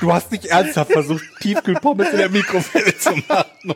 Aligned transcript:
Du 0.00 0.12
hast 0.12 0.32
nicht 0.32 0.46
ernsthaft 0.46 0.92
versucht, 0.92 1.24
Tiefkühlpommes 1.40 2.10
in 2.10 2.18
der 2.18 2.28
Mikrowelle 2.30 2.96
zu 2.98 3.10
machen. 3.28 3.74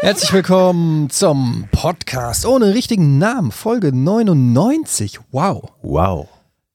Herzlich 0.00 0.32
willkommen 0.32 1.10
zum 1.10 1.68
Podcast 1.72 2.46
ohne 2.46 2.74
richtigen 2.74 3.18
Namen, 3.18 3.50
Folge 3.50 3.92
99. 3.94 5.20
Wow. 5.30 5.72
Wow. 5.82 6.28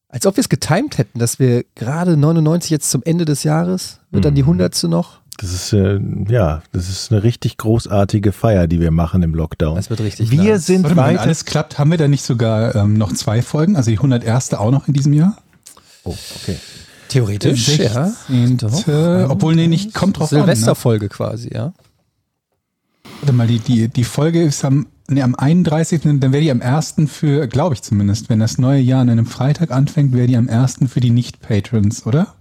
Als 0.09 0.25
ob 0.25 0.35
wir 0.35 0.41
es 0.41 0.49
getimed 0.49 0.97
hätten, 0.97 1.19
dass 1.19 1.39
wir 1.39 1.63
gerade 1.75 2.17
99 2.17 2.71
jetzt 2.71 2.89
zum 2.89 3.03
Ende 3.03 3.25
des 3.25 3.43
Jahres, 3.43 3.99
wird 4.09 4.25
dann 4.25 4.35
die 4.35 4.41
100. 4.41 4.83
noch. 4.83 5.21
Das 5.37 5.53
ist 5.53 5.73
äh, 5.73 5.99
ja, 6.27 6.61
das 6.71 6.89
ist 6.89 7.11
eine 7.11 7.23
richtig 7.23 7.57
großartige 7.57 8.31
Feier, 8.31 8.67
die 8.67 8.79
wir 8.79 8.91
machen 8.91 9.23
im 9.23 9.33
Lockdown. 9.33 9.75
Das 9.75 9.89
wird 9.89 10.01
richtig 10.01 10.29
wir 10.29 10.53
nice. 10.53 10.65
sind 10.65 10.83
Warte 10.83 10.95
mal, 10.95 11.07
wenn 11.07 11.13
weiter. 11.15 11.23
alles 11.23 11.45
klappt, 11.45 11.79
haben 11.79 11.89
wir 11.89 11.97
da 11.97 12.07
nicht 12.07 12.23
sogar 12.23 12.75
ähm, 12.75 12.95
noch 12.95 13.13
zwei 13.13 13.41
Folgen? 13.41 13.75
Also 13.75 13.89
die 13.89 13.97
101. 13.97 14.53
auch 14.53 14.71
noch 14.71 14.87
in 14.87 14.93
diesem 14.93 15.13
Jahr? 15.13 15.37
Oh, 16.03 16.15
okay. 16.41 16.57
Theoretisch, 17.11 17.77
ja. 17.77 18.05
16. 18.27 18.57
Doch. 18.57 19.29
Obwohl, 19.29 19.55
nee, 19.55 19.67
nicht, 19.67 19.93
kommt 19.93 20.17
drauf 20.17 20.31
an. 20.31 20.39
Ne? 20.39 20.43
Silvesterfolge 20.45 21.09
quasi, 21.09 21.53
ja. 21.53 21.73
Warte 23.21 23.33
mal, 23.33 23.47
die, 23.47 23.59
die, 23.59 23.87
die 23.87 24.03
Folge 24.03 24.41
ist 24.41 24.63
am, 24.65 24.87
nee, 25.09 25.21
am 25.21 25.35
31. 25.35 26.01
Dann 26.03 26.21
wäre 26.21 26.41
die 26.41 26.51
am 26.51 26.61
1. 26.61 26.95
für, 27.07 27.47
glaube 27.47 27.75
ich 27.75 27.81
zumindest, 27.81 28.29
wenn 28.29 28.39
das 28.39 28.57
neue 28.57 28.79
Jahr 28.79 29.01
an 29.01 29.09
einem 29.09 29.25
Freitag 29.25 29.71
anfängt, 29.71 30.13
wäre 30.13 30.27
die 30.27 30.37
am 30.37 30.49
1. 30.49 30.79
für 30.87 30.99
die 31.01 31.11
Nicht-Patrons, 31.11 32.05
oder? 32.05 32.33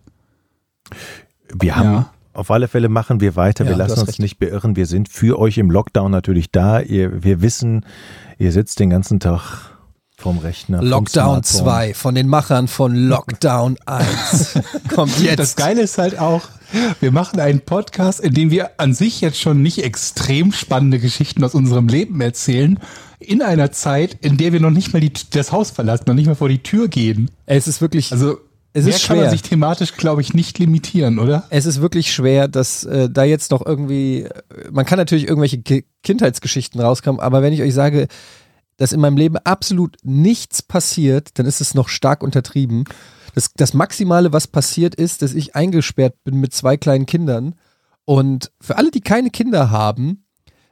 Wir 1.52 1.76
haben 1.76 1.92
Ja. 1.92 2.10
auf 2.32 2.50
alle 2.50 2.68
Fälle 2.68 2.88
machen 2.88 3.20
wir 3.20 3.36
weiter. 3.36 3.64
Ja, 3.64 3.70
wir 3.70 3.76
lassen 3.76 3.98
uns 4.00 4.08
recht. 4.08 4.18
nicht 4.20 4.38
beirren. 4.38 4.76
Wir 4.76 4.86
sind 4.86 5.08
für 5.08 5.38
euch 5.38 5.58
im 5.58 5.70
Lockdown 5.70 6.10
natürlich 6.10 6.50
da. 6.50 6.80
Ihr, 6.80 7.22
wir 7.22 7.42
wissen, 7.42 7.84
ihr 8.38 8.52
sitzt 8.52 8.78
den 8.80 8.90
ganzen 8.90 9.20
Tag 9.20 9.70
vorm 10.20 10.38
Rechner. 10.38 10.78
vom 10.78 10.86
Lockdown 10.88 11.42
Smartphone. 11.44 11.64
2 11.64 11.94
von 11.94 12.14
den 12.14 12.28
Machern 12.28 12.68
von 12.68 12.94
Lockdown 12.94 13.76
1 13.86 14.58
kommt 14.94 15.18
jetzt. 15.20 15.38
Das 15.38 15.56
Geile 15.56 15.82
ist 15.82 15.98
halt 15.98 16.18
auch, 16.18 16.42
wir 17.00 17.10
machen 17.10 17.40
einen 17.40 17.60
Podcast, 17.60 18.20
in 18.20 18.34
dem 18.34 18.50
wir 18.50 18.70
an 18.78 18.94
sich 18.94 19.20
jetzt 19.20 19.40
schon 19.40 19.62
nicht 19.62 19.82
extrem 19.82 20.52
spannende 20.52 20.98
Geschichten 20.98 21.42
aus 21.42 21.54
unserem 21.54 21.88
Leben 21.88 22.20
erzählen, 22.20 22.78
in 23.18 23.42
einer 23.42 23.70
Zeit, 23.72 24.16
in 24.22 24.36
der 24.36 24.52
wir 24.52 24.60
noch 24.60 24.70
nicht 24.70 24.92
mal 24.92 25.00
die, 25.00 25.12
das 25.30 25.52
Haus 25.52 25.70
verlassen, 25.70 26.04
noch 26.06 26.14
nicht 26.14 26.26
mal 26.26 26.34
vor 26.34 26.48
die 26.48 26.62
Tür 26.62 26.88
gehen. 26.88 27.30
Es 27.46 27.68
ist 27.68 27.80
wirklich, 27.82 28.12
Also 28.12 28.38
Es 28.72 28.84
mehr 28.86 28.94
ist 28.94 29.06
kann 29.06 29.16
man 29.16 29.24
schwer. 29.24 29.30
sich 29.32 29.42
thematisch, 29.42 29.94
glaube 29.96 30.22
ich, 30.22 30.32
nicht 30.32 30.58
limitieren, 30.58 31.18
oder? 31.18 31.44
es 31.50 31.66
ist 31.66 31.80
wirklich 31.82 32.12
schwer, 32.12 32.48
dass 32.48 32.84
äh, 32.84 33.10
da 33.10 33.24
jetzt 33.24 33.50
noch 33.50 33.66
irgendwie, 33.66 34.26
man 34.70 34.86
kann 34.86 34.96
natürlich 34.98 35.26
irgendwelche 35.28 35.60
Ki 35.60 35.84
Kindheitsgeschichten 36.02 36.80
rauskommen, 36.80 37.20
aber 37.20 37.42
wenn 37.42 37.52
ich 37.52 37.60
euch 37.60 37.74
sage, 37.74 38.08
dass 38.80 38.92
in 38.92 39.00
meinem 39.00 39.18
Leben 39.18 39.36
absolut 39.36 39.98
nichts 40.02 40.62
passiert, 40.62 41.38
dann 41.38 41.44
ist 41.44 41.60
es 41.60 41.74
noch 41.74 41.90
stark 41.90 42.22
untertrieben. 42.22 42.84
Das, 43.34 43.52
das 43.54 43.74
Maximale, 43.74 44.32
was 44.32 44.46
passiert 44.46 44.94
ist, 44.94 45.20
dass 45.20 45.34
ich 45.34 45.54
eingesperrt 45.54 46.14
bin 46.24 46.36
mit 46.36 46.54
zwei 46.54 46.78
kleinen 46.78 47.04
Kindern. 47.04 47.56
Und 48.06 48.50
für 48.58 48.78
alle, 48.78 48.90
die 48.90 49.02
keine 49.02 49.28
Kinder 49.28 49.70
haben, 49.70 50.24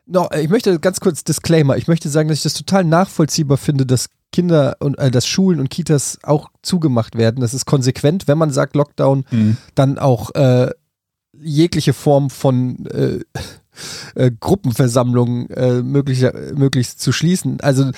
noch, 0.06 0.30
ich 0.30 0.48
möchte 0.48 0.80
ganz 0.80 1.00
kurz 1.00 1.22
Disclaimer, 1.22 1.76
ich 1.76 1.86
möchte 1.86 2.08
sagen, 2.08 2.30
dass 2.30 2.38
ich 2.38 2.44
das 2.44 2.54
total 2.54 2.84
nachvollziehbar 2.84 3.58
finde, 3.58 3.84
dass 3.84 4.08
Kinder 4.32 4.76
und 4.80 4.98
äh, 4.98 5.10
dass 5.10 5.26
Schulen 5.26 5.60
und 5.60 5.68
Kitas 5.68 6.18
auch 6.22 6.48
zugemacht 6.62 7.14
werden. 7.18 7.42
Das 7.42 7.52
ist 7.52 7.66
konsequent, 7.66 8.26
wenn 8.26 8.38
man 8.38 8.50
sagt 8.50 8.74
Lockdown, 8.74 9.26
dann 9.74 9.98
auch 9.98 10.34
äh, 10.34 10.70
jegliche 11.38 11.92
Form 11.92 12.30
von 12.30 12.86
äh, 12.86 13.20
äh, 14.14 14.30
Gruppenversammlungen 14.38 15.50
äh, 15.50 15.82
möglicher, 15.82 16.32
möglichst 16.54 17.00
zu 17.00 17.12
schließen. 17.12 17.60
Also 17.60 17.90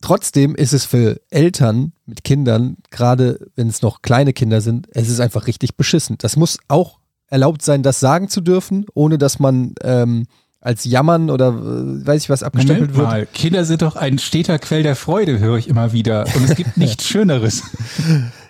trotzdem 0.00 0.54
ist 0.54 0.72
es 0.72 0.84
für 0.84 1.20
Eltern 1.30 1.92
mit 2.06 2.24
Kindern, 2.24 2.76
gerade 2.90 3.38
wenn 3.56 3.68
es 3.68 3.82
noch 3.82 4.02
kleine 4.02 4.32
Kinder 4.32 4.60
sind, 4.60 4.88
es 4.92 5.08
ist 5.08 5.20
einfach 5.20 5.46
richtig 5.46 5.76
beschissen. 5.76 6.16
Das 6.18 6.36
muss 6.36 6.58
auch 6.68 6.98
erlaubt 7.28 7.62
sein, 7.62 7.82
das 7.82 8.00
sagen 8.00 8.28
zu 8.28 8.40
dürfen, 8.40 8.86
ohne 8.94 9.18
dass 9.18 9.38
man 9.38 9.74
ähm, 9.82 10.26
als 10.60 10.84
Jammern 10.84 11.30
oder 11.30 11.48
äh, 11.48 12.06
weiß 12.06 12.22
ich 12.22 12.30
was 12.30 12.42
abgestempelt 12.42 12.92
Moment 12.92 12.96
wird. 12.96 13.06
mal, 13.06 13.26
Kinder 13.26 13.64
sind 13.64 13.82
doch 13.82 13.96
ein 13.96 14.18
steter 14.18 14.58
Quell 14.58 14.82
der 14.82 14.96
Freude, 14.96 15.38
höre 15.38 15.58
ich 15.58 15.68
immer 15.68 15.92
wieder. 15.92 16.26
Und 16.34 16.48
es 16.48 16.56
gibt 16.56 16.76
nichts 16.76 17.06
Schöneres. 17.06 17.62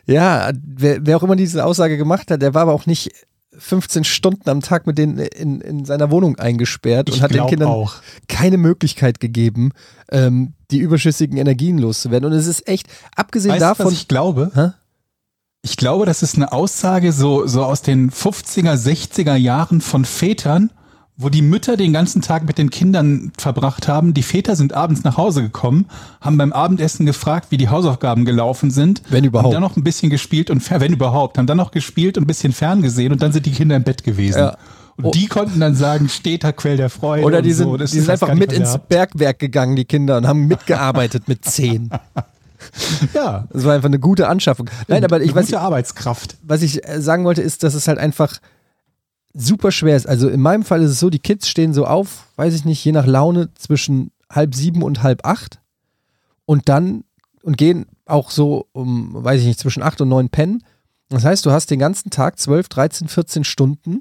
Ja, 0.06 0.52
wer, 0.64 1.04
wer 1.04 1.16
auch 1.16 1.22
immer 1.22 1.36
diese 1.36 1.64
Aussage 1.64 1.96
gemacht 1.96 2.30
hat, 2.30 2.40
der 2.40 2.54
war 2.54 2.62
aber 2.62 2.72
auch 2.72 2.86
nicht 2.86 3.10
15 3.58 4.04
Stunden 4.04 4.48
am 4.48 4.60
Tag 4.60 4.86
mit 4.86 4.98
denen 4.98 5.18
in, 5.18 5.60
in 5.60 5.84
seiner 5.84 6.10
Wohnung 6.10 6.38
eingesperrt 6.38 7.10
und 7.10 7.16
Ich 7.16 7.22
hat 7.22 7.32
den 7.32 7.46
Kindern 7.46 7.68
auch. 7.68 7.94
keine 8.28 8.56
Möglichkeit 8.56 9.20
gegeben, 9.20 9.70
ähm, 10.10 10.54
die 10.70 10.78
überschüssigen 10.78 11.36
Energien 11.36 11.78
loszuwerden. 11.78 12.30
Und 12.30 12.36
es 12.36 12.46
ist 12.46 12.66
echt, 12.68 12.88
abgesehen 13.16 13.52
Weißt 13.52 13.62
du, 13.62 13.66
davon, 13.66 13.86
was 13.86 13.92
ich 13.92 14.08
glaube? 14.08 14.50
Hä? 14.54 14.70
Ich 15.62 15.76
glaube, 15.76 16.04
das 16.04 16.22
ist 16.22 16.36
eine 16.36 16.52
Aussage 16.52 17.12
so, 17.12 17.46
so 17.46 17.64
aus 17.64 17.80
den 17.80 18.10
50er, 18.10 18.74
60er 18.74 19.34
Jahren 19.34 19.80
von 19.80 20.04
Vätern, 20.04 20.70
wo 21.16 21.28
die 21.28 21.42
Mütter 21.42 21.76
den 21.76 21.92
ganzen 21.92 22.22
Tag 22.22 22.44
mit 22.44 22.58
den 22.58 22.70
Kindern 22.70 23.30
verbracht 23.38 23.86
haben. 23.86 24.14
Die 24.14 24.22
Väter 24.24 24.56
sind 24.56 24.72
abends 24.74 25.04
nach 25.04 25.16
Hause 25.16 25.42
gekommen, 25.42 25.86
haben 26.20 26.36
beim 26.38 26.52
Abendessen 26.52 27.06
gefragt, 27.06 27.46
wie 27.50 27.56
die 27.56 27.68
Hausaufgaben 27.68 28.24
gelaufen 28.24 28.70
sind. 28.72 29.02
Wenn 29.10 29.22
überhaupt. 29.24 29.46
Haben 29.46 29.52
dann 29.54 29.62
noch 29.70 29.76
ein 29.76 29.84
bisschen 29.84 30.10
gespielt 30.10 30.50
und, 30.50 30.68
wenn 30.70 30.92
überhaupt, 30.92 31.38
haben 31.38 31.46
dann 31.46 31.56
noch 31.58 31.70
gespielt 31.70 32.18
und 32.18 32.24
ein 32.24 32.26
bisschen 32.26 32.52
ferngesehen 32.52 33.12
und 33.12 33.22
dann 33.22 33.32
sind 33.32 33.46
die 33.46 33.52
Kinder 33.52 33.76
im 33.76 33.84
Bett 33.84 34.02
gewesen. 34.02 34.38
Ja. 34.38 34.56
Und 34.96 35.06
Oh. 35.06 35.10
die 35.10 35.26
konnten 35.26 35.58
dann 35.58 35.74
sagen, 35.74 36.08
steter 36.08 36.52
Quell 36.52 36.76
der 36.76 36.88
Freude. 36.88 37.24
oder 37.24 37.42
die 37.42 37.52
sind, 37.52 37.66
so. 37.66 37.76
Die 37.76 37.86
sind 37.86 38.08
einfach 38.08 38.32
mit 38.34 38.52
ins. 38.52 38.78
Bergwerk 38.88 39.40
gegangen, 39.40 39.74
die 39.74 39.84
Kinder, 39.84 40.16
und 40.16 40.26
haben 40.28 40.46
mitgearbeitet 40.46 41.26
mit 41.28 41.44
zehn. 41.44 41.90
Ja. 43.12 43.46
Das 43.52 43.64
war 43.64 43.74
einfach 43.74 43.88
eine 43.88 43.98
gute 43.98 44.26
Anschaffung. 44.28 44.70
Nein, 44.88 45.04
aber 45.04 45.20
ich 45.20 45.30
Eine 45.30 45.36
weiß, 45.40 45.46
gute 45.46 45.60
Arbeitskraft. 45.60 46.36
was 46.42 46.62
ich 46.62 46.86
äh, 46.88 47.00
sagen 47.00 47.24
wollte, 47.24 47.42
ist, 47.42 47.62
dass 47.62 47.74
es 47.74 47.86
halt 47.88 47.98
einfach 47.98 48.38
super 49.34 49.72
schwer 49.72 49.96
ist. 49.96 50.08
Also 50.08 50.28
in 50.28 50.40
meinem 50.40 50.62
Fall 50.62 50.82
ist 50.82 50.92
es 50.92 51.00
so, 51.00 51.10
die 51.10 51.18
Kids 51.18 51.48
stehen 51.48 51.74
so 51.74 51.86
auf, 51.86 52.28
weiß 52.36 52.54
ich 52.54 52.64
nicht, 52.64 52.82
je 52.84 52.92
nach 52.92 53.06
Laune 53.06 53.52
zwischen 53.54 54.12
halb 54.30 54.54
sieben 54.54 54.82
und 54.82 55.02
halb 55.02 55.26
acht 55.26 55.60
und 56.46 56.68
dann 56.68 57.04
und 57.42 57.58
gehen 57.58 57.86
auch 58.06 58.30
so 58.30 58.68
um, 58.72 59.12
weiß 59.12 59.40
ich 59.40 59.46
nicht, 59.46 59.60
zwischen 59.60 59.82
acht 59.82 60.00
und 60.00 60.08
neun 60.08 60.30
pennen. 60.30 60.64
Das 61.10 61.24
heißt, 61.24 61.44
du 61.44 61.50
hast 61.50 61.70
den 61.70 61.78
ganzen 61.78 62.10
Tag 62.10 62.38
12, 62.38 62.68
13, 62.68 63.08
14 63.08 63.44
Stunden 63.44 63.98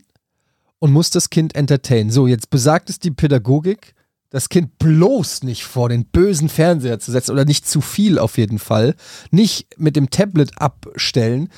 und 0.79 0.91
musst 0.91 1.15
das 1.15 1.29
Kind 1.29 1.55
entertainen. 1.55 2.09
So, 2.09 2.27
jetzt 2.27 2.49
besagt 2.49 2.89
es 2.89 2.99
die 2.99 3.11
Pädagogik, 3.11 3.95
das 4.29 4.49
Kind 4.49 4.79
bloß 4.79 5.43
nicht 5.43 5.63
vor 5.63 5.89
den 5.89 6.05
bösen 6.05 6.49
Fernseher 6.49 6.99
zu 6.99 7.11
setzen 7.11 7.31
oder 7.31 7.45
nicht 7.45 7.67
zu 7.67 7.81
viel 7.81 8.17
auf 8.17 8.37
jeden 8.37 8.59
Fall. 8.59 8.95
Nicht 9.29 9.67
mit 9.77 9.95
dem 9.95 10.09
Tablet 10.09 10.59
abstellen. 10.59 11.49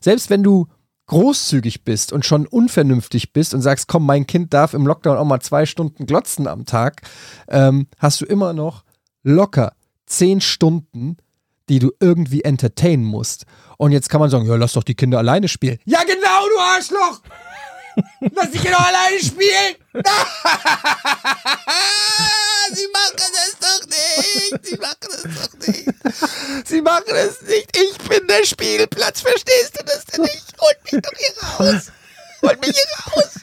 Selbst 0.00 0.30
wenn 0.30 0.42
du 0.42 0.66
großzügig 1.06 1.84
bist 1.84 2.12
und 2.12 2.24
schon 2.24 2.46
unvernünftig 2.46 3.32
bist 3.32 3.54
und 3.54 3.60
sagst, 3.60 3.88
komm, 3.88 4.06
mein 4.06 4.26
Kind 4.26 4.54
darf 4.54 4.74
im 4.74 4.86
Lockdown 4.86 5.18
auch 5.18 5.24
mal 5.24 5.40
zwei 5.40 5.66
Stunden 5.66 6.06
glotzen 6.06 6.46
am 6.46 6.64
Tag, 6.64 7.02
ähm, 7.48 7.86
hast 7.98 8.20
du 8.20 8.24
immer 8.24 8.52
noch 8.52 8.84
locker 9.22 9.74
zehn 10.06 10.40
Stunden, 10.40 11.16
die 11.68 11.78
du 11.78 11.92
irgendwie 12.00 12.42
entertainen 12.42 13.04
musst. 13.04 13.46
Und 13.78 13.92
jetzt 13.92 14.08
kann 14.08 14.20
man 14.20 14.30
sagen, 14.30 14.46
ja, 14.46 14.56
lass 14.56 14.74
doch 14.74 14.82
die 14.82 14.94
Kinder 14.94 15.18
alleine 15.18 15.48
spielen. 15.48 15.78
Ja, 15.84 16.00
genau, 16.04 16.48
du 16.48 16.60
Arschloch! 16.60 17.22
Lass 18.34 18.50
die 18.50 18.58
Kinder 18.58 18.78
alleine 18.78 19.18
spielen! 19.20 19.76
Sie 22.72 22.88
machen 22.92 23.32
es 23.34 23.56
doch 23.60 23.86
nicht! 23.86 24.66
Sie 24.66 24.76
machen 24.76 25.10
es 25.10 25.22
doch 25.22 25.54
nicht! 25.66 25.88
Sie 26.66 26.82
machen 26.82 27.14
es 27.14 27.42
nicht! 27.42 27.76
Ich 27.76 27.98
bin 28.08 28.26
der 28.26 28.44
Spielplatz, 28.44 29.20
verstehst 29.20 29.78
du 29.78 29.84
das 29.84 30.04
denn 30.06 30.22
nicht? 30.22 30.54
Holt 30.60 30.78
mich 30.90 31.02
doch 31.02 31.12
hier 31.16 31.32
raus! 31.58 31.92
Holt 32.42 32.60
mich 32.60 32.76
hier 32.76 33.12
raus! 33.12 33.40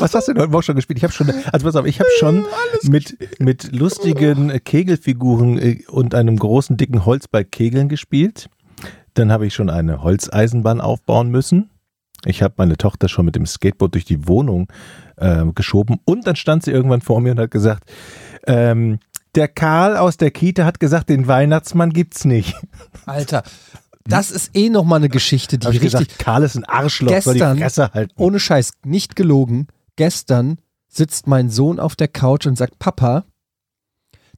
Was 0.00 0.14
hast 0.14 0.28
du 0.28 0.32
denn 0.32 0.42
heute 0.42 0.52
Morgen 0.52 0.62
schon 0.62 0.76
gespielt? 0.76 0.98
Ich 0.98 1.04
habe 1.04 1.12
schon, 1.12 1.30
also 1.52 1.66
pass 1.66 1.76
auf, 1.76 1.86
ich 1.86 2.00
habe 2.00 2.08
schon 2.18 2.46
mit, 2.82 3.40
mit 3.40 3.72
lustigen 3.72 4.50
äh, 4.50 4.60
Kegelfiguren 4.60 5.58
äh, 5.58 5.84
und 5.88 6.14
einem 6.14 6.36
großen 6.36 6.76
dicken 6.76 7.04
Holzball 7.04 7.44
Kegeln 7.44 7.88
gespielt. 7.88 8.48
Dann 9.14 9.30
habe 9.30 9.46
ich 9.46 9.54
schon 9.54 9.70
eine 9.70 10.02
Holzeisenbahn 10.02 10.80
aufbauen 10.80 11.30
müssen. 11.30 11.70
Ich 12.26 12.42
habe 12.42 12.54
meine 12.56 12.76
Tochter 12.76 13.08
schon 13.08 13.24
mit 13.24 13.36
dem 13.36 13.46
Skateboard 13.46 13.94
durch 13.94 14.04
die 14.04 14.26
Wohnung 14.28 14.68
äh, 15.16 15.44
geschoben 15.54 15.98
und 16.04 16.26
dann 16.26 16.36
stand 16.36 16.62
sie 16.62 16.70
irgendwann 16.70 17.00
vor 17.00 17.20
mir 17.20 17.32
und 17.32 17.38
hat 17.40 17.50
gesagt, 17.50 17.84
ähm, 18.46 18.98
der 19.34 19.48
Karl 19.48 19.96
aus 19.96 20.16
der 20.16 20.30
Kita 20.30 20.64
hat 20.64 20.78
gesagt, 20.80 21.08
den 21.08 21.26
Weihnachtsmann 21.26 21.90
gibt's 21.90 22.24
nicht. 22.24 22.54
Alter, 23.06 23.42
das 24.04 24.30
ist 24.30 24.50
eh 24.54 24.68
nochmal 24.70 24.98
eine 25.00 25.08
Geschichte, 25.08 25.58
die 25.58 25.66
Habe 25.66 25.76
ich 25.76 25.82
richtig 25.82 26.08
gesagt, 26.08 26.18
Karl 26.24 26.42
ist 26.44 26.56
ein 26.56 26.64
Arschloch, 26.64 27.20
soll 27.20 27.34
die 27.34 27.40
Gestern- 27.40 27.58
Fresse 27.58 27.90
halten. 27.92 28.12
ohne 28.16 28.38
Scheiß, 28.38 28.72
nicht 28.84 29.16
gelogen, 29.16 29.66
gestern 29.96 30.58
sitzt 30.88 31.26
mein 31.26 31.50
Sohn 31.50 31.80
auf 31.80 31.96
der 31.96 32.08
Couch 32.08 32.46
und 32.46 32.56
sagt, 32.56 32.78
Papa, 32.78 33.24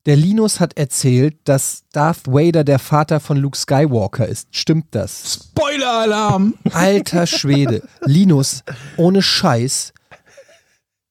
der 0.06 0.16
Linus 0.16 0.60
hat 0.60 0.76
erzählt, 0.78 1.36
dass 1.44 1.84
Darth 1.92 2.28
Vader 2.28 2.62
der 2.62 2.78
Vater 2.78 3.18
von 3.18 3.36
Luke 3.36 3.58
Skywalker 3.58 4.26
ist. 4.26 4.48
Stimmt 4.52 4.86
das? 4.92 5.50
Spoiler-Alarm! 5.50 6.54
Alter 6.72 7.26
Schwede. 7.26 7.82
Linus, 8.04 8.62
ohne 8.96 9.20
Scheiß. 9.20 9.92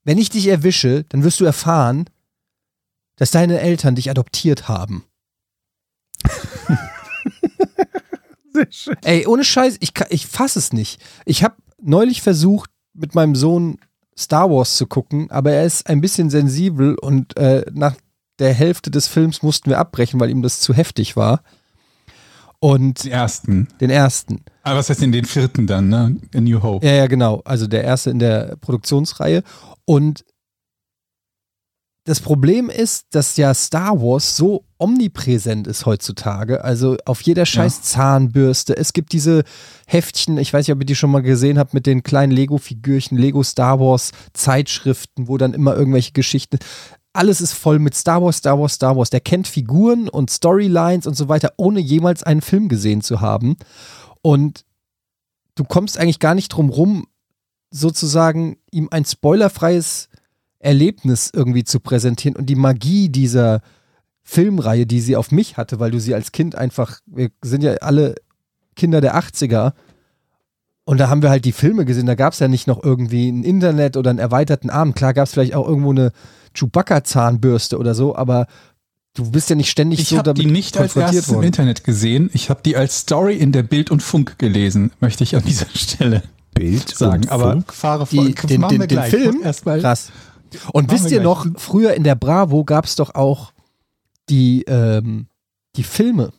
Wenn 0.06 0.18
ich 0.18 0.30
dich 0.30 0.48
erwische, 0.48 1.04
dann 1.10 1.24
wirst 1.24 1.42
du 1.42 1.46
erfahren, 1.46 2.06
dass 3.18 3.32
deine 3.32 3.60
Eltern 3.60 3.96
dich 3.96 4.10
adoptiert 4.10 4.70
haben. 4.70 5.04
Sehr 8.54 8.72
schön. 8.72 8.96
Ey, 9.04 9.28
ohne 9.28 9.44
Scheiß, 9.44 9.76
ich, 9.82 9.92
ich 10.10 10.26
fass 10.26 10.56
es 10.56 10.72
nicht. 10.72 11.02
Ich 11.26 11.44
habe 11.44 11.56
neulich 11.82 12.22
versucht, 12.22 12.70
mit 12.94 13.14
meinem 13.14 13.36
Sohn 13.36 13.78
Star 14.18 14.50
Wars 14.50 14.78
zu 14.78 14.88
gucken, 14.88 15.30
aber 15.30 15.52
er 15.52 15.66
ist 15.66 15.88
ein 15.88 16.00
bisschen 16.00 16.30
sensibel 16.30 16.96
und 16.96 17.36
äh, 17.36 17.66
nach 17.74 17.96
der 18.40 18.54
Hälfte 18.54 18.92
des 18.92 19.08
Films 19.08 19.42
mussten 19.44 19.70
wir 19.70 19.80
abbrechen, 19.80 20.20
weil 20.20 20.30
ihm 20.30 20.42
das 20.42 20.60
zu 20.60 20.74
heftig 20.74 21.16
war. 21.16 21.42
Und 22.60 23.04
Den 23.04 23.12
ersten. 23.12 23.68
den 23.80 23.90
ersten. 23.90 24.44
Aber 24.64 24.80
was 24.80 24.90
heißt 24.90 25.02
denn 25.02 25.12
den 25.12 25.26
vierten 25.26 25.68
dann, 25.68 25.90
ne? 25.90 26.18
A 26.34 26.42
New 26.42 26.64
Hope. 26.64 26.86
Ja, 26.86 26.94
ja, 26.94 27.08
genau. 27.08 27.42
Also 27.46 27.68
der 27.68 27.84
erste 27.84 28.10
in 28.10 28.20
der 28.20 28.56
Produktionsreihe. 28.62 29.44
Und 29.86 30.26
das 32.06 32.20
Problem 32.20 32.70
ist, 32.70 33.08
dass 33.12 33.36
ja 33.36 33.54
Star 33.54 34.00
Wars 34.00 34.38
so 34.38 34.64
omnipräsent 34.78 35.66
ist 35.68 35.86
heutzutage. 35.88 36.64
Also 36.64 36.98
auf 37.06 37.22
jeder 37.22 37.46
scheiß 37.48 37.82
Zahnbürste. 37.82 38.78
Es 38.78 38.94
gibt 38.94 39.12
diese 39.12 39.44
Heftchen, 39.88 40.38
ich 40.38 40.54
weiß 40.54 40.68
nicht, 40.68 40.74
ob 40.74 40.82
ihr 40.82 40.86
die 40.86 40.96
schon 40.96 41.10
mal 41.12 41.24
gesehen 41.24 41.58
habt, 41.58 41.74
mit 41.74 41.88
den 41.88 42.04
kleinen 42.04 42.32
Lego-Figürchen, 42.32 43.18
Lego 43.18 43.42
Star 43.44 43.80
Wars 43.80 44.12
Zeitschriften, 44.34 45.28
wo 45.28 45.38
dann 45.38 45.54
immer 45.54 45.76
irgendwelche 45.76 46.12
Geschichten. 46.12 46.60
Alles 47.16 47.40
ist 47.40 47.54
voll 47.54 47.80
mit 47.80 47.96
Star 47.96 48.22
Wars, 48.22 48.38
Star 48.38 48.60
Wars, 48.60 48.74
Star 48.74 48.98
Wars. 48.98 49.10
Der 49.10 49.22
kennt 49.22 49.48
Figuren 49.48 50.10
und 50.10 50.30
Storylines 50.30 51.08
und 51.08 51.16
so 51.16 51.30
weiter, 51.30 51.54
ohne 51.58 51.80
jemals 51.80 52.24
einen 52.24 52.42
Film 52.42 52.68
gesehen 52.68 53.02
zu 53.02 53.22
haben. 53.22 53.56
Und 54.22 54.66
du 55.56 55.64
kommst 55.64 55.98
eigentlich 55.98 56.20
gar 56.20 56.36
nicht 56.36 56.50
drum 56.50 56.70
rum, 56.70 57.08
sozusagen 57.72 58.58
ihm 58.72 58.90
ein 58.92 59.06
spoilerfreies 59.06 60.10
Erlebnis 60.60 61.32
irgendwie 61.34 61.64
zu 61.64 61.80
präsentieren 61.80 62.36
und 62.36 62.48
die 62.48 62.56
Magie 62.56 63.10
dieser 63.10 63.62
Filmreihe, 64.24 64.86
die 64.86 65.00
sie 65.00 65.16
auf 65.16 65.32
mich 65.32 65.56
hatte, 65.56 65.80
weil 65.80 65.92
du 65.92 66.00
sie 66.00 66.16
als 66.16 66.32
Kind 66.32 66.56
einfach, 66.56 67.00
wir 67.06 67.30
sind 67.44 67.64
ja 67.64 67.76
alle 67.76 68.16
Kinder 68.76 69.00
der 69.00 69.16
80er 69.16 69.74
und 70.86 71.00
da 71.00 71.10
haben 71.10 71.22
wir 71.24 71.30
halt 71.32 71.46
die 71.46 71.52
Filme 71.52 71.84
gesehen, 71.84 72.06
da 72.06 72.16
gab 72.16 72.34
es 72.34 72.40
ja 72.40 72.48
nicht 72.48 72.68
noch 72.68 72.84
irgendwie 72.84 73.30
ein 73.30 73.44
Internet 73.44 73.98
oder 73.98 74.12
einen 74.12 74.20
erweiterten 74.20 74.70
Arm. 74.70 74.94
Klar 74.94 75.14
gab 75.14 75.26
es 75.26 75.34
vielleicht 75.34 75.56
auch 75.56 75.68
irgendwo 75.68 75.90
eine 75.92 76.12
Chewbacca-Zahnbürste 76.54 77.78
oder 77.78 77.96
so, 77.96 78.16
aber 78.16 78.46
du 79.16 79.32
bist 79.32 79.50
ja 79.50 79.56
nicht 79.56 79.70
ständig 79.70 80.00
Ich 80.00 80.10
so 80.10 80.18
habe 80.18 80.34
damit 80.34 80.44
die 80.44 80.52
nicht 80.52 80.78
als 80.78 80.96
erstes 80.96 81.30
im 81.30 81.36
worden. 81.36 81.48
Internet 81.48 81.84
gesehen. 81.84 82.30
Ich 82.34 82.50
habe 82.50 82.62
die 82.64 82.78
als 82.78 83.00
Story 83.00 83.36
in 83.36 83.52
der 83.52 83.64
Bild 83.64 83.90
und 83.90 84.04
Funk 84.04 84.38
gelesen, 84.38 84.92
möchte 85.00 85.24
ich 85.24 85.36
an 85.36 85.44
dieser 85.44 85.68
Stelle 85.74 86.22
Bild 86.54 86.96
sagen. 86.96 87.24
und 87.24 87.32
Aber 87.32 87.52
Funk. 87.54 87.74
fahre 87.74 88.08
die, 88.10 88.34
vor, 88.34 88.48
den, 88.48 88.62
machen 88.62 88.74
den, 88.74 88.82
wir 88.82 88.88
den 88.88 88.96
gleich. 88.98 89.10
Film, 89.10 89.42
Erstmal. 89.44 89.80
krass. 89.82 90.12
Und 90.72 90.92
wisst 90.92 91.12
ihr 91.12 91.22
noch, 91.22 91.48
früher 91.58 91.96
in 91.96 92.04
der 92.04 92.16
Bravo 92.16 92.64
gab 92.64 92.86
es 92.86 92.96
doch 92.96 93.16
auch 93.16 93.52
die, 94.30 94.64
ähm, 94.68 95.28
die 95.76 95.84
Filme. 95.84 96.32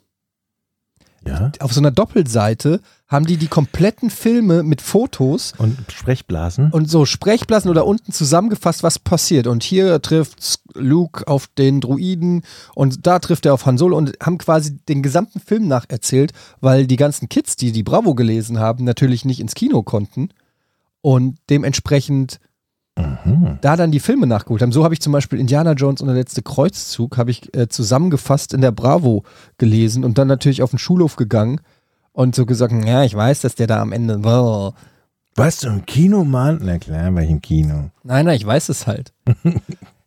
Ja. 1.27 1.51
Auf 1.61 1.73
so 1.73 1.81
einer 1.81 1.91
Doppelseite 1.91 2.81
haben 3.09 3.25
die 3.25 3.37
die 3.37 3.47
kompletten 3.47 4.11
Filme 4.11 4.63
mit 4.65 4.81
Fotos 4.83 5.53
Und 5.59 5.77
Sprechblasen. 5.93 6.71
und 6.73 6.91
so 6.91 7.05
Sprechblasen 7.07 7.71
oder 7.71 7.87
unten 7.87 8.11
zusammengefasst, 8.13 8.83
was 8.83 8.99
passiert. 8.99 9.47
Und 9.47 9.63
hier 9.63 10.03
trifft 10.03 10.59
Luke 10.75 11.29
auf 11.29 11.47
den 11.47 11.81
Druiden 11.81 12.43
und 12.75 13.07
da 13.07 13.21
trifft 13.21 13.47
er 13.47 13.55
auf 13.55 13.65
Han 13.65 13.79
Solo 13.79 13.97
und 13.97 14.15
haben 14.21 14.39
quasi 14.39 14.77
den 14.89 15.03
gesamten 15.03 15.39
Film 15.39 15.69
nacherzählt, 15.69 16.33
weil 16.61 16.87
die 16.89 16.97
ganzen 16.97 17.29
Kids, 17.29 17.55
die 17.55 17.71
die 17.71 17.85
Bravo 17.85 18.15
gelesen 18.17 18.59
haben, 18.59 18.83
natürlich 18.85 19.25
nicht 19.25 19.39
ins 19.41 19.55
Kino 19.55 19.83
konnten 19.83 20.31
und 21.01 21.39
dementsprechend 21.49 22.41
Mhm. 22.99 23.59
da 23.61 23.77
dann 23.77 23.91
die 23.91 24.01
Filme 24.01 24.27
nachgeholt 24.27 24.63
haben. 24.63 24.73
So 24.73 24.83
habe 24.83 24.95
ich 24.95 25.03
zum 25.03 25.13
Beispiel 25.13 25.39
Indiana 25.39 25.73
Jones 25.73 26.01
und 26.01 26.07
der 26.07 26.17
letzte 26.17 26.41
Kreuzzug 26.41 27.19
habe 27.19 27.31
ich 27.31 27.55
äh, 27.55 27.69
zusammengefasst 27.69 28.55
in 28.55 28.63
der 28.63 28.71
Bravo 28.73 29.23
gelesen 29.59 30.03
und 30.03 30.17
dann 30.17 30.29
natürlich 30.29 30.63
auf 30.63 30.71
den 30.71 30.79
Schulhof 30.79 31.17
gegangen 31.17 31.61
und 32.17 32.35
so 32.35 32.47
gesagt, 32.47 32.73
ja, 32.87 33.05
ich 33.05 33.15
weiß, 33.15 33.43
dass 33.43 33.57
der 33.57 33.67
da 33.67 33.81
am 33.83 33.93
Ende 33.93 34.25
war. 34.25 34.73
Warst 35.35 35.63
du 35.63 35.69
im 35.69 35.85
Kino, 35.85 36.25
Mann? 36.25 36.61
Na 36.63 36.79
klar, 36.79 37.15
war 37.15 37.23
ich 37.23 37.29
im 37.29 37.43
Kino. 37.43 37.91
Nein, 38.05 38.25
nein, 38.25 38.37
ich 38.37 38.47
weiß 38.47 38.71
es 38.71 38.87
halt. 38.87 39.13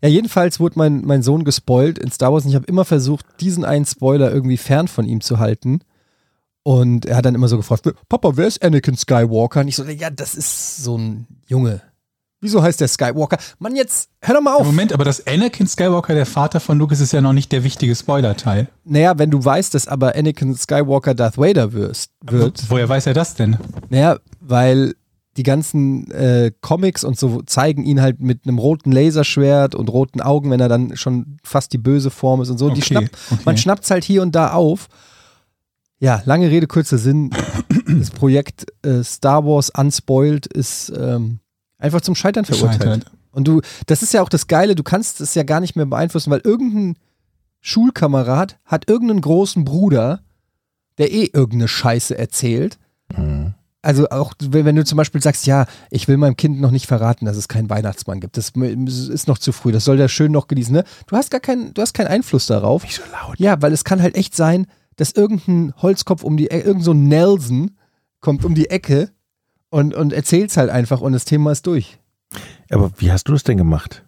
ja, 0.02 0.10
jedenfalls 0.10 0.60
wurde 0.60 0.80
mein, 0.80 1.06
mein 1.06 1.22
Sohn 1.22 1.44
gespoilt 1.44 2.00
in 2.00 2.12
Star 2.12 2.34
Wars 2.34 2.46
und 2.46 2.50
ich 2.50 2.56
habe 2.56 2.66
immer 2.66 2.84
versucht, 2.84 3.28
diesen 3.42 3.64
einen 3.64 3.86
Spoiler 3.86 4.32
irgendwie 4.32 4.58
fern 4.58 4.88
von 4.88 5.06
ihm 5.06 5.22
zu 5.22 5.38
halten. 5.38 5.82
Und 6.64 7.06
er 7.06 7.16
hat 7.16 7.26
dann 7.26 7.36
immer 7.36 7.48
so 7.48 7.58
gefragt, 7.58 7.88
Papa, 8.10 8.36
wer 8.38 8.48
ist 8.48 8.64
Anakin 8.64 8.98
Skywalker? 8.98 9.62
Und 9.62 9.68
ich 9.68 9.76
so, 9.76 9.84
ja, 9.86 10.10
das 10.10 10.34
ist 10.34 10.84
so 10.84 10.98
ein 10.98 11.28
Junge. 11.46 11.84
Wieso 12.42 12.64
heißt 12.64 12.80
der 12.80 12.88
Skywalker? 12.88 13.38
Mann, 13.60 13.76
jetzt 13.76 14.10
hör 14.22 14.36
doch 14.36 14.42
mal 14.42 14.56
auf. 14.56 14.66
Moment, 14.66 14.94
aber 14.94 15.04
dass 15.04 15.28
Anakin 15.28 15.68
Skywalker 15.68 16.14
der 16.14 16.26
Vater 16.26 16.60
von 16.62 16.78
Luke 16.80 16.94
ist, 16.94 17.12
ja 17.12 17.20
noch 17.20 17.34
nicht 17.34 17.52
der 17.52 17.64
wichtige 17.66 17.94
Spoiler-Teil. 17.96 18.70
Naja, 18.86 19.18
wenn 19.18 19.30
du 19.30 19.44
weißt, 19.44 19.74
dass 19.74 19.88
aber 19.88 20.16
Anakin 20.16 20.56
Skywalker 20.56 21.14
Darth 21.14 21.38
Vader 21.38 21.74
wirst, 21.74 22.12
wird, 22.24 22.64
Woher 22.70 22.88
weiß 22.88 23.08
er 23.08 23.14
das 23.14 23.36
denn? 23.36 23.58
naja, 23.90 24.18
weil 24.40 24.96
die 25.38 25.44
ganzen 25.44 26.10
äh, 26.12 26.52
Comics 26.62 27.04
und 27.04 27.18
so 27.18 27.42
zeigen 27.44 27.84
ihn 27.84 28.02
halt 28.02 28.20
mit 28.20 28.46
einem 28.46 28.58
roten 28.58 28.92
Laserschwert 28.92 29.76
und 29.76 29.90
roten 29.90 30.22
Augen, 30.22 30.50
wenn 30.50 30.60
er 30.60 30.68
dann 30.70 30.96
schon 30.98 31.38
fast 31.44 31.72
die 31.74 31.78
böse 31.78 32.10
Form 32.10 32.42
ist 32.42 32.50
und 32.50 32.58
so. 32.58 32.70
Die 32.70 32.82
Okay, 32.82 32.86
schnappt, 32.88 33.18
okay. 33.32 33.42
Man 33.46 33.58
schnappt 33.58 33.84
es 33.84 33.92
halt 33.92 34.04
hier 34.04 34.22
und 34.22 34.34
da 34.34 34.52
auf. 34.54 34.88
Ja, 36.00 36.22
lange 36.26 36.50
Rede, 36.50 36.68
kurzer 36.68 36.98
Sinn. 36.98 37.32
Das 37.88 38.12
Projekt 38.12 38.68
äh, 38.86 39.04
Star 39.04 39.44
Wars 39.46 39.72
Unspoiled 39.76 40.46
ist 40.46 40.94
ähm, 40.96 41.40
einfach 41.80 42.02
zum 42.02 42.14
Scheitern 42.14 42.46
verurteilt. 42.46 43.06
Und 43.32 43.48
du, 43.48 43.62
das 43.88 44.04
ist 44.04 44.14
ja 44.14 44.22
auch 44.22 44.30
das 44.30 44.48
Geile, 44.48 44.76
du 44.76 44.84
kannst 44.84 45.22
es 45.22 45.34
ja 45.34 45.44
gar 45.44 45.60
nicht 45.60 45.76
mehr 45.76 45.86
beeinflussen, 45.86 46.30
weil 46.32 46.42
irgendein 46.44 46.98
Schulkamerad 47.62 48.60
hat 48.66 48.90
irgendeinen 48.90 49.22
großen 49.22 49.66
Bruder, 49.66 50.22
der 50.98 51.12
eh 51.12 51.30
irgendeine 51.34 51.68
Scheiße 51.68 52.18
erzählt. 52.18 52.78
Mhm. 53.16 53.54
Also 53.82 54.10
auch, 54.10 54.34
wenn 54.42 54.76
du 54.76 54.84
zum 54.84 54.98
Beispiel 54.98 55.22
sagst, 55.22 55.46
ja, 55.46 55.66
ich 55.90 56.10
will 56.10 56.18
meinem 56.18 56.36
Kind 56.36 56.60
noch 56.60 56.72
nicht 56.72 56.86
verraten, 56.86 57.26
dass 57.26 57.38
es 57.38 57.48
keinen 57.48 57.70
Weihnachtsmann 57.70 58.20
gibt. 58.20 58.36
Das 58.36 58.50
ist 58.50 59.28
noch 59.30 59.38
zu 59.38 59.54
früh, 59.54 59.72
das 59.72 59.86
soll 59.86 59.96
der 59.96 60.10
schön 60.10 60.34
noch 60.34 60.48
genießen. 60.48 60.74
Ne? 60.74 60.84
Du 61.08 61.16
hast 61.16 61.32
gar 61.32 61.40
keinen, 61.40 61.74
du 61.74 61.82
hast 61.82 61.94
keinen 61.94 62.08
Einfluss 62.08 62.46
darauf. 62.46 62.84
Nicht 62.84 62.96
so 62.96 63.04
laut. 63.12 63.40
Ja, 63.40 63.62
weil 63.62 63.72
es 63.72 63.86
kann 63.86 64.02
halt 64.02 64.16
echt 64.16 64.36
sein, 64.36 64.68
dass 64.98 65.12
irgendein 65.12 65.74
Holzkopf 65.78 66.24
um 66.24 66.36
die 66.36 66.52
Ecke, 66.52 66.68
irgend 66.68 66.84
so 66.84 66.94
Nelson 66.94 67.78
kommt 68.20 68.44
um 68.44 68.54
die 68.54 68.70
Ecke 68.70 69.12
und, 69.70 69.94
und 69.94 70.14
erzählt's 70.14 70.58
halt 70.58 70.70
einfach 70.70 71.02
und 71.02 71.14
das 71.14 71.26
Thema 71.26 71.52
ist 71.52 71.66
durch. 71.68 71.98
Aber 72.70 72.92
wie 72.98 73.12
hast 73.12 73.28
du 73.28 73.34
es 73.34 73.44
denn 73.44 73.58
gemacht? 73.58 74.04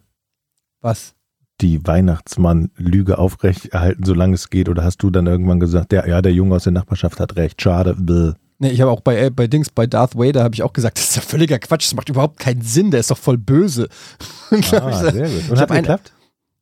Was? 0.82 1.16
Die 1.62 1.86
Weihnachtsmann-Lüge 1.86 3.18
aufrechterhalten, 3.18 4.04
solange 4.04 4.36
es 4.36 4.50
geht? 4.50 4.70
Oder 4.70 4.84
hast 4.84 4.98
du 5.04 5.10
dann 5.10 5.28
irgendwann 5.28 5.60
gesagt, 5.60 5.92
der, 5.92 6.08
ja, 6.08 6.22
der 6.22 6.34
Junge 6.34 6.56
aus 6.56 6.64
der 6.64 6.74
Nachbarschaft 6.74 7.20
hat 7.20 7.36
recht, 7.36 7.62
schade. 7.62 7.96
bläh. 7.96 8.34
Ne, 8.60 8.72
ich 8.72 8.82
habe 8.82 8.92
auch 8.92 9.02
bei, 9.02 9.20
äh, 9.26 9.30
bei 9.32 9.48
Dings, 9.48 9.70
bei 9.72 9.88
Darth 9.88 10.16
Vader 10.16 10.44
habe 10.44 10.54
ich 10.54 10.62
auch 10.64 10.74
gesagt, 10.74 10.98
das 10.98 11.10
ist 11.10 11.16
ja 11.16 11.22
völliger 11.24 11.58
Quatsch, 11.58 11.86
das 11.88 11.96
macht 11.96 12.10
überhaupt 12.10 12.40
keinen 12.40 12.62
Sinn, 12.62 12.92
der 12.92 13.00
ist 13.00 13.10
doch 13.10 13.18
voll 13.18 13.38
böse. 13.38 13.88
Ah, 14.72 15.12
sehr 15.12 15.30
gut. 15.30 15.50
Und 15.50 15.60
hat 15.60 15.72
ein- 15.72 15.78
geklappt? 15.84 16.14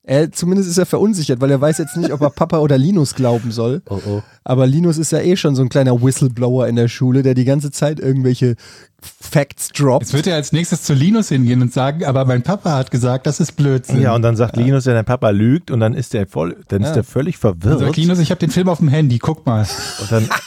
Äh, 0.03 0.29
zumindest 0.31 0.69
ist 0.69 0.77
er 0.77 0.85
verunsichert, 0.85 1.39
weil 1.41 1.51
er 1.51 1.61
weiß 1.61 1.77
jetzt 1.77 1.95
nicht, 1.97 2.11
ob 2.11 2.21
er 2.21 2.29
Papa 2.31 2.59
oder 2.59 2.77
Linus 2.77 3.13
glauben 3.15 3.51
soll. 3.51 3.81
Oh, 3.89 3.99
oh. 4.07 4.21
Aber 4.43 4.65
Linus 4.65 4.97
ist 4.97 5.11
ja 5.11 5.19
eh 5.19 5.35
schon 5.35 5.55
so 5.55 5.61
ein 5.61 5.69
kleiner 5.69 6.01
Whistleblower 6.01 6.67
in 6.67 6.75
der 6.75 6.87
Schule, 6.87 7.21
der 7.21 7.33
die 7.35 7.45
ganze 7.45 7.69
Zeit 7.69 7.99
irgendwelche 7.99 8.55
Facts 9.01 9.69
droppt. 9.69 10.03
Jetzt 10.05 10.13
wird 10.13 10.27
er 10.27 10.35
als 10.35 10.51
nächstes 10.51 10.83
zu 10.83 10.93
Linus 10.93 11.29
hingehen 11.29 11.61
und 11.61 11.71
sagen, 11.71 12.03
aber 12.05 12.25
mein 12.25 12.41
Papa 12.41 12.71
hat 12.75 12.91
gesagt, 12.91 13.27
das 13.27 13.39
ist 13.39 13.53
Blödsinn. 13.53 14.01
Ja, 14.01 14.15
und 14.15 14.21
dann 14.23 14.35
sagt 14.35 14.57
Linus, 14.57 14.85
ja, 14.85 14.93
dein 14.93 15.05
Papa 15.05 15.29
lügt 15.29 15.69
und 15.69 15.79
dann 15.79 15.93
ist 15.93 16.13
der 16.13 16.27
voll, 16.27 16.57
dann 16.69 16.81
Ja. 16.81 16.87
ist 16.89 16.95
der 16.95 17.03
völlig 17.03 17.39
Dann 17.39 17.59
verwirrt. 17.59 17.79
sagt 17.79 17.97
Linus, 17.97 18.19
ich 18.19 18.31
habe 18.31 18.39
den 18.39 18.49
Film 18.49 18.67
auf 18.69 18.79
dem 18.79 18.87
Handy, 18.87 19.19
guck 19.19 19.45
mal. 19.45 19.65
Und 20.01 20.11
dann, 20.11 20.27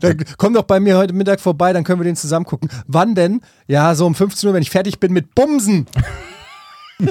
Dann 0.00 0.24
komm 0.38 0.54
doch 0.54 0.64
bei 0.64 0.80
mir 0.80 0.96
heute 0.98 1.14
Mittag 1.14 1.40
vorbei, 1.40 1.72
dann 1.72 1.84
können 1.84 2.00
wir 2.00 2.04
den 2.04 2.16
zusammen 2.16 2.44
gucken. 2.46 2.68
Wann 2.88 3.14
denn? 3.14 3.40
Ja, 3.68 3.94
so 3.94 4.04
um 4.06 4.14
15 4.14 4.48
Uhr, 4.48 4.54
wenn 4.54 4.62
ich 4.62 4.70
fertig 4.70 4.98
bin 4.98 5.12
mit 5.12 5.34
Bumsen. 5.34 5.86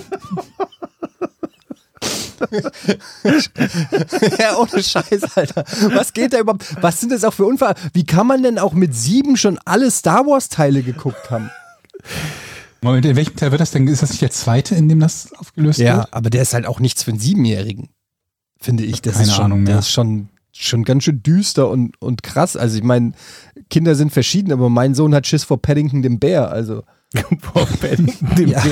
ja, 4.40 4.58
ohne 4.58 4.84
Scheiß, 4.84 5.24
Alter. 5.36 5.64
Was 5.94 6.14
geht 6.14 6.34
da 6.34 6.40
überhaupt? 6.40 6.76
Was 6.82 7.00
sind 7.00 7.12
das 7.12 7.24
auch 7.24 7.34
für 7.34 7.46
Unfall? 7.46 7.76
Wie 7.94 8.06
kann 8.06 8.28
man 8.28 8.44
denn 8.44 8.60
auch 8.60 8.74
mit 8.74 8.96
sieben 8.96 9.38
schon 9.38 9.60
alle 9.66 9.90
Star 9.92 10.26
Wars 10.26 10.50
Teile 10.50 10.84
geguckt 10.84 11.32
haben? 11.32 11.50
Moment, 12.82 13.06
in 13.06 13.16
welchem 13.16 13.36
Teil 13.36 13.52
wird 13.52 13.62
das 13.62 13.72
denn? 13.72 13.88
Ist 13.88 14.04
das 14.04 14.12
nicht 14.12 14.22
der 14.22 14.32
zweite, 14.32 14.76
in 14.76 14.90
dem 14.90 15.00
das 15.00 15.34
aufgelöst 15.34 15.80
Ja, 15.80 15.98
wird? 15.98 16.14
aber 16.14 16.30
der 16.30 16.44
ist 16.44 16.54
halt 16.54 16.66
auch 16.68 16.80
nichts 16.80 17.04
für 17.04 17.12
einen 17.12 17.20
Siebenjährigen, 17.20 17.90
finde 18.60 18.84
ich. 18.84 19.02
Das 19.02 19.16
Keine 19.16 19.28
ist 19.28 19.36
schon, 19.36 19.46
Ahnung 19.46 19.64
mehr. 19.64 19.74
Der 19.74 19.80
ist 19.80 19.92
schon, 19.92 20.30
schon 20.52 20.84
ganz 20.84 21.04
schön 21.04 21.24
düster 21.24 21.70
und, 21.70 22.00
und 22.02 22.22
krass. 22.22 22.56
Also 22.56 22.78
ich 22.78 22.84
meine, 22.84 23.14
Kinder 23.70 23.96
sind 23.96 24.14
verschieden, 24.14 24.52
aber 24.52 24.70
mein 24.70 24.94
Sohn 24.94 25.16
hat 25.16 25.26
Schiss 25.26 25.44
vor 25.44 25.62
Paddington 25.62 26.04
dem 26.04 26.20
Bär. 26.20 26.52
Also 26.52 26.84
Dem 28.38 28.48
Ja. 28.50 28.64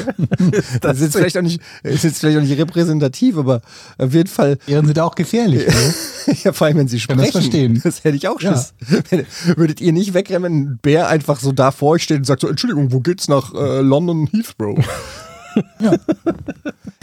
Das 0.82 0.98
ist 0.98 1.04
jetzt 1.04 1.16
vielleicht 1.16 1.38
auch 1.38 1.42
nicht, 1.42 1.62
ist 1.84 2.04
jetzt 2.04 2.20
vielleicht 2.20 2.38
auch 2.38 2.42
nicht 2.42 2.58
repräsentativ, 2.58 3.38
aber 3.38 3.62
auf 3.98 4.14
jeden 4.14 4.30
Fall, 4.30 4.58
Bären 4.66 4.86
sind 4.86 5.00
auch 5.00 5.16
gefährlich. 5.16 5.68
ne? 5.68 6.36
ja, 6.44 6.54
vor 6.54 6.68
allem, 6.68 6.78
wenn 6.78 6.88
sie 6.88 6.98
kann 7.00 7.18
sprechen. 7.18 7.22
das 7.24 7.32
verstehen. 7.32 7.82
Das 7.84 8.04
hätte 8.04 8.18
ich 8.18 8.28
auch 8.28 8.42
Ja. 8.42 8.54
Schiss. 8.54 8.74
Wenn- 9.10 9.26
Würdet 9.58 9.82
ihr 9.82 9.94
nicht 9.94 10.14
wegrennen, 10.14 10.44
wenn 10.44 10.62
ein 10.74 10.80
Bär 10.82 11.08
einfach 11.08 11.40
so 11.40 11.52
da 11.52 11.72
vor 11.72 11.92
euch 11.92 12.04
steht 12.04 12.18
und 12.18 12.26
sagt 12.26 12.42
so, 12.42 12.48
Entschuldigung, 12.50 12.92
wo 12.92 13.00
geht's 13.00 13.28
nach 13.28 13.54
äh, 13.54 13.82
London 13.82 14.28
Heathrow? 14.28 14.78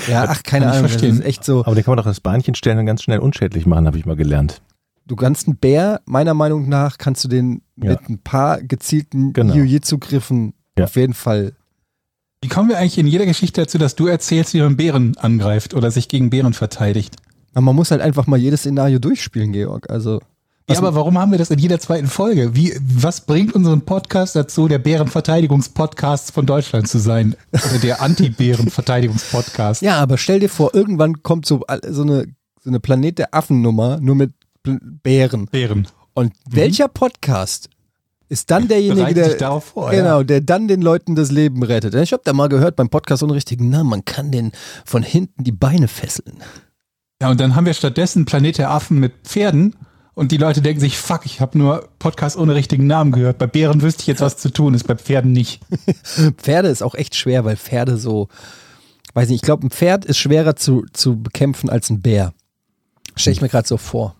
ja. 0.08 0.24
ach, 0.28 0.42
keine 0.42 0.66
Kann 0.66 0.74
ich 0.74 0.78
Ahnung, 0.78 0.92
das 0.92 1.02
ist 1.02 1.24
echt 1.24 1.44
so. 1.44 1.64
Aber 1.64 1.74
den 1.74 1.84
kann 1.84 1.92
man 1.92 1.98
doch 1.98 2.04
das 2.10 2.20
Bahnchen 2.20 2.54
stellen 2.54 2.78
und 2.78 2.86
ganz 2.86 3.02
schnell 3.02 3.18
unschädlich 3.18 3.66
machen, 3.66 3.86
habe 3.86 3.98
ich 3.98 4.06
mal 4.06 4.16
gelernt. 4.16 4.62
Du 5.06 5.16
kannst 5.16 5.46
einen 5.48 5.56
Bär, 5.56 6.00
meiner 6.04 6.34
Meinung 6.34 6.68
nach, 6.68 6.98
kannst 6.98 7.24
du 7.24 7.28
den 7.28 7.62
Ja. 7.76 7.90
mit 7.92 8.08
ein 8.08 8.18
paar 8.18 8.60
gezielten 8.62 9.32
Genau. 9.32 9.54
Jiu-Jitsu-Griffen 9.54 10.54
Ja. 10.80 10.84
auf 10.86 10.96
jeden 10.96 11.14
Fall. 11.14 11.52
Wie 12.42 12.48
kommen 12.48 12.68
wir 12.68 12.78
eigentlich 12.78 12.98
in 12.98 13.06
jeder 13.06 13.26
Geschichte 13.26 13.60
dazu, 13.60 13.76
dass 13.78 13.96
du 13.96 14.06
erzählst, 14.06 14.54
wie 14.54 14.60
man 14.60 14.76
Bären 14.76 15.16
angreift 15.18 15.74
oder 15.74 15.90
sich 15.90 16.08
gegen 16.08 16.30
Bären 16.30 16.54
verteidigt? 16.54 17.16
Aber 17.52 17.62
man 17.62 17.76
muss 17.76 17.90
halt 17.90 18.00
einfach 18.00 18.26
mal 18.26 18.38
jedes 18.38 18.60
Szenario 18.60 18.98
durchspielen, 18.98 19.52
Georg. 19.52 19.90
Also, 19.90 20.20
Ja, 20.68 20.78
aber 20.78 20.94
warum 20.94 21.18
haben 21.18 21.32
wir 21.32 21.38
das 21.38 21.50
in 21.50 21.58
jeder 21.58 21.80
zweiten 21.80 22.06
Folge? 22.06 22.54
Wie, 22.54 22.74
was 22.80 23.22
bringt 23.22 23.54
unseren 23.54 23.82
Podcast 23.82 24.36
dazu, 24.36 24.68
der 24.68 24.78
Bärenverteidigungspodcast 24.78 26.32
von 26.32 26.46
Deutschland 26.46 26.88
zu 26.88 26.98
sein? 26.98 27.36
Oder 27.52 27.78
der 27.78 28.00
Anti-Bären-Verteidigungspodcast? 28.00 29.82
ja, 29.82 29.98
aber 29.98 30.16
stell 30.16 30.40
dir 30.40 30.48
vor, 30.48 30.74
irgendwann 30.74 31.22
kommt 31.22 31.44
so, 31.44 31.62
so 31.88 32.02
eine, 32.02 32.26
so 32.62 32.70
eine 32.70 32.80
Planet 32.80 33.18
der 33.18 33.34
Affen-Nummer, 33.34 33.98
nur 34.00 34.14
mit 34.14 34.32
Bären. 34.62 35.46
Bären. 35.46 35.88
Und 36.14 36.32
welcher 36.48 36.88
Podcast 36.88 37.68
ist 38.30 38.50
dann 38.52 38.68
derjenige, 38.68 39.12
der, 39.12 39.60
vor, 39.60 39.90
genau, 39.90 40.18
ja. 40.18 40.24
der 40.24 40.40
dann 40.40 40.68
den 40.68 40.80
Leuten 40.80 41.16
das 41.16 41.32
Leben 41.32 41.64
rettet? 41.64 41.94
Ich 41.96 42.12
habe 42.12 42.22
da 42.24 42.32
mal 42.32 42.48
gehört 42.48 42.76
beim 42.76 42.88
Podcast 42.88 43.24
einen 43.24 43.32
richtigen 43.32 43.68
Namen, 43.68 43.90
man 43.90 44.04
kann 44.04 44.30
den 44.30 44.52
von 44.84 45.02
hinten 45.02 45.42
die 45.42 45.52
Beine 45.52 45.88
fesseln. 45.88 46.36
Ja, 47.20 47.28
und 47.28 47.40
dann 47.40 47.56
haben 47.56 47.66
wir 47.66 47.74
stattdessen 47.74 48.24
Planet 48.24 48.58
der 48.58 48.70
Affen 48.70 49.00
mit 49.00 49.12
Pferden 49.24 49.74
und 50.14 50.30
die 50.30 50.36
Leute 50.36 50.62
denken 50.62 50.80
sich, 50.80 50.96
fuck, 50.96 51.26
ich 51.26 51.40
habe 51.40 51.58
nur 51.58 51.88
Podcast 51.98 52.36
ohne 52.36 52.54
richtigen 52.54 52.86
Namen 52.86 53.10
gehört. 53.10 53.38
Bei 53.38 53.48
Bären 53.48 53.82
wüsste 53.82 54.02
ich 54.02 54.06
jetzt, 54.06 54.20
was 54.20 54.36
zu 54.36 54.50
tun 54.50 54.74
ist, 54.74 54.86
bei 54.86 54.94
Pferden 54.94 55.32
nicht. 55.32 55.60
Pferde 56.36 56.68
ist 56.68 56.82
auch 56.82 56.94
echt 56.94 57.16
schwer, 57.16 57.44
weil 57.44 57.56
Pferde 57.56 57.96
so, 57.96 58.28
weiß 59.14 59.28
nicht, 59.28 59.36
ich 59.36 59.42
glaube, 59.42 59.66
ein 59.66 59.70
Pferd 59.70 60.04
ist 60.04 60.18
schwerer 60.18 60.54
zu, 60.54 60.84
zu 60.92 61.20
bekämpfen 61.20 61.68
als 61.68 61.90
ein 61.90 62.00
Bär. 62.00 62.32
Stell 63.16 63.32
ich 63.32 63.40
mir 63.40 63.48
gerade 63.48 63.66
so 63.66 63.76
vor. 63.76 64.14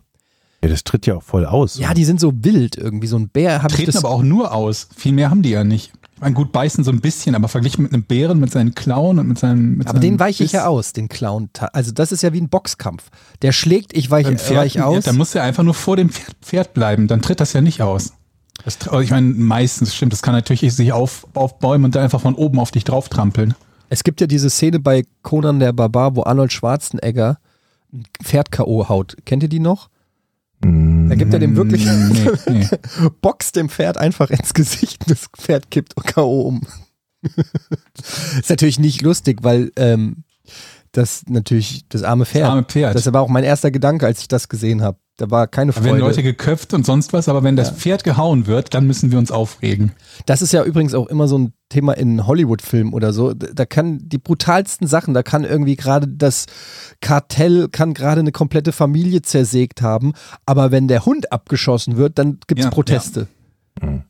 Ja, 0.63 0.69
das 0.69 0.85
tritt 0.85 1.07
ja 1.07 1.17
auch 1.17 1.23
voll 1.23 1.47
aus. 1.47 1.79
Ja, 1.79 1.95
die 1.95 2.05
sind 2.05 2.21
so 2.21 2.33
wild 2.45 2.77
irgendwie. 2.77 3.07
So 3.07 3.17
ein 3.17 3.29
Bär 3.29 3.63
habe 3.63 3.73
ich 3.73 3.77
Treten 3.77 3.93
das. 3.93 4.05
aber 4.05 4.13
auch 4.13 4.23
nur 4.23 4.53
aus. 4.53 4.89
Viel 4.95 5.13
mehr 5.13 5.31
haben 5.31 5.43
die 5.43 5.51
ja 5.51 5.65
nicht. 5.65 5.93
Ich 6.15 6.23
meine, 6.23 6.35
gut, 6.35 6.53
beißen 6.53 6.85
so 6.85 6.91
ein 6.91 7.01
bisschen, 7.01 7.35
aber 7.35 7.49
verglichen 7.49 7.83
mit 7.83 7.95
einem 7.95 8.03
Bären, 8.03 8.39
mit 8.41 8.53
seinen 8.53 8.75
Klauen 8.75 9.19
und 9.19 9.27
mit 9.27 9.39
seinem. 9.39 9.79
Mit 9.79 9.87
aber 9.89 10.01
seinem 10.01 10.03
den 10.03 10.21
weiche 10.21 10.45
ich 10.45 10.53
ja 10.53 10.67
aus, 10.67 10.93
den 10.93 11.09
Clown. 11.09 11.49
Also 11.73 11.93
das 11.93 12.13
ist 12.13 12.23
ja 12.23 12.35
wie 12.35 12.41
ein 12.43 12.51
Boxkampf. 12.51 13.05
Der 13.41 13.53
schlägt, 13.53 13.97
ich 13.97 14.11
weiche 14.11 14.37
Pferd, 14.37 14.61
weich 14.61 14.75
ja, 14.75 14.85
aus. 14.85 15.05
dann 15.05 15.17
muss 15.17 15.35
er 15.35 15.45
einfach 15.45 15.63
nur 15.63 15.73
vor 15.73 15.97
dem 15.97 16.11
Pferd, 16.11 16.37
Pferd 16.43 16.75
bleiben, 16.75 17.07
dann 17.09 17.23
tritt 17.23 17.41
das 17.41 17.55
ja 17.55 17.63
nicht 17.63 17.81
aus. 17.81 18.13
Das, 18.65 18.77
also 18.87 19.01
ich 19.01 19.11
meine, 19.11 19.29
meistens 19.29 19.95
stimmt, 19.95 20.13
das 20.13 20.21
kann 20.21 20.35
natürlich 20.35 20.75
sich 20.75 20.93
auf, 20.93 21.27
aufbäumen 21.33 21.87
und 21.87 21.95
dann 21.95 22.03
einfach 22.03 22.21
von 22.21 22.35
oben 22.35 22.59
auf 22.59 22.71
dich 22.71 22.85
drauf 22.85 23.09
trampeln. 23.09 23.55
Es 23.89 24.05
gibt 24.05 24.21
ja 24.21 24.27
diese 24.27 24.51
Szene 24.51 24.79
bei 24.79 25.05
Conan 25.23 25.59
der 25.59 25.73
Barbar, 25.73 26.17
wo 26.17 26.25
Arnold 26.25 26.53
Schwarzenegger 26.53 27.39
ein 27.93 28.05
Pferd 28.23 28.53
K.O. 28.53 28.91
haut. 28.91 29.17
Kennt 29.25 29.43
ihr 29.43 29.49
die 29.49 29.59
noch? 29.59 29.89
Da 30.63 31.15
gibt 31.15 31.33
er 31.33 31.39
dem 31.39 31.57
wirklich, 31.57 31.87
Nee, 31.87 32.31
nee. 32.49 32.69
boxt 33.23 33.57
dem 33.57 33.69
Pferd 33.69 33.97
einfach 33.97 34.31
ins 34.31 34.53
Gesicht 34.53 35.05
und 35.07 35.11
das 35.11 35.27
Pferd 35.37 35.71
kippt 35.71 35.97
K.O. 35.97 36.43
um. 36.43 36.61
ist 38.39 38.51
natürlich 38.51 38.79
nicht 38.79 39.01
lustig, 39.03 39.39
weil 39.43 39.73
ähm, 39.77 40.25
das 40.93 41.25
natürlich 41.29 41.89
das 41.89 42.03
arme 42.03 42.27
Pferd. 42.27 42.45
Das 42.45 42.51
arme 42.51 42.65
Pferd. 42.65 42.95
Das 42.95 43.13
war 43.13 43.23
auch 43.23 43.29
mein 43.29 43.45
erster 43.45 43.71
Gedanke, 43.71 44.07
als 44.07 44.21
ich 44.21 44.29
das 44.29 44.49
gesehen 44.49 44.83
habe. 44.83 44.99
Da 45.21 45.31
war 45.31 45.47
keine 45.47 45.73
Da 45.73 45.85
werden 45.85 45.99
Freude. 45.99 46.05
Leute 46.07 46.23
geköpft 46.23 46.73
und 46.73 46.87
sonst 46.87 47.13
was, 47.13 47.29
aber 47.29 47.43
wenn 47.43 47.55
das 47.55 47.71
Pferd 47.73 48.05
gehauen 48.05 48.47
wird, 48.47 48.73
dann 48.73 48.87
müssen 48.87 49.11
wir 49.13 49.19
uns 49.19 49.31
aufregen. 49.31 49.93
Das 50.25 50.41
ist 50.41 50.53
ja 50.53 50.65
übrigens 50.65 50.95
auch 50.95 51.09
immer 51.09 51.29
so 51.29 51.37
ein 51.37 51.53
Thema 51.69 51.93
in 51.93 52.27
Hollywood-Filmen 52.27 52.95
oder 52.95 53.13
so. 53.13 53.35
Da 53.35 53.67
kann 53.67 53.99
die 54.03 54.19
brutalsten 54.19 54.87
Sachen, 54.87 55.13
da 55.13 55.23
kann 55.23 55.45
irgendwie 55.45 55.77
gerade 55.77 56.09
das 56.09 56.47
Kartell, 57.01 57.69
kann 57.69 57.93
gerade 57.93 58.21
eine 58.21 58.33
komplette 58.33 58.73
Familie 58.73 59.21
zersägt 59.21 59.83
haben. 59.83 60.15
Aber 60.47 60.71
wenn 60.71 60.89
der 60.89 61.05
Hund 61.05 61.33
abgeschossen 61.33 61.99
wird, 61.99 62.19
dann 62.19 62.39
gibt 62.47 62.61
es 62.61 62.65
Ja, 62.65 62.71
Proteste. 62.71 63.21
Ja, 63.21 63.27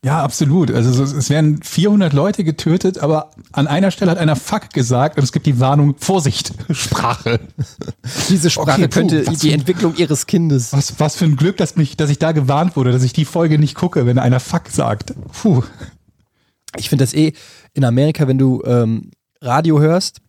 absolut. 0.07 0.71
Also 0.71 0.93
so- 0.93 1.17
es 1.17 1.31
werden 1.31 1.63
400 1.63 2.13
Leute 2.13 2.45
getötet, 2.45 2.99
aber 2.99 3.31
an 3.53 3.67
einer 3.67 3.91
Stelle 3.91 4.11
hat 4.11 4.19
einer 4.19 4.37
Fuck 4.37 4.71
gesagt 4.71 5.17
und 5.17 5.25
es 5.25 5.33
gibt 5.33 5.47
die 5.47 5.61
Warnung, 5.61 5.95
Vorsicht, 5.99 6.53
Sprache. 6.71 7.41
Diese 8.29 8.51
Sprache 8.51 8.83
Okay, 8.85 8.89
puh, 8.89 8.95
könnte 8.95 9.25
die 9.25 9.53
Entwicklung 9.53 9.95
ihres 9.97 10.27
Kindes. 10.27 10.73
Was, 10.73 10.99
was 10.99 11.17
für 11.17 11.25
ein 11.27 11.37
Glück, 11.37 11.57
dass, 11.57 11.77
mich, 11.77 11.97
dass 11.97 12.11
ich 12.11 12.19
da 12.19 12.33
gewarnt 12.33 12.77
wurde, 12.77 12.93
dass 12.93 13.03
ich 13.03 13.13
die 13.13 13.25
Folge 13.25 13.59
nicht 13.59 13.75
gucke, 13.75 14.07
wenn 14.07 14.19
einer 14.19 14.41
Fuck 14.41 14.69
sagt. 14.69 15.15
Puh. 15.33 15.63
Ich 16.77 16.89
finde 16.89 17.05
das 17.05 17.15
eh 17.15 17.33
in 17.75 17.85
Amerika, 17.85 18.27
wenn 18.29 18.39
du 18.39 18.63
ähm, 18.65 19.11
Radio 19.41 19.81
hörst, 19.81 20.21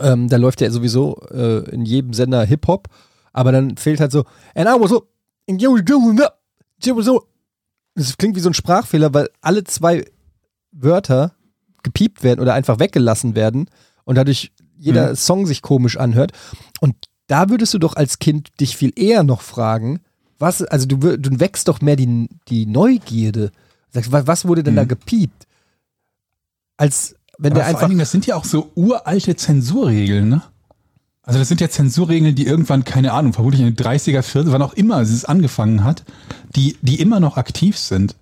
ähm, 0.00 0.28
da 0.28 0.36
läuft 0.36 0.60
ja 0.60 0.70
sowieso 0.70 1.16
äh, 1.30 1.68
in 1.70 1.84
jedem 1.84 2.12
Sender 2.12 2.44
Hip-Hop, 2.44 2.88
aber 3.32 3.52
dann 3.52 3.76
fehlt 3.76 4.00
halt 4.00 4.12
so, 4.12 4.24
and 4.54 4.68
I 4.68 4.80
was 4.80 4.90
so, 4.90 5.06
and 5.48 5.60
you 5.62 5.72
were 5.72 5.82
doing 5.82 6.16
that, 6.16 6.34
you 6.84 6.94
were 6.94 7.04
so. 7.04 7.24
Das 7.96 8.16
klingt 8.16 8.36
wie 8.36 8.40
so 8.40 8.50
ein 8.50 8.54
Sprachfehler, 8.54 9.12
weil 9.14 9.28
alle 9.40 9.64
zwei 9.64 10.04
Wörter 10.70 11.34
gepiept 11.82 12.22
werden 12.22 12.40
oder 12.40 12.54
einfach 12.54 12.78
weggelassen 12.78 13.34
werden 13.34 13.68
und 14.04 14.16
dadurch 14.16 14.52
jeder 14.78 15.16
Song 15.16 15.46
sich 15.46 15.62
komisch 15.62 15.96
anhört. 15.96 16.32
Und 16.80 16.94
da 17.26 17.48
würdest 17.48 17.72
du 17.74 17.78
doch 17.78 17.96
als 17.96 18.18
Kind 18.18 18.50
dich 18.60 18.76
viel 18.76 18.92
eher 18.96 19.22
noch 19.22 19.40
fragen, 19.40 20.00
was, 20.38 20.62
also 20.62 20.86
du, 20.86 20.96
du 21.18 21.40
wächst 21.40 21.68
doch 21.68 21.80
mehr 21.80 21.96
die, 21.96 22.28
die 22.48 22.66
Neugierde. 22.66 23.50
Sagst, 23.90 24.12
wa- 24.12 24.26
was 24.26 24.46
wurde 24.46 24.62
denn 24.62 24.76
da 24.76 24.84
gepiept? 24.84 25.46
Als 26.76 27.14
wenn 27.38 27.52
Aber 27.52 27.60
der 27.60 27.64
vor 27.64 27.66
allen 27.68 27.76
einfach. 27.76 27.88
Dingen, 27.88 27.98
das 28.00 28.10
sind 28.10 28.26
ja 28.26 28.34
auch 28.36 28.44
so 28.44 28.70
uralte 28.74 29.34
Zensurregeln, 29.36 30.28
ne? 30.28 30.42
Also 31.26 31.40
das 31.40 31.48
sind 31.48 31.60
ja 31.60 31.68
Zensurregeln, 31.68 32.36
die 32.36 32.46
irgendwann, 32.46 32.84
keine 32.84 33.12
Ahnung, 33.12 33.32
vermutlich 33.32 33.60
in 33.60 33.74
den 33.74 33.76
30er, 33.76 34.20
40er, 34.20 34.52
wann 34.52 34.62
auch 34.62 34.74
immer 34.74 35.00
es 35.00 35.24
angefangen 35.24 35.82
hat, 35.82 36.04
die, 36.54 36.76
die 36.82 37.00
immer 37.00 37.18
noch 37.18 37.36
aktiv 37.36 37.76
sind. 37.76 38.14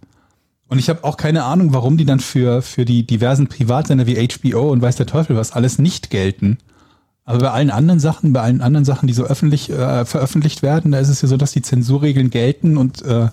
Und 0.69 0.79
ich 0.79 0.89
habe 0.89 1.05
auch 1.05 1.19
keine 1.19 1.45
Ahnung, 1.45 1.75
warum 1.75 1.99
die 1.99 2.07
dann 2.07 2.19
für, 2.19 2.63
für 2.63 2.87
die 2.87 3.07
diversen 3.07 3.47
Privatsender 3.47 4.07
wie 4.07 4.27
HBO 4.27 4.73
und 4.73 4.81
weiß 4.81 4.97
der 4.97 5.07
Teufel 5.07 5.37
was 5.37 5.53
alles 5.53 5.79
nicht 5.79 6.09
gelten. 6.09 6.57
Aber 7.27 7.39
bei 7.39 7.51
allen 7.51 7.71
anderen 7.71 8.01
Sachen, 8.01 8.33
bei 8.33 8.41
allen 8.41 8.63
anderen 8.63 8.87
Sachen, 8.87 9.07
die 9.07 9.13
so 9.13 9.25
öffentlich 9.25 9.69
äh, 9.71 10.07
veröffentlicht 10.07 10.63
werden, 10.63 10.91
da 10.91 10.99
ist 10.99 11.11
es 11.11 11.21
ja 11.21 11.29
so, 11.29 11.37
dass 11.37 11.53
die 11.53 11.63
Zensurregeln 11.63 12.31
gelten 12.31 12.79
und 12.79 13.03
äh, 13.03 13.29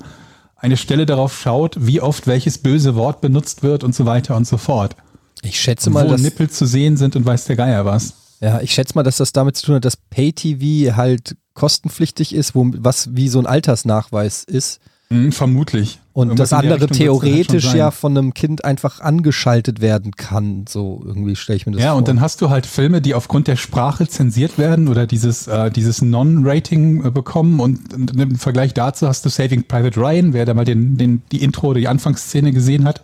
eine 0.57 0.77
Stelle 0.77 1.05
darauf 1.05 1.39
schaut, 1.39 1.77
wie 1.79 2.01
oft 2.01 2.27
welches 2.27 2.57
böse 2.57 2.95
Wort 2.95 3.21
benutzt 3.21 3.63
wird 3.63 3.85
und 3.85 3.95
so 3.95 4.05
weiter 4.05 4.35
und 4.35 4.45
so 4.45 4.57
fort. 4.57 4.97
Ich 5.41 5.59
schätze 5.59 5.89
Wo 5.89 5.93
mal, 5.93 6.07
dass, 6.07 6.21
Nippel 6.21 6.49
zu 6.49 6.65
sehen 6.65 6.97
sind 6.97 7.15
und 7.15 7.25
weiß 7.25 7.45
der 7.45 7.55
Geier 7.55 7.85
was. 7.85 8.13
Ja, 8.41 8.59
ich 8.61 8.71
schätze 8.73 8.93
mal, 8.95 9.03
dass 9.03 9.17
das 9.17 9.33
damit 9.33 9.55
zu 9.55 9.67
tun 9.67 9.75
hat, 9.75 9.85
dass 9.85 9.95
Pay-TV 9.97 10.95
halt 10.95 11.35
kostenpflichtig 11.53 12.33
ist, 12.33 12.55
wo, 12.55 12.67
was 12.77 13.15
wie 13.15 13.27
so 13.29 13.39
ein 13.39 13.45
Altersnachweis 13.45 14.43
ist. 14.43 14.79
Hm, 15.09 15.33
vermutlich. 15.33 15.99
Und 16.13 16.29
Irgendwas 16.29 16.49
das 16.49 16.57
andere 16.57 16.75
Richtung 16.75 16.89
halt 16.89 16.97
theoretisch 16.97 17.65
sein. 17.65 17.77
ja 17.77 17.91
von 17.91 18.17
einem 18.17 18.33
Kind 18.33 18.63
einfach 18.63 19.01
angeschaltet 19.01 19.81
werden 19.81 20.15
kann. 20.15 20.65
So 20.67 21.03
irgendwie 21.05 21.35
stelle 21.35 21.57
ich 21.57 21.65
mir 21.65 21.73
das 21.73 21.81
Ja, 21.83 21.89
vor. 21.91 21.97
und 21.97 22.07
dann 22.07 22.21
hast 22.21 22.41
du 22.41 22.49
halt 22.49 22.65
Filme, 22.65 23.01
die 23.01 23.13
aufgrund 23.13 23.47
der 23.47 23.57
Sprache 23.57 24.07
zensiert 24.07 24.57
werden 24.57 24.87
oder 24.87 25.05
dieses, 25.07 25.47
äh, 25.47 25.69
dieses 25.69 26.01
Non-Rating 26.01 27.05
äh, 27.05 27.11
bekommen. 27.11 27.59
Und, 27.59 27.93
und 27.93 28.17
im 28.17 28.37
Vergleich 28.37 28.73
dazu 28.73 29.07
hast 29.07 29.25
du 29.25 29.29
Saving 29.29 29.63
Private 29.67 29.99
Ryan, 29.99 30.31
wer 30.33 30.45
da 30.45 30.53
mal 30.53 30.65
den, 30.65 30.97
den, 30.97 31.21
die 31.33 31.43
Intro 31.43 31.67
oder 31.67 31.79
die 31.81 31.89
Anfangsszene 31.89 32.53
gesehen 32.53 32.85
hat, 32.85 33.01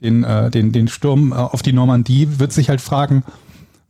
den, 0.00 0.22
äh, 0.22 0.50
den, 0.52 0.70
den 0.70 0.86
Sturm 0.86 1.32
äh, 1.32 1.34
auf 1.34 1.62
die 1.62 1.72
Normandie, 1.72 2.28
wird 2.38 2.52
sich 2.52 2.68
halt 2.68 2.80
fragen, 2.80 3.24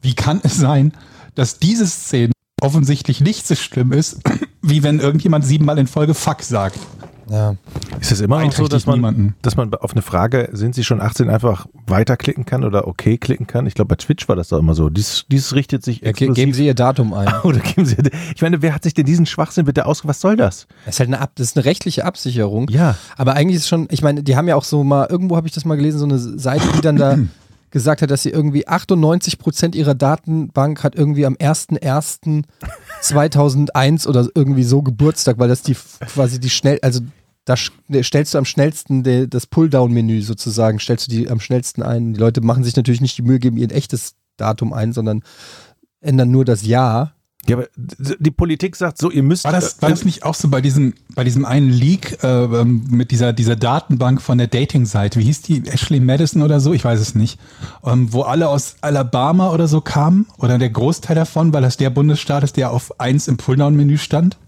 wie 0.05 0.15
kann 0.15 0.41
es 0.45 0.57
sein, 0.57 0.93
dass 1.35 1.59
diese 1.59 1.87
Szene 1.87 2.33
offensichtlich 2.61 3.21
nicht 3.21 3.47
so 3.47 3.55
schlimm 3.57 3.93
ist, 3.93 4.21
wie 4.63 4.83
wenn 4.83 5.01
irgendjemand 5.01 5.45
siebenmal 5.45 5.79
in 5.79 5.87
Folge 5.87 6.15
Fuck 6.15 6.43
sagt. 6.43 6.79
ja. 7.29 7.57
Ist 8.01 8.13
es 8.13 8.21
immer 8.21 8.45
noch 8.45 8.53
so, 8.53 8.69
dass 8.69 8.85
man, 8.87 8.97
niemanden. 8.97 9.35
dass 9.41 9.57
man 9.57 9.73
auf 9.75 9.93
eine 9.93 10.03
Frage, 10.03 10.51
sind 10.53 10.75
Sie 10.75 10.85
schon 10.85 11.01
18, 11.01 11.31
einfach 11.31 11.67
weiterklicken 11.87 12.45
kann 12.45 12.65
oder 12.65 12.87
okay 12.87 13.17
klicken 13.17 13.47
kann? 13.47 13.67
Ich 13.67 13.73
glaube, 13.75 13.89
bei 13.89 13.95
Twitch 13.97 14.29
war 14.29 14.37
das 14.37 14.49
doch 14.49 14.59
immer 14.59 14.75
so. 14.75 14.91
Dies, 14.91 15.25
dies 15.31 15.55
richtet 15.55 15.83
sich 15.85 15.99
Ja, 15.99 16.03
ge- 16.03 16.11
exklusiv. 16.11 16.35
geben 16.35 16.53
Sie 16.53 16.67
Ihr 16.67 16.75
Datum 16.75 17.15
ein. 17.15 17.33
oder 17.45 17.61
geben 17.61 17.87
Sie, 17.87 17.97
ich 18.35 18.43
meine, 18.43 18.61
wer 18.63 18.75
hat 18.75 18.83
sich 18.83 18.93
denn 18.95 19.07
diesen 19.07 19.25
Schwachsinn 19.27 19.65
bitte 19.65 19.87
aus, 19.87 20.07
was 20.07 20.21
soll 20.21 20.37
das? 20.37 20.67
Das 20.85 20.97
ist 20.97 21.01
halt 21.01 21.09
eine, 21.09 21.21
Ab 21.21 21.33
das 21.37 21.49
ist 21.49 21.57
eine 21.57 21.65
rechtliche 21.65 22.05
Absicherung. 22.05 22.69
Ja. 22.69 22.97
Aber 23.17 23.35
eigentlich 23.35 23.57
ist 23.57 23.69
schon, 23.69 23.89
ich 23.91 24.03
meine, 24.03 24.23
die 24.23 24.37
haben 24.37 24.49
ja 24.49 24.57
auch 24.57 24.65
so 24.65 24.85
mal, 24.85 25.07
irgendwo 25.09 25.37
habe 25.37 25.47
ich 25.47 25.55
das 25.55 25.65
mal 25.65 25.77
gelesen, 25.77 25.99
so 26.01 26.05
eine 26.07 26.19
Seite, 26.19 26.65
die 26.77 26.81
dann 26.83 26.97
da 26.97 27.17
gesagt 27.75 28.01
hat, 28.01 28.11
dass 28.11 28.23
sie 28.23 28.31
irgendwie 28.31 28.67
98 28.67 29.39
Prozent 29.39 29.75
ihrer 29.75 29.95
Datenbank 29.95 30.83
hat 30.83 30.95
irgendwie 30.95 31.27
am 31.27 31.35
1.1.2001 31.35 34.09
oder 34.09 34.27
irgendwie 34.35 34.63
so 34.65 34.81
Geburtstag, 34.83 35.39
weil 35.39 35.49
das 35.49 35.63
die 35.63 35.77
quasi 36.07 36.41
die 36.41 36.51
schnell, 36.51 36.79
also 36.83 37.01
da 37.45 37.55
sch- 37.55 37.71
stellst 38.03 38.33
du 38.35 38.39
am 38.39 38.45
schnellsten 38.47 39.29
das 39.29 39.47
Pulldown-Menü 39.47 40.23
sozusagen, 40.23 40.81
stellst 40.81 41.09
du 41.09 41.11
die 41.11 41.29
am 41.29 41.41
schnellsten 41.41 41.83
ein. 41.83 42.15
Die 42.15 42.21
Leute 42.21 42.41
machen 42.41 42.65
sich 42.65 42.75
natürlich 42.77 43.01
nicht 43.03 43.19
die 43.19 43.23
Mühe, 43.23 43.39
geben 43.39 43.57
ihr 43.59 43.71
echtes 43.71 44.15
Datum 44.37 44.73
ein, 44.73 44.93
sondern 44.93 45.23
ändern 46.01 46.31
nur 46.31 46.45
das 46.45 46.67
Jahr. 46.67 47.14
Ja, 47.47 47.57
aber 47.57 47.69
die 47.77 48.31
Politik 48.31 48.77
sagt 48.77 48.99
so, 48.99 49.11
ihr 49.11 49.23
müsst. 49.23 49.45
War 49.45 49.53
das, 49.53 49.81
war 49.83 49.91
äh, 49.91 49.93
das 49.93 50.05
nicht 50.05 50.23
auch 50.25 50.35
so 50.35 50.49
bei 50.49 50.61
diesem, 50.61 50.95
bei 51.15 51.25
diesem 51.25 51.45
einen 51.45 51.71
Leak 51.71 52.23
äh, 52.23 52.45
ähm, 52.45 52.85
mit 52.89 53.11
dieser, 53.11 53.33
dieser 53.33 53.57
Datenbank 53.57 54.23
von 54.23 54.39
der 54.39 54.47
Dating-Seite? 54.47 55.21
Wie 55.21 55.25
hieß 55.25 55.43
die? 55.43 55.67
Ashley 55.67 56.01
Madison 56.01 56.43
oder 56.43 56.61
so? 56.61 56.73
Ich 56.73 56.85
weiß 56.85 57.01
es 57.01 57.15
nicht. 57.15 57.39
Ähm, 57.85 58.13
wo 58.13 58.23
alle 58.23 58.49
aus 58.49 58.77
Alabama 58.81 59.51
oder 59.51 59.69
so 59.69 59.81
kamen? 59.81 60.27
Oder 60.39 60.59
der 60.59 60.71
Großteil 60.71 61.17
davon, 61.17 61.53
weil 61.53 61.63
das 61.63 61.77
der 61.77 61.91
Bundesstaat 61.91 62.45
ist, 62.45 62.57
der 62.57 62.71
auf 62.71 62.99
eins 63.01 63.29
im 63.29 63.37
Pulldown-Menü 63.37 63.99
stand? 63.99 64.39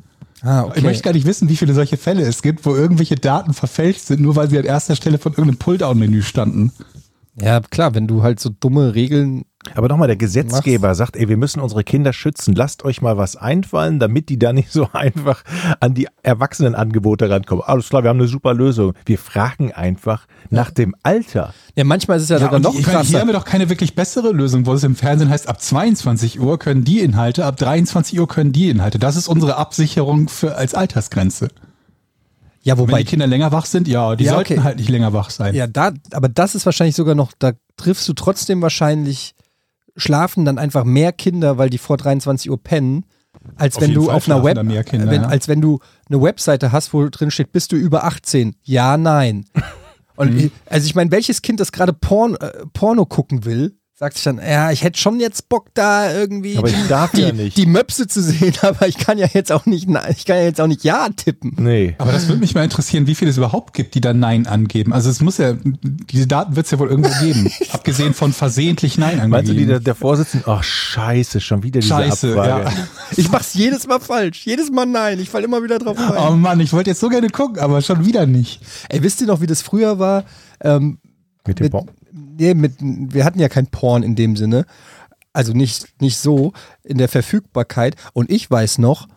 Ah, 0.42 0.70
Ich 0.74 0.82
möchte 0.82 1.02
gar 1.02 1.12
nicht 1.12 1.26
wissen, 1.26 1.48
wie 1.48 1.56
viele 1.56 1.74
solche 1.74 1.96
Fälle 1.96 2.22
es 2.22 2.42
gibt, 2.42 2.66
wo 2.66 2.74
irgendwelche 2.74 3.16
Daten 3.16 3.52
verfälscht 3.52 4.02
sind, 4.02 4.20
nur 4.20 4.36
weil 4.36 4.48
sie 4.48 4.58
an 4.58 4.64
erster 4.64 4.94
Stelle 4.94 5.18
von 5.18 5.32
irgendeinem 5.32 5.58
Pulldown-Menü 5.58 6.22
standen. 6.22 6.72
Ja, 7.40 7.60
klar, 7.60 7.94
wenn 7.94 8.06
du 8.06 8.22
halt 8.22 8.40
so 8.40 8.50
dumme 8.50 8.94
Regeln. 8.94 9.44
Aber 9.74 9.88
nochmal, 9.88 10.06
der 10.08 10.16
Gesetzgeber 10.16 10.94
sagt, 10.94 11.16
ey, 11.16 11.28
wir 11.28 11.36
müssen 11.36 11.60
unsere 11.60 11.84
Kinder 11.84 12.12
schützen. 12.12 12.54
Lasst 12.54 12.84
euch 12.84 13.02
mal 13.02 13.16
was 13.18 13.36
einfallen, 13.36 13.98
damit 13.98 14.28
die 14.28 14.38
da 14.38 14.52
nicht 14.52 14.70
so 14.72 14.88
einfach 14.92 15.42
an 15.80 15.94
die 15.94 16.08
Erwachsenenangebote 16.22 17.28
rankommen. 17.28 17.64
Alles 17.66 17.88
klar, 17.88 18.02
wir 18.02 18.10
haben 18.10 18.18
eine 18.18 18.28
super 18.28 18.54
Lösung. 18.54 18.94
Wir 19.04 19.18
fragen 19.18 19.72
einfach 19.72 20.26
nach 20.50 20.70
dem 20.70 20.94
Alter. 21.02 21.52
Ja, 21.74 21.84
manchmal 21.84 22.16
ist 22.18 22.24
es 22.24 22.28
ja, 22.30 22.38
sogar 22.38 22.54
und 22.54 22.62
noch 22.62 22.74
ich 22.74 22.86
meine, 22.86 22.98
hier 23.00 23.04
krasser. 23.04 23.20
haben 23.20 23.28
wir 23.28 23.34
doch 23.34 23.44
keine 23.44 23.68
wirklich 23.68 23.94
bessere 23.94 24.30
Lösung, 24.32 24.66
wo 24.66 24.72
es 24.74 24.84
im 24.84 24.96
Fernsehen 24.96 25.28
heißt, 25.28 25.48
ab 25.48 25.60
22 25.60 26.40
Uhr 26.40 26.58
können 26.58 26.84
die 26.84 27.00
Inhalte, 27.00 27.44
ab 27.44 27.56
23 27.56 28.18
Uhr 28.20 28.28
können 28.28 28.52
die 28.52 28.70
Inhalte. 28.70 28.98
Das 28.98 29.16
ist 29.16 29.28
unsere 29.28 29.56
Absicherung 29.56 30.28
für, 30.28 30.56
als 30.56 30.74
Altersgrenze. 30.74 31.48
ja, 32.62 32.74
Wenn 32.74 32.78
wobei 32.88 32.98
die 33.02 33.04
Kinder 33.04 33.26
länger 33.26 33.52
wach 33.52 33.66
sind, 33.66 33.86
ja, 33.88 34.16
die 34.16 34.24
Ja, 34.24 34.32
sollten 34.34 34.54
okay. 34.54 34.62
halt 34.62 34.78
nicht 34.78 34.88
länger 34.88 35.12
wach 35.12 35.30
sein. 35.30 35.54
Ja, 35.54 35.66
da, 35.66 35.92
aber 36.12 36.28
das 36.28 36.54
ist 36.54 36.64
wahrscheinlich 36.66 36.96
sogar 36.96 37.14
noch, 37.14 37.32
da 37.38 37.52
triffst 37.76 38.08
du 38.08 38.12
trotzdem 38.14 38.62
wahrscheinlich, 38.62 39.34
schlafen 39.96 40.44
dann 40.44 40.58
einfach 40.58 40.84
mehr 40.84 41.12
Kinder, 41.12 41.58
weil 41.58 41.70
die 41.70 41.78
vor 41.78 41.96
23 41.96 42.50
Uhr 42.50 42.62
pennen, 42.62 43.04
als 43.56 43.76
Auf 43.76 43.82
wenn 43.82 43.94
du 43.94 44.06
Fall 44.06 44.14
auf 44.16 44.28
einer 44.28 44.42
Web, 44.44 44.86
Kinder, 44.86 45.10
wenn, 45.10 45.22
ja. 45.22 45.28
als 45.28 45.46
wenn 45.48 45.60
du 45.60 45.78
eine 46.08 46.20
Webseite 46.20 46.72
hast, 46.72 46.92
wo 46.92 47.06
drin 47.08 47.30
steht, 47.30 47.52
bist 47.52 47.70
du 47.72 47.76
über 47.76 48.04
18? 48.04 48.56
Ja, 48.62 48.96
nein. 48.96 49.44
Und 50.16 50.32
Mhm. 50.34 50.38
ich- 50.38 50.52
also 50.66 50.86
ich 50.86 50.94
meine, 50.94 51.10
welches 51.10 51.42
Kind, 51.42 51.60
das 51.60 51.70
gerade 51.72 51.92
Porn, 51.92 52.34
äh, 52.36 52.50
Porno 52.72 53.04
gucken 53.06 53.44
will, 53.44 53.76
sagt 53.98 54.16
sich 54.16 54.24
dann, 54.24 54.38
ja, 54.38 54.70
ich 54.72 54.84
hätte 54.84 55.00
schon 55.00 55.20
jetzt 55.20 55.48
Bock 55.48 55.68
da 55.72 56.12
irgendwie 56.12 56.58
Aber 56.58 56.68
ich 56.68 56.86
darf 56.86 57.12
die, 57.12 57.22
ja 57.22 57.32
nicht. 57.32 57.56
die 57.56 57.64
Möpse 57.64 58.06
zu 58.06 58.20
sehen, 58.22 58.52
aber 58.60 58.86
ich 58.86 58.98
kann 58.98 59.16
ja 59.16 59.26
jetzt 59.32 59.50
auch 59.50 59.64
nicht, 59.64 59.88
nein, 59.88 60.14
ich 60.14 60.26
kann 60.26 60.36
ja 60.36 60.42
jetzt 60.42 60.60
auch 60.60 60.66
nicht 60.66 60.84
Ja 60.84 61.08
tippen. 61.08 61.54
Nee. 61.58 61.94
Aber 61.96 62.12
das 62.12 62.28
würde 62.28 62.40
mich 62.40 62.54
mal 62.54 62.62
interessieren, 62.62 63.06
wie 63.06 63.14
viele 63.14 63.30
es 63.30 63.38
überhaupt 63.38 63.72
gibt, 63.72 63.94
die 63.94 64.02
da 64.02 64.12
Nein 64.12 64.46
angeben. 64.46 64.92
Also 64.92 65.08
es 65.08 65.22
muss 65.22 65.38
ja, 65.38 65.54
diese 65.64 66.26
Daten 66.26 66.56
wird 66.56 66.66
es 66.66 66.72
ja 66.72 66.78
wohl 66.78 66.88
irgendwo 66.90 67.10
geben. 67.24 67.50
Abgesehen 67.72 68.12
von 68.12 68.34
versehentlich 68.34 68.98
Nein 68.98 69.18
angegeben. 69.18 69.30
Meinst 69.30 69.50
du, 69.50 69.54
die 69.54 69.84
der 69.84 69.94
Vorsitzende, 69.94 70.46
ach 70.46 70.62
scheiße, 70.62 71.40
schon 71.40 71.62
wieder 71.62 71.80
diese 71.80 71.94
Scheiße, 71.94 72.38
Abfrage. 72.38 72.64
ja. 72.76 72.86
Ich 73.16 73.30
mach's 73.30 73.54
jedes 73.54 73.86
Mal 73.86 74.00
falsch, 74.00 74.44
jedes 74.44 74.70
Mal 74.70 74.84
nein, 74.84 75.18
ich 75.20 75.30
falle 75.30 75.46
immer 75.46 75.62
wieder 75.62 75.78
drauf 75.78 75.98
rein. 75.98 76.18
Oh 76.18 76.36
Mann, 76.36 76.60
ich 76.60 76.74
wollte 76.74 76.90
jetzt 76.90 77.00
so 77.00 77.08
gerne 77.08 77.30
gucken, 77.30 77.60
aber 77.60 77.80
schon 77.80 78.04
wieder 78.04 78.26
nicht. 78.26 78.60
Ey, 78.90 79.02
wisst 79.02 79.22
ihr 79.22 79.26
noch, 79.26 79.40
wie 79.40 79.46
das 79.46 79.62
früher 79.62 79.98
war? 79.98 80.24
Ähm, 80.60 80.98
Mit 81.46 81.60
dem 81.60 81.64
mit, 81.64 81.72
Bon. 81.72 81.90
Nee, 82.16 82.54
mit, 82.54 82.74
wir 82.80 83.24
hatten 83.24 83.38
ja 83.38 83.48
kein 83.48 83.66
Porn 83.66 84.02
in 84.02 84.16
dem 84.16 84.36
Sinne. 84.36 84.66
Also 85.32 85.52
nicht, 85.52 86.00
nicht 86.00 86.16
so 86.16 86.52
in 86.82 86.98
der 86.98 87.08
Verfügbarkeit. 87.08 87.96
Und 88.14 88.30
ich 88.30 88.50
weiß 88.50 88.78
noch, 88.78 89.08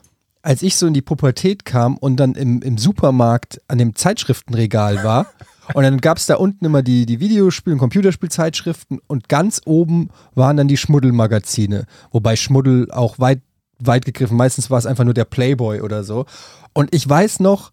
als 0.41 0.61
ich 0.61 0.75
so 0.75 0.87
in 0.87 0.93
die 0.93 1.01
Pubertät 1.01 1.65
kam 1.65 1.97
und 1.97 2.17
dann 2.17 2.33
im, 2.35 2.61
im 2.61 2.77
Supermarkt 2.77 3.61
an 3.67 3.77
dem 3.77 3.95
Zeitschriftenregal 3.95 5.03
war, 5.03 5.27
und 5.73 5.83
dann 5.83 6.01
gab 6.01 6.17
es 6.17 6.25
da 6.25 6.35
unten 6.35 6.65
immer 6.65 6.81
die, 6.81 7.05
die 7.05 7.19
Videospiel- 7.19 7.73
und 7.73 7.79
Computerspielzeitschriften 7.79 8.99
und 9.07 9.29
ganz 9.29 9.61
oben 9.65 10.09
waren 10.35 10.57
dann 10.57 10.67
die 10.67 10.77
Schmuddelmagazine. 10.77 11.85
Wobei 12.11 12.35
Schmuddel 12.35 12.91
auch 12.91 13.19
weit, 13.19 13.41
weit 13.77 14.05
gegriffen, 14.05 14.35
meistens 14.35 14.69
war 14.69 14.79
es 14.79 14.85
einfach 14.85 15.03
nur 15.03 15.13
der 15.13 15.25
Playboy 15.25 15.81
oder 15.81 16.03
so. 16.03 16.25
Und 16.73 16.93
ich 16.93 17.07
weiß 17.07 17.39
noch, 17.39 17.71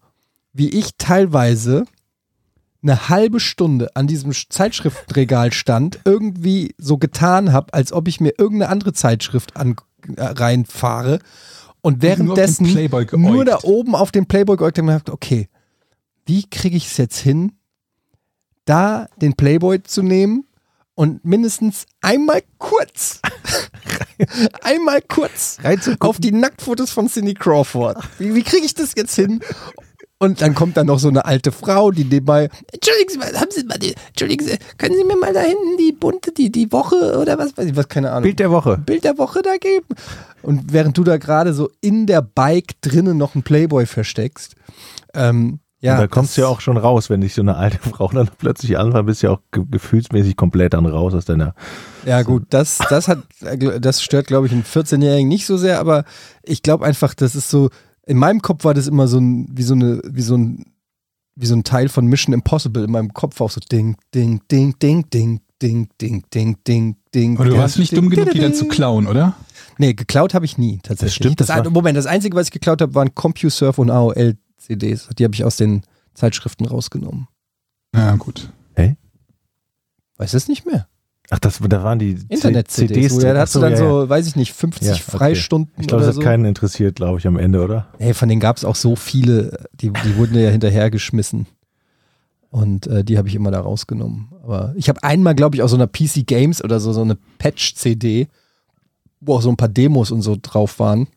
wie 0.53 0.69
ich 0.69 0.91
teilweise 0.97 1.85
eine 2.89 3.09
halbe 3.09 3.39
Stunde 3.39 3.89
an 3.95 4.07
diesem 4.07 4.31
Sch- 4.31 4.49
Zeitschriftenregal 4.49 5.51
stand, 5.51 5.99
irgendwie 6.05 6.73
so 6.77 6.97
getan 6.97 7.51
habe, 7.53 7.73
als 7.73 7.91
ob 7.91 8.07
ich 8.07 8.19
mir 8.19 8.33
irgendeine 8.37 8.71
andere 8.71 8.93
Zeitschrift 8.93 9.55
an, 9.57 9.75
äh, 10.15 10.23
reinfahre 10.23 11.19
und 11.81 12.01
währenddessen 12.01 12.65
Nur 13.11 13.31
nur 13.35 13.45
da 13.45 13.59
oben 13.63 13.95
auf 13.95 14.11
den 14.11 14.25
Playboy 14.25 14.57
geäugt 14.57 14.77
habe 14.77 14.87
und 14.87 14.93
gedacht, 14.93 15.09
okay, 15.09 15.49
wie 16.25 16.43
kriege 16.49 16.75
ich 16.77 16.87
es 16.87 16.97
jetzt 16.97 17.17
hin, 17.19 17.53
da 18.65 19.07
den 19.21 19.33
Playboy 19.35 19.81
zu 19.83 20.01
nehmen 20.03 20.45
und 20.95 21.23
mindestens 21.23 21.85
einmal 22.01 22.41
kurz, 22.57 23.21
einmal 24.63 25.01
kurz 25.01 25.57
auf 25.99 26.19
die 26.19 26.31
Nacktfotos 26.31 26.91
von 26.91 27.07
Cindy 27.07 27.33
Crawford. 27.33 27.97
Wie, 28.19 28.33
wie 28.35 28.43
kriege 28.43 28.65
ich 28.65 28.73
das 28.73 28.93
jetzt 28.95 29.15
hin? 29.15 29.41
Und 30.19 30.41
dann 30.41 30.55
kommt 30.55 30.77
dann 30.77 30.87
noch 30.87 30.97
so 30.97 31.09
eine 31.09 31.25
alte 31.25 31.51
Frau, 31.51 31.91
die 31.91 32.03
nebenbei, 32.03 32.49
entschuldigen 32.71 33.09
Sie 33.09 33.17
mal, 33.19 33.39
haben 33.39 33.51
Sie 33.51 33.63
mal 33.65 33.77
die, 33.77 33.93
entschuldigen 34.07 34.45
Sie, 34.45 34.57
können 34.77 34.95
Sie 34.95 35.03
mir 35.03 35.15
mal 35.15 35.31
da 35.31 35.41
hinten 35.41 35.77
die 35.77 35.91
bunte, 35.91 36.31
die, 36.31 36.51
die 36.51 36.71
Woche 36.71 37.19
oder 37.19 37.37
was 37.37 37.55
weiß 37.55 37.67
ich, 37.67 37.75
was, 37.75 37.87
keine 37.87 38.09
Ahnung. 38.09 38.23
Bild 38.23 38.39
der 38.39 38.49
Woche. 38.49 38.77
Bild 38.77 39.03
der 39.03 39.19
Woche 39.19 39.43
da 39.43 39.57
geben. 39.57 39.85
Und 40.41 40.73
während 40.73 40.97
du 40.97 41.03
da 41.03 41.17
gerade 41.17 41.53
so 41.53 41.69
in 41.81 42.07
der 42.07 42.23
Bike 42.23 42.81
drinnen 42.81 43.17
noch 43.17 43.35
einen 43.35 43.43
Playboy 43.43 43.85
versteckst, 43.85 44.55
ähm, 45.13 45.59
ja. 45.81 45.93
und 45.93 45.99
da 45.99 46.07
kommst 46.07 46.35
du 46.35 46.41
ja 46.41 46.47
auch 46.47 46.61
schon 46.61 46.77
raus, 46.77 47.11
wenn 47.11 47.21
dich 47.21 47.35
so 47.35 47.41
eine 47.41 47.55
alte 47.55 47.77
Frau 47.89 48.09
dann 48.09 48.29
plötzlich 48.39 48.79
anfängt, 48.79 49.05
bist 49.05 49.21
du 49.21 49.27
ja 49.27 49.33
auch 49.33 49.41
ge 49.51 49.65
gefühlsmäßig 49.69 50.35
komplett 50.35 50.73
dann 50.73 50.87
raus 50.87 51.13
aus 51.13 51.25
deiner. 51.25 51.53
Ja, 52.05 52.23
gut, 52.23 52.45
das, 52.49 52.79
das 52.89 53.07
hat, 53.07 53.19
das 53.79 54.01
stört, 54.01 54.25
glaube 54.25 54.47
ich, 54.47 54.53
einen 54.53 54.63
14-Jährigen 54.63 55.27
nicht 55.27 55.45
so 55.45 55.57
sehr, 55.57 55.79
aber 55.79 56.05
ich 56.41 56.63
glaube 56.63 56.85
einfach, 56.85 57.13
das 57.13 57.35
ist 57.35 57.49
so, 57.49 57.69
in 58.07 58.17
meinem 58.17 58.41
Kopf 58.41 58.63
war 58.63 58.73
das 58.73 58.87
immer 58.87 59.07
so 59.07 59.19
ein, 59.19 59.47
wie 59.51 59.63
so 59.63 59.73
eine, 59.75 60.01
wie 60.05 60.21
so 60.21 60.35
ein, 60.35 60.65
wie 61.35 61.45
so 61.45 61.55
ein 61.55 61.63
Teil 61.63 61.89
von 61.89 62.07
Mission 62.07 62.33
Impossible 62.33 62.83
in 62.83 62.91
meinem 62.91 63.13
Kopf 63.13 63.39
auch 63.41 63.51
so 63.51 63.59
ding, 63.61 63.95
ding, 64.15 64.41
ding, 64.51 64.77
ding, 64.79 65.07
ding, 65.11 65.41
ding, 65.61 65.89
ding, 66.01 66.23
ding, 66.33 66.57
ding, 66.65 66.95
ding. 67.13 67.37
Aber 67.37 67.45
du 67.49 67.57
warst 67.57 67.77
nicht 67.77 67.95
dumm 67.95 68.09
genug, 68.09 68.31
die 68.31 68.39
dann 68.39 68.53
zu 68.53 68.67
klauen, 68.67 69.07
oder? 69.07 69.35
Nee, 69.77 69.93
geklaut 69.93 70.33
habe 70.33 70.45
ich 70.45 70.57
nie, 70.57 70.79
tatsächlich. 70.81 70.99
Das 71.09 71.13
stimmt, 71.15 71.39
das 71.41 71.49
war- 71.49 71.69
Moment, 71.69 71.97
das 71.97 72.07
Einzige, 72.07 72.35
was 72.35 72.47
ich 72.47 72.51
geklaut 72.51 72.81
habe, 72.81 72.95
waren 72.95 73.13
CompuServe 73.13 73.79
und 73.81 73.91
AOL-CDs. 73.91 75.09
Die 75.19 75.23
habe 75.23 75.35
ich 75.35 75.43
aus 75.43 75.57
den 75.57 75.83
Zeitschriften 76.15 76.65
rausgenommen. 76.65 77.27
Ja, 77.93 78.15
gut. 78.15 78.51
Weiß 80.19 80.33
es 80.33 80.47
nicht 80.47 80.65
mehr. 80.65 80.87
Ach, 81.29 81.39
das, 81.39 81.59
da 81.59 81.83
waren 81.83 81.99
die 81.99 82.17
Internet-CDs. 82.29 83.17
drin. 83.17 83.35
Da 83.35 83.41
hast 83.41 83.53
du 83.55 83.59
dann 83.59 83.73
ja, 83.73 83.77
so, 83.77 84.03
ja. 84.03 84.09
weiß 84.09 84.27
ich 84.27 84.35
nicht, 84.37 84.53
50 84.53 84.87
Ja, 84.87 84.93
okay. 84.93 85.03
Freistunden 85.03 85.73
Ich 85.77 85.87
glaube, 85.87 86.05
das 86.05 86.15
so. 86.15 86.21
hat 86.21 86.25
keinen 86.25 86.45
interessiert, 86.45 86.95
glaube 86.95 87.19
ich, 87.19 87.27
am 87.27 87.37
Ende, 87.37 87.61
oder? 87.63 87.87
Nee, 87.99 88.13
von 88.13 88.29
denen 88.29 88.39
gab 88.39 88.55
es 88.55 88.63
auch 88.63 88.75
so 88.75 88.95
viele, 88.95 89.65
die, 89.73 89.91
die 89.91 90.15
wurden 90.15 90.35
ja 90.39 90.49
hinterhergeschmissen. 90.49 91.47
Und 92.49 92.87
äh, 92.87 93.03
die 93.03 93.17
habe 93.17 93.27
ich 93.27 93.35
immer 93.35 93.51
da 93.51 93.59
rausgenommen. 93.59 94.29
Aber 94.41 94.73
ich 94.77 94.87
habe 94.87 95.03
einmal, 95.03 95.35
glaube 95.35 95.57
ich, 95.57 95.63
aus 95.63 95.71
so 95.71 95.75
einer 95.77 95.87
PC 95.87 96.25
Games 96.25 96.63
oder 96.63 96.79
so, 96.79 96.93
so 96.93 97.01
eine 97.01 97.17
Patch-CD, 97.39 98.29
wo 99.19 99.35
auch 99.35 99.41
so 99.41 99.49
ein 99.49 99.57
paar 99.57 99.67
Demos 99.67 100.11
und 100.11 100.21
so 100.21 100.37
drauf 100.41 100.79
waren, 100.79 101.07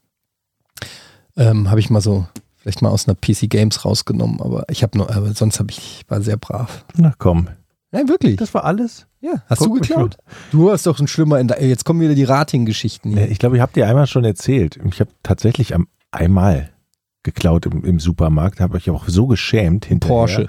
ähm, 1.36 1.70
habe 1.70 1.78
ich 1.78 1.88
mal 1.88 2.00
so, 2.00 2.26
vielleicht 2.56 2.82
mal 2.82 2.88
aus 2.90 3.06
einer 3.06 3.14
PC 3.14 3.48
Games 3.48 3.84
rausgenommen. 3.84 4.40
Aber 4.40 4.64
ich 4.68 4.82
habe 4.82 4.98
nur, 4.98 5.14
aber 5.14 5.32
sonst 5.34 5.60
habe 5.60 5.70
ich, 5.70 6.02
war 6.08 6.20
sehr 6.20 6.36
brav. 6.36 6.84
Na 6.96 7.14
komm. 7.16 7.48
Nein, 7.92 8.08
wirklich. 8.08 8.36
Das 8.36 8.54
war 8.54 8.64
alles? 8.64 9.06
ja, 9.20 9.42
hast 9.46 9.58
Guck 9.58 9.68
du 9.68 9.80
geklaut? 9.80 10.16
Du 10.50 10.66
warst 10.66 10.86
doch 10.86 10.98
ein 10.98 11.06
schlimmer 11.06 11.38
in 11.40 11.48
der, 11.48 11.62
jetzt 11.64 11.84
kommen 11.84 12.00
wieder 12.00 12.14
die 12.14 12.24
Rating-Geschichten 12.24 13.10
hier. 13.10 13.30
Ich 13.30 13.38
glaube, 13.38 13.56
ich 13.56 13.62
habe 13.62 13.72
dir 13.72 13.86
einmal 13.86 14.06
schon 14.06 14.24
erzählt. 14.24 14.78
Ich 14.90 15.00
habe 15.00 15.10
tatsächlich 15.22 15.74
am, 15.74 15.88
einmal 16.10 16.70
geklaut 17.22 17.66
im, 17.66 17.84
im 17.84 18.00
Supermarkt, 18.00 18.60
habe 18.60 18.78
ich 18.78 18.88
auch 18.90 19.06
so 19.08 19.26
geschämt 19.26 19.84
hinterher. 19.84 20.16
Porsche. 20.16 20.48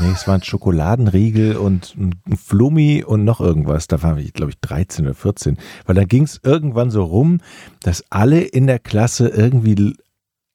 Nee, 0.00 0.10
es 0.12 0.26
waren 0.26 0.42
Schokoladenriegel 0.42 1.56
und 1.56 1.96
ein 1.96 2.36
Flummi 2.36 3.04
und 3.04 3.24
noch 3.24 3.40
irgendwas. 3.40 3.88
Da 3.88 4.02
war 4.02 4.16
ich, 4.16 4.32
glaube 4.32 4.52
ich, 4.52 4.60
13 4.60 5.04
oder 5.04 5.14
14. 5.14 5.58
Weil 5.84 5.96
da 5.96 6.04
ging 6.04 6.22
es 6.22 6.40
irgendwann 6.42 6.90
so 6.90 7.02
rum, 7.02 7.40
dass 7.82 8.04
alle 8.08 8.40
in 8.40 8.66
der 8.66 8.78
Klasse 8.78 9.28
irgendwie 9.28 9.94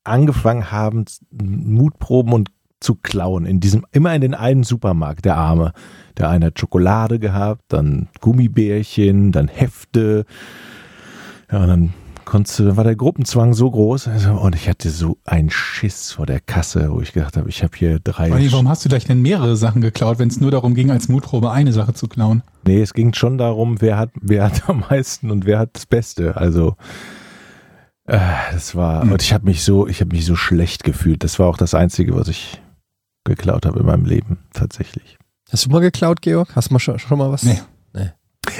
angefangen 0.04 0.72
haben, 0.72 1.06
Mutproben 1.30 2.34
und 2.34 2.50
zu 2.84 2.96
klauen. 2.96 3.46
In 3.46 3.60
diesem, 3.60 3.86
immer 3.91 4.13
in 4.13 4.22
den 4.22 4.34
einen 4.34 4.63
Supermarkt, 4.63 5.26
der 5.26 5.38
Arme. 5.38 5.74
Der 6.17 6.30
eine 6.30 6.48
hat 6.48 6.60
Schokolade 6.60 7.17
gehabt, 7.17 7.63
dann 7.69 8.08
Gummibärchen, 8.22 9.32
dann 9.32 9.48
Hefte. 9.48 10.26
Ja, 11.52 11.62
und 11.62 11.67
dann 11.67 11.93
konntest 12.26 12.78
war 12.78 12.84
der 12.84 12.96
Gruppenzwang 12.96 13.54
so 13.54 13.69
groß. 13.69 14.08
Also, 14.08 14.32
und 14.34 14.56
ich 14.56 14.69
hatte 14.69 14.89
so 14.89 15.17
einen 15.26 15.50
Schiss 15.50 16.12
vor 16.12 16.26
der 16.26 16.39
Kasse, 16.39 16.91
wo 16.91 17.02
ich 17.02 17.13
gedacht 17.13 17.38
habe, 17.38 17.50
ich 17.50 17.63
habe 17.63 17.76
hier 17.76 18.00
drei. 18.00 18.32
Olli, 18.32 18.52
warum 18.52 18.69
hast 18.69 18.86
du 18.86 18.89
gleich 18.89 19.06
denn 19.06 19.22
mehrere 19.22 19.56
Sachen 19.56 19.82
geklaut, 19.82 20.19
wenn 20.19 20.30
es 20.30 20.39
nur 20.39 20.52
darum 20.52 20.74
ging, 20.76 20.91
als 20.91 21.10
Mutprobe 21.10 21.52
eine 21.52 21.74
Sache 21.74 21.93
zu 21.93 22.08
klauen? 22.08 22.43
Nee, 22.65 22.82
es 22.82 22.93
ging 22.93 23.13
schon 23.13 23.38
darum, 23.38 23.82
wer 23.82 23.98
hat, 23.98 24.12
wer 24.19 24.46
hat 24.46 24.69
am 24.69 24.84
meisten 24.89 25.32
und 25.32 25.46
wer 25.46 25.60
hat 25.60 25.72
das 25.74 25.86
Beste. 25.86 26.38
Also 26.38 26.76
äh, 28.06 28.19
das 28.52 28.76
war 28.76 29.04
Hm. 29.04 29.12
und 29.12 29.22
ich 29.22 29.34
habe 29.34 29.46
mich 29.46 29.63
so, 29.63 29.88
ich 29.88 30.02
habe 30.02 30.15
mich 30.15 30.26
so 30.26 30.36
schlecht 30.36 30.84
gefühlt. 30.84 31.24
Das 31.24 31.39
war 31.39 31.48
auch 31.48 31.58
das 31.58 31.74
Einzige, 31.74 32.15
was 32.15 32.28
ich 32.28 32.62
geklaut 33.24 33.66
habe 33.66 33.80
in 33.80 33.86
meinem 33.86 34.06
Leben, 34.06 34.40
tatsächlich. 34.54 35.18
Hast 35.52 35.66
du 35.66 35.70
mal 35.70 35.80
geklaut, 35.80 36.22
Georg? 36.22 36.56
Hast 36.56 36.70
du 36.70 36.74
mal 36.74 36.80
schon, 36.80 37.00
schon 37.00 37.18
mal 37.18 37.32
was? 37.32 37.44
Nee. 37.44 37.60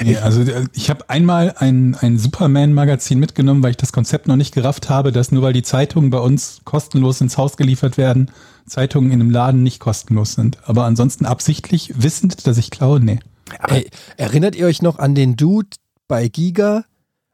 Nee, 0.02 0.16
also 0.16 0.42
äh, 0.42 0.64
ich 0.72 0.90
habe 0.90 1.08
einmal 1.08 1.54
ein, 1.58 1.94
ein 1.94 2.18
Superman-Magazin 2.18 3.18
mitgenommen, 3.18 3.62
weil 3.62 3.72
ich 3.72 3.76
das 3.76 3.92
Konzept 3.92 4.26
noch 4.26 4.36
nicht 4.36 4.54
gerafft 4.54 4.88
habe, 4.88 5.12
dass 5.12 5.30
nur 5.30 5.42
weil 5.42 5.52
die 5.52 5.62
Zeitungen 5.62 6.10
bei 6.10 6.18
uns 6.18 6.60
kostenlos 6.64 7.20
ins 7.20 7.36
Haus 7.36 7.56
geliefert 7.56 7.98
werden, 7.98 8.30
Zeitungen 8.66 9.10
in 9.10 9.20
einem 9.20 9.30
Laden 9.30 9.62
nicht 9.62 9.80
kostenlos 9.80 10.34
sind. 10.34 10.58
Aber 10.64 10.84
ansonsten 10.84 11.26
absichtlich 11.26 11.92
wissend, 11.96 12.46
dass 12.46 12.58
ich 12.58 12.70
klaue, 12.70 13.00
nee. 13.00 13.20
Ey, 13.68 13.88
erinnert 14.16 14.56
ihr 14.56 14.66
euch 14.66 14.82
noch 14.82 14.98
an 14.98 15.14
den 15.14 15.36
Dude 15.36 15.68
bei 16.08 16.28
Giga? 16.28 16.84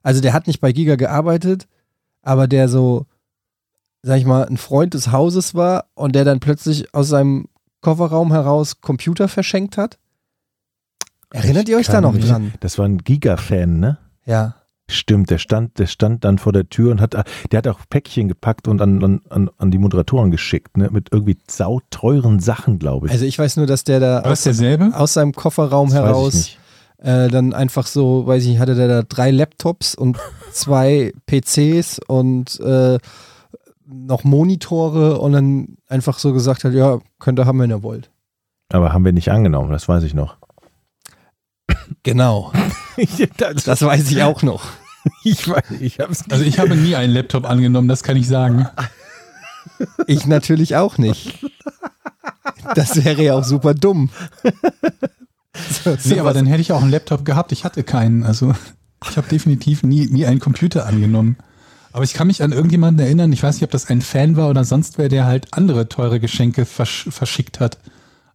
Also 0.02 0.20
der 0.20 0.32
hat 0.32 0.46
nicht 0.46 0.60
bei 0.60 0.72
Giga 0.72 0.96
gearbeitet, 0.96 1.66
aber 2.22 2.48
der 2.48 2.68
so, 2.68 3.06
sag 4.02 4.18
ich 4.18 4.24
mal, 4.24 4.46
ein 4.46 4.56
Freund 4.56 4.94
des 4.94 5.12
Hauses 5.12 5.54
war 5.54 5.86
und 5.94 6.14
der 6.14 6.24
dann 6.24 6.40
plötzlich 6.40 6.94
aus 6.94 7.08
seinem 7.08 7.46
Kofferraum 7.82 8.32
heraus 8.32 8.80
Computer 8.80 9.28
verschenkt 9.28 9.76
hat? 9.76 9.98
Erinnert 11.32 11.68
ihr 11.68 11.76
euch 11.76 11.86
da 11.86 12.00
noch 12.00 12.12
mich- 12.12 12.26
dran? 12.28 12.52
Das 12.60 12.78
war 12.78 12.86
ein 12.86 12.98
Giga-Fan, 12.98 13.78
ne? 13.78 13.98
Ja. 14.26 14.54
Stimmt, 14.90 15.30
der 15.30 15.38
stand, 15.38 15.78
der 15.78 15.86
stand 15.86 16.24
dann 16.24 16.38
vor 16.38 16.52
der 16.52 16.68
Tür 16.68 16.90
und 16.90 17.00
hat, 17.00 17.14
der 17.14 17.58
hat 17.58 17.68
auch 17.68 17.78
Päckchen 17.88 18.26
gepackt 18.26 18.66
und 18.66 18.82
an, 18.82 19.04
an- 19.04 19.20
an, 19.28 19.48
an 19.56 19.70
die 19.70 19.78
Moderatoren 19.78 20.32
geschickt, 20.32 20.76
ne? 20.76 20.88
Mit 20.90 21.10
irgendwie 21.12 21.38
sauteuren 21.48 22.40
Sachen, 22.40 22.80
glaube 22.80 23.06
ich. 23.06 23.12
Also 23.12 23.24
ich 23.24 23.38
weiß 23.38 23.56
nur, 23.58 23.66
dass 23.66 23.84
der 23.84 24.00
da 24.00 24.20
aus, 24.22 24.42
derselbe? 24.42 24.90
aus 24.94 25.12
seinem 25.12 25.32
Kofferraum 25.32 25.90
Das 25.90 25.94
ich 25.96 26.02
heraus 26.02 26.50
äh, 26.98 27.28
dann 27.28 27.52
einfach 27.54 27.86
so, 27.86 28.26
weiß 28.26 28.42
ich 28.42 28.48
nicht, 28.48 28.58
hatte 28.58 28.74
der 28.74 28.88
da 28.88 29.02
drei 29.04 29.30
Laptops 29.30 29.94
und 29.94 30.18
zwei 30.52 31.12
PCs 31.26 32.00
und 32.08 32.58
äh, 32.58 32.98
noch 33.92 34.24
Monitore 34.24 35.18
und 35.18 35.32
dann 35.32 35.76
einfach 35.86 36.18
so 36.18 36.32
gesagt 36.32 36.64
hat, 36.64 36.72
ja, 36.72 36.98
könnt 37.18 37.38
ihr 37.38 37.46
haben, 37.46 37.58
wenn 37.58 37.70
ihr 37.70 37.82
wollt. 37.82 38.10
Aber 38.72 38.92
haben 38.92 39.04
wir 39.04 39.12
nicht 39.12 39.30
angenommen, 39.30 39.70
das 39.72 39.88
weiß 39.88 40.04
ich 40.04 40.14
noch. 40.14 40.36
Genau. 42.02 42.52
das, 43.36 43.64
Das 43.64 43.82
weiß 43.82 44.10
ich 44.10 44.22
auch 44.22 44.42
noch. 44.42 44.64
ich 45.24 45.48
weiß, 45.48 45.80
ich 45.80 45.98
hab's 45.98 46.20
nicht. 46.20 46.32
Also 46.32 46.44
ich 46.44 46.58
habe 46.58 46.76
nie 46.76 46.94
einen 46.94 47.12
Laptop 47.12 47.48
angenommen, 47.48 47.88
das 47.88 48.02
kann 48.02 48.16
ich 48.16 48.28
sagen. 48.28 48.68
Ich 50.06 50.26
natürlich 50.26 50.76
auch 50.76 50.98
nicht. 50.98 51.44
Das 52.74 53.04
wäre 53.04 53.22
ja 53.22 53.34
auch 53.34 53.44
super 53.44 53.74
dumm. 53.74 54.10
So, 55.84 55.96
Nee, 56.04 56.20
aber 56.20 56.32
dann 56.32 56.46
hätte 56.46 56.60
ich 56.60 56.72
auch 56.72 56.82
einen 56.82 56.90
Laptop 56.90 57.24
gehabt. 57.24 57.52
Ich 57.52 57.64
hatte 57.64 57.82
keinen. 57.82 58.22
Also 58.22 58.54
ich 59.08 59.16
habe 59.16 59.28
definitiv 59.28 59.82
nie, 59.82 60.06
nie 60.06 60.26
einen 60.26 60.40
Computer 60.40 60.86
angenommen. 60.86 61.36
Aber 61.92 62.04
ich 62.04 62.14
kann 62.14 62.28
mich 62.28 62.42
an 62.42 62.52
irgendjemanden 62.52 63.04
erinnern, 63.04 63.32
ich 63.32 63.42
weiß 63.42 63.56
nicht, 63.56 63.64
ob 63.64 63.70
das 63.70 63.86
ein 63.90 64.00
Fan 64.00 64.36
war 64.36 64.48
oder 64.48 64.64
sonst 64.64 64.98
wer, 64.98 65.08
der 65.08 65.26
halt 65.26 65.48
andere 65.52 65.88
teure 65.88 66.20
Geschenke 66.20 66.64
versch 66.64 67.08
verschickt 67.10 67.58
hat. 67.60 67.78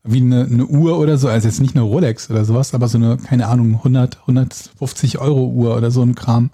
Wie 0.03 0.21
eine, 0.21 0.45
eine 0.45 0.65
Uhr 0.65 0.99
oder 0.99 1.17
so, 1.17 1.29
also 1.29 1.47
jetzt 1.47 1.61
nicht 1.61 1.75
eine 1.75 1.83
Rolex 1.83 2.29
oder 2.29 2.45
sowas, 2.45 2.73
aber 2.73 2.87
so 2.87 2.97
eine, 2.97 3.17
keine 3.17 3.47
Ahnung, 3.47 3.75
100, 3.75 4.19
150 4.21 5.19
Euro 5.19 5.47
Uhr 5.47 5.75
oder 5.75 5.89
so 5.89 6.03
ein 6.03 6.15
Kram. 6.15 6.51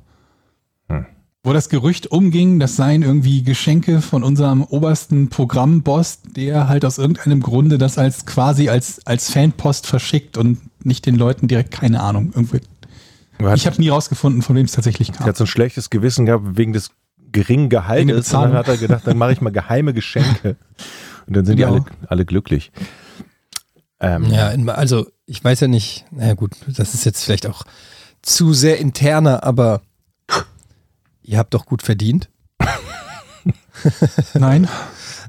Hm. 0.87 1.05
Wo 1.43 1.53
das 1.53 1.69
Gerücht 1.69 2.11
umging, 2.11 2.59
das 2.59 2.75
seien 2.75 3.01
irgendwie 3.01 3.43
Geschenke 3.43 4.01
von 4.01 4.23
unserem 4.23 4.61
obersten 4.63 5.29
Programmboss, 5.29 6.19
der 6.35 6.69
halt 6.69 6.85
aus 6.85 6.99
irgendeinem 6.99 7.41
Grunde 7.41 7.77
das 7.79 7.97
als 7.97 8.25
quasi 8.27 8.69
als, 8.69 9.05
als 9.05 9.31
Fanpost 9.31 9.87
verschickt 9.87 10.37
und 10.37 10.59
nicht 10.85 11.05
den 11.05 11.15
Leuten 11.15 11.47
direkt, 11.47 11.71
keine 11.71 12.01
Ahnung, 12.01 12.31
irgendwie. 12.33 12.61
Ich 13.55 13.65
habe 13.65 13.77
nie 13.79 13.89
rausgefunden, 13.89 14.41
von 14.41 14.55
wem 14.55 14.65
es 14.65 14.71
tatsächlich 14.71 15.09
er 15.09 15.15
kam. 15.15 15.27
hat 15.27 15.37
so 15.37 15.43
ein 15.43 15.47
schlechtes 15.47 15.89
Gewissen 15.89 16.25
gehabt 16.25 16.43
wegen 16.57 16.73
des 16.73 16.91
geringen 17.31 17.69
Gehaltes. 17.69 18.33
Und 18.33 18.41
dann 18.43 18.53
hat 18.53 18.67
er 18.67 18.77
gedacht, 18.77 19.07
dann 19.07 19.17
mache 19.17 19.31
ich 19.33 19.41
mal 19.41 19.51
geheime 19.51 19.93
Geschenke. 19.93 20.57
Und 21.27 21.35
dann 21.35 21.45
sind 21.45 21.57
die 21.57 21.61
Ja. 21.61 21.69
alle, 21.69 21.85
alle 22.07 22.25
glücklich. 22.25 22.71
Ähm, 23.99 24.25
Ja, 24.25 24.49
in- 24.49 24.67
also 24.69 25.07
ich 25.25 25.43
weiß 25.43 25.59
ja 25.61 25.67
nicht, 25.67 26.05
naja 26.11 26.33
gut, 26.33 26.51
das 26.67 26.93
ist 26.93 27.05
jetzt 27.05 27.23
vielleicht 27.23 27.47
auch 27.47 27.63
zu 28.21 28.53
sehr 28.53 28.79
interner, 28.79 29.43
aber 29.43 29.81
ihr 31.23 31.37
habt 31.37 31.53
doch 31.53 31.65
gut 31.65 31.81
verdient. 31.83 32.29
Nein, 34.33 34.67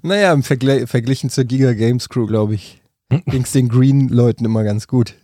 Naja, 0.02 0.32
im 0.32 0.42
Vergle 0.42 0.86
verglichen 0.86 1.30
zur 1.30 1.44
Giga 1.44 1.72
Games 1.74 2.08
Crew, 2.08 2.26
glaube 2.26 2.54
ich, 2.54 2.82
ging 3.26 3.42
es 3.42 3.52
den 3.52 3.68
Green-Leuten 3.68 4.44
immer 4.44 4.64
ganz 4.64 4.86
gut. 4.88 5.14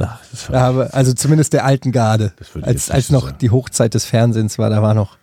Ach, 0.00 0.50
Aber, 0.50 0.94
also 0.94 1.12
zumindest 1.12 1.52
der 1.52 1.64
alten 1.64 1.92
Garde. 1.92 2.32
Als, 2.62 2.90
als 2.90 3.10
noch 3.10 3.26
sagen. 3.26 3.38
die 3.40 3.50
Hochzeit 3.50 3.94
des 3.94 4.04
Fernsehens 4.04 4.58
war, 4.58 4.70
da 4.70 4.82
war 4.82 4.94
noch. 4.94 5.16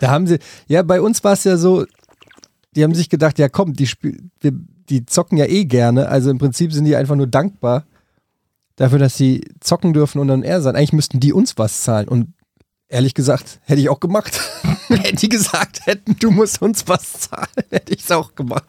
Da 0.00 0.10
haben 0.10 0.26
sie, 0.26 0.38
ja, 0.68 0.82
bei 0.82 1.00
uns 1.00 1.24
war 1.24 1.32
es 1.32 1.44
ja 1.44 1.56
so, 1.56 1.86
die 2.74 2.84
haben 2.84 2.94
sich 2.94 3.08
gedacht, 3.08 3.38
ja 3.38 3.48
komm, 3.48 3.72
die, 3.72 3.86
spiel, 3.86 4.30
wir, 4.40 4.52
die 4.88 5.06
zocken 5.06 5.38
ja 5.38 5.46
eh 5.46 5.64
gerne. 5.64 6.08
Also 6.08 6.30
im 6.30 6.38
Prinzip 6.38 6.72
sind 6.72 6.84
die 6.84 6.96
einfach 6.96 7.16
nur 7.16 7.26
dankbar 7.26 7.84
dafür, 8.76 8.98
dass 8.98 9.16
sie 9.16 9.42
zocken 9.60 9.92
dürfen 9.92 10.20
und 10.20 10.28
dann 10.28 10.42
er 10.42 10.60
sein. 10.60 10.76
Eigentlich 10.76 10.92
müssten 10.92 11.20
die 11.20 11.32
uns 11.32 11.58
was 11.58 11.82
zahlen. 11.82 12.08
Und 12.08 12.34
ehrlich 12.88 13.14
gesagt, 13.14 13.60
hätte 13.64 13.80
ich 13.80 13.88
auch 13.88 14.00
gemacht. 14.00 14.38
Wenn 14.88 15.16
die 15.16 15.28
gesagt 15.28 15.86
hätten, 15.86 16.16
du 16.18 16.30
musst 16.30 16.62
uns 16.62 16.86
was 16.86 17.12
zahlen, 17.12 17.48
hätte 17.70 17.92
ich 17.94 18.04
es 18.04 18.10
auch 18.10 18.34
gemacht. 18.34 18.68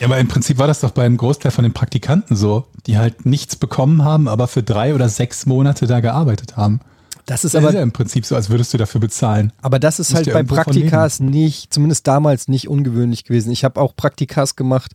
Ja, 0.00 0.06
aber 0.06 0.18
im 0.18 0.28
Prinzip 0.28 0.58
war 0.58 0.66
das 0.66 0.80
doch 0.80 0.90
beim 0.90 1.16
Großteil 1.16 1.52
von 1.52 1.62
den 1.62 1.72
Praktikanten 1.72 2.36
so, 2.36 2.66
die 2.86 2.98
halt 2.98 3.24
nichts 3.26 3.56
bekommen 3.56 4.04
haben, 4.04 4.28
aber 4.28 4.48
für 4.48 4.62
drei 4.62 4.94
oder 4.94 5.08
sechs 5.08 5.46
Monate 5.46 5.86
da 5.86 6.00
gearbeitet 6.00 6.56
haben. 6.56 6.80
Das 7.26 7.44
ist 7.44 7.54
Das 7.54 7.62
ist 7.62 7.66
aber 7.68 7.76
ja 7.76 7.82
im 7.82 7.92
Prinzip 7.92 8.26
so, 8.26 8.34
als 8.34 8.50
würdest 8.50 8.74
du 8.74 8.78
dafür 8.78 9.00
bezahlen. 9.00 9.52
Aber 9.62 9.78
das 9.78 10.00
ist 10.00 10.10
Musst 10.10 10.26
halt 10.26 10.34
bei 10.34 10.42
Praktikas 10.42 11.20
nicht, 11.20 11.72
zumindest 11.72 12.06
damals 12.08 12.48
nicht 12.48 12.68
ungewöhnlich 12.68 13.22
gewesen. 13.24 13.52
Ich 13.52 13.62
habe 13.62 13.80
auch 13.80 13.94
Praktikas 13.94 14.56
gemacht 14.56 14.90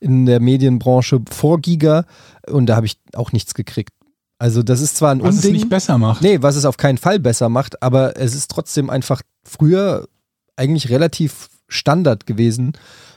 in 0.00 0.24
der 0.24 0.40
Medienbranche 0.40 1.20
vor 1.30 1.60
Giga 1.60 2.06
und 2.48 2.66
da 2.66 2.76
habe 2.76 2.86
ich 2.86 2.98
auch 3.14 3.32
nichts 3.32 3.52
gekriegt. 3.52 3.90
Also 4.38 4.62
das 4.62 4.80
ist 4.80 4.96
zwar 4.96 5.12
ein 5.12 5.22
Was 5.22 5.34
es 5.36 5.44
Unding. 5.44 5.52
nicht 5.52 5.68
besser 5.68 5.98
macht. 5.98 6.22
Nee, 6.22 6.38
was 6.40 6.56
es 6.56 6.64
auf 6.64 6.76
keinen 6.78 6.98
Fall 6.98 7.18
besser 7.18 7.48
macht, 7.48 7.82
aber 7.82 8.16
es 8.16 8.34
ist 8.34 8.50
trotzdem 8.50 8.88
einfach 8.88 9.22
früher 9.44 10.08
eigentlich 10.56 10.88
relativ 10.88 11.48
Standard 11.68 12.26
gewesen, 12.26 12.72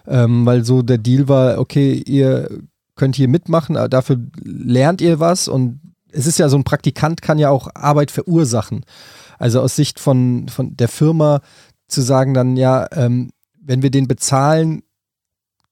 ähm, 0.10 0.45
weil 0.45 0.65
so 0.65 0.82
der 0.82 0.98
Deal 0.98 1.28
war, 1.28 1.60
okay, 1.60 1.93
ihr 2.06 2.50
könnt 2.95 3.15
hier 3.15 3.30
mitmachen, 3.30 3.78
aber 3.78 3.88
dafür 3.88 4.19
lernt 4.43 5.00
ihr 5.02 5.19
was 5.19 5.48
und 5.48 5.80
es 6.12 6.28
ist 6.28 6.39
ja 6.39 6.50
so 6.50 6.58
ein 6.58 6.63
Praktikant 6.63 7.22
kann 7.22 7.38
ja 7.38 7.50
auch 7.50 7.69
Arbeit 7.76 8.12
verursachen. 8.12 8.84
Also 9.38 9.62
aus 9.62 9.76
Sicht 9.76 10.00
von, 10.00 10.50
von 10.50 10.76
der 10.76 10.89
Firma 10.89 11.41
zu 11.88 12.02
sagen 12.02 12.34
dann, 12.34 12.58
ja, 12.58 12.88
ähm, 12.91 13.32
wenn 13.62 13.84
wir 13.84 13.91
den 13.91 14.08
bezahlen 14.08 14.82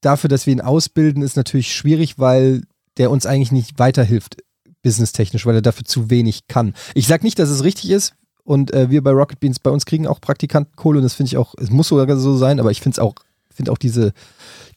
dafür, 0.00 0.28
dass 0.28 0.46
wir 0.46 0.52
ihn 0.52 0.60
ausbilden, 0.60 1.22
ist 1.22 1.36
natürlich 1.36 1.74
schwierig, 1.74 2.18
weil 2.18 2.62
der 2.96 3.10
uns 3.10 3.26
eigentlich 3.26 3.52
nicht 3.52 3.78
weiterhilft 3.78 4.36
businesstechnisch, 4.82 5.44
weil 5.44 5.56
er 5.56 5.62
dafür 5.62 5.84
zu 5.84 6.08
wenig 6.08 6.46
kann. 6.46 6.74
Ich 6.94 7.08
sage 7.08 7.24
nicht, 7.24 7.38
dass 7.38 7.50
es 7.50 7.64
richtig 7.64 7.90
ist 7.90 8.14
und 8.44 8.72
äh, 8.72 8.90
wir 8.90 9.02
bei 9.02 9.10
Rocket 9.10 9.40
Beans, 9.40 9.58
bei 9.58 9.70
uns 9.70 9.86
kriegen 9.86 10.06
auch 10.06 10.20
Praktikanten 10.20 10.76
Kohle 10.76 10.98
und 10.98 11.02
das 11.02 11.14
finde 11.14 11.28
ich 11.28 11.36
auch, 11.36 11.54
es 11.58 11.70
muss 11.70 11.88
sogar 11.88 12.16
so 12.16 12.36
sein, 12.36 12.60
aber 12.60 12.70
ich 12.70 12.80
finde 12.80 12.94
es 12.94 12.98
auch, 13.00 13.14
finde 13.58 13.70
auch 13.72 13.78
diese 13.78 14.12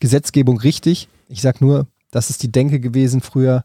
Gesetzgebung 0.01 0.59
richtig. 0.59 1.07
Ich 1.29 1.41
sage 1.41 1.59
nur, 1.61 1.87
das 2.11 2.29
ist 2.29 2.43
die 2.43 2.51
Denke 2.51 2.79
gewesen 2.81 3.21
früher, 3.21 3.63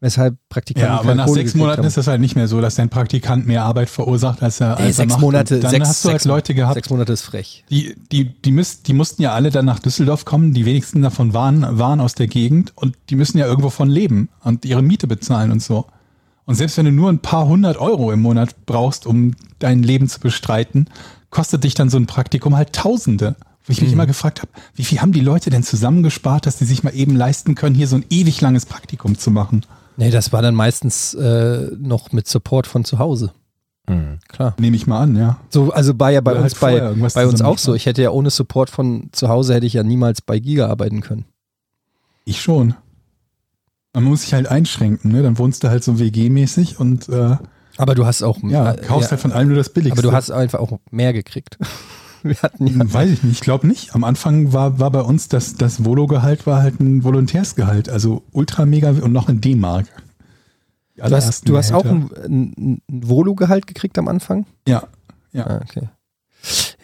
weshalb 0.00 0.36
Praktikanten 0.48 0.90
Ja, 0.94 0.98
aber 1.00 1.14
nach 1.14 1.26
Kohle 1.26 1.40
sechs 1.42 1.54
Monaten 1.54 1.78
haben. 1.80 1.86
ist 1.86 1.96
das 1.96 2.06
halt 2.06 2.20
nicht 2.20 2.34
mehr 2.34 2.48
so, 2.48 2.60
dass 2.60 2.76
dein 2.76 2.88
Praktikant 2.88 3.46
mehr 3.46 3.64
Arbeit 3.64 3.90
verursacht, 3.90 4.42
als 4.42 4.60
er, 4.60 4.78
Ey, 4.78 4.86
als 4.86 4.98
er 4.98 5.02
sechs 5.04 5.12
macht. 5.12 5.20
Monate, 5.20 5.54
Und 5.56 5.64
dann 5.64 5.70
sechs, 5.72 5.88
hast 5.88 6.04
du 6.04 6.08
halt 6.10 6.24
Leute 6.24 6.54
gehabt, 6.54 6.74
Sechs 6.74 6.90
Monate 6.90 7.12
ist 7.12 7.22
frech. 7.22 7.64
die, 7.70 7.94
die, 8.10 8.24
die, 8.42 8.52
müsst, 8.52 8.88
die 8.88 8.94
mussten 8.94 9.20
ja 9.22 9.32
alle 9.32 9.50
dann 9.50 9.64
nach 9.66 9.78
Düsseldorf 9.78 10.24
kommen. 10.24 10.54
Die 10.54 10.64
wenigsten 10.64 11.02
davon 11.02 11.34
waren, 11.34 11.78
waren 11.78 12.00
aus 12.00 12.14
der 12.14 12.26
Gegend 12.28 12.72
und 12.76 12.96
die 13.10 13.16
müssen 13.16 13.36
ja 13.38 13.46
irgendwo 13.46 13.70
von 13.70 13.88
leben 13.90 14.28
und 14.42 14.64
ihre 14.64 14.82
Miete 14.82 15.06
bezahlen 15.06 15.50
und 15.52 15.62
so. 15.62 15.86
Und 16.46 16.54
selbst 16.56 16.76
wenn 16.78 16.86
du 16.86 16.92
nur 16.92 17.08
ein 17.08 17.20
paar 17.20 17.46
hundert 17.46 17.76
Euro 17.76 18.10
im 18.10 18.20
Monat 18.22 18.66
brauchst, 18.66 19.06
um 19.06 19.34
dein 19.60 19.82
Leben 19.84 20.08
zu 20.08 20.18
bestreiten, 20.18 20.88
kostet 21.30 21.62
dich 21.64 21.74
dann 21.74 21.88
so 21.90 21.96
ein 21.96 22.06
Praktikum 22.06 22.56
halt 22.56 22.72
Tausende. 22.72 23.36
Wo 23.64 23.70
ich 23.72 23.80
mich 23.80 23.90
Mhm. 23.90 23.94
immer 23.94 24.06
gefragt 24.06 24.42
habe, 24.42 24.50
wie 24.74 24.84
viel 24.84 25.00
haben 25.00 25.12
die 25.12 25.20
Leute 25.20 25.50
denn 25.50 25.62
zusammengespart, 25.62 26.46
dass 26.46 26.56
die 26.56 26.64
sich 26.64 26.82
mal 26.82 26.94
eben 26.94 27.14
leisten 27.16 27.54
können, 27.54 27.74
hier 27.76 27.86
so 27.86 27.96
ein 27.96 28.04
ewig 28.10 28.40
langes 28.40 28.66
Praktikum 28.66 29.16
zu 29.18 29.30
machen? 29.30 29.64
Nee, 29.96 30.10
das 30.10 30.32
war 30.32 30.42
dann 30.42 30.54
meistens 30.54 31.14
äh, 31.14 31.70
noch 31.78 32.12
mit 32.12 32.26
Support 32.26 32.66
von 32.66 32.84
zu 32.84 32.98
Hause. 32.98 33.32
Mhm. 33.88 34.18
Klar. 34.28 34.54
Nehme 34.58 34.76
ich 34.76 34.86
mal 34.86 35.00
an, 35.00 35.16
ja. 35.16 35.38
So, 35.50 35.72
also 35.72 35.98
war 35.98 36.10
ja 36.10 36.20
bei 36.20 36.32
Oder 36.32 36.42
uns 36.42 36.60
halt 36.60 36.94
bei, 36.94 37.08
bei 37.14 37.26
uns 37.26 37.42
auch 37.42 37.58
so. 37.58 37.74
Ich 37.74 37.86
hätte 37.86 38.02
ja 38.02 38.10
ohne 38.10 38.30
Support 38.30 38.70
von 38.70 39.08
zu 39.12 39.28
Hause 39.28 39.54
hätte 39.54 39.66
ich 39.66 39.74
ja 39.74 39.82
niemals 39.82 40.22
bei 40.22 40.38
Giga 40.38 40.68
arbeiten 40.68 41.00
können. 41.00 41.24
Ich 42.24 42.40
schon. 42.40 42.74
Man 43.92 44.04
muss 44.04 44.22
sich 44.22 44.32
halt 44.34 44.46
einschränken, 44.48 45.12
ne? 45.12 45.22
Dann 45.22 45.36
wohnst 45.38 45.62
du 45.62 45.68
halt 45.68 45.84
so 45.84 45.98
WG-mäßig 45.98 46.78
und 46.80 47.08
äh, 47.10 47.36
Aber 47.76 47.94
du 47.94 48.06
hast 48.06 48.22
auch 48.22 48.38
ja, 48.44 48.72
kaufst 48.74 49.08
ja, 49.08 49.10
halt 49.12 49.20
von 49.20 49.32
allem 49.32 49.48
nur 49.48 49.56
das 49.58 49.68
Billigste. 49.68 49.98
aber 50.00 50.08
du 50.08 50.16
hast 50.16 50.30
einfach 50.30 50.58
auch 50.60 50.78
mehr 50.90 51.12
gekriegt. 51.12 51.58
Wir 52.28 52.36
hatten 52.42 52.66
ja, 52.66 52.92
Weiß 52.92 53.10
ich 53.10 53.22
nicht, 53.22 53.34
ich 53.34 53.40
glaube 53.40 53.66
nicht. 53.66 53.94
Am 53.94 54.04
Anfang 54.04 54.52
war, 54.52 54.78
war 54.78 54.90
bei 54.90 55.02
uns 55.02 55.28
das, 55.28 55.54
das 55.54 55.84
Volo-Gehalt 55.84 56.46
war 56.46 56.62
halt 56.62 56.80
ein 56.80 57.04
Volontärsgehalt, 57.04 57.88
also 57.88 58.22
ultra 58.32 58.66
mega 58.66 58.90
und 58.90 59.12
noch 59.12 59.28
in 59.28 59.40
D-Mark. 59.40 59.86
Du 60.96 61.10
hast, 61.10 61.48
du 61.48 61.56
hast 61.56 61.72
auch 61.72 61.84
ein, 61.84 62.10
ein, 62.24 62.54
ein 62.58 62.82
Volo-Gehalt 62.88 63.66
gekriegt 63.66 63.98
am 63.98 64.08
Anfang? 64.08 64.46
Ja, 64.68 64.84
ja. 65.32 65.46
Ah, 65.46 65.60
okay. 65.62 65.88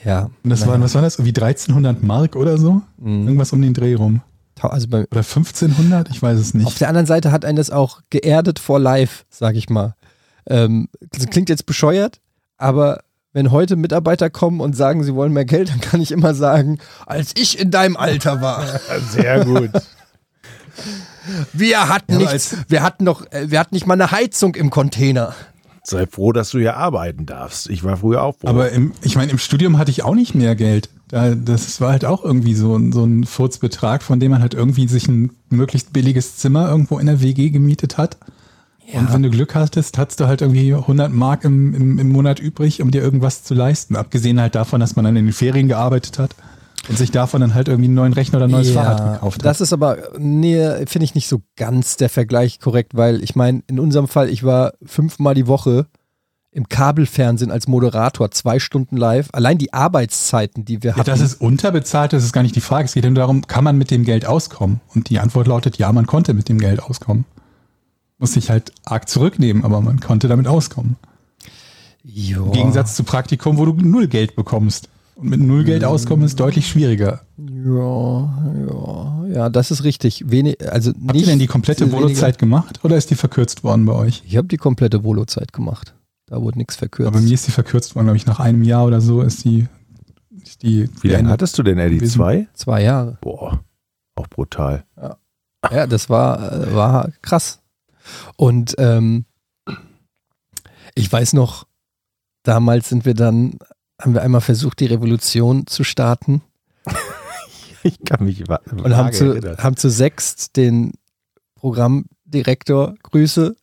Ja. 0.05 0.31
Und 0.43 0.51
das 0.51 0.61
naja. 0.61 0.73
waren, 0.73 0.83
was 0.83 0.95
war 0.95 1.03
das? 1.03 1.23
Wie 1.25 1.29
1300 1.29 2.03
Mark 2.03 2.37
oder 2.37 2.59
so? 2.59 2.83
Mhm. 2.99 3.27
Irgendwas 3.27 3.53
um 3.53 3.61
den 3.61 3.75
Dreh 3.75 3.95
rum. 3.95 4.23
Also 4.61 4.89
bei, 4.89 5.03
Oder 5.03 5.21
1500? 5.21 6.11
Ich 6.11 6.21
weiß 6.21 6.39
es 6.39 6.49
auf 6.49 6.55
nicht. 6.55 6.81
der 6.81 6.89
anderen 6.89 7.07
Seite 7.07 7.31
hat 7.31 7.45
einen 7.45 7.57
das 7.57 7.71
auch 7.71 8.01
geerdet 8.11 8.59
vor 8.59 8.81
live, 8.81 9.25
sag 9.31 9.55
ich 9.55 9.71
mal. 9.71 9.95
Ähm, 10.47 10.89
das 11.13 11.27
klingt 11.27 11.49
jetzt 11.49 11.67
bescheuert, 11.67 12.21
aber 12.57 13.03
wenn 13.33 13.51
heute 13.51 13.77
Mitarbeiter 13.77 14.31
kommen 14.31 14.61
und 14.61 14.75
sagen, 14.77 15.05
sie 15.05 15.15
wollen 15.15 15.33
mehr 15.33 15.45
Geld, 15.45 15.69
dann 15.71 15.81
kann 15.81 16.01
ich 16.01 16.11
immer 16.13 16.35
sagen, 16.35 16.79
als 17.07 17.33
ich 17.37 17.59
in 17.59 17.71
deinem 17.71 17.97
Alter 17.97 18.41
war. 18.41 18.65
Sehr 19.11 19.45
gut. 19.45 19.71
Wir 21.53 21.89
hatten 21.89 22.15
aber 22.15 22.23
nichts, 22.25 22.57
wir 22.69 22.83
hatten 22.83 23.05
noch, 23.05 23.31
äh, 23.33 23.51
wir 23.51 23.59
hatten 23.61 23.75
nicht 23.75 23.87
mal 23.87 23.95
eine 23.95 24.11
Heizung 24.11 24.55
im 24.55 24.71
Container. 24.71 25.35
Sei 25.85 26.07
froh, 26.07 26.33
dass 26.33 26.51
du 26.51 26.59
hier 26.59 26.77
arbeiten 26.77 27.27
darfst. 27.27 27.69
Ich 27.71 27.83
war 27.85 27.97
früher 27.97 28.23
auch 28.23 28.37
froh. 28.37 28.49
Aber 28.49 28.71
im, 28.73 28.93
ich 29.03 29.17
meine, 29.17 29.31
im 29.33 29.39
Studium 29.39 29.79
hatte 29.79 29.91
ich 29.91 30.05
auch 30.05 30.15
nicht 30.15 30.35
mehr 30.35 30.55
Geld. 30.55 30.91
Da, 31.09 31.35
das 31.35 31.81
war 31.81 31.93
halt 31.93 32.05
auch 32.05 32.25
irgendwie 32.25 32.55
so, 32.55 32.77
ein- 32.77 32.93
so 32.93 33.05
ein 33.05 33.25
Furzbetrag, 33.25 34.03
von 34.03 34.21
dem 34.21 34.31
man 34.33 34.43
halt 34.43 34.53
irgendwie 34.55 34.87
sich 34.87 35.09
ein 35.09 35.31
möglichst 35.49 35.93
billiges 35.95 36.37
Zimmer 36.37 36.69
irgendwo 36.69 36.99
in 36.99 37.07
der 37.07 37.23
WG 37.23 37.49
gemietet 37.51 37.97
hat. 37.97 38.19
Und 38.95 39.13
wenn 39.13 39.23
du 39.23 39.31
Glück 39.31 39.55
hattest, 39.55 39.99
hattest 39.99 40.21
du 40.21 40.27
halt 40.27 40.41
irgendwie 40.41 40.73
100 40.75 41.13
Mark 41.13 41.45
im, 41.45 41.75
im, 41.75 41.99
im 41.99 42.09
Monat 42.11 42.39
übrig, 42.41 42.81
um 42.81 42.91
dir 42.91 43.03
irgendwas 43.03 43.43
zu 43.43 43.55
leisten. 43.55 43.97
Abgesehen 43.97 44.41
halt 44.41 44.55
davon, 44.55 44.81
dass 44.81 44.97
man 44.97 45.05
dann 45.05 45.17
in 45.17 45.27
den 45.27 45.33
Ferien 45.35 45.69
gearbeitet 45.69 46.19
hat 46.19 46.35
und 46.89 46.97
sich 46.97 47.11
davon 47.11 47.41
dann 47.43 47.55
halt 47.55 47.69
irgendwie 47.69 47.87
einen 47.89 47.95
neuen 47.95 48.13
Rechner 48.15 48.39
oder 48.39 48.47
ein 48.47 48.51
neues 48.53 48.71
Fahrrad 48.71 49.15
gekauft 49.15 49.41
hat. 49.41 49.45
Das 49.45 49.61
ist 49.61 49.73
aber, 49.75 49.99
nee, 50.19 50.87
finde 50.87 51.05
ich 51.05 51.15
nicht 51.15 51.29
so 51.29 51.43
ganz 51.57 51.97
der 51.97 52.09
Vergleich 52.09 52.61
korrekt, 52.61 52.93
weil 52.97 53.23
ich 53.23 53.37
meine, 53.37 53.63
in 53.67 53.79
unserem 53.79 54.09
Fall, 54.09 54.31
ich 54.31 54.43
war 54.43 54.73
fünfmal 54.85 55.35
die 55.35 55.47
Woche 55.47 55.87
im 56.51 56.67
Kabelfernsehen 56.71 57.51
als 57.51 57.69
Moderator, 57.69 58.31
zwei 58.31 58.59
Stunden 58.59 58.97
live. 58.97 59.29
Allein 59.33 59.59
die 59.59 59.75
Arbeitszeiten, 59.75 60.65
die 60.65 60.83
wir 60.83 60.93
Ja, 60.93 60.97
hatten. 60.97 61.11
das 61.11 61.21
ist 61.21 61.41
unterbezahlt, 61.43 62.15
das 62.15 62.25
ist 62.25 62.33
gar 62.33 62.43
nicht 62.43 62.57
die 62.57 62.63
Frage. 62.63 62.87
Es 62.87 62.95
geht 62.95 63.05
nur 63.05 63.13
darum, 63.15 63.47
kann 63.47 63.65
man 63.65 63.77
mit 63.77 63.91
dem 63.91 64.03
Geld 64.05 64.25
auskommen? 64.25 64.81
Und 64.95 65.11
die 65.11 65.19
Antwort 65.21 65.47
lautet, 65.47 65.77
ja, 65.77 65.93
man 65.93 66.07
konnte 66.07 66.33
mit 66.33 66.49
dem 66.49 66.59
Geld 66.59 66.83
auskommen. 66.83 67.27
Muss 68.19 68.33
sich 68.33 68.51
halt 68.51 68.73
arg 68.85 69.09
zurücknehmen, 69.09 69.65
aber 69.65 69.81
man 69.81 70.01
konnte 70.01 70.29
damit 70.29 70.47
auskommen. 70.49 70.97
Jo. 72.03 72.47
Im 72.47 72.53
Gegensatz 72.53 72.97
zu 72.97 73.05
Praktikum, 73.05 73.59
wo 73.59 73.65
du 73.67 73.73
null 73.73 74.09
Geld 74.09 74.35
bekommst. 74.35 74.89
Und 75.15 75.31
mit 75.31 75.41
null 75.41 75.65
Geld 75.65 75.85
auskommen 75.85 76.25
ist 76.25 76.39
deutlich 76.39 76.69
schwieriger. 76.69 77.23
Ja, 77.37 78.39
ja, 78.67 79.27
ja, 79.35 79.49
das 79.51 79.71
ist 79.73 79.83
richtig. 79.83 80.31
Wenig, 80.31 80.57
also 80.71 80.91
Habt 80.91 81.15
nicht 81.15 81.23
ihr 81.23 81.27
denn 81.27 81.41
die 81.41 81.49
komplette 81.49 81.91
Volozeit 81.91 82.39
gemacht 82.39 82.81
oder 82.85 82.97
ist 82.97 83.11
die 83.11 83.17
verkürzt 83.17 83.65
worden 83.65 83.85
bei 83.85 83.95
euch? 83.95 84.23
Ich 84.27 84.37
habe 84.37 84.47
die 84.47 84.57
komplette 84.57 85.03
Volozeit 85.03 85.53
gemacht. 85.53 85.95
Da 86.27 86.41
wurde 86.41 86.59
nichts 86.59 86.77
verkürzt. 86.77 87.09
Aber 87.09 87.19
bei 87.19 87.25
mir 87.25 87.35
ist 87.35 87.47
die 87.47 87.53
verkürzt 87.53 87.95
worden, 87.97 88.07
glaube 88.07 88.17
ich, 88.17 88.27
nach 88.27 88.39
einem 88.39 88.63
Jahr 88.63 88.87
oder 88.87 89.01
so 89.01 89.23
ist 89.23 89.45
die, 89.45 89.67
ist 90.41 90.63
die 90.63 90.89
Wie 91.01 91.09
lange 91.09 91.31
hattest 91.31 91.59
du 91.59 91.63
denn, 91.63 91.79
Eddie? 91.79 92.03
Zwei? 92.05 92.47
Zwei 92.55 92.85
Jahre. 92.85 93.19
Boah, 93.21 93.61
auch 94.15 94.29
brutal. 94.29 94.85
Ja, 95.73 95.87
das 95.87 96.09
war, 96.09 96.53
äh, 96.53 96.75
war 96.75 97.11
krass. 97.23 97.61
Und 98.37 98.75
ähm, 98.79 99.25
ich 100.95 101.11
weiß 101.11 101.33
noch, 101.33 101.67
damals 102.43 102.89
sind 102.89 103.05
wir 103.05 103.15
dann, 103.15 103.59
haben 104.01 104.15
wir 104.15 104.23
einmal 104.23 104.41
versucht, 104.41 104.81
die 104.81 104.87
Revolution 104.87 105.67
zu 105.67 105.85
starten 105.85 106.43
Ich 107.83 107.99
kann 108.05 108.25
mich 108.25 108.49
wa- 108.49 108.61
und 108.73 108.97
haben 108.97 109.13
zu, 109.13 109.33
erinnern. 109.33 109.59
haben 109.59 109.77
zu 109.77 109.91
sechst 109.91 110.57
den 110.57 110.93
Programmdirektor, 111.55 112.95
Grüße, 113.03 113.57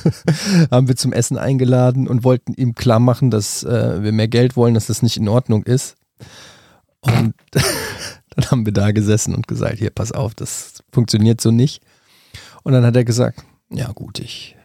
haben 0.70 0.88
wir 0.88 0.96
zum 0.96 1.12
Essen 1.12 1.38
eingeladen 1.38 2.08
und 2.08 2.24
wollten 2.24 2.54
ihm 2.54 2.74
klar 2.74 3.00
machen, 3.00 3.30
dass 3.30 3.64
äh, 3.64 4.02
wir 4.02 4.12
mehr 4.12 4.28
Geld 4.28 4.56
wollen, 4.56 4.74
dass 4.74 4.86
das 4.86 5.02
nicht 5.02 5.16
in 5.16 5.28
Ordnung 5.28 5.64
ist. 5.64 5.96
Und 7.00 7.34
dann 7.52 8.50
haben 8.50 8.66
wir 8.66 8.72
da 8.72 8.92
gesessen 8.92 9.34
und 9.34 9.46
gesagt, 9.46 9.78
hier, 9.78 9.90
pass 9.90 10.12
auf, 10.12 10.34
das 10.34 10.82
funktioniert 10.92 11.40
so 11.40 11.50
nicht. 11.50 11.82
Und 12.62 12.72
dann 12.72 12.84
hat 12.84 12.96
er 12.96 13.04
gesagt, 13.04 13.44
ja 13.74 13.92
gut, 13.92 14.18
ich 14.20 14.56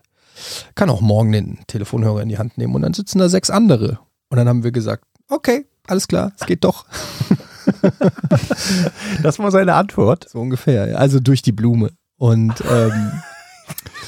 kann 0.75 0.89
auch 0.89 1.01
morgen 1.01 1.31
den 1.31 1.59
Telefonhörer 1.67 2.21
in 2.21 2.29
die 2.29 2.37
Hand 2.37 2.57
nehmen 2.57 2.75
und 2.75 2.81
dann 2.81 2.93
sitzen 2.93 3.19
da 3.19 3.29
sechs 3.29 3.49
andere. 3.49 3.99
Und 4.29 4.37
dann 4.37 4.47
haben 4.47 4.63
wir 4.63 4.71
gesagt, 4.71 5.03
okay, 5.27 5.65
alles 5.87 6.07
klar, 6.07 6.31
es 6.39 6.45
geht 6.45 6.63
doch. 6.63 6.85
Das 9.21 9.39
war 9.39 9.51
seine 9.51 9.75
Antwort. 9.75 10.27
So 10.29 10.39
ungefähr, 10.39 10.99
also 10.99 11.19
durch 11.19 11.41
die 11.41 11.51
Blume. 11.51 11.91
Und 12.17 12.63
ähm, 12.69 13.11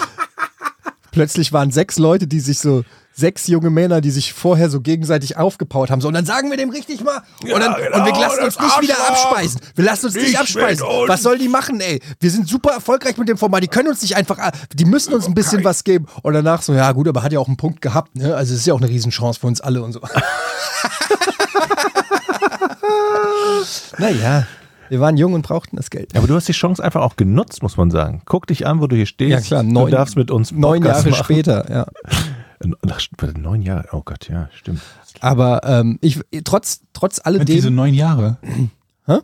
plötzlich 1.12 1.54
waren 1.54 1.72
sechs 1.72 1.98
Leute, 1.98 2.28
die 2.28 2.40
sich 2.40 2.60
so, 2.60 2.84
sechs 3.14 3.48
junge 3.48 3.70
Männer, 3.70 4.02
die 4.02 4.10
sich 4.12 4.34
vorher 4.34 4.70
so 4.70 4.80
gegenseitig 4.82 5.38
aufgepowert 5.38 5.92
haben. 5.92 6.02
So, 6.02 6.08
und 6.08 6.14
dann 6.14 6.26
sagen 6.26 6.50
wir 6.50 6.58
dem 6.58 6.70
richtig 6.70 7.04
mal. 7.04 7.22
Und, 7.44 7.50
dann, 7.60 7.76
genau, 7.76 7.98
und 8.00 8.06
wir 8.06 8.14
lassen 8.20 8.44
uns 8.44 8.60
nicht 8.60 8.82
wieder 8.82 8.96
abspeisen. 9.08 9.62
Wir 9.76 9.86
lassen 9.86 10.06
uns 10.08 10.16
nicht 10.16 10.28
Nicht 10.28 10.40
abspeisen. 10.40 10.86
Was 11.08 11.22
soll 11.22 11.38
die 11.38 11.48
machen, 11.50 11.80
ey? 11.82 12.02
Wir 12.20 12.32
sind 12.32 12.48
super 12.48 12.72
erfolgreich 12.72 13.18
mit 13.18 13.28
dem 13.30 13.38
Format. 13.38 13.64
Die 13.64 13.68
können 13.68 13.90
uns 13.90 14.02
nicht 14.02 14.16
einfach, 14.16 14.38
die 14.74 14.86
müssen 14.86 15.14
uns 15.14 15.28
ein 15.28 15.34
bisschen 15.34 15.64
was 15.64 15.84
geben. 15.84 16.06
Und 16.24 16.34
danach 16.34 16.62
so, 16.62 16.74
ja 16.74 16.92
gut, 16.94 17.08
aber 17.08 17.22
hat 17.24 17.32
ja 17.34 17.40
auch 17.40 17.48
einen 17.48 17.58
Punkt 17.58 17.82
gehabt. 17.82 18.16
Ne? 18.16 18.36
Also 18.36 18.54
es 18.54 18.62
ist 18.62 18.66
ja 18.66 18.74
auch 18.74 18.82
eine 18.82 18.90
Riesenchance 18.90 19.40
für 19.40 19.48
uns 19.48 19.62
alle 19.62 19.84
und 19.84 19.92
so. 19.94 20.00
naja, 23.98 24.46
wir 24.90 25.00
waren 25.00 25.18
jung 25.18 25.34
und 25.34 25.44
brauchten 25.44 25.78
das 25.78 25.90
Geld. 25.90 26.16
Aber 26.16 26.28
du 26.28 26.36
hast 26.36 26.48
die 26.48 26.52
Chance 26.54 26.84
einfach 26.84 27.02
auch 27.02 27.16
genutzt, 27.16 27.64
muss 27.64 27.78
man 27.78 27.92
sagen. 27.92 28.22
Guck 28.26 28.48
dich 28.48 28.66
an, 28.68 28.82
wo 28.82 28.88
du 28.88 28.96
hier 28.96 29.06
stehst. 29.06 29.32
Ja, 29.32 29.40
klar, 29.42 29.64
du 29.64 29.70
neun- 29.70 29.92
darfst 29.92 30.16
mit 30.16 30.32
uns 30.32 30.52
Neun 30.52 30.82
Podcast 30.82 31.06
Jahre 31.06 31.10
machen. 31.12 31.24
später, 31.24 31.72
ja. 31.72 31.86
Ach, 32.88 33.02
warte, 33.18 33.40
neun 33.40 33.62
Jahre. 33.62 33.88
Oh 33.92 34.02
Gott, 34.04 34.30
ja, 34.30 34.50
stimmt. 34.54 34.82
Aber 35.20 35.62
ähm, 35.64 35.98
ich 36.02 36.20
trotz 36.44 36.82
trotz 36.94 37.18
Und 37.20 37.48
diese 37.48 37.68
alledem, 37.68 37.76
neun 37.76 37.94
Jahre. 37.94 38.38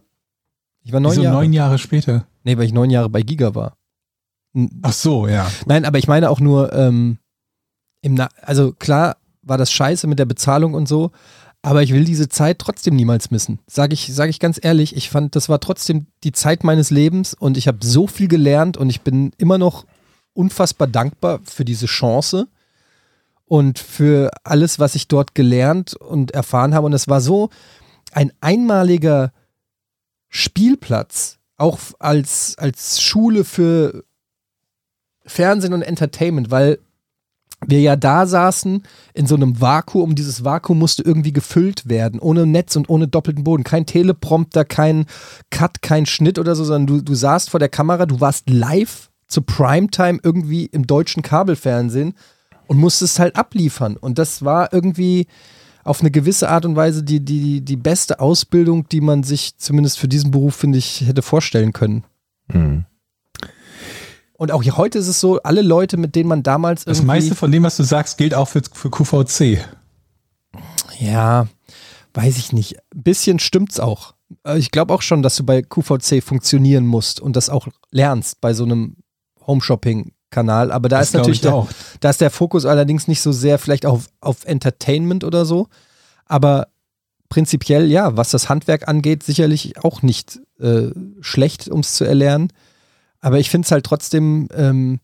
ich 0.83 0.93
war 0.93 0.99
neun 0.99 1.11
Wieso 1.11 1.23
Jahre. 1.23 1.35
neun 1.35 1.53
Jahre 1.53 1.77
später? 1.77 2.25
Nee, 2.43 2.57
weil 2.57 2.65
ich 2.65 2.73
neun 2.73 2.89
Jahre 2.89 3.09
bei 3.09 3.21
Giga 3.21 3.55
war. 3.55 3.77
Ach 4.81 4.93
so, 4.93 5.27
ja. 5.27 5.49
Nein, 5.65 5.85
aber 5.85 5.97
ich 5.97 6.07
meine 6.07 6.29
auch 6.29 6.39
nur, 6.39 6.73
ähm, 6.73 7.17
im 8.01 8.15
Na 8.15 8.29
also 8.41 8.73
klar 8.73 9.17
war 9.41 9.57
das 9.57 9.71
scheiße 9.71 10.07
mit 10.07 10.19
der 10.19 10.25
Bezahlung 10.25 10.73
und 10.73 10.87
so, 10.87 11.11
aber 11.61 11.83
ich 11.83 11.93
will 11.93 12.05
diese 12.05 12.29
Zeit 12.29 12.59
trotzdem 12.59 12.95
niemals 12.95 13.31
missen. 13.31 13.59
Sage 13.67 13.93
ich, 13.93 14.13
sag 14.13 14.29
ich 14.29 14.39
ganz 14.39 14.59
ehrlich, 14.61 14.95
ich 14.95 15.09
fand, 15.09 15.35
das 15.35 15.49
war 15.49 15.59
trotzdem 15.59 16.07
die 16.23 16.31
Zeit 16.31 16.63
meines 16.63 16.91
Lebens 16.91 17.33
und 17.33 17.57
ich 17.57 17.67
habe 17.67 17.79
so 17.81 18.07
viel 18.07 18.27
gelernt 18.27 18.77
und 18.77 18.89
ich 18.89 19.01
bin 19.01 19.31
immer 19.37 19.57
noch 19.57 19.85
unfassbar 20.33 20.87
dankbar 20.87 21.39
für 21.43 21.65
diese 21.65 21.87
Chance 21.87 22.47
und 23.47 23.79
für 23.79 24.29
alles, 24.43 24.77
was 24.77 24.95
ich 24.95 25.07
dort 25.07 25.33
gelernt 25.33 25.95
und 25.95 26.31
erfahren 26.31 26.75
habe. 26.75 26.85
Und 26.85 26.93
es 26.93 27.07
war 27.07 27.21
so 27.21 27.49
ein 28.11 28.31
einmaliger 28.41 29.31
Spielplatz, 30.29 31.37
auch 31.57 31.79
als, 31.99 32.55
als 32.57 33.01
Schule 33.01 33.43
für 33.43 34.03
Fernsehen 35.25 35.73
und 35.73 35.81
Entertainment, 35.81 36.51
weil 36.51 36.79
wir 37.65 37.81
ja 37.81 37.95
da 37.95 38.27
saßen 38.27 38.83
in 39.13 39.25
so 39.25 39.35
einem 39.35 39.59
Vakuum. 39.59 40.13
Dieses 40.13 40.43
Vakuum 40.43 40.77
musste 40.77 41.01
irgendwie 41.01 41.33
gefüllt 41.33 41.89
werden, 41.89 42.19
ohne 42.19 42.45
Netz 42.45 42.75
und 42.75 42.89
ohne 42.89 43.07
doppelten 43.07 43.43
Boden. 43.43 43.63
Kein 43.63 43.87
Teleprompter, 43.87 44.63
kein 44.63 45.05
Cut, 45.49 45.81
kein 45.81 46.05
Schnitt 46.05 46.37
oder 46.37 46.55
so, 46.55 46.63
sondern 46.65 46.97
du, 46.97 47.03
du 47.03 47.15
saßt 47.15 47.49
vor 47.49 47.59
der 47.59 47.69
Kamera, 47.69 48.05
du 48.05 48.21
warst 48.21 48.49
live 48.49 49.09
zu 49.27 49.41
Primetime 49.41 50.19
irgendwie 50.21 50.65
im 50.65 50.85
deutschen 50.85 51.23
Kabelfernsehen 51.23 52.13
und 52.67 52.77
musstest 52.77 53.19
halt 53.19 53.35
abliefern. 53.35 53.97
Und 53.97 54.17
das 54.19 54.43
war 54.45 54.71
irgendwie 54.73 55.27
auf 55.83 56.01
eine 56.01 56.11
gewisse 56.11 56.49
Art 56.49 56.65
und 56.65 56.75
Weise 56.75 57.01
die, 57.03 57.19
die, 57.23 57.61
die 57.61 57.77
beste 57.77 58.19
Ausbildung, 58.19 58.87
die 58.89 59.01
man 59.01 59.23
sich 59.23 59.57
zumindest 59.57 59.97
für 59.99 60.07
diesen 60.07 60.31
Beruf, 60.31 60.55
finde 60.55 60.77
ich, 60.77 61.01
hätte 61.01 61.21
vorstellen 61.21 61.71
können. 61.73 62.03
Mhm. 62.51 62.85
Und 64.33 64.51
auch 64.51 64.61
hier- 64.61 64.77
heute 64.77 64.99
ist 64.99 65.07
es 65.07 65.19
so, 65.19 65.41
alle 65.41 65.61
Leute, 65.61 65.97
mit 65.97 66.15
denen 66.15 66.29
man 66.29 66.43
damals 66.43 66.85
Das 66.85 66.97
irgendwie... 66.99 67.07
meiste 67.07 67.35
von 67.35 67.51
dem, 67.51 67.63
was 67.63 67.77
du 67.77 67.83
sagst, 67.83 68.17
gilt 68.17 68.35
auch 68.35 68.47
für, 68.47 68.61
für 68.71 68.91
QVC. 68.91 69.65
Ja, 70.99 71.47
weiß 72.13 72.37
ich 72.37 72.51
nicht. 72.53 72.77
Ein 72.93 73.03
bisschen 73.03 73.39
stimmt's 73.39 73.79
auch. 73.79 74.13
Äh, 74.43 74.57
Ich 74.59 74.71
glaube 74.71 74.93
auch 74.93 75.01
schon, 75.01 75.23
dass 75.23 75.35
du 75.37 75.43
bei 75.45 75.61
QVC 75.61 76.21
funktionieren 76.23 76.85
musst 76.85 77.19
und 77.19 77.35
das 77.35 77.49
auch 77.49 77.67
lernst 77.91 78.41
bei 78.41 78.53
so 78.53 78.63
einem 78.65 78.97
Home-Shopping-Kanal. 80.31 80.71
Aber 80.71 80.89
da 80.89 80.99
Das 80.99 81.09
ist 81.09 81.13
natürlich 81.13 81.37
ich 81.37 81.41
der, 81.41 81.53
auch. 81.53 81.69
da 81.99 82.09
ist 82.09 82.21
der 82.21 82.31
Fokus 82.31 82.65
allerdings 82.65 83.07
nicht 83.07 83.21
so 83.21 83.31
sehr 83.31 83.59
vielleicht 83.59 83.85
auf, 83.85 84.07
auf 84.21 84.45
Entertainment 84.45 85.23
oder 85.23 85.45
so. 85.45 85.67
Aber 86.25 86.67
prinzipiell, 87.29 87.89
ja, 87.89 88.15
was 88.15 88.31
das 88.31 88.49
Handwerk 88.49 88.87
angeht, 88.87 89.23
sicherlich 89.23 89.83
auch 89.83 90.01
nicht 90.01 90.39
äh, 90.59 90.89
schlecht, 91.21 91.69
um 91.69 91.81
es 91.81 91.93
zu 91.93 92.03
erlernen. 92.05 92.51
Aber 93.19 93.39
ich 93.39 93.49
finde 93.49 93.65
es 93.65 93.71
halt 93.71 93.85
trotzdem, 93.85 94.47
ähm, 94.53 94.99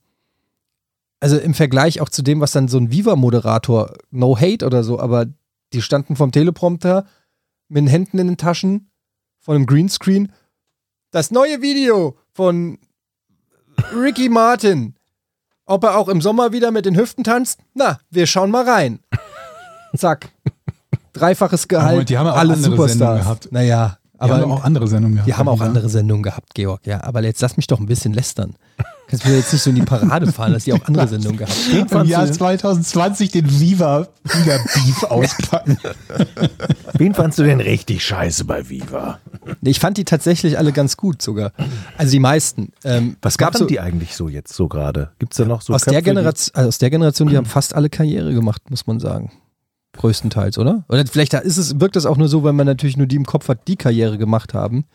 also 1.20 1.38
im 1.38 1.54
Vergleich 1.54 2.02
auch 2.02 2.10
zu 2.10 2.22
dem, 2.22 2.42
was 2.42 2.52
dann 2.52 2.68
so 2.68 2.78
ein 2.78 2.92
Viva-Moderator, 2.92 3.94
no 4.12 4.38
hate 4.38 4.66
oder 4.66 4.84
so, 4.84 5.00
aber 5.00 5.26
die 5.74 5.82
standen 5.82 6.16
vom 6.16 6.32
Teleprompter 6.32 7.06
mit 7.70 7.82
den 7.82 7.88
Händen 7.88 8.20
in 8.20 8.28
den 8.28 8.38
Taschen 8.38 8.90
von 9.40 9.56
einem 9.56 9.66
Greenscreen. 9.66 10.32
Das 11.12 11.32
neue 11.32 11.62
Video 11.62 12.18
von 12.34 12.78
Ricky 13.94 14.30
Martin. 14.30 14.96
Ob 15.66 15.84
er 15.86 15.98
auch 15.98 16.10
im 16.10 16.22
Sommer 16.22 16.52
wieder 16.52 16.72
mit 16.72 16.86
den 16.86 16.98
Hüften 16.98 17.24
tanzt? 17.24 17.60
Na, 17.74 18.00
wir 18.12 18.28
schauen 18.28 18.52
mal 18.52 18.68
rein. 18.70 19.00
Zack. 19.98 20.30
Dreifaches 21.14 21.68
Gehalt, 21.68 21.92
Moment, 21.92 22.10
die 22.10 22.18
haben 22.18 22.26
ja 22.26 22.34
auch 22.34 22.38
alle 22.38 22.54
andere 22.54 22.72
Superstars. 22.72 22.98
Sendungen 22.98 23.20
gehabt. 23.22 23.52
Naja, 23.52 23.98
Aber 24.18 24.34
haben 24.42 24.52
auch 24.52 24.64
andere 24.64 24.88
Sendungen 24.88 25.16
gehabt. 25.16 25.28
die 25.28 25.34
haben 25.36 25.48
auch 25.48 25.60
Ja. 25.60 25.66
andere 25.66 25.90
Sendungen 25.90 26.24
gehabt, 26.24 26.54
Georg, 26.56 26.82
ja. 26.86 27.04
Aber 27.04 27.24
jetzt 27.24 27.40
lass 27.42 27.56
mich 27.56 27.68
doch 27.68 27.80
ein 27.80 27.86
bisschen 27.86 28.14
lästern. 28.14 28.56
Kannst 29.08 29.26
mir 29.26 29.38
jetzt 29.38 29.54
nicht 29.54 29.62
so 29.62 29.70
in 29.70 29.76
die 29.76 29.84
Parade 29.84 30.32
fahren, 30.32 30.54
dass 30.54 30.64
die 30.64 30.74
auch 30.74 30.84
andere 30.86 31.08
Sendungen 31.08 31.38
gehabt 31.38 31.56
haben. 31.92 32.02
Im 32.02 32.08
Jahr 32.08 32.30
2020 32.32 33.30
den 33.32 33.60
Viva, 33.60 34.08
Viva 34.24 34.58
Beef 34.74 35.04
auspacken. 35.04 35.78
Wen 36.94 37.14
fandst 37.14 37.38
du 37.38 37.44
denn 37.44 37.60
richtig 37.62 38.04
scheiße 38.04 38.46
bei 38.46 38.68
Viva? 38.68 39.20
Ich 39.62 39.80
fand 39.80 39.98
die 39.98 40.06
tatsächlich 40.06 40.58
alle 40.58 40.72
ganz 40.72 40.98
gut 40.98 41.22
sogar. 41.22 41.52
Also 41.98 42.12
die 42.12 42.20
meisten. 42.20 42.72
Ähm, 42.84 43.18
Was 43.22 43.38
gab 43.38 43.56
so, 43.56 43.66
die 43.66 43.80
eigentlich 43.80 44.16
so 44.16 44.28
jetzt 44.30 44.54
so 44.54 44.68
gerade? 44.68 45.12
Gibt 45.20 45.34
es 45.34 45.38
da 45.38 45.46
noch 45.46 45.62
so 45.62 45.74
aus, 45.74 45.82
der 45.84 45.94
Köpfe, 45.94 46.04
die- 46.04 46.10
Generation, 46.10 46.56
also 46.56 46.68
aus 46.70 46.78
der 46.78 46.90
Generation, 46.90 47.30
die 47.30 47.38
haben 47.38 47.46
fast 47.46 47.76
alle 47.76 47.90
Karriere 47.90 48.34
gemacht, 48.34 48.70
muss 48.70 48.88
man 48.88 49.00
sagen. 49.00 49.32
Größtenteils, 49.94 50.58
oder? 50.58 50.86
Oder 50.90 51.06
vielleicht 51.06 51.34
ist 51.36 51.58
es, 51.58 51.80
wirkt 51.80 51.96
das 51.96 52.06
auch 52.06 52.18
nur 52.18 52.28
so, 52.28 52.44
weil 52.44 52.54
man 52.54 52.66
natürlich 52.66 52.98
nur 52.98 53.06
die 53.08 53.16
im 53.16 53.26
Kopf 53.26 53.48
hat, 53.48 53.68
die 53.68 53.76
Karriere 53.76 54.18
gemacht 54.18 54.54
haben. 54.54 54.86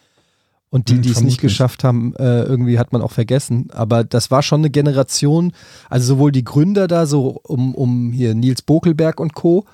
Und 0.70 0.90
die, 0.90 0.94
Hm, 0.96 1.02
die 1.02 1.10
es 1.10 1.22
nicht 1.22 1.40
geschafft 1.40 1.82
haben, 1.82 2.14
äh, 2.16 2.42
irgendwie 2.42 2.78
hat 2.78 2.92
man 2.92 3.00
auch 3.00 3.12
vergessen. 3.12 3.68
Aber 3.72 4.04
das 4.04 4.30
war 4.30 4.42
schon 4.42 4.60
eine 4.60 4.68
Generation, 4.70 5.52
also 5.88 6.14
sowohl 6.14 6.30
die 6.30 6.44
Gründer 6.44 6.88
da, 6.88 7.06
so 7.06 7.40
um, 7.44 7.74
um 7.74 8.12
hier 8.12 8.34
Nils 8.34 8.60
Bokelberg 8.62 9.18
und 9.20 9.34
Co., 9.34 9.64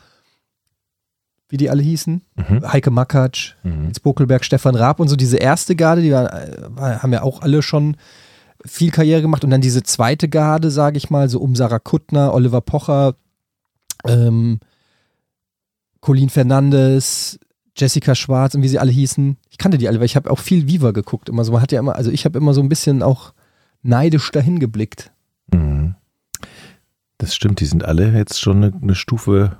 wie 1.54 1.56
die 1.56 1.70
alle 1.70 1.82
hießen, 1.84 2.20
Mhm. 2.34 2.72
Heike 2.72 2.90
Makatsch, 2.90 3.54
Mhm. 3.62 3.84
Nils 3.84 4.00
Bokelberg, 4.00 4.44
Stefan 4.44 4.74
Raab 4.74 4.98
und 4.98 5.06
so 5.06 5.14
diese 5.14 5.36
erste 5.36 5.76
Garde, 5.76 6.02
die 6.02 6.10
war, 6.10 6.24
war, 6.70 7.00
haben 7.00 7.12
ja 7.12 7.22
auch 7.22 7.42
alle 7.42 7.62
schon 7.62 7.96
viel 8.66 8.90
Karriere 8.90 9.22
gemacht 9.22 9.44
und 9.44 9.50
dann 9.50 9.60
diese 9.60 9.84
zweite 9.84 10.28
Garde, 10.28 10.72
sage 10.72 10.96
ich 10.96 11.10
mal, 11.10 11.28
so 11.28 11.38
um 11.38 11.54
Sarah 11.54 11.78
Kuttner, 11.78 12.34
Oliver 12.34 12.60
Pocher, 12.60 13.14
ähm, 14.04 14.58
Colin 16.00 16.28
Fernandes, 16.28 17.38
Jessica 17.76 18.16
Schwarz 18.16 18.56
und 18.56 18.62
wie 18.62 18.68
sie 18.68 18.80
alle 18.80 18.90
hießen. 18.90 19.36
Ich 19.48 19.58
kannte 19.58 19.78
die 19.78 19.86
alle, 19.86 20.00
weil 20.00 20.06
ich 20.06 20.16
habe 20.16 20.30
auch 20.30 20.40
viel 20.40 20.66
Viva 20.66 20.90
geguckt. 20.90 21.28
Immer 21.28 21.44
so, 21.44 21.52
man 21.52 21.62
hat 21.62 21.70
ja 21.70 21.78
immer, 21.78 21.94
also 21.94 22.10
ich 22.10 22.24
habe 22.24 22.36
immer 22.38 22.52
so 22.52 22.60
ein 22.62 22.68
bisschen 22.68 23.02
auch 23.02 23.32
neidisch 23.82 24.28
dahin 24.32 24.58
geblickt. 24.58 25.12
Mhm. 25.52 25.94
Das 27.18 27.34
stimmt, 27.34 27.60
die 27.60 27.66
sind 27.66 27.84
alle 27.84 28.10
jetzt 28.12 28.40
schon 28.40 28.64
eine, 28.64 28.72
eine 28.82 28.94
Stufe, 28.96 29.56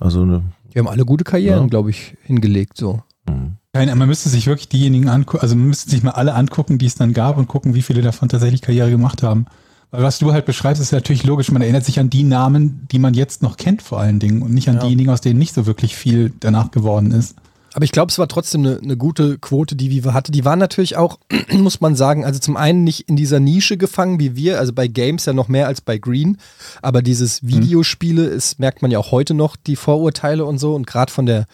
also 0.00 0.22
eine. 0.22 0.42
Die 0.74 0.78
haben 0.78 0.88
alle 0.88 1.04
gute 1.04 1.24
Karrieren, 1.24 1.62
Ja. 1.62 1.66
glaube 1.68 1.90
ich, 1.90 2.16
hingelegt. 2.22 2.76
So. 2.76 3.02
Mhm. 3.28 3.56
Keine, 3.72 3.94
man 3.94 4.08
müsste 4.08 4.28
sich 4.28 4.46
wirklich 4.46 4.68
diejenigen 4.68 5.08
angucken, 5.08 5.42
also 5.42 5.54
man 5.54 5.68
müsste 5.68 5.90
sich 5.90 6.02
mal 6.02 6.12
alle 6.12 6.34
angucken, 6.34 6.78
die 6.78 6.86
es 6.86 6.94
dann 6.94 7.12
gab 7.12 7.36
und 7.36 7.48
gucken, 7.48 7.74
wie 7.74 7.82
viele 7.82 8.02
davon 8.02 8.28
tatsächlich 8.28 8.62
Karriere 8.62 8.90
gemacht 8.90 9.22
haben. 9.22 9.46
Weil 9.90 10.02
was 10.02 10.18
du 10.18 10.32
halt 10.32 10.44
beschreibst, 10.46 10.82
ist 10.82 10.92
natürlich 10.92 11.24
logisch, 11.24 11.50
man 11.50 11.62
erinnert 11.62 11.84
sich 11.84 11.98
an 11.98 12.10
die 12.10 12.22
Namen, 12.24 12.86
die 12.90 12.98
man 12.98 13.14
jetzt 13.14 13.42
noch 13.42 13.56
kennt 13.56 13.80
vor 13.82 14.00
allen 14.00 14.18
Dingen 14.18 14.42
und 14.42 14.52
nicht 14.52 14.68
an 14.68 14.80
diejenigen, 14.80 15.10
aus 15.10 15.20
denen 15.22 15.38
nicht 15.38 15.54
so 15.54 15.64
wirklich 15.66 15.96
viel 15.96 16.32
danach 16.40 16.70
geworden 16.70 17.10
ist. 17.12 17.36
Aber 17.78 17.84
ich 17.84 17.92
glaube, 17.92 18.10
es 18.10 18.18
war 18.18 18.26
trotzdem 18.26 18.66
eine, 18.66 18.80
eine 18.82 18.96
gute 18.96 19.38
Quote, 19.38 19.76
die 19.76 19.88
Viva 19.88 20.12
hatte. 20.12 20.32
Die 20.32 20.44
waren 20.44 20.58
natürlich 20.58 20.96
auch, 20.96 21.20
muss 21.52 21.80
man 21.80 21.94
sagen, 21.94 22.24
also 22.24 22.40
zum 22.40 22.56
einen 22.56 22.82
nicht 22.82 23.08
in 23.08 23.14
dieser 23.14 23.38
Nische 23.38 23.76
gefangen 23.76 24.18
wie 24.18 24.34
wir, 24.34 24.58
also 24.58 24.72
bei 24.72 24.88
Games 24.88 25.26
ja 25.26 25.32
noch 25.32 25.46
mehr 25.46 25.68
als 25.68 25.80
bei 25.80 25.96
Green. 25.96 26.38
Aber 26.82 27.02
dieses 27.02 27.46
Videospiele 27.46 28.24
ist, 28.24 28.58
merkt 28.58 28.82
man 28.82 28.90
ja 28.90 28.98
auch 28.98 29.12
heute 29.12 29.32
noch, 29.32 29.54
die 29.54 29.76
Vorurteile 29.76 30.44
und 30.44 30.58
so. 30.58 30.74
Und 30.74 30.88
gerade 30.88 31.12
von 31.12 31.24
der, 31.24 31.46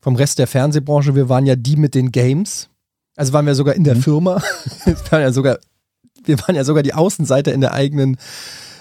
vom 0.00 0.16
Rest 0.16 0.38
der 0.38 0.46
Fernsehbranche, 0.46 1.14
wir 1.14 1.28
waren 1.28 1.44
ja 1.44 1.56
die 1.56 1.76
mit 1.76 1.94
den 1.94 2.10
Games. 2.10 2.70
Also 3.14 3.34
waren 3.34 3.44
wir 3.44 3.54
sogar 3.54 3.74
in 3.74 3.84
der 3.84 3.96
Firma. 3.96 4.42
wir, 4.86 4.96
waren 5.10 5.20
ja 5.20 5.30
sogar, 5.30 5.58
wir 6.24 6.40
waren 6.40 6.56
ja 6.56 6.64
sogar 6.64 6.82
die 6.82 6.94
Außenseiter 6.94 7.52
in 7.52 7.60
der 7.60 7.74
eigenen 7.74 8.16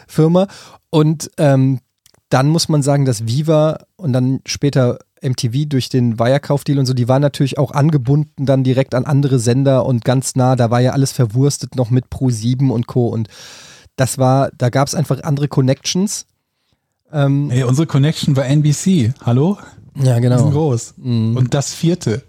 Firma. 0.07 0.47
Und 0.91 1.29
ähm, 1.35 1.81
dann 2.29 2.47
muss 2.47 2.69
man 2.69 2.83
sagen, 2.83 3.03
dass 3.03 3.27
Viva 3.27 3.79
und 3.97 4.13
dann 4.13 4.39
später 4.45 4.99
MTV 5.21 5.67
durch 5.67 5.89
den 5.89 6.19
Wirecard-Deal 6.19 6.79
und 6.79 6.85
so, 6.85 6.93
die 6.93 7.07
waren 7.07 7.21
natürlich 7.21 7.57
auch 7.57 7.71
angebunden 7.71 8.45
dann 8.45 8.63
direkt 8.63 8.95
an 8.95 9.05
andere 9.05 9.39
Sender 9.39 9.85
und 9.85 10.05
ganz 10.05 10.35
nah, 10.35 10.55
da 10.55 10.71
war 10.71 10.79
ja 10.79 10.91
alles 10.91 11.11
verwurstet 11.11 11.75
noch 11.75 11.89
mit 11.89 12.05
Pro7 12.07 12.69
und 12.69 12.87
Co. 12.87 13.07
Und 13.07 13.27
das 13.95 14.17
war, 14.17 14.49
da 14.57 14.69
gab 14.69 14.87
es 14.87 14.95
einfach 14.95 15.21
andere 15.23 15.47
Connections. 15.47 16.25
Ähm, 17.11 17.49
Ey, 17.51 17.63
unsere 17.63 17.87
Connection 17.87 18.35
war 18.35 18.45
NBC. 18.45 19.13
Hallo? 19.21 19.57
ja, 19.95 20.19
genau. 20.19 20.37
Riesengroß. 20.37 20.93
Mhm. 20.97 21.37
Und 21.37 21.53
das 21.53 21.73
vierte. 21.73 22.23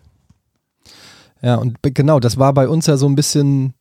Ja, 1.43 1.57
und 1.57 1.79
genau, 1.83 2.21
das 2.21 2.39
war 2.39 2.53
bei 2.53 2.69
uns 2.69 2.87
ja 2.87 2.97
so 2.97 3.09
ein 3.09 3.15
bisschen, 3.15 3.75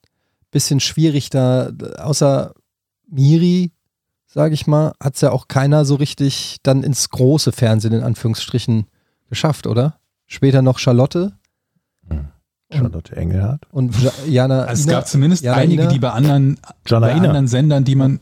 bisschen 0.51 0.79
schwierig, 0.79 1.29
da 1.29 1.71
außer 1.97 2.53
Miri, 3.09 3.71
sage 4.27 4.53
ich 4.53 4.67
mal, 4.67 4.93
hat 4.99 5.15
es 5.15 5.21
ja 5.21 5.31
auch 5.31 5.47
keiner 5.47 5.83
so 5.83 5.95
richtig 5.95 6.57
dann 6.63 6.83
ins 6.83 7.09
große 7.09 7.51
Fernsehen 7.51 7.93
in 7.93 8.03
Anführungsstrichen 8.03 8.85
geschafft, 9.29 9.67
oder? 9.67 9.99
Später 10.27 10.61
noch 10.61 10.79
Charlotte 10.79 11.33
Charlotte 12.71 13.15
Engelhardt. 13.15 13.65
und 13.71 13.99
Ja- 13.99 14.11
Jana. 14.27 14.61
Also 14.65 14.81
es 14.81 14.85
Ina- 14.85 14.93
gab 14.99 15.07
zumindest 15.07 15.43
Jana 15.43 15.57
einige, 15.57 15.83
Ina. 15.83 15.91
die 15.91 15.99
bei 15.99 16.11
anderen, 16.11 16.59
Jana 16.87 17.07
bei 17.07 17.13
Ina. 17.13 17.23
anderen 17.27 17.47
Sendern, 17.47 17.83
die 17.83 17.95
man, 17.95 18.19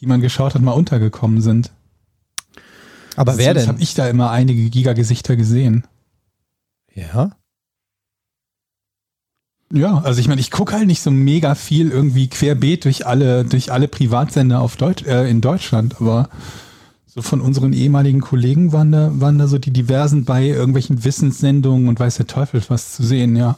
die 0.00 0.06
man 0.06 0.20
geschaut 0.20 0.54
hat, 0.54 0.62
mal 0.62 0.72
untergekommen 0.72 1.40
sind. 1.40 1.70
Aber 3.16 3.38
wer 3.38 3.54
Das 3.54 3.64
denn? 3.64 3.72
habe 3.72 3.80
ich 3.82 3.94
da 3.94 4.08
immer 4.08 4.30
einige 4.32 4.68
Giga-Gesichter 4.68 5.36
gesehen. 5.36 5.86
ja. 6.94 7.30
Ja, 9.72 9.98
also 9.98 10.20
ich 10.20 10.28
meine, 10.28 10.40
ich 10.40 10.52
gucke 10.52 10.74
halt 10.74 10.86
nicht 10.86 11.00
so 11.02 11.10
mega 11.10 11.54
viel 11.56 11.90
irgendwie 11.90 12.28
querbeet 12.28 12.84
durch 12.84 13.06
alle, 13.06 13.44
durch 13.44 13.72
alle 13.72 13.88
Privatsender 13.88 14.60
auf 14.60 14.76
Deutsch, 14.76 15.02
äh, 15.04 15.28
in 15.28 15.40
Deutschland, 15.40 15.96
aber 16.00 16.28
so 17.14 17.22
von 17.22 17.40
unseren 17.40 17.72
ehemaligen 17.72 18.20
Kollegen 18.20 18.72
waren 18.72 18.90
da, 18.90 19.10
waren 19.12 19.38
da 19.38 19.46
so 19.46 19.58
die 19.58 19.70
diversen 19.70 20.24
bei 20.24 20.46
irgendwelchen 20.46 21.04
Wissenssendungen 21.04 21.88
und 21.88 22.00
weiß 22.00 22.16
der 22.16 22.26
Teufel 22.26 22.60
was 22.68 22.92
zu 22.92 23.04
sehen, 23.04 23.36
ja. 23.36 23.56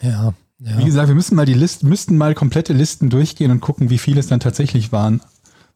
Ja. 0.00 0.32
Wie 0.58 0.70
ja. 0.70 0.84
gesagt, 0.84 1.08
wir 1.08 1.14
müssen 1.14 1.36
mal 1.36 1.44
die 1.44 1.54
Listen, 1.54 1.86
müssten 1.88 2.16
mal 2.16 2.34
komplette 2.34 2.72
Listen 2.72 3.10
durchgehen 3.10 3.50
und 3.50 3.60
gucken, 3.60 3.90
wie 3.90 3.98
viele 3.98 4.20
es 4.20 4.26
dann 4.28 4.40
tatsächlich 4.40 4.90
waren. 4.90 5.20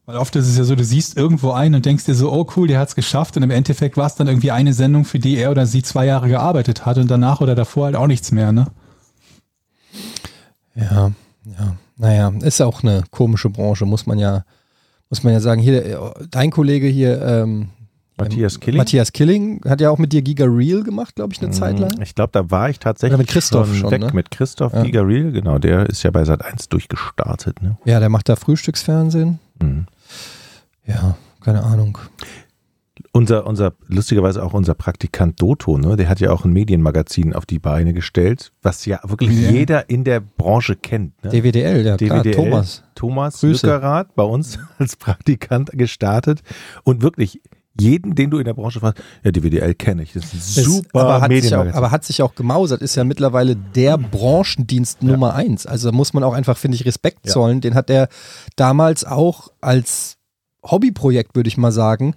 Weil 0.07 0.17
oft 0.17 0.35
ist 0.35 0.47
es 0.47 0.57
ja 0.57 0.63
so, 0.63 0.75
du 0.75 0.83
siehst 0.83 1.17
irgendwo 1.17 1.51
einen 1.51 1.75
und 1.75 1.85
denkst 1.85 2.05
dir 2.05 2.15
so, 2.15 2.31
oh 2.31 2.47
cool, 2.55 2.67
der 2.67 2.79
hat's 2.79 2.95
geschafft 2.95 3.37
und 3.37 3.43
im 3.43 3.51
Endeffekt 3.51 3.95
war 3.95 4.07
es 4.07 4.15
dann 4.15 4.27
irgendwie 4.27 4.51
eine 4.51 4.73
Sendung, 4.73 5.05
für 5.05 5.19
die 5.19 5.37
er 5.37 5.51
oder 5.51 5.67
sie 5.67 5.83
zwei 5.83 6.07
Jahre 6.07 6.29
gearbeitet 6.29 6.85
hat 6.85 6.97
und 6.97 7.09
danach 7.09 7.41
oder 7.41 7.53
davor 7.53 7.85
halt 7.85 7.95
auch 7.95 8.07
nichts 8.07 8.31
mehr, 8.31 8.51
ne? 8.51 8.67
Ja, 10.75 11.11
ja. 11.45 11.75
Naja, 11.97 12.33
ist 12.41 12.61
auch 12.61 12.83
eine 12.83 13.03
komische 13.11 13.49
Branche, 13.49 13.85
muss 13.85 14.05
man 14.05 14.19
ja, 14.19 14.43
muss 15.09 15.23
man 15.23 15.33
ja 15.33 15.39
sagen. 15.39 15.61
Hier, 15.61 15.85
äh, 15.85 15.97
dein 16.29 16.51
Kollege 16.51 16.87
hier, 16.87 17.21
ähm, 17.21 17.69
Matthias 18.17 18.59
Killing. 18.59 18.77
Matthias 18.77 19.11
Killing 19.11 19.61
hat 19.67 19.81
ja 19.81 19.89
auch 19.89 19.97
mit 19.97 20.13
dir 20.13 20.21
Giga 20.21 20.45
Real 20.45 20.83
gemacht, 20.83 21.15
glaube 21.15 21.33
ich, 21.33 21.41
eine 21.41 21.51
Zeit 21.51 21.79
lang. 21.79 21.99
Ich 22.01 22.15
glaube, 22.15 22.29
da 22.31 22.49
war 22.49 22.69
ich 22.69 22.79
tatsächlich 22.79 23.13
Oder 23.13 23.17
mit 23.23 23.27
Christoph 23.27 23.75
schon, 23.75 23.91
weg 23.91 24.01
ne? 24.01 24.11
mit 24.13 24.31
Christoph 24.31 24.73
Ja. 24.73 24.83
Giga 24.83 25.01
Real, 25.01 25.31
genau, 25.33 25.59
der 25.59 25.85
ist 25.87 26.03
ja 26.03 26.11
bei 26.11 26.23
Sat 26.23 26.43
1 26.45 26.69
durchgestartet, 26.69 27.61
ne? 27.61 27.77
Ja, 27.83 27.99
der 27.99 28.07
macht 28.07 28.29
da 28.29 28.37
Frühstücksfernsehen. 28.37 29.39
Mhm. 29.61 29.85
Ja, 30.85 31.17
keine 31.41 31.63
Ahnung. 31.63 31.97
Unser, 33.11 33.45
unser, 33.45 33.73
lustigerweise 33.87 34.41
auch 34.43 34.53
unser 34.53 34.73
Praktikant 34.73 35.41
Doto, 35.41 35.77
ne, 35.77 35.97
der 35.97 36.07
hat 36.07 36.19
ja 36.21 36.31
auch 36.31 36.45
ein 36.45 36.53
Medienmagazin 36.53 37.33
auf 37.33 37.45
die 37.45 37.59
Beine 37.59 37.93
gestellt, 37.93 38.53
was 38.61 38.85
ja 38.85 38.99
wirklich 39.03 39.31
Ja. 39.37 39.51
jeder 39.51 39.89
in 39.89 40.03
der 40.05 40.21
Branche 40.21 40.75
kennt. 40.77 41.21
Ne? 41.23 41.29
DWDL, 41.31 41.85
ja 41.85 41.97
klar, 41.97 42.21
DWDL, 42.23 42.33
Thomas. 42.35 42.83
Thomas 42.95 43.39
Grüße. 43.41 43.67
Lückerath 43.67 44.15
bei 44.15 44.23
uns 44.23 44.59
als 44.79 44.95
Praktikant 44.95 45.71
gestartet 45.73 46.41
und 46.83 47.01
wirklich 47.01 47.41
jeden, 47.77 48.15
den 48.15 48.29
du 48.31 48.37
in 48.37 48.45
der 48.45 48.53
Branche 48.53 48.79
fragst, 48.79 49.03
ja, 49.25 49.31
DWDL 49.31 49.73
kenne 49.75 50.03
ich, 50.03 50.13
das 50.13 50.33
ist 50.33 50.57
ein 50.57 50.61
Ist- 50.61 50.63
super 50.65 51.01
aber, 51.01 51.19
hat 51.21 51.31
sich 51.33 51.53
auch, 51.53 51.65
aber 51.73 51.91
hat 51.91 52.05
sich 52.05 52.21
auch 52.21 52.33
gemausert, 52.33 52.81
ist 52.81 52.95
ja 52.95 53.03
mittlerweile 53.03 53.57
der 53.57 53.97
Branchendienst 53.97 55.03
Nummer 55.03 55.35
eins. 55.35 55.65
Also 55.65 55.91
da 55.91 55.95
muss 55.97 56.13
man 56.13 56.23
auch 56.23 56.33
einfach, 56.33 56.57
finde 56.57 56.75
ich, 56.75 56.85
Respekt 56.85 57.25
Ja. 57.25 57.33
zollen. 57.33 57.59
Den 57.59 57.75
hat 57.75 57.89
er 57.89 58.07
damals 58.55 59.03
auch 59.03 59.49
als 59.59 60.15
Hobbyprojekt, 60.63 61.35
würde 61.35 61.49
ich 61.49 61.57
mal 61.57 61.73
sagen, 61.73 62.15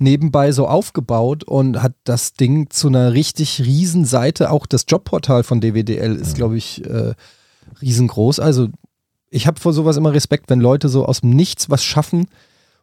nebenbei 0.00 0.52
so 0.52 0.66
aufgebaut 0.66 1.44
und 1.44 1.82
hat 1.82 1.94
das 2.04 2.32
Ding 2.32 2.70
zu 2.70 2.88
einer 2.88 3.12
richtig 3.12 3.60
riesen 3.60 4.04
Seite, 4.04 4.50
auch 4.50 4.66
das 4.66 4.86
Jobportal 4.88 5.44
von 5.44 5.60
DWDL 5.60 6.16
ist, 6.16 6.34
glaube 6.34 6.56
ich, 6.56 6.84
äh, 6.86 7.14
riesengroß. 7.80 8.40
Also 8.40 8.68
ich 9.30 9.46
habe 9.46 9.60
vor 9.60 9.72
sowas 9.72 9.96
immer 9.96 10.12
Respekt, 10.12 10.50
wenn 10.50 10.60
Leute 10.60 10.88
so 10.88 11.04
aus 11.04 11.20
dem 11.20 11.30
Nichts 11.30 11.70
was 11.70 11.84
schaffen 11.84 12.26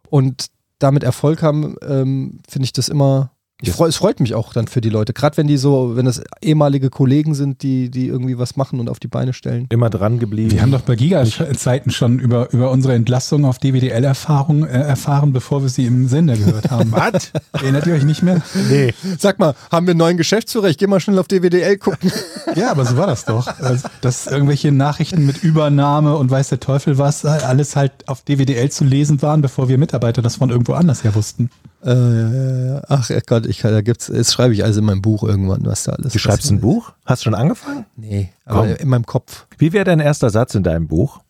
und 0.09 0.47
damit 0.79 1.03
Erfolg 1.03 1.41
haben, 1.41 1.75
ähm, 1.81 2.39
finde 2.47 2.65
ich 2.65 2.73
das 2.73 2.89
immer. 2.89 3.31
Ich 3.59 3.71
freu, 3.71 3.87
es 3.87 3.95
freut 3.95 4.19
mich 4.19 4.35
auch 4.35 4.53
dann 4.53 4.67
für 4.67 4.81
die 4.81 4.89
Leute, 4.89 5.13
gerade 5.13 5.35
wenn 5.37 5.47
die 5.47 5.57
so, 5.57 5.95
wenn 5.95 6.05
das 6.05 6.21
ehemalige 6.41 6.91
Kollegen 6.91 7.33
sind, 7.33 7.63
die, 7.63 7.89
die 7.89 8.07
irgendwie 8.07 8.37
was 8.37 8.55
machen 8.55 8.79
und 8.79 8.87
auf 8.87 8.99
die 8.99 9.07
Beine 9.07 9.33
stellen. 9.33 9.65
Immer 9.69 9.89
dran 9.89 10.19
geblieben. 10.19 10.51
Wir 10.51 10.61
haben 10.61 10.71
doch 10.71 10.81
bei 10.81 10.95
Giga-Zeiten 10.95 11.89
schon 11.89 12.19
über, 12.19 12.53
über 12.53 12.69
unsere 12.69 12.93
Entlassung 12.93 13.45
auf 13.45 13.57
DWDL-Erfahrung 13.57 14.63
äh, 14.63 14.67
erfahren, 14.67 15.33
bevor 15.33 15.63
wir 15.63 15.69
sie 15.69 15.87
im 15.87 16.07
Sender 16.07 16.37
gehört 16.37 16.69
haben. 16.69 16.91
Was? 16.97 17.31
Erinnert 17.51 17.87
ihr 17.87 17.95
euch 17.95 18.03
nicht 18.03 18.21
mehr? 18.21 18.43
Nee. 18.69 18.93
Sag 19.17 19.39
mal, 19.39 19.55
haben 19.71 19.87
wir 19.87 19.91
einen 19.91 19.99
neuen 19.99 20.17
Geschäftsführer? 20.17 20.69
Ich 20.69 20.77
gehe 20.77 20.87
mal 20.87 20.99
schnell 20.99 21.17
auf 21.17 21.27
DWDL 21.27 21.77
gucken. 21.77 22.11
Ja, 22.53 22.69
aber 22.69 22.85
so 22.85 22.95
war 22.95 23.07
das 23.07 23.25
doch. 23.25 23.47
Also, 23.59 23.87
Dass 24.01 24.27
irgendwelche 24.27 24.71
Nachrichten 24.71 25.25
mit 25.25 25.43
Übernahme 25.43 26.15
und 26.15 26.29
weiß 26.29 26.49
der 26.49 26.59
Teufel 26.59 26.99
was, 26.99 27.25
alles 27.25 27.75
halt 27.75 28.07
auf 28.07 28.21
DWDL 28.21 28.69
zu 28.69 28.83
lesen 28.83 29.19
waren, 29.23 29.41
bevor 29.41 29.67
wir 29.67 29.79
Mitarbeiter 29.79 30.21
das 30.21 30.35
von 30.35 30.51
irgendwo 30.51 30.73
anders 30.73 31.03
her 31.03 31.15
wussten. 31.15 31.49
Äh, 31.87 32.81
ach 32.89 33.09
Gott, 33.25 33.45
ich 33.45 33.59
kann, 33.59 33.71
da 33.71 33.81
gibt's, 33.81 34.07
das 34.07 34.33
schreibe 34.33 34.53
ich 34.53 34.65
also 34.65 34.79
in 34.81 34.85
meinem 34.85 35.01
Buch 35.01 35.23
irgendwann, 35.23 35.65
was 35.65 35.85
da 35.85 35.93
alles 35.93 36.11
Du 36.11 36.19
schreibst 36.19 36.51
ein 36.51 36.59
Buch? 36.59 36.91
Hast 37.05 37.21
du 37.21 37.25
schon 37.25 37.35
angefangen? 37.35 37.85
ist. 37.95 37.97
Nee, 37.97 38.29
aber 38.43 38.67
Komm. 38.67 38.75
in 38.75 38.89
meinem 38.89 39.05
Kopf. 39.05 39.47
Wie 39.57 39.71
wäre 39.71 39.85
dein 39.85 40.01
erster 40.01 40.29
Satz 40.29 40.53
in 40.53 40.63
deinem 40.63 40.87
Buch? 40.87 41.21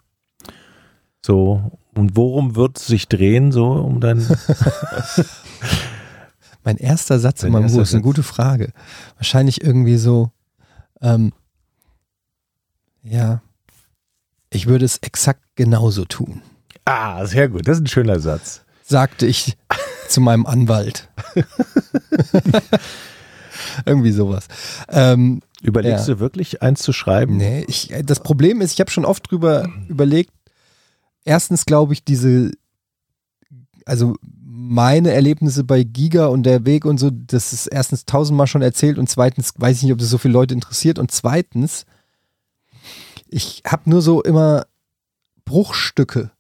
So, 1.24 1.72
und 1.94 2.16
worum 2.16 2.56
wird 2.56 2.78
es 2.78 2.88
sich 2.88 3.08
drehen, 3.08 3.52
so 3.52 3.68
um 3.72 4.00
dein. 4.02 4.26
Mein 6.64 6.78
erster 6.78 7.20
Satz 7.20 7.42
Dein 7.42 7.48
in 7.48 7.54
meinem 7.54 7.72
Buch 7.72 7.82
ist 7.82 7.94
eine 7.94 8.02
gute 8.04 8.24
Frage. 8.24 8.74
Wahrscheinlich 9.18 9.64
irgendwie 9.64 9.98
so, 9.98 10.32
ähm, 11.02 11.34
ja, 13.04 13.42
ich 14.50 14.66
würde 14.68 14.86
es 14.86 14.98
exakt 14.98 15.44
genauso 15.56 16.06
tun, 16.06 16.42
ah, 16.86 17.26
sehr 17.26 17.48
gut, 17.48 17.68
das 17.68 17.78
ist 17.78 17.84
ein 17.84 17.88
schöner 17.88 18.20
Satz. 18.20 18.62
sagte 18.84 19.28
ich 19.28 19.56
zu 20.10 20.22
meinem 20.22 20.46
Anwalt. 20.46 21.10
irgendwie 23.86 24.12
sowas. 24.12 24.48
Ähm, 24.90 25.42
Überlegst 25.62 26.08
Ja. 26.08 26.14
du 26.16 26.20
wirklich, 26.20 26.62
eins 26.62 26.82
zu 26.82 26.94
schreiben? 26.94 27.38
Nee, 27.38 27.66
ich, 27.68 27.92
das 28.04 28.20
Problem 28.20 28.62
ist, 28.62 28.74
ich 28.74 28.80
habe 28.80 28.92
schon 28.92 29.06
oft 29.06 29.30
drüber 29.30 29.68
überlegt. 29.88 30.32
Erstens 31.26 31.66
glaube 31.66 31.94
ich, 31.94 32.04
diese, 32.04 32.52
also 33.86 34.16
meine 34.46 35.12
Erlebnisse 35.12 35.64
bei 35.64 35.84
Giga 35.84 36.28
und 36.28 36.44
der 36.44 36.66
Weg 36.66 36.86
und 36.86 36.98
so, 37.00 37.10
das 37.12 37.54
ist 37.54 37.68
erstens 37.68 38.06
tausendmal 38.06 38.48
schon 38.48 38.62
erzählt 38.62 38.98
und 38.98 39.10
zweitens 39.10 39.54
weiß 39.58 39.78
ich 39.78 39.84
nicht, 39.84 39.92
ob 39.94 40.00
das 40.00 40.10
so 40.10 40.18
viele 40.18 40.34
Leute 40.34 40.54
interessiert 40.54 41.00
und 41.00 41.12
zweitens, 41.12 41.86
ich 43.28 43.64
habe 43.66 43.90
nur 43.90 44.02
so 44.02 44.22
immer 44.22 44.66
Bruchstücke 45.46 46.32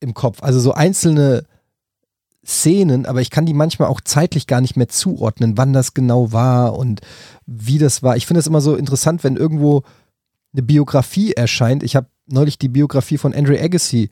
im 0.00 0.14
Kopf, 0.14 0.42
also 0.42 0.60
so 0.60 0.72
einzelne 0.72 1.46
Szenen, 2.46 3.06
aber 3.06 3.20
ich 3.20 3.30
kann 3.30 3.46
die 3.46 3.54
manchmal 3.54 3.88
auch 3.88 4.00
zeitlich 4.00 4.46
gar 4.46 4.60
nicht 4.60 4.76
mehr 4.76 4.88
zuordnen, 4.88 5.56
wann 5.56 5.72
das 5.72 5.94
genau 5.94 6.32
war 6.32 6.76
und 6.76 7.00
wie 7.46 7.78
das 7.78 8.02
war. 8.02 8.16
Ich 8.16 8.26
finde 8.26 8.40
es 8.40 8.46
immer 8.46 8.60
so 8.60 8.76
interessant, 8.76 9.24
wenn 9.24 9.36
irgendwo 9.36 9.82
eine 10.52 10.62
Biografie 10.62 11.32
erscheint. 11.32 11.82
Ich 11.82 11.96
habe 11.96 12.08
neulich 12.26 12.58
die 12.58 12.68
Biografie 12.68 13.18
von 13.18 13.34
Andre 13.34 13.60
Agassi 13.60 14.10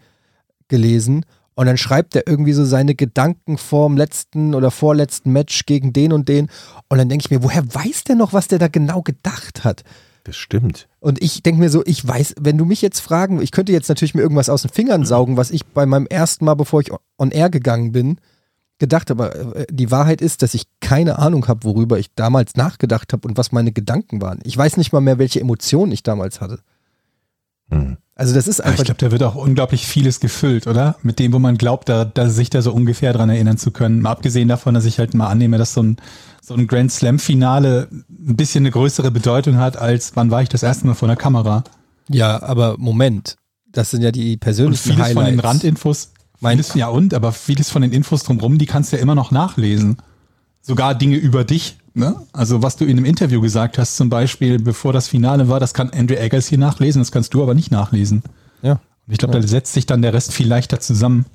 gelesen 0.69 1.25
und 1.55 1.67
dann 1.67 1.77
schreibt 1.77 2.17
er 2.17 2.27
irgendwie 2.27 2.53
so 2.53 2.65
seine 2.65 2.95
Gedanken 2.95 3.59
vorm 3.59 3.97
letzten 3.97 4.55
oder 4.55 4.71
vorletzten 4.71 5.33
Match 5.33 5.67
gegen 5.67 5.93
den 5.93 6.13
und 6.13 6.29
den 6.29 6.49
und 6.89 6.99
dann 6.99 7.09
denke 7.09 7.27
ich 7.27 7.31
mir, 7.31 7.43
woher 7.43 7.63
weiß 7.75 8.05
der 8.05 8.17
noch, 8.17 8.33
was 8.33 8.49
der 8.49 8.59
da 8.59 8.69
genau 8.69 9.03
gedacht 9.03 9.65
hat? 9.65 9.85
Das 10.25 10.37
stimmt. 10.37 10.89
Und 11.01 11.21
ich 11.21 11.43
denke 11.43 11.61
mir 11.61 11.69
so, 11.69 11.83
ich 11.85 12.07
weiß, 12.07 12.37
wenn 12.41 12.57
du 12.57 12.65
mich 12.65 12.81
jetzt 12.81 13.01
fragen, 13.01 13.43
ich 13.43 13.51
könnte 13.51 13.73
jetzt 13.73 13.89
natürlich 13.89 14.15
mir 14.15 14.23
irgendwas 14.23 14.49
aus 14.49 14.63
den 14.63 14.71
Fingern 14.71 15.05
saugen, 15.05 15.37
was 15.37 15.51
ich 15.51 15.67
bei 15.67 15.85
meinem 15.85 16.07
ersten 16.07 16.45
Mal, 16.45 16.55
bevor 16.55 16.81
ich 16.81 16.93
on 17.19 17.31
air 17.33 17.51
gegangen 17.51 17.91
bin, 17.91 18.19
gedacht 18.79 19.11
habe. 19.11 19.25
Aber 19.25 19.57
äh, 19.57 19.67
die 19.71 19.91
Wahrheit 19.91 20.21
ist, 20.21 20.43
dass 20.43 20.55
ich 20.55 20.67
keine 20.81 21.19
Ahnung 21.19 21.49
habe, 21.49 21.65
worüber 21.65 21.99
ich 21.99 22.15
damals 22.15 22.55
nachgedacht 22.55 23.13
habe 23.13 23.27
und 23.27 23.37
was 23.37 23.51
meine 23.51 23.73
Gedanken 23.73 24.23
waren. 24.23 24.41
Ich 24.45 24.57
weiß 24.57 24.77
nicht 24.77 24.93
mal 24.93 25.01
mehr, 25.01 25.19
welche 25.19 25.41
Emotionen 25.41 25.91
ich 25.91 26.05
damals 26.05 26.41
hatte. 26.41 26.61
Hm. 27.71 27.97
Also 28.23 28.35
das 28.37 28.47
ist 28.47 28.61
Aber 28.61 28.69
ich 28.69 28.73
einfach. 28.79 28.85
glaube, 28.85 28.99
da 29.01 29.11
wird 29.11 29.23
auch 29.25 29.35
unglaublich 29.35 29.85
vieles 29.85 30.21
gefüllt, 30.21 30.69
oder? 30.69 30.95
Mit 31.03 31.19
dem, 31.19 31.33
wo 31.33 31.41
man 31.41 31.59
glaubt, 31.59 31.89
da, 31.89 32.05
da 32.05 32.29
sich 32.29 32.51
da 32.51 32.63
so 32.63 32.73
ungefähr 32.73 33.13
dran 33.13 33.29
erinnern 33.31 33.59
zu 33.59 33.73
können. 33.73 34.01
Mal 34.01 34.11
abgesehen 34.13 34.47
davon, 34.47 34.75
dass 34.75 34.85
ich 34.85 35.01
halt 35.01 35.13
mal 35.15 35.27
annehme, 35.27 35.59
dass 35.59 35.75
so 35.75 35.83
ein, 35.83 35.97
so 36.41 36.55
ein 36.55 36.69
Grand 36.69 36.93
Slam-Finale 36.93 37.89
ein 37.91 38.37
bisschen 38.37 38.63
eine 38.63 38.71
größere 38.71 39.11
Bedeutung 39.11 39.57
hat, 39.57 39.77
als 39.77 40.13
wann 40.15 40.31
war 40.31 40.41
ich 40.41 40.49
das 40.49 40.63
erste 40.63 40.87
Mal 40.87 40.95
vor 40.95 41.09
der 41.09 41.17
Kamera. 41.17 41.65
ja, 42.09 42.41
aber 42.45 42.77
Moment. 42.79 43.39
Das 43.73 43.91
sind 43.91 44.03
ja 44.03 44.13
die 44.13 44.35
Und 44.35 44.41
persönlichen 44.41 44.83
vieles 44.83 44.99
Highlights. 45.01 45.15
von 45.15 45.25
den 45.25 45.41
Randinfos, 45.41 46.13
Mein- 46.39 46.59
vieles, 46.59 46.75
ja 46.75 46.87
und, 46.87 47.15
aber 47.15 47.33
vieles 47.33 47.71
von 47.71 47.83
den 47.83 47.91
Infos 47.91 48.23
drumherum, 48.23 48.57
die 48.57 48.67
kannst 48.67 48.93
du 48.93 48.97
ja 48.99 49.03
immer 49.03 49.17
noch 49.17 49.33
nachlesen. 49.33 49.97
Sogar 50.61 50.95
Dinge 50.95 51.17
über 51.17 51.43
dich. 51.43 51.77
Ne? 51.95 52.17
Also 52.33 52.63
was 52.63 52.77
du 52.77 52.85
in 52.85 52.97
einem 52.97 53.05
Interview 53.05 53.41
gesagt 53.41 53.77
hast, 53.79 53.97
zum 53.97 54.09
Beispiel, 54.09 54.59
bevor 54.59 54.93
das 54.95 55.09
Finale 55.09 55.49
war, 55.49 55.61
das 55.61 55.75
kann 55.75 55.91
Andrew 55.91 56.15
Eggers 56.15 56.47
hier 56.47 56.59
nachlesen, 56.59 57.01
das 57.03 57.13
kannst 57.13 57.35
du 57.35 57.43
aber 57.43 57.55
nicht 57.55 57.71
nachlesen. 57.71 58.23
Ja. 58.63 58.73
Und 58.73 59.13
ich 59.13 59.19
glaube, 59.19 59.39
da 59.39 59.47
setzt 59.47 59.73
sich 59.75 59.85
dann 59.85 60.01
der 60.01 60.15
Rest 60.15 60.33
viel 60.33 60.49
leichter 60.49 60.81
zusammen. 60.81 61.27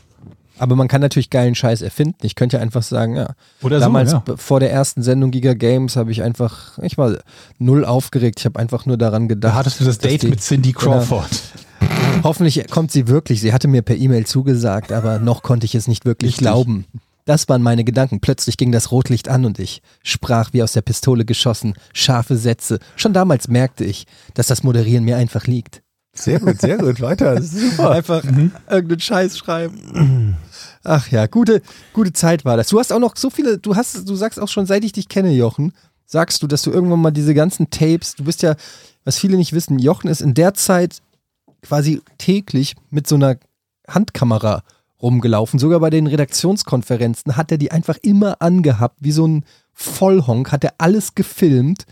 Aber 0.59 0.75
man 0.75 0.87
kann 0.87 1.01
natürlich 1.01 1.29
geilen 1.29 1.53
Scheiß 1.53 1.83
erfinden. 1.83 2.15
Ich 2.23 2.33
könnte 2.33 2.57
ja 2.57 2.63
einfach 2.63 2.81
sagen, 2.81 3.15
ja, 3.15 3.35
Oder 3.61 3.79
damals 3.79 4.09
so, 4.09 4.23
ja. 4.27 4.35
vor 4.37 4.59
der 4.59 4.71
ersten 4.71 5.03
Sendung 5.03 5.29
Giga 5.29 5.53
Games 5.53 5.95
habe 5.95 6.11
ich 6.11 6.23
einfach, 6.23 6.79
ich 6.81 6.97
war 6.97 7.17
null 7.59 7.85
aufgeregt. 7.85 8.39
Ich 8.39 8.45
habe 8.45 8.57
einfach 8.59 8.87
nur 8.87 8.97
daran 8.97 9.27
gedacht. 9.27 9.53
Da 9.53 9.55
hattest 9.57 9.79
du 9.79 9.83
das 9.85 9.99
Date 9.99 10.23
die- 10.23 10.27
mit 10.29 10.41
Cindy 10.41 10.73
Crawford. 10.73 11.29
Hoffentlich 12.23 12.67
kommt 12.71 12.91
sie 12.91 13.07
wirklich. 13.07 13.41
Sie 13.41 13.53
hatte 13.53 13.67
mir 13.67 13.83
per 13.83 13.95
E-Mail 13.95 14.25
zugesagt, 14.25 14.91
aber 14.91 15.19
noch 15.19 15.43
konnte 15.43 15.65
ich 15.65 15.75
es 15.75 15.87
nicht 15.87 16.05
wirklich 16.05 16.29
Richtig. 16.29 16.41
glauben. 16.47 16.85
Das 17.27 17.49
waren 17.49 17.61
meine 17.61 17.83
Gedanken. 17.83 18.21
Plötzlich 18.21 18.55
ging 18.55 18.71
das 18.71 18.89
Rotlicht 18.89 19.27
an 19.27 19.43
und 19.43 19.59
ich 19.59 19.81
sprach 20.01 20.53
wie 20.53 20.63
aus 20.63 20.71
der 20.71 20.81
Pistole 20.81 21.25
geschossen, 21.25 21.73
scharfe 21.93 22.37
Sätze. 22.37 22.79
Schon 22.95 23.11
damals 23.11 23.49
merkte 23.49 23.83
ich, 23.83 24.07
dass 24.33 24.47
das 24.47 24.63
Moderieren 24.63 25.03
mir 25.03 25.17
einfach 25.17 25.45
liegt. 25.45 25.83
Sehr 26.13 26.39
gut, 26.39 26.61
sehr 26.61 26.77
gut. 26.77 27.01
Weiter. 27.01 27.41
Super. 27.41 27.91
Einfach 27.91 28.23
irgendeinen 28.23 28.99
Scheiß 29.01 29.37
schreiben. 29.37 30.37
Ach 30.85 31.09
ja, 31.09 31.27
gute, 31.27 31.61
gute 31.91 32.13
Zeit 32.13 32.45
war 32.45 32.55
das. 32.55 32.69
Du 32.69 32.79
hast 32.79 32.93
auch 32.93 32.99
noch 32.99 33.17
so 33.17 33.29
viele, 33.29 33.57
du 33.57 33.75
hast, 33.75 34.07
du 34.07 34.15
sagst 34.15 34.39
auch 34.39 34.47
schon, 34.47 34.65
seit 34.65 34.85
ich 34.85 34.93
dich 34.93 35.09
kenne, 35.09 35.33
Jochen, 35.33 35.73
sagst 36.05 36.41
du, 36.41 36.47
dass 36.47 36.61
du 36.61 36.71
irgendwann 36.71 37.01
mal 37.01 37.11
diese 37.11 37.33
ganzen 37.33 37.69
Tapes, 37.69 38.15
du 38.15 38.23
bist 38.23 38.41
ja, 38.41 38.55
was 39.03 39.19
viele 39.19 39.35
nicht 39.35 39.51
wissen, 39.51 39.79
Jochen 39.79 40.09
ist 40.09 40.21
in 40.21 40.33
der 40.33 40.53
Zeit 40.53 41.01
quasi 41.61 42.01
täglich 42.17 42.77
mit 42.89 43.05
so 43.05 43.15
einer 43.15 43.35
Handkamera 43.85 44.63
rumgelaufen. 45.01 45.59
Sogar 45.59 45.79
bei 45.79 45.89
den 45.89 46.07
Redaktionskonferenzen 46.07 47.37
hat 47.37 47.51
er 47.51 47.57
die 47.57 47.71
einfach 47.71 47.97
immer 48.01 48.41
angehabt, 48.41 48.97
wie 48.99 49.11
so 49.11 49.27
ein 49.27 49.45
Vollhonk, 49.73 50.51
hat 50.51 50.63
er 50.63 50.73
alles 50.77 51.15
gefilmt. 51.15 51.85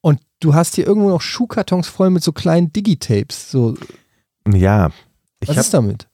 Und 0.00 0.20
du 0.40 0.54
hast 0.54 0.74
hier 0.74 0.86
irgendwo 0.86 1.08
noch 1.08 1.20
Schuhkartons 1.20 1.88
voll 1.88 2.10
mit 2.10 2.22
so 2.22 2.32
kleinen 2.32 2.72
Digitapes. 2.72 3.50
So, 3.50 3.76
Ja. 4.46 4.90
Ich 5.40 5.48
was 5.48 5.58
ist 5.58 5.74
damit? 5.74 6.08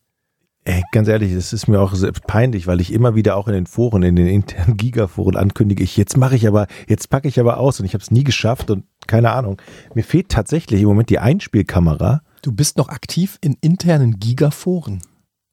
ey, 0.64 0.82
ganz 0.92 1.08
ehrlich, 1.08 1.34
das 1.34 1.52
ist 1.52 1.68
mir 1.68 1.80
auch 1.80 1.94
sehr 1.94 2.12
peinlich, 2.12 2.66
weil 2.66 2.80
ich 2.80 2.92
immer 2.92 3.14
wieder 3.14 3.36
auch 3.36 3.48
in 3.48 3.54
den 3.54 3.66
Foren, 3.66 4.02
in 4.02 4.16
den 4.16 4.26
internen 4.26 4.76
Gigaforen 4.76 5.36
ankündige, 5.36 5.82
ich, 5.82 5.96
jetzt 5.96 6.16
mache 6.16 6.36
ich 6.36 6.46
aber, 6.46 6.66
jetzt 6.88 7.10
packe 7.10 7.28
ich 7.28 7.40
aber 7.40 7.58
aus 7.58 7.80
und 7.80 7.86
ich 7.86 7.94
habe 7.94 8.02
es 8.02 8.10
nie 8.10 8.24
geschafft 8.24 8.70
und 8.70 8.84
keine 9.06 9.32
Ahnung. 9.32 9.60
Mir 9.94 10.04
fehlt 10.04 10.28
tatsächlich 10.28 10.82
im 10.82 10.88
Moment 10.88 11.10
die 11.10 11.18
Einspielkamera. 11.18 12.22
Du 12.42 12.52
bist 12.52 12.76
noch 12.76 12.88
aktiv 12.88 13.38
in 13.40 13.56
internen 13.60 14.18
Gigaforen. 14.20 15.02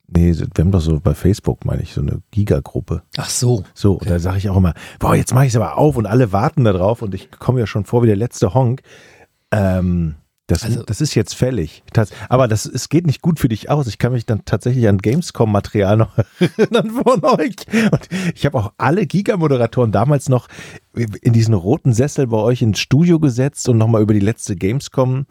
Nee, 0.09 0.33
wir 0.37 0.47
haben 0.63 0.71
doch 0.71 0.79
so 0.79 0.99
bei 1.01 1.13
Facebook, 1.13 1.65
meine 1.65 1.81
ich, 1.81 1.93
so 1.93 1.99
eine 2.01 2.21
Giga-Gruppe. 2.31 3.03
Ach 3.17 3.29
so. 3.29 3.63
So, 3.73 3.93
und 3.95 4.09
da 4.09 4.19
sage 4.19 4.37
ich 4.37 4.49
auch 4.49 4.55
immer, 4.57 4.73
boah, 4.99 5.15
jetzt 5.15 5.33
mache 5.33 5.45
ich 5.45 5.51
es 5.51 5.55
aber 5.57 5.77
auf 5.77 5.97
und 5.97 6.05
alle 6.05 6.31
warten 6.31 6.63
da 6.63 6.71
drauf 6.71 7.01
und 7.01 7.13
ich 7.13 7.29
komme 7.31 7.59
ja 7.59 7.67
schon 7.67 7.83
vor 7.83 8.03
wie 8.03 8.07
der 8.07 8.15
letzte 8.15 8.53
Honk. 8.53 8.81
Ähm, 9.51 10.15
das, 10.47 10.63
Also- 10.63 10.83
das 10.83 11.01
ist 11.01 11.13
jetzt 11.13 11.35
fällig. 11.35 11.83
Aber 12.29 12.47
das, 12.47 12.65
es 12.65 12.87
geht 12.87 13.05
nicht 13.05 13.21
gut 13.21 13.37
für 13.37 13.49
dich 13.49 13.69
aus. 13.69 13.85
Ich 13.87 13.97
kann 13.97 14.13
mich 14.13 14.25
dann 14.25 14.45
tatsächlich 14.45 14.87
an 14.87 14.99
Gamescom-Material 14.99 15.97
noch 15.97 16.17
erinnern 16.57 16.89
von 16.91 17.25
euch. 17.25 17.55
Und 17.91 18.07
ich 18.33 18.45
habe 18.45 18.57
auch 18.57 18.71
alle 18.77 19.05
Giga-Moderatoren 19.05 19.91
damals 19.91 20.29
noch 20.29 20.47
in 20.95 21.33
diesen 21.33 21.53
roten 21.53 21.91
Sessel 21.91 22.27
bei 22.27 22.37
euch 22.37 22.61
ins 22.61 22.79
Studio 22.79 23.19
gesetzt 23.19 23.67
und 23.67 23.77
nochmal 23.77 24.01
über 24.01 24.13
die 24.13 24.21
letzte 24.21 24.55
Gamescom 24.55 25.25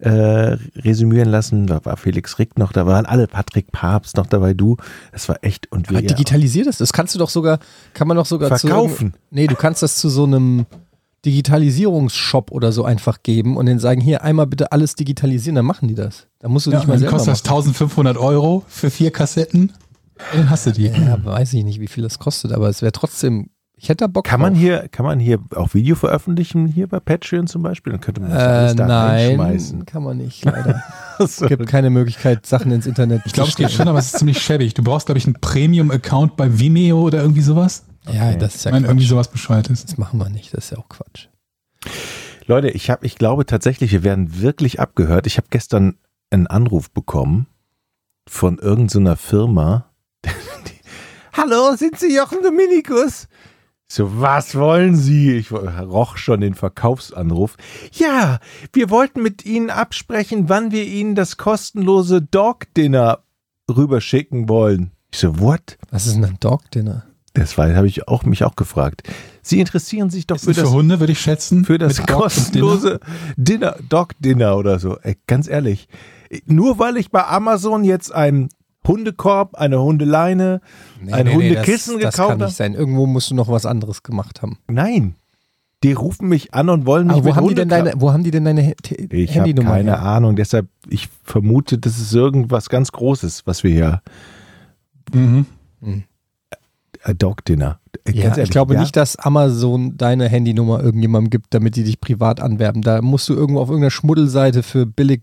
äh, 0.00 0.56
resümieren 0.76 1.28
lassen. 1.28 1.66
Da 1.66 1.84
war 1.84 1.96
Felix 1.96 2.38
Rick 2.38 2.58
noch, 2.58 2.72
da 2.72 2.86
waren 2.86 3.06
alle, 3.06 3.26
Patrick 3.26 3.70
Papst 3.72 4.16
noch 4.16 4.26
dabei, 4.26 4.54
du. 4.54 4.76
Das 5.12 5.28
war 5.28 5.38
echt 5.42 5.70
und 5.72 5.90
wir 5.90 5.98
Aber 5.98 6.06
digitalisier 6.06 6.64
das. 6.64 6.78
Das 6.78 6.92
kannst 6.92 7.14
du 7.14 7.18
doch 7.18 7.30
sogar, 7.30 7.58
kann 7.94 8.08
man 8.08 8.16
doch 8.16 8.26
sogar 8.26 8.48
Verkaufen. 8.58 9.12
zu. 9.12 9.18
Nee, 9.30 9.46
du 9.46 9.54
kannst 9.56 9.82
das 9.82 9.96
zu 9.96 10.08
so 10.08 10.24
einem 10.24 10.66
Digitalisierungsshop 11.26 12.50
oder 12.50 12.72
so 12.72 12.84
einfach 12.84 13.22
geben 13.22 13.56
und 13.56 13.66
denen 13.66 13.80
sagen, 13.80 14.00
hier 14.00 14.22
einmal 14.24 14.46
bitte 14.46 14.72
alles 14.72 14.94
digitalisieren, 14.94 15.56
dann 15.56 15.66
machen 15.66 15.88
die 15.88 15.94
das. 15.94 16.26
Da 16.38 16.48
musst 16.48 16.66
du 16.66 16.70
Ja, 16.70 16.78
nicht 16.78 16.86
mal 16.88 16.94
dann 16.94 17.00
selber 17.00 17.16
kostet 17.16 17.32
das 17.32 17.44
machen. 17.44 17.56
1500 17.56 18.16
Euro 18.16 18.64
für 18.68 18.90
vier 18.90 19.10
Kassetten. 19.10 19.72
Dann 20.34 20.48
hast 20.50 20.66
du 20.66 20.72
die. 20.72 20.86
Ja, 20.86 21.22
weiß 21.24 21.52
ich 21.54 21.64
nicht, 21.64 21.80
wie 21.80 21.88
viel 21.88 22.02
das 22.02 22.18
kostet, 22.18 22.52
aber 22.52 22.68
es 22.68 22.82
wäre 22.82 22.92
trotzdem, 22.92 23.50
ich 23.82 23.88
hätte 23.88 24.04
da 24.04 24.06
Bock 24.08 24.24
Kann 24.26 24.40
man 24.40 24.52
drauf. 24.52 24.60
hier, 24.62 24.88
kann 24.88 25.06
man 25.06 25.18
hier 25.18 25.38
auch 25.54 25.72
Video 25.74 25.96
veröffentlichen, 25.96 26.66
hier 26.66 26.86
bei 26.86 27.00
Patreon 27.00 27.46
zum 27.46 27.62
Beispiel? 27.62 27.92
Dann 27.92 28.00
könnte 28.00 28.20
man 28.20 28.30
das 28.30 28.38
Äh, 28.42 28.44
alles 28.46 28.76
da 28.76 28.86
nein, 28.86 29.26
reinschmeißen. 29.40 29.86
kann 29.86 30.02
man 30.02 30.16
nicht, 30.18 30.44
leider. 30.44 30.82
Es 31.18 31.36
So. 31.38 31.46
gibt 31.46 31.66
keine 31.66 31.90
Möglichkeit, 31.90 32.44
Sachen 32.46 32.70
ins 32.72 32.86
Internet 32.86 33.22
Ich 33.24 33.32
glaube, 33.32 33.48
es 33.48 33.56
geht 33.56 33.70
schon, 33.70 33.88
aber 33.88 33.98
es 33.98 34.06
ist 34.06 34.18
ziemlich 34.18 34.40
schäbig. 34.42 34.74
Du 34.74 34.82
brauchst, 34.82 35.06
glaube 35.06 35.18
ich, 35.18 35.26
einen 35.26 35.34
Premium-Account 35.40 36.36
bei 36.36 36.58
Vimeo 36.58 37.00
oder 37.00 37.20
irgendwie 37.22 37.40
sowas. 37.42 37.84
Ja, 38.10 38.32
das 38.34 38.54
ist 38.54 38.60
Ich 38.60 38.64
ja 38.66 38.70
meine, 38.72 38.86
irgendwie 38.86 39.06
sowas 39.06 39.28
Bescheuertes. 39.28 39.84
Das 39.86 39.96
machen 39.98 40.18
wir 40.18 40.28
nicht, 40.30 40.52
das 40.54 40.64
ist 40.64 40.70
ja 40.72 40.78
auch 40.78 40.88
Quatsch. 40.88 41.28
Leute, 42.46 42.68
ich 42.70 42.90
habe, 42.90 43.06
ich 43.06 43.16
glaube 43.16 43.46
tatsächlich, 43.46 43.92
wir 43.92 44.02
werden 44.02 44.40
wirklich 44.40 44.80
abgehört. 44.80 45.26
Ich 45.26 45.36
habe 45.36 45.46
gestern 45.50 45.96
einen 46.30 46.46
Anruf 46.46 46.90
bekommen 46.90 47.46
von 48.28 48.58
irgendeiner 48.58 49.16
Firma. 49.16 49.86
Die, 50.24 50.30
Hallo, 51.32 51.76
sind 51.76 51.98
Sie 51.98 52.14
Jochen 52.14 52.42
Dominikus? 52.42 53.28
So, 53.92 54.20
was 54.20 54.54
wollen 54.54 54.94
Sie? 54.94 55.32
Ich 55.32 55.50
roch 55.50 56.16
schon 56.16 56.40
den 56.42 56.54
Verkaufsanruf. 56.54 57.56
Ja, 57.92 58.38
wir 58.72 58.88
wollten 58.88 59.20
mit 59.20 59.44
Ihnen 59.44 59.68
absprechen, 59.68 60.48
wann 60.48 60.70
wir 60.70 60.84
Ihnen 60.84 61.16
das 61.16 61.38
kostenlose 61.38 62.22
Dog 62.22 62.72
Dinner 62.76 63.24
rüberschicken 63.68 64.48
wollen. 64.48 64.92
Ich 65.12 65.18
so, 65.18 65.40
what? 65.40 65.76
Was 65.90 66.06
ist 66.06 66.14
denn 66.14 66.24
ein 66.24 66.36
Dog 66.38 66.70
Dinner? 66.70 67.04
Das 67.34 67.58
habe 67.58 67.88
ich 67.88 68.06
auch, 68.06 68.22
mich 68.22 68.44
auch 68.44 68.54
gefragt. 68.54 69.02
Sie 69.42 69.58
interessieren 69.58 70.08
sich 70.08 70.28
doch 70.28 70.36
Ist 70.36 70.44
für 70.44 70.54
für 70.54 70.60
das, 70.60 70.70
Hunde, 70.70 71.00
würde 71.00 71.12
ich 71.12 71.20
schätzen. 71.20 71.64
für 71.64 71.78
das 71.78 71.96
Dog 71.96 72.00
und 72.02 72.08
Dinner. 72.10 72.20
kostenlose 72.20 73.00
Dinner, 73.36 73.74
Dog-Dinner 73.88 74.56
oder 74.56 74.78
so. 74.78 74.98
Ey, 74.98 75.16
ganz 75.26 75.48
ehrlich. 75.48 75.88
Nur 76.46 76.78
weil 76.78 76.96
ich 76.96 77.10
bei 77.10 77.26
Amazon 77.26 77.82
jetzt 77.82 78.14
einen 78.14 78.50
Hundekorb, 78.92 79.54
eine 79.56 79.80
Hundeleine, 79.80 80.60
ein 81.10 81.32
Hundekissen 81.32 81.94
das, 81.94 82.02
das 82.02 82.14
gekauft 82.14 82.16
kann 82.16 82.28
habe. 82.40 82.44
nicht 82.46 82.56
sein. 82.56 82.74
Irgendwo 82.74 83.06
musst 83.06 83.30
du 83.30 83.34
noch 83.34 83.48
was 83.48 83.66
anderes 83.66 84.02
gemacht 84.02 84.42
haben. 84.42 84.58
Nein. 84.68 85.14
Die 85.82 85.92
rufen 85.92 86.28
mich 86.28 86.52
an 86.52 86.68
und 86.68 86.84
wollen 86.84 87.06
mich 87.06 87.16
Aber 87.16 87.24
wo 87.24 87.28
mit 87.28 87.36
haben, 87.36 87.48
die 87.48 87.54
denn 87.54 87.68
deine, 87.70 87.92
wo 87.96 88.12
haben 88.12 88.22
die 88.22 88.30
denn 88.30 88.44
deine 88.44 88.60
He- 88.60 88.74
Ich 89.10 89.30
habe 89.30 89.46
Handynummer 89.48 89.76
keine 89.76 89.92
her? 89.92 90.02
Ahnung. 90.02 90.36
Deshalb, 90.36 90.68
ich 90.88 91.08
vermute, 91.24 91.78
das 91.78 91.98
ist 91.98 92.12
irgendwas 92.12 92.68
ganz 92.68 92.92
Großes, 92.92 93.46
was 93.46 93.64
wir 93.64 93.70
hier. 93.70 94.02
Mhm. 95.14 95.46
Äh, 97.02 97.14
Dog 97.14 97.44
Dinner. 97.46 97.80
Äh, 98.04 98.12
Ja, 98.12 98.24
ehrlich, 98.24 98.44
ich 98.44 98.50
glaube 98.50 98.74
ja? 98.74 98.80
nicht, 98.80 98.94
dass 98.94 99.16
Amazon 99.16 99.96
deine 99.96 100.28
Handynummer 100.28 100.82
irgendjemandem 100.82 101.30
gibt, 101.30 101.54
damit 101.54 101.76
die 101.76 101.84
dich 101.84 101.98
privat 102.00 102.40
anwerben. 102.40 102.82
Da 102.82 103.00
musst 103.00 103.28
du 103.30 103.34
irgendwo 103.34 103.60
auf 103.62 103.68
irgendeiner 103.68 103.90
Schmuddelseite 103.90 104.62
für 104.62 104.84
billig 104.84 105.22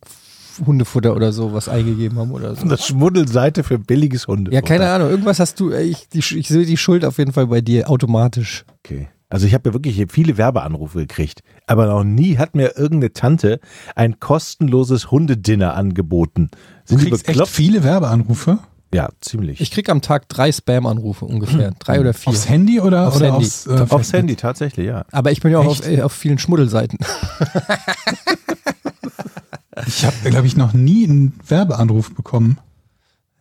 Hundefutter 0.65 1.15
oder 1.15 1.31
so 1.31 1.53
was 1.53 1.69
eingegeben 1.69 2.17
haben 2.17 2.31
oder 2.31 2.55
so. 2.55 2.67
Das 2.67 2.85
Schmuddelseite 2.85 3.63
für 3.63 3.79
billiges 3.79 4.27
Hunde. 4.27 4.51
Ja, 4.53 4.61
keine 4.61 4.89
Ahnung. 4.89 5.09
Irgendwas 5.09 5.39
hast 5.39 5.59
du, 5.59 5.71
äh, 5.71 5.83
ich, 5.83 6.09
die, 6.09 6.19
ich 6.19 6.47
sehe 6.47 6.65
die 6.65 6.77
Schuld 6.77 7.05
auf 7.05 7.17
jeden 7.17 7.33
Fall 7.33 7.47
bei 7.47 7.61
dir 7.61 7.89
automatisch. 7.89 8.65
Okay. 8.79 9.07
Also 9.29 9.45
ich 9.45 9.53
habe 9.53 9.69
ja 9.69 9.73
wirklich 9.73 10.05
viele 10.09 10.37
Werbeanrufe 10.37 10.99
gekriegt, 10.99 11.41
aber 11.65 11.87
noch 11.87 12.05
nie 12.05 12.37
hat 12.37 12.55
mir 12.55 12.77
irgendeine 12.77 13.11
Tante 13.11 13.59
ein 13.93 14.21
kostenloses 14.21 15.11
Hundedinner 15.11 15.73
angeboten. 15.73 16.49
Du 16.87 16.95
Sind 16.95 17.01
die 17.01 17.09
kriegst 17.09 17.27
echt 17.27 17.47
viele 17.47 17.83
Werbeanrufe. 17.83 18.59
Ja, 18.93 19.09
ziemlich. 19.19 19.59
Ich 19.59 19.71
krieg 19.71 19.89
am 19.89 20.01
Tag 20.01 20.29
drei 20.29 20.49
Spam-Anrufe 20.49 21.25
ungefähr. 21.25 21.71
Drei 21.79 21.99
oder 21.99 22.13
vier. 22.13 22.29
Aufs 22.29 22.47
Handy 22.47 22.79
oder, 22.79 23.09
Aufs 23.09 23.17
oder 23.17 23.33
Handy. 23.33 23.45
aufs, 23.45 23.67
äh, 23.67 23.85
Aufs? 23.89 24.13
Handy, 24.13 24.37
tatsächlich, 24.37 24.87
ja. 24.87 25.03
Aber 25.11 25.31
ich 25.33 25.41
bin 25.41 25.51
ja 25.51 25.59
auch 25.59 25.65
auf, 25.65 25.85
äh, 25.85 26.01
auf 26.01 26.13
vielen 26.13 26.37
Schmuddelseiten. 26.37 26.97
Ich 29.87 30.05
habe, 30.05 30.15
glaube 30.29 30.47
ich, 30.47 30.55
noch 30.57 30.73
nie 30.73 31.05
einen 31.05 31.33
Werbeanruf 31.47 32.13
bekommen. 32.13 32.57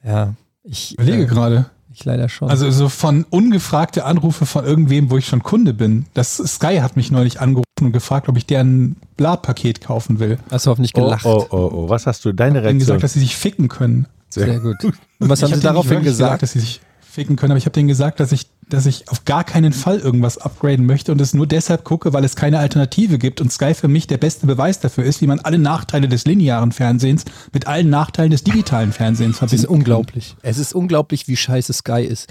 Ja, 0.05 0.35
ich, 0.63 0.93
Ich 0.93 0.99
überlege 0.99 1.25
äh, 1.25 1.27
gerade. 1.27 1.67
ich 1.93 2.05
leider 2.05 2.29
schon. 2.29 2.49
Also 2.49 2.71
so 2.71 2.89
von 2.89 3.25
ungefragte 3.31 4.05
Anrufe 4.05 4.47
von 4.47 4.65
irgendwem, 4.65 5.11
wo 5.11 5.17
ich 5.19 5.27
schon 5.27 5.43
Kunde 5.43 5.75
bin. 5.75 6.07
Das 6.15 6.37
Sky 6.37 6.79
hat 6.79 6.97
mich 6.97 7.11
neulich 7.11 7.41
angerufen 7.41 7.65
und 7.81 7.93
gefragt, 7.93 8.29
ob 8.29 8.37
ich 8.37 8.47
deren 8.47 8.97
Bla-Paket 9.17 9.81
kaufen 9.81 10.19
will. 10.21 10.39
hast 10.51 10.67
du 10.67 10.71
hoffentlich 10.71 10.93
Oh, 10.97 11.03
gelacht. 11.05 11.27
oh, 11.27 11.47
oh, 11.51 11.57
oh. 11.73 11.89
Was 11.89 12.07
hast 12.07 12.25
du? 12.25 12.33
Deine 12.33 12.51
Ich 12.51 12.57
habe 12.59 12.65
Reaktion? 12.67 12.79
gesagt, 12.79 13.03
dass 13.03 13.13
sie 13.15 13.21
sich 13.21 13.37
ficken 13.37 13.69
können. 13.69 14.07
Sehr 14.29 14.61
gut. 14.61 14.77
Und 14.85 14.95
was 15.21 15.21
haben 15.21 15.31
ich 15.31 15.39
sie 15.39 15.43
hab 15.43 15.49
denen 15.49 15.53
nicht 15.53 15.65
daraufhin 15.65 15.91
wirklich 15.93 16.05
gesagt? 16.07 16.43
dass 16.43 16.53
sie 16.53 16.61
sich 16.61 16.81
ficken 17.01 17.37
können, 17.37 17.53
aber 17.53 17.59
ich 17.59 17.65
habe 17.65 17.73
denen 17.73 17.89
gesagt, 17.89 18.21
dass 18.21 18.33
ich, 18.33 18.47
dass 18.69 18.87
ich 18.87 19.09
auf 19.09 19.25
gar 19.25 19.45
keinen 19.45 19.73
Fall 19.73 19.99
irgendwas 19.99 20.39
upgraden 20.39 20.87
möchte 20.87 21.13
und 21.13 21.21
es 21.21 21.35
nur 21.35 21.47
deshalb 21.47 21.85
gucke, 21.85 22.13
weil 22.13 22.25
es 22.25 22.35
keine 22.35 22.59
Alternative 22.59 23.17
gibt 23.19 23.41
und 23.41 23.53
Sky 23.53 23.75
für 23.75 23.87
mich 23.89 24.07
der 24.09 24.19
beste 24.19 24.47
Beweis 24.47 24.81
dafür 24.81 25.05
ist, 25.05 25.23
wie 25.23 25.29
man 25.29 25.39
alle 25.41 25.59
Nachteile 25.59 26.09
des 26.09 26.25
linearen 26.27 26.73
Fernsehens 26.73 27.25
mit 27.53 27.67
allen 27.69 27.89
Nachteilen 27.91 28.31
des 28.33 28.43
digitalen 28.43 28.93
Fernsehens 28.93 29.37
Es 29.37 29.43
ist 29.43 29.49
verbindet. 29.51 29.71
unglaublich. 29.71 30.37
Es 30.43 30.59
ist 30.59 30.75
unglaublich, 30.75 31.29
wie 31.29 31.37
scheiße 31.37 31.73
Sky 31.73 32.03
ist. 32.03 32.29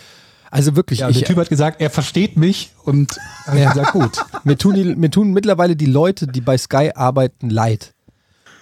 Also 0.51 0.75
wirklich, 0.75 0.99
Ja, 0.99 1.09
ich, 1.09 1.19
der 1.19 1.27
Typ 1.27 1.37
hat 1.37 1.49
gesagt, 1.49 1.81
er 1.81 1.89
versteht 1.89 2.37
mich 2.37 2.71
und 2.83 3.17
hat 3.45 3.57
Ja. 3.57 3.69
gesagt, 3.71 3.91
gut. 3.93 4.25
mir, 4.43 4.57
tun 4.57 4.75
die, 4.75 4.83
mir 4.95 5.09
tun 5.09 5.31
mittlerweile 5.31 5.75
die 5.77 5.85
Leute, 5.87 6.27
die 6.27 6.41
bei 6.41 6.57
Sky 6.57 6.91
arbeiten, 6.95 7.49
leid. 7.49 7.93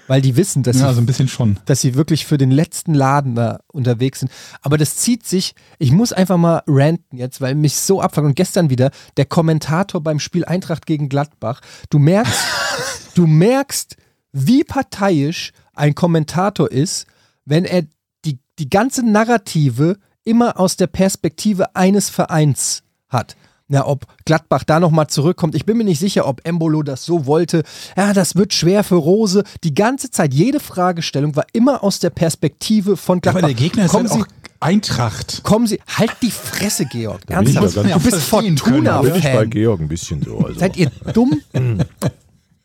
Weil 0.07 0.21
die 0.21 0.35
wissen, 0.35 0.63
dass, 0.63 0.79
Ja, 0.79 0.89
sie, 0.89 0.95
so 0.95 1.01
ein 1.01 1.05
bisschen 1.05 1.27
schon. 1.27 1.57
dass 1.65 1.81
sie 1.81 1.95
wirklich 1.95 2.25
für 2.25 2.37
den 2.37 2.51
letzten 2.51 2.93
Laden 2.93 3.35
da 3.35 3.59
unterwegs 3.71 4.19
sind. 4.19 4.31
Aber 4.61 4.77
das 4.77 4.97
zieht 4.97 5.25
sich, 5.25 5.55
ich 5.79 5.91
muss 5.91 6.11
einfach 6.11 6.37
mal 6.37 6.61
ranten 6.67 7.17
jetzt, 7.17 7.39
weil 7.39 7.55
mich 7.55 7.75
so 7.77 8.01
abfuckt. 8.01 8.25
Und 8.25 8.35
gestern 8.35 8.69
wieder, 8.69 8.91
der 9.17 9.25
Kommentator 9.25 10.01
beim 10.01 10.19
Spiel 10.19 10.43
Eintracht 10.45 10.85
gegen 10.85 11.07
Gladbach, 11.09 11.61
du 11.89 11.99
merkst, 11.99 12.39
du 13.15 13.27
merkst, 13.27 13.95
wie 14.33 14.63
parteiisch 14.63 15.51
ein 15.73 15.95
Kommentator 15.95 16.69
ist, 16.71 17.05
wenn 17.45 17.65
er 17.65 17.83
die, 18.25 18.39
die 18.59 18.69
ganze 18.69 19.03
Narrative 19.05 19.97
immer 20.25 20.59
aus 20.59 20.77
der 20.77 20.87
Perspektive 20.87 21.75
eines 21.75 22.09
Vereins 22.09 22.83
hat. 23.09 23.35
Na, 23.69 23.87
ob 23.87 24.05
Gladbach 24.25 24.63
da 24.65 24.79
nochmal 24.79 25.07
zurückkommt. 25.07 25.55
Ich 25.55 25.65
bin 25.65 25.77
mir 25.77 25.85
nicht 25.85 25.99
sicher, 25.99 26.27
ob 26.27 26.41
Embolo 26.45 26.83
das 26.83 27.05
so 27.05 27.25
wollte. 27.25 27.63
Ja, 27.95 28.13
das 28.13 28.35
wird 28.35 28.53
schwer 28.53 28.83
für 28.83 28.95
Rose. 28.95 29.43
Die 29.63 29.73
ganze 29.73 30.11
Zeit, 30.11 30.33
jede 30.33 30.59
Fragestellung 30.59 31.35
war 31.35 31.45
immer 31.53 31.83
aus 31.83 31.99
der 31.99 32.09
Perspektive 32.09 32.97
von 32.97 33.21
Gladbach. 33.21 33.39
Aber 33.43 33.47
der 33.47 33.55
Gegner 33.55 33.85
ist 33.85 33.91
kommen 33.91 34.09
halt 34.09 34.19
Sie, 34.19 34.23
auch 34.23 34.59
Eintracht. 34.59 35.43
kommen 35.43 35.65
Sie, 35.67 35.79
halt 35.87 36.11
die 36.21 36.29
Fresse, 36.31 36.85
Georg. 36.85 37.21
Ernsthaft. 37.29 37.73
ganz- 37.73 37.73
Du 37.73 37.99
bist 37.99 38.31
bin 38.31 38.53
ich 38.55 38.61
bei 38.63 38.69
Fortuna-Fan. 38.81 39.49
Georg 39.49 39.79
ein 39.79 39.87
bisschen 39.87 40.21
so. 40.21 40.39
Also. 40.39 40.59
Seid 40.59 40.75
ihr 40.77 40.91
dumm? 41.13 41.41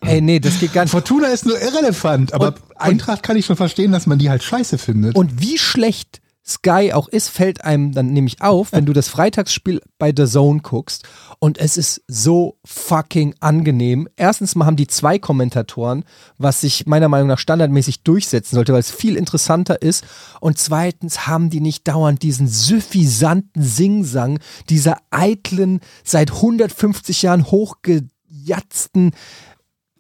Ey, 0.01 0.21
nee, 0.21 0.39
das 0.41 0.59
geht 0.61 0.73
gar 0.73 0.83
nicht. 0.83 0.91
Fortuna 0.93 1.29
ist 1.29 1.45
nur 1.47 1.61
irrelevant, 1.61 2.33
aber 2.33 2.49
Und- 2.49 2.57
Eintracht 2.77 3.23
kann 3.23 3.37
ich 3.37 3.47
schon 3.47 3.57
verstehen, 3.57 3.91
dass 3.93 4.07
man 4.07 4.19
die 4.19 4.31
halt 4.31 4.43
scheiße 4.43 4.79
findet. 4.79 5.17
Und 5.17 5.41
wie 5.41 5.59
schlecht 5.59 6.21
Sky 6.49 6.93
auch 6.95 7.09
ist, 7.09 7.29
fällt 7.29 7.65
einem 7.65 7.93
dann 7.93 8.13
nämlich 8.13 8.41
auf, 8.41 8.73
wenn 8.73 8.87
du 8.87 8.93
das 8.93 9.09
Freitagsspiel 9.09 9.83
bei 9.99 10.13
The 10.17 10.27
Zone 10.27 10.61
guckst. 10.61 11.07
Und 11.39 11.59
es 11.59 11.77
ist 11.77 12.03
so 12.09 12.59
fucking 12.65 13.35
angenehm. 13.41 14.09
Erstens 14.17 14.55
mal 14.55 14.65
haben 14.67 14.77
die 14.77 14.87
zwei 14.87 15.19
Kommentatoren, 15.19 16.05
was 16.39 16.63
sich 16.63 16.87
meiner 16.87 17.09
Meinung 17.09 17.29
nach 17.29 17.39
standardmäßig 17.39 18.03
durchsetzen 18.03 18.55
sollte, 18.57 18.73
weil 18.73 18.81
es 18.81 18.91
viel 18.91 19.17
interessanter 19.17 19.83
ist. 19.83 20.05
Und 20.41 20.59
zweitens 20.59 21.27
haben 21.27 21.51
die 21.51 21.61
nicht 21.61 21.87
dauernd 21.87 22.23
diesen 22.23 22.49
suffisanten 22.49 23.63
Singsang 23.63 24.39
dieser 24.71 24.97
eitlen, 25.11 25.81
seit 26.03 26.33
150 26.33 27.23
Jahren 27.23 27.51
hochgejatzten 27.51 29.13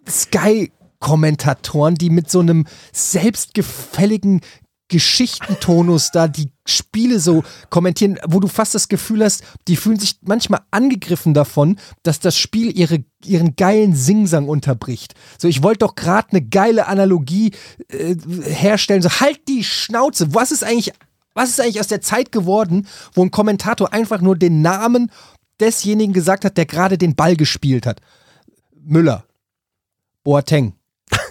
Sky-Kommentatoren, 0.08 1.96
die 1.96 2.10
mit 2.10 2.30
so 2.30 2.40
einem 2.40 2.66
selbstgefälligen 2.92 4.40
Geschichtentonus 4.88 6.10
da 6.10 6.28
die 6.28 6.50
Spiele 6.66 7.20
so 7.20 7.44
kommentieren, 7.70 8.18
wo 8.26 8.40
du 8.40 8.48
fast 8.48 8.74
das 8.74 8.88
Gefühl 8.88 9.22
hast, 9.24 9.42
die 9.68 9.76
fühlen 9.76 9.98
sich 9.98 10.18
manchmal 10.22 10.60
angegriffen 10.70 11.34
davon, 11.34 11.78
dass 12.02 12.20
das 12.20 12.36
Spiel 12.36 12.76
ihre, 12.76 13.04
ihren 13.24 13.56
geilen 13.56 13.94
Singsang 13.94 14.48
unterbricht. 14.48 15.14
So, 15.38 15.48
ich 15.48 15.62
wollte 15.62 15.80
doch 15.80 15.94
gerade 15.94 16.30
eine 16.30 16.42
geile 16.42 16.86
Analogie 16.86 17.52
äh, 17.88 18.16
herstellen. 18.42 19.02
So, 19.02 19.10
halt 19.10 19.46
die 19.48 19.62
Schnauze. 19.62 20.34
Was 20.34 20.52
ist 20.52 20.64
eigentlich, 20.64 20.92
was 21.34 21.50
ist 21.50 21.60
eigentlich 21.60 21.80
aus 21.80 21.88
der 21.88 22.00
Zeit 22.00 22.32
geworden, 22.32 22.86
wo 23.14 23.22
ein 23.22 23.30
Kommentator 23.30 23.92
einfach 23.92 24.20
nur 24.20 24.36
den 24.36 24.62
Namen 24.62 25.10
desjenigen 25.60 26.12
gesagt 26.12 26.44
hat, 26.44 26.56
der 26.56 26.66
gerade 26.66 26.96
den 26.98 27.14
Ball 27.14 27.36
gespielt 27.36 27.86
hat? 27.86 28.00
Müller. 28.74 29.24
Boateng. 30.24 30.77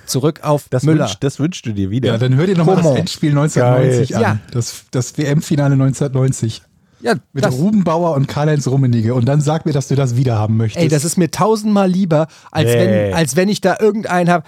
Zurück 0.07 0.39
auf 0.43 0.67
Das, 0.69 0.83
Müller. 0.83 1.05
wünsch, 1.05 1.15
das 1.19 1.39
wünschst 1.39 1.65
du 1.65 1.73
dir 1.73 1.89
wieder. 1.89 2.09
ja, 2.09 2.17
dann 2.17 2.35
hör 2.35 2.47
dir 2.47 2.57
nochmal 2.57 2.77
das. 2.77 2.95
Endspiel 2.95 3.29
1990 3.31 4.09
Geil. 4.09 4.17
an. 4.25 4.31
Ja. 4.35 4.39
Das, 4.51 4.85
das 4.91 5.17
WM-Finale 5.17 5.73
1990. 5.73 6.61
ja, 7.01 7.13
Mit 7.33 7.43
das, 7.45 7.53
Rubenbauer 7.53 8.15
und 8.15 8.27
Karl-Heinz 8.27 8.67
Rummenigge. 8.67 9.13
Und 9.13 9.25
dann 9.25 9.41
sag 9.41 9.65
mir, 9.65 9.73
dass 9.73 9.87
du 9.87 9.95
das 9.95 10.15
wieder 10.15 10.37
haben 10.37 10.57
möchtest. 10.57 10.81
ey, 10.83 10.89
das 10.89 11.05
ist 11.05 11.17
mir 11.17 11.29
tausendmal 11.31 11.89
lieber, 11.89 12.27
als, 12.51 12.67
Nee. 12.69 12.77
wenn, 12.79 13.13
als 13.13 13.35
wenn 13.35 13.49
ich 13.49 13.61
da 13.61 13.77
irgendeinen 13.79 14.29
habe. 14.29 14.43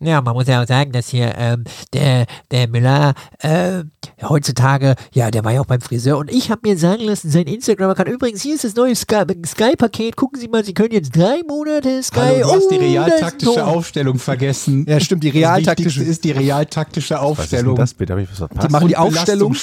Ja, 0.00 0.20
man 0.20 0.34
muss 0.34 0.46
ja 0.46 0.62
auch 0.62 0.66
sagen, 0.66 0.92
dass 0.92 1.08
hier 1.08 1.34
ähm, 1.38 1.64
der, 1.92 2.26
der 2.50 2.68
Müller 2.68 3.14
äh, 3.40 3.84
heutzutage, 4.22 4.94
ja, 5.12 5.30
der 5.30 5.44
war 5.44 5.52
ja 5.52 5.60
auch 5.60 5.66
beim 5.66 5.80
Friseur 5.80 6.18
und 6.18 6.30
ich 6.30 6.50
habe 6.50 6.60
mir 6.64 6.76
sagen 6.78 7.02
lassen, 7.04 7.30
sein 7.30 7.44
Instagram-Account, 7.44 8.08
übrigens, 8.08 8.42
hier 8.42 8.54
ist 8.54 8.64
das 8.64 8.74
neue 8.74 8.94
Sky- 8.94 9.24
Sky-Paket, 9.46 10.16
gucken 10.16 10.40
Sie 10.40 10.48
mal, 10.48 10.64
Sie 10.64 10.74
können 10.74 10.92
jetzt 10.92 11.16
drei 11.16 11.40
Monate 11.48 12.02
Sky. 12.02 12.18
Hallo, 12.20 12.38
du 12.42 12.52
hast 12.54 12.70
die 12.70 12.74
Oh, 12.76 12.78
da 12.78 12.84
ist 12.84 12.96
ein 12.96 13.02
realtaktische. 13.10 13.66
Aufstellung 13.66 14.18
vergessen. 14.18 14.86
Ja, 14.88 15.00
stimmt, 15.00 15.24
die 15.24 15.28
Das 15.32 15.36
realtaktische. 15.40 16.02
ist 16.02 16.24
die 16.24 16.32
realtaktische 16.32 17.14
was 17.14 17.20
ist 17.20 17.28
denn 17.28 17.28
Aufstellung. 17.60 17.76
das 17.76 17.94
bitte? 17.94 18.12
Habe 18.12 18.22
ich 18.22 18.30
was 18.30 18.38
verpasst? 18.38 18.68
Die 18.68 18.72
machen 18.72 18.88
die 18.88 18.96
Aufstellung. 18.96 19.54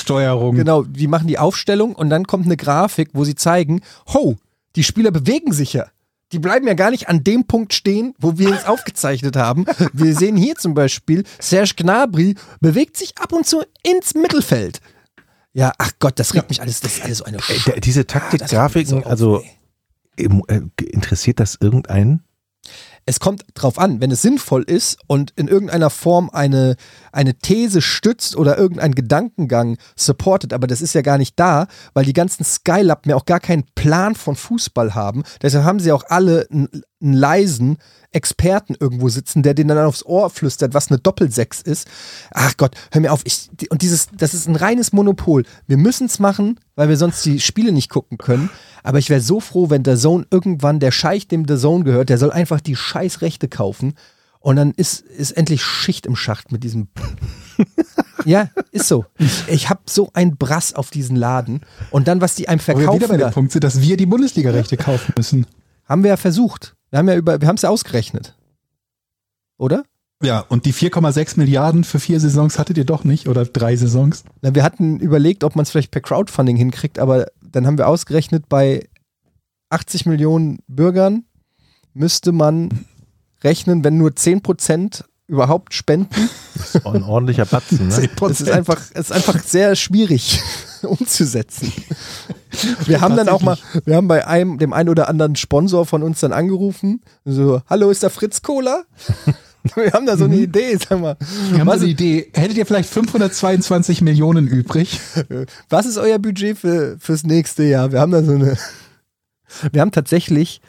Genau, 0.55 0.83
die 0.83 1.07
machen 1.07 1.27
die 1.27 1.37
Aufstellung 1.37 1.93
und 1.95 2.09
dann 2.09 2.25
kommt 2.31 2.45
eine 2.45 2.57
Grafik, 2.57 3.09
wo 3.13 3.25
sie 3.25 3.35
zeigen, 3.35 3.81
ho, 4.13 4.37
die 4.77 4.83
Spieler 4.83 5.11
bewegen 5.11 5.51
sich 5.51 5.73
ja. 5.73 5.87
Die 6.31 6.39
bleiben 6.39 6.65
ja 6.65 6.75
gar 6.75 6.91
nicht 6.91 7.09
an 7.09 7.25
dem 7.25 7.45
Punkt 7.45 7.73
stehen, 7.73 8.15
wo 8.17 8.37
wir 8.39 8.53
es 8.55 8.63
aufgezeichnet 8.73 9.35
haben. 9.35 9.65
Wir 9.91 10.15
sehen 10.15 10.37
hier 10.37 10.55
zum 10.55 10.73
Beispiel, 10.73 11.25
Serge 11.39 11.73
Gnabry 11.75 12.35
bewegt 12.61 12.95
sich 12.95 13.17
ab 13.17 13.33
und 13.33 13.45
zu 13.45 13.63
ins 13.83 14.13
Mittelfeld. 14.15 14.79
Ja, 15.53 15.73
ach 15.77 15.91
Gott, 15.99 16.17
das 16.19 16.33
regt 16.33 16.47
mich 16.47 16.61
alles, 16.61 16.79
das 16.79 16.93
ist 16.99 17.03
alles 17.03 17.17
so 17.17 17.25
eine 17.25 17.37
Äh, 17.37 17.41
Sch 17.41 17.65
der- 17.65 17.81
diese 17.81 18.01
Ah, 18.01 18.03
Taktikgrafiken, 18.05 18.89
so 18.89 18.97
auf, 18.99 19.05
also 19.07 19.43
äh, 20.15 20.29
interessiert 20.85 21.41
das 21.41 21.57
irgendeinen? 21.59 22.23
es 23.07 23.19
kommt 23.19 23.43
drauf 23.55 23.79
an, 23.79 23.99
wenn 23.99 24.11
es 24.11 24.21
sinnvoll 24.21 24.61
ist 24.61 24.99
und 25.07 25.31
in 25.31 25.47
irgendeiner 25.47 25.89
Form 25.89 26.29
eine, 26.29 26.75
eine 27.11 27.35
These 27.35 27.81
stützt 27.81 28.35
oder 28.35 28.57
irgendein 28.57 28.95
Gedankengang 28.95 29.77
supportet, 29.95 30.53
aber 30.53 30.67
das 30.67 30.81
ist 30.81 30.93
ja 30.93 31.01
gar 31.01 31.17
nicht 31.17 31.39
da, 31.39 31.67
weil 31.93 32.05
die 32.05 32.13
ganzen 32.13 32.43
Skylappen 32.43 33.09
ja 33.09 33.15
auch 33.15 33.25
gar 33.25 33.39
keinen 33.39 33.65
Plan 33.75 34.15
von 34.15 34.35
Fußball 34.35 34.95
haben. 34.95 35.23
Deshalb 35.41 35.63
haben 35.63 35.79
sie 35.79 35.91
auch 35.91 36.03
alle 36.07 36.47
einen, 36.51 36.69
leisen 37.01 37.77
Experten 38.11 38.75
irgendwo 38.79 39.09
sitzen, 39.09 39.41
der 39.41 39.53
denen 39.53 39.69
dann 39.69 39.85
aufs 39.85 40.05
Ohr 40.05 40.29
flüstert, 40.29 40.73
was 40.73 40.89
eine 40.89 40.99
Doppelsechs 40.99 41.61
ist. 41.61 41.87
Ach 42.31 42.55
Gott, 42.57 42.75
hör 42.91 43.01
mir 43.01 43.11
auf. 43.11 43.21
Ich, 43.23 43.49
und 43.69 43.81
dieses, 43.81 44.09
das 44.15 44.33
ist 44.33 44.47
ein 44.47 44.55
reines 44.55 44.93
Monopol. 44.93 45.43
Wir 45.67 45.77
müssen 45.77 46.05
es 46.05 46.19
machen, 46.19 46.59
weil 46.75 46.89
wir 46.89 46.97
sonst 46.97 47.25
die 47.25 47.39
Spiele 47.39 47.71
nicht 47.71 47.89
gucken 47.89 48.17
können. 48.17 48.49
Aber 48.83 48.99
ich 48.99 49.09
wäre 49.09 49.21
so 49.21 49.39
froh, 49.39 49.69
wenn 49.69 49.83
der 49.83 49.97
Zone 49.97 50.25
irgendwann, 50.29 50.79
der 50.79 50.91
Scheich, 50.91 51.27
dem 51.27 51.45
der 51.45 51.57
Zone 51.57 51.83
gehört, 51.83 52.09
der 52.09 52.17
soll 52.17 52.31
einfach 52.31 52.61
die 52.61 52.75
scheiß 52.75 53.21
Rechte 53.21 53.47
kaufen. 53.47 53.93
Und 54.41 54.55
dann 54.55 54.71
ist, 54.71 55.01
ist 55.01 55.31
endlich 55.31 55.63
Schicht 55.63 56.05
im 56.05 56.15
Schacht 56.15 56.51
mit 56.51 56.63
diesem. 56.63 56.87
ja, 58.25 58.49
ist 58.71 58.87
so. 58.87 59.05
Ich, 59.47 59.69
habe 59.69 59.81
so 59.85 60.09
ein 60.13 60.35
Brass 60.35 60.73
auf 60.73 60.89
diesen 60.89 61.15
Laden. 61.15 61.61
Und 61.91 62.07
dann, 62.07 62.21
was 62.21 62.35
die 62.35 62.49
einem 62.49 62.59
Wo 62.59 62.67
wir 62.67 62.79
wieder 62.79 62.89
bei 62.89 62.97
verkaufen, 62.97 63.19
dem 63.19 63.33
Punkt 63.33 63.51
sind, 63.51 63.63
dass 63.63 63.81
wir 63.81 63.97
die 63.97 64.07
Bundesliga-Rechte 64.07 64.77
kaufen 64.77 65.13
müssen. 65.15 65.45
haben 65.85 66.03
wir 66.03 66.09
ja 66.09 66.17
versucht. 66.17 66.75
Wir 66.89 66.99
haben 66.99 67.07
ja 67.07 67.15
über, 67.15 67.39
wir 67.39 67.47
haben 67.47 67.55
es 67.55 67.61
ja 67.61 67.69
ausgerechnet. 67.69 68.35
Oder? 69.57 69.83
Ja, 70.23 70.39
und 70.39 70.65
die 70.65 70.73
4,6 70.73 71.37
Milliarden 71.37 71.83
für 71.83 71.99
vier 71.99 72.19
Saisons 72.19 72.59
hattet 72.59 72.77
ihr 72.77 72.85
doch 72.85 73.03
nicht 73.03 73.27
oder 73.27 73.45
drei 73.45 73.75
Saisons. 73.75 74.23
Na, 74.41 74.53
wir 74.53 74.63
hatten 74.63 74.99
überlegt, 74.99 75.43
ob 75.43 75.55
man 75.55 75.63
es 75.63 75.71
vielleicht 75.71 75.91
per 75.91 76.01
Crowdfunding 76.01 76.57
hinkriegt, 76.57 76.99
aber 76.99 77.27
dann 77.41 77.65
haben 77.65 77.77
wir 77.77 77.87
ausgerechnet, 77.87 78.47
bei 78.47 78.87
80 79.69 80.05
Millionen 80.05 80.59
Bürgern 80.67 81.25
müsste 81.93 82.31
man 82.31 82.85
rechnen, 83.43 83.83
wenn 83.83 83.97
nur 83.97 84.11
10% 84.11 85.03
überhaupt 85.27 85.73
spenden. 85.73 86.29
Das 86.55 86.75
ist 86.75 86.85
ein 86.85 87.03
ordentlicher 87.03 87.45
Batzen, 87.45 87.87
ne? 87.87 88.09
Es 88.29 88.41
ist 88.41 88.49
einfach, 88.49 88.81
es 88.93 89.09
ist 89.09 89.11
einfach 89.11 89.41
sehr 89.41 89.75
schwierig 89.75 90.41
umzusetzen. 90.83 91.71
Wir 92.85 92.99
haben 92.99 93.15
dann 93.15 93.29
auch 93.29 93.41
mal, 93.41 93.57
wir 93.85 93.95
haben 93.95 94.09
bei 94.09 94.27
einem, 94.27 94.57
dem 94.57 94.73
einen 94.73 94.89
oder 94.89 95.07
anderen 95.07 95.37
Sponsor 95.37 95.85
von 95.85 96.03
uns 96.03 96.19
dann 96.19 96.33
angerufen, 96.33 97.01
so, 97.23 97.61
hallo, 97.69 97.89
ist 97.89 98.03
da 98.03 98.09
Fritz 98.09 98.41
Cola? 98.41 98.83
Wir 99.75 99.93
haben 99.93 100.07
da 100.07 100.17
so 100.17 100.25
eine 100.25 100.37
Idee, 100.37 100.75
sag 100.75 100.99
mal. 100.99 101.15
Wir 101.51 101.59
haben 101.59 101.67
Was 101.67 101.81
so 101.81 101.83
eine 101.83 101.91
Idee. 101.91 102.31
Hättet 102.33 102.57
ihr 102.57 102.65
vielleicht 102.65 102.89
522 102.89 104.01
Millionen 104.01 104.47
übrig? 104.47 104.99
Was 105.69 105.85
ist 105.85 105.99
euer 105.99 106.17
Budget 106.17 106.57
für, 106.57 106.97
fürs 106.99 107.23
nächste 107.23 107.61
Jahr? 107.61 107.91
Wir 107.91 107.99
haben 107.99 108.11
da 108.11 108.23
so 108.23 108.31
eine. 108.31 108.57
Wir 109.71 109.81
haben 109.81 109.91
tatsächlich 109.91 110.61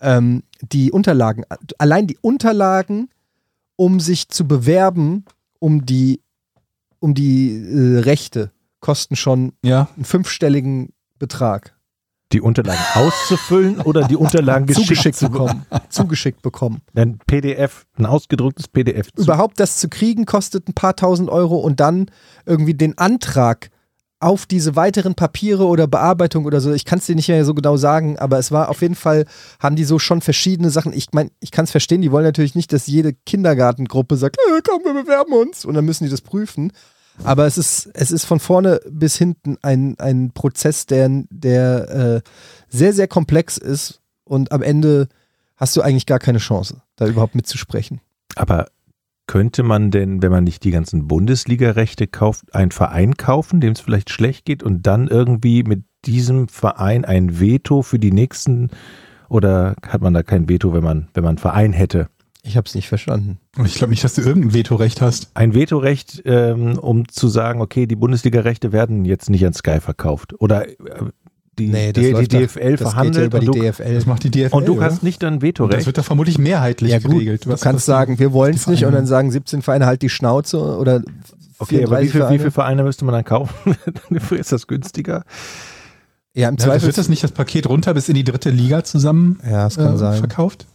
ähm, 0.00 0.44
die 0.62 0.90
Unterlagen, 0.92 1.44
allein 1.78 2.06
die 2.06 2.18
Unterlagen, 2.20 3.08
um 3.76 4.00
sich 4.00 4.28
zu 4.28 4.46
bewerben, 4.46 5.24
um 5.58 5.86
die, 5.86 6.20
um 6.98 7.14
die 7.14 7.56
äh, 7.56 7.98
Rechte, 8.00 8.50
kosten 8.80 9.16
schon 9.16 9.52
Ja. 9.64 9.88
einen 9.96 10.04
fünfstelligen 10.04 10.92
Betrag. 11.18 11.74
Die 12.32 12.40
Unterlagen 12.42 12.84
auszufüllen 12.94 13.80
oder 13.80 14.06
die 14.06 14.16
Unterlagen 14.16 14.66
geschickt 14.66 14.86
zugeschickt 14.86 15.16
zu 15.16 15.30
bekommen. 15.30 15.66
zugeschickt 15.88 16.42
bekommen. 16.42 16.82
Ein 16.94 17.18
PDF, 17.26 17.86
ein 17.96 18.04
ausgedrucktes 18.04 18.68
PDF. 18.68 19.08
Überhaupt 19.16 19.58
das 19.60 19.78
zu 19.78 19.88
kriegen 19.88 20.26
kostet 20.26 20.68
ein 20.68 20.74
paar 20.74 20.94
tausend 20.94 21.30
Euro 21.30 21.56
und 21.56 21.80
dann 21.80 22.10
irgendwie 22.44 22.74
den 22.74 22.98
Antrag 22.98 23.70
auf 24.20 24.46
diese 24.46 24.74
weiteren 24.74 25.14
Papiere 25.14 25.66
oder 25.66 25.86
Bearbeitung 25.86 26.44
oder 26.44 26.60
so, 26.60 26.72
ich 26.72 26.84
kann 26.84 26.98
es 26.98 27.06
dir 27.06 27.14
nicht 27.14 27.28
mehr 27.28 27.44
so 27.44 27.54
genau 27.54 27.76
sagen, 27.76 28.18
aber 28.18 28.38
es 28.38 28.50
war 28.50 28.68
auf 28.68 28.82
jeden 28.82 28.96
Fall, 28.96 29.26
haben 29.60 29.76
die 29.76 29.84
so 29.84 29.98
schon 29.98 30.20
verschiedene 30.20 30.70
Sachen. 30.70 30.92
Ich 30.92 31.08
meine, 31.12 31.30
ich 31.40 31.52
kann 31.52 31.64
es 31.64 31.70
verstehen, 31.70 32.02
die 32.02 32.10
wollen 32.10 32.24
natürlich 32.24 32.56
nicht, 32.56 32.72
dass 32.72 32.88
jede 32.88 33.12
Kindergartengruppe 33.12 34.16
sagt, 34.16 34.36
äh, 34.36 34.60
komm, 34.66 34.82
wir 34.84 35.02
bewerben 35.02 35.32
uns 35.32 35.64
und 35.64 35.74
dann 35.74 35.84
müssen 35.84 36.04
die 36.04 36.10
das 36.10 36.20
prüfen. 36.20 36.72
Aber 37.24 37.46
es 37.46 37.58
ist, 37.58 37.90
es 37.94 38.10
ist 38.10 38.24
von 38.24 38.40
vorne 38.40 38.80
bis 38.88 39.16
hinten 39.16 39.56
ein, 39.62 39.98
ein 39.98 40.30
Prozess, 40.32 40.86
der, 40.86 41.24
der 41.30 41.90
äh, 41.90 42.20
sehr, 42.68 42.92
sehr 42.92 43.08
komplex 43.08 43.56
ist 43.56 44.00
und 44.24 44.52
am 44.52 44.62
Ende 44.62 45.08
hast 45.56 45.76
du 45.76 45.82
eigentlich 45.82 46.06
gar 46.06 46.20
keine 46.20 46.38
Chance, 46.38 46.82
da 46.96 47.06
überhaupt 47.06 47.34
mitzusprechen. 47.34 48.00
Aber 48.36 48.66
könnte 49.28 49.62
man 49.62 49.92
denn, 49.92 50.22
wenn 50.22 50.32
man 50.32 50.42
nicht 50.42 50.64
die 50.64 50.72
ganzen 50.72 51.06
Bundesliga-Rechte 51.06 52.08
kauft, 52.08 52.52
einen 52.52 52.72
Verein 52.72 53.16
kaufen, 53.16 53.60
dem 53.60 53.74
es 53.74 53.80
vielleicht 53.80 54.10
schlecht 54.10 54.44
geht 54.44 54.64
und 54.64 54.88
dann 54.88 55.06
irgendwie 55.06 55.62
mit 55.62 55.84
diesem 56.04 56.48
Verein 56.48 57.04
ein 57.04 57.38
Veto 57.38 57.82
für 57.82 58.00
die 58.00 58.10
nächsten 58.10 58.70
oder 59.28 59.76
hat 59.86 60.00
man 60.00 60.14
da 60.14 60.22
kein 60.24 60.48
Veto, 60.48 60.72
wenn 60.72 60.82
man, 60.82 61.08
wenn 61.14 61.22
man 61.22 61.30
einen 61.30 61.38
Verein 61.38 61.72
hätte? 61.72 62.08
Ich 62.42 62.56
habe 62.56 62.66
es 62.66 62.74
nicht 62.74 62.88
verstanden. 62.88 63.38
Ich 63.64 63.74
glaube 63.74 63.90
nicht, 63.90 64.02
dass 64.02 64.14
du 64.14 64.22
irgendein 64.22 64.54
Vetorecht 64.54 65.02
hast. 65.02 65.30
Ein 65.34 65.54
Vetorecht, 65.54 66.22
ähm, 66.24 66.78
um 66.78 67.06
zu 67.06 67.28
sagen, 67.28 67.60
okay, 67.60 67.86
die 67.86 67.96
Bundesliga-Rechte 67.96 68.72
werden 68.72 69.04
jetzt 69.04 69.28
nicht 69.28 69.44
an 69.44 69.52
Sky 69.52 69.80
verkauft. 69.80 70.34
Oder 70.40 70.64
die, 71.58 71.70
die, 71.70 71.92
die 71.92 72.10
läuft 72.10 72.32
DFL 72.32 72.70
doch- 72.72 72.78
das 72.84 72.92
verhandelt 72.92 73.30
geht 73.32 73.34
ja 73.34 73.40
die 73.40 73.46
du, 73.46 73.52
DFL. 73.72 73.94
Das 73.94 74.06
macht 74.06 74.24
die 74.24 74.30
DFL. 74.30 74.54
und 74.56 74.66
du 74.68 74.76
oder? 74.76 74.84
hast 74.86 75.02
nicht 75.02 75.22
ein 75.24 75.34
Und 75.34 75.42
das 75.42 75.48
Vetorecht. 75.48 75.86
wird 75.86 75.98
da 75.98 76.02
vermutlich 76.02 76.38
mehrheitlich 76.38 76.90
ja 76.92 76.98
gut, 76.98 77.10
geregelt. 77.12 77.46
du 77.46 77.56
kannst 77.56 77.84
sagen, 77.86 78.18
wir 78.18 78.32
wollen 78.32 78.54
es 78.54 78.64
die 78.64 78.70
nicht 78.70 78.84
und 78.84 78.92
dann 78.92 79.06
sagen 79.06 79.30
17 79.30 79.62
Vereine 79.62 79.86
halt 79.86 80.02
die 80.02 80.08
Schnauze 80.08 80.58
oder 80.58 81.02
Okay, 81.60 81.84
aber 81.84 81.98
34 81.98 82.06
wie, 82.06 82.10
viel, 82.10 82.14
wie 82.14 82.18
Vereine. 82.22 82.38
viele 82.38 82.50
Vereine 82.52 82.82
müsste 82.84 83.04
man 83.04 83.14
dann 83.14 83.24
kaufen? 83.24 83.76
ist 84.30 84.52
das 84.52 84.66
günstiger? 84.68 85.24
Ja, 86.34 86.48
im 86.48 86.54
Ja, 86.54 86.56
das 86.56 86.64
Zweifel. 86.66 86.86
wird 86.86 86.98
das 86.98 87.08
nicht 87.08 87.24
das 87.24 87.32
Paket 87.32 87.68
runter 87.68 87.94
bis 87.94 88.08
in 88.08 88.14
die 88.14 88.24
dritte 88.24 88.50
Liga 88.50 88.84
zusammen 88.84 89.40
ja, 89.48 89.66
es 89.66 89.76
kann 89.76 89.94
äh, 89.94 89.98
sein. 89.98 90.18
verkauft? 90.18 90.66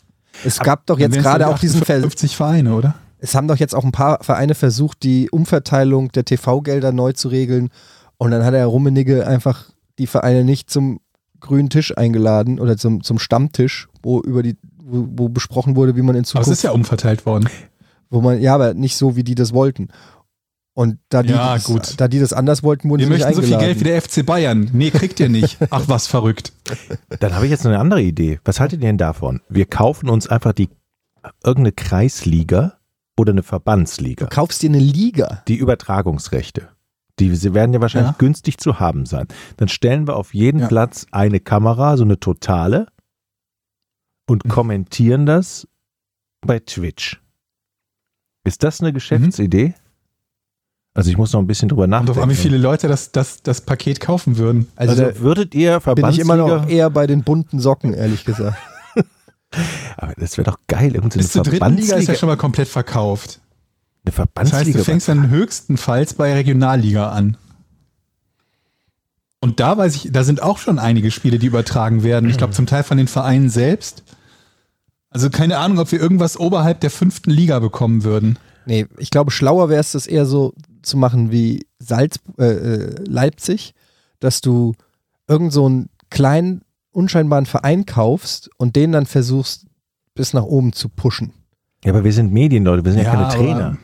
Es 0.43 0.59
gab 0.59 0.85
doch 0.87 0.99
Dann 0.99 1.11
jetzt 1.13 1.23
gerade 1.23 1.45
dann 1.45 1.53
auch 1.53 1.59
diesen 1.59 1.81
Ver 1.83 2.01
50 2.01 2.35
Vereine, 2.35 2.73
oder? 2.75 2.95
es 3.19 3.35
haben 3.35 3.47
doch 3.47 3.55
jetzt 3.55 3.73
auch 3.73 3.85
ein 3.85 3.93
paar 3.93 4.21
Vereine 4.21 4.55
versucht, 4.55 5.03
die 5.03 5.29
Umverteilung 5.29 6.11
der 6.11 6.25
TV-Gelder 6.25 6.91
neu 6.91 7.13
zu 7.13 7.29
regeln 7.29 7.69
und 8.17 8.31
dann 8.31 8.43
hat 8.43 8.53
der 8.53 8.65
Rummenigge 8.65 9.25
einfach 9.25 9.69
die 9.99 10.07
Vereine 10.07 10.43
nicht 10.43 10.69
zum 10.69 10.99
grünen 11.39 11.69
Tisch 11.69 11.95
eingeladen 11.97 12.59
oder 12.59 12.77
zum, 12.77 13.03
zum 13.03 13.19
Stammtisch, 13.19 13.87
wo 14.01 14.21
über 14.21 14.43
die 14.43 14.55
wo, 14.85 15.07
wo 15.11 15.29
besprochen 15.29 15.75
wurde, 15.75 15.95
wie 15.95 16.01
man 16.01 16.15
in 16.15 16.19
Aber 16.19 16.21
es 16.23 16.29
Zukunft 16.29 16.51
ist 16.51 16.63
ja 16.63 16.71
umverteilt 16.71 17.25
worden. 17.25 17.47
wo 18.09 18.21
man 18.21 18.41
ja, 18.41 18.53
aber 18.55 18.73
nicht 18.73 18.95
so 18.97 19.15
wie 19.15 19.23
die 19.23 19.35
das 19.35 19.53
wollten. 19.53 19.87
Und 20.75 20.97
da 21.09 21.21
die, 21.23 21.29
Ja, 21.29 21.53
das, 21.53 21.63
gut. 21.65 21.93
da 22.01 22.07
die 22.07 22.19
das 22.19 22.33
anders 22.33 22.63
wollten, 22.63 22.89
wurden 22.89 23.01
Wir 23.01 23.07
sie 23.07 23.13
nicht 23.13 23.25
möchten 23.25 23.41
so 23.41 23.47
viel. 23.47 23.57
Geld 23.59 23.79
wie 23.79 23.83
der 23.85 24.01
FC 24.01 24.25
Bayern. 24.25 24.69
Nee, 24.73 24.89
kriegt 24.89 25.19
ihr 25.19 25.29
nicht. 25.29 25.57
Ach, 25.69 25.83
was 25.87 26.07
verrückt. 26.07 26.51
Dann 27.19 27.35
habe 27.35 27.45
ich 27.45 27.51
jetzt 27.51 27.63
noch 27.63 27.71
eine 27.71 27.79
andere 27.79 28.01
Idee. 28.01 28.39
Was 28.43 28.59
haltet 28.59 28.81
ihr 28.81 28.87
denn 28.87 28.97
davon? 28.97 29.41
Wir 29.49 29.65
kaufen 29.65 30.09
uns 30.09 30.27
einfach 30.27 30.53
die 30.53 30.69
irgendeine 31.43 31.73
Kreisliga 31.73 32.79
oder 33.17 33.31
eine 33.31 33.43
Verbandsliga. 33.43 34.25
Du 34.25 34.35
kaufst 34.35 34.63
dir 34.63 34.69
eine 34.69 34.79
Liga. 34.79 35.43
Die 35.47 35.55
Übertragungsrechte. 35.55 36.69
Die 37.19 37.35
sie 37.35 37.53
werden 37.53 37.73
ja 37.73 37.81
wahrscheinlich 37.81 38.11
Ja. 38.13 38.17
günstig 38.17 38.57
zu 38.57 38.79
haben 38.79 39.05
sein. 39.05 39.27
Dann 39.57 39.67
stellen 39.67 40.07
wir 40.07 40.15
auf 40.15 40.33
jeden 40.33 40.61
Ja. 40.61 40.67
Platz 40.67 41.05
eine 41.11 41.39
Kamera, 41.39 41.95
so 41.97 42.03
eine 42.03 42.19
totale, 42.19 42.87
und 44.27 44.45
Mhm. 44.45 44.49
kommentieren 44.49 45.25
das 45.25 45.67
bei 46.41 46.59
Twitch. 46.59 47.21
Ist 48.45 48.63
das 48.63 48.81
eine 48.81 48.93
Geschäftsidee? 48.93 49.73
Also 50.95 51.09
ich 51.09 51.17
muss 51.17 51.33
noch 51.33 51.39
ein 51.39 51.47
bisschen 51.47 51.69
drüber 51.69 51.85
Und 51.85 51.89
nachdenken. 51.91 52.17
auf 52.19 52.23
an, 52.23 52.29
wie 52.29 52.35
viele 52.35 52.57
Leute 52.57 52.87
das, 52.87 53.11
das, 53.11 53.41
das 53.41 53.61
Paket 53.61 53.99
kaufen 53.99 54.37
würden. 54.37 54.67
Also, 54.75 55.03
Also, 55.05 55.19
würdet 55.21 55.55
ihr 55.55 55.71
bin 55.73 55.81
Verbandsliga... 55.81 56.11
ich 56.11 56.19
immer 56.19 56.35
noch 56.35 56.67
eher 56.69 56.89
bei 56.89 57.07
den 57.07 57.23
bunten 57.23 57.59
Socken, 57.59 57.93
ehrlich 57.93 58.25
gesagt. 58.25 58.57
Aber 59.97 60.13
das 60.17 60.37
wäre 60.37 60.49
doch 60.51 60.57
geil, 60.67 60.91
Bis 61.13 61.31
zur 61.31 61.43
dritten 61.43 61.77
Liga 61.77 61.95
ist 61.95 62.07
ja 62.07 62.15
schon 62.15 62.27
mal 62.29 62.37
komplett 62.37 62.67
verkauft. 62.67 63.39
Eine 64.05 64.11
Das 64.11 64.17
heißt, 64.17 64.33
Verbandsliga. 64.35 64.77
du 64.79 64.83
fängst 64.83 65.07
dann 65.07 65.29
höchstenfalls 65.29 66.13
bei 66.15 66.33
Regionalliga 66.33 67.09
an. 67.09 67.37
Und 69.39 69.59
da 69.59 69.77
weiß 69.77 69.95
ich, 69.95 70.11
da 70.11 70.23
sind 70.23 70.41
auch 70.41 70.57
schon 70.57 70.79
einige 70.79 71.11
Spiele, 71.11 71.37
die 71.37 71.47
übertragen 71.47 72.03
werden. 72.03 72.29
Ich 72.29 72.37
glaube, 72.37 72.53
zum 72.53 72.65
Teil 72.65 72.83
von 72.83 72.97
den 72.97 73.07
Vereinen 73.07 73.49
selbst. 73.49 74.03
Also 75.09 75.29
keine 75.29 75.57
Ahnung, 75.57 75.79
ob 75.79 75.91
wir 75.91 75.99
irgendwas 75.99 76.37
oberhalb 76.39 76.79
der 76.79 76.89
fünften 76.89 77.29
Liga 77.29 77.59
bekommen 77.59 78.03
würden. 78.03 78.39
Nee, 78.65 78.87
ich 78.97 79.09
glaube, 79.09 79.31
schlauer 79.31 79.67
wäre 79.69 79.81
es, 79.81 79.91
das 79.91 80.07
eher 80.07 80.25
so 80.25 80.53
zu 80.81 80.97
machen 80.97 81.31
wie 81.31 81.65
Salz, 81.79 82.19
äh, 82.39 82.45
äh, 82.45 82.95
Leipzig, 83.05 83.73
dass 84.19 84.39
du 84.41 84.73
irgend 85.27 85.51
so 85.51 85.65
einen 85.65 85.89
kleinen, 86.09 86.61
unscheinbaren 86.91 87.45
Verein 87.45 87.85
kaufst 87.85 88.49
und 88.57 88.75
den 88.77 88.93
dann 88.93 89.05
versuchst, 89.05 89.65
bis 90.15 90.33
nach 90.33 90.43
oben 90.43 90.71
zu 90.73 90.87
pushen. 90.87 91.33
ja, 91.83 91.91
aber 91.91 92.03
wir 92.05 92.13
sind 92.13 92.31
Medienleute, 92.31 92.85
wir 92.85 92.91
sind 92.93 93.01
ja, 93.03 93.13
Ja, 93.13 93.27
keine 93.27 93.33
Trainer. 93.33 93.77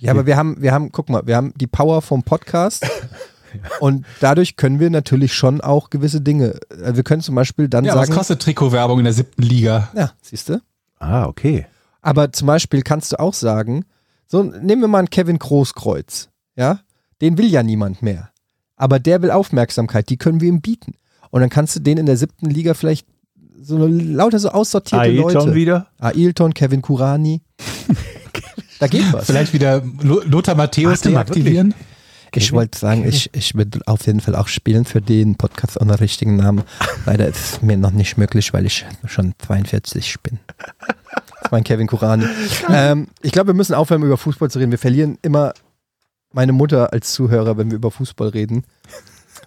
Ja, 0.00 0.12
aber 0.12 0.26
wir 0.26 0.36
haben, 0.36 0.60
wir 0.62 0.72
haben, 0.72 0.90
guck 0.92 1.08
mal, 1.10 1.26
wir 1.26 1.36
haben 1.36 1.52
die 1.56 1.66
Power 1.66 2.00
vom 2.02 2.22
Podcast 2.22 2.86
und 3.80 4.06
dadurch 4.20 4.56
können 4.56 4.80
wir 4.80 4.88
natürlich 4.90 5.34
schon 5.34 5.60
auch 5.60 5.90
gewisse 5.90 6.20
Dinge. 6.20 6.58
äh, 6.70 6.96
Wir 6.96 7.02
können 7.02 7.22
zum 7.22 7.34
Beispiel 7.34 7.68
dann 7.68 7.84
Ja, 7.84 7.94
was 7.94 8.06
sagen, 8.08 8.16
kostet 8.18 8.40
Trikotwerbung 8.42 8.98
in 8.98 9.04
der 9.04 9.12
siebten 9.12 9.42
Liga? 9.42 9.90
ja, 9.94 10.12
siehst 10.22 10.48
du? 10.48 10.60
Ah, 10.98 11.26
okay. 11.26 11.66
Aber 12.02 12.32
zum 12.32 12.46
Beispiel 12.46 12.82
kannst 12.82 13.12
du 13.12 13.18
auch 13.20 13.34
sagen, 13.34 13.84
so 14.26 14.42
nehmen 14.42 14.80
wir 14.82 14.88
mal 14.88 14.98
einen 15.00 15.10
Kevin 15.10 15.38
Großkreuz, 15.38 16.28
ja, 16.56 16.80
den 17.20 17.36
will 17.36 17.46
ja 17.48 17.62
niemand 17.62 18.00
mehr. 18.02 18.30
Aber 18.76 18.98
der 18.98 19.20
will 19.20 19.30
Aufmerksamkeit, 19.30 20.08
die 20.08 20.16
können 20.16 20.40
wir 20.40 20.48
ihm 20.48 20.62
bieten. 20.62 20.94
Und 21.30 21.42
dann 21.42 21.50
kannst 21.50 21.76
du 21.76 21.80
den 21.80 21.98
in 21.98 22.06
der 22.06 22.16
siebten 22.16 22.48
Liga 22.48 22.72
vielleicht 22.72 23.06
so 23.60 23.76
lauter 23.86 24.38
so 24.38 24.48
aussortierte 24.48 25.04
Ailton 25.04 25.32
Leute. 25.34 25.54
wieder? 25.54 25.86
Ailton, 25.98 26.54
Kevin 26.54 26.80
Kurani. 26.80 27.42
da 28.80 28.86
geht 28.88 29.12
was. 29.12 29.26
Vielleicht 29.26 29.52
wieder 29.52 29.82
Lo- 30.02 30.22
Lothar 30.24 30.56
Matthäus 30.56 31.02
der 31.02 31.12
deaktivieren? 31.12 31.74
Ich 32.32 32.52
wollte 32.52 32.78
sagen, 32.78 33.04
ich, 33.08 33.28
ich 33.32 33.56
würde 33.56 33.80
auf 33.86 34.06
jeden 34.06 34.20
Fall 34.20 34.36
auch 34.36 34.46
spielen 34.46 34.84
für 34.84 35.00
den 35.00 35.34
Podcast 35.34 35.76
unter 35.76 35.98
richtigen 36.00 36.36
Namen. 36.36 36.62
Leider 37.04 37.26
ist 37.26 37.54
es 37.54 37.62
mir 37.62 37.76
noch 37.76 37.90
nicht 37.90 38.18
möglich, 38.18 38.52
weil 38.52 38.66
ich 38.66 38.86
schon 39.06 39.34
42 39.44 40.14
bin. 40.22 40.38
Das 41.42 41.50
mein 41.50 41.64
Kevin 41.64 41.88
Kurani. 41.88 42.26
ähm, 42.68 43.08
ich 43.22 43.32
glaube, 43.32 43.48
wir 43.48 43.54
müssen 43.54 43.74
aufhören, 43.74 44.02
über 44.02 44.16
Fußball 44.16 44.48
zu 44.50 44.60
reden. 44.60 44.70
Wir 44.70 44.78
verlieren 44.78 45.18
immer 45.22 45.54
meine 46.32 46.52
Mutter 46.52 46.92
als 46.92 47.12
Zuhörer, 47.14 47.58
wenn 47.58 47.70
wir 47.70 47.76
über 47.76 47.90
Fußball 47.90 48.28
reden. 48.28 48.62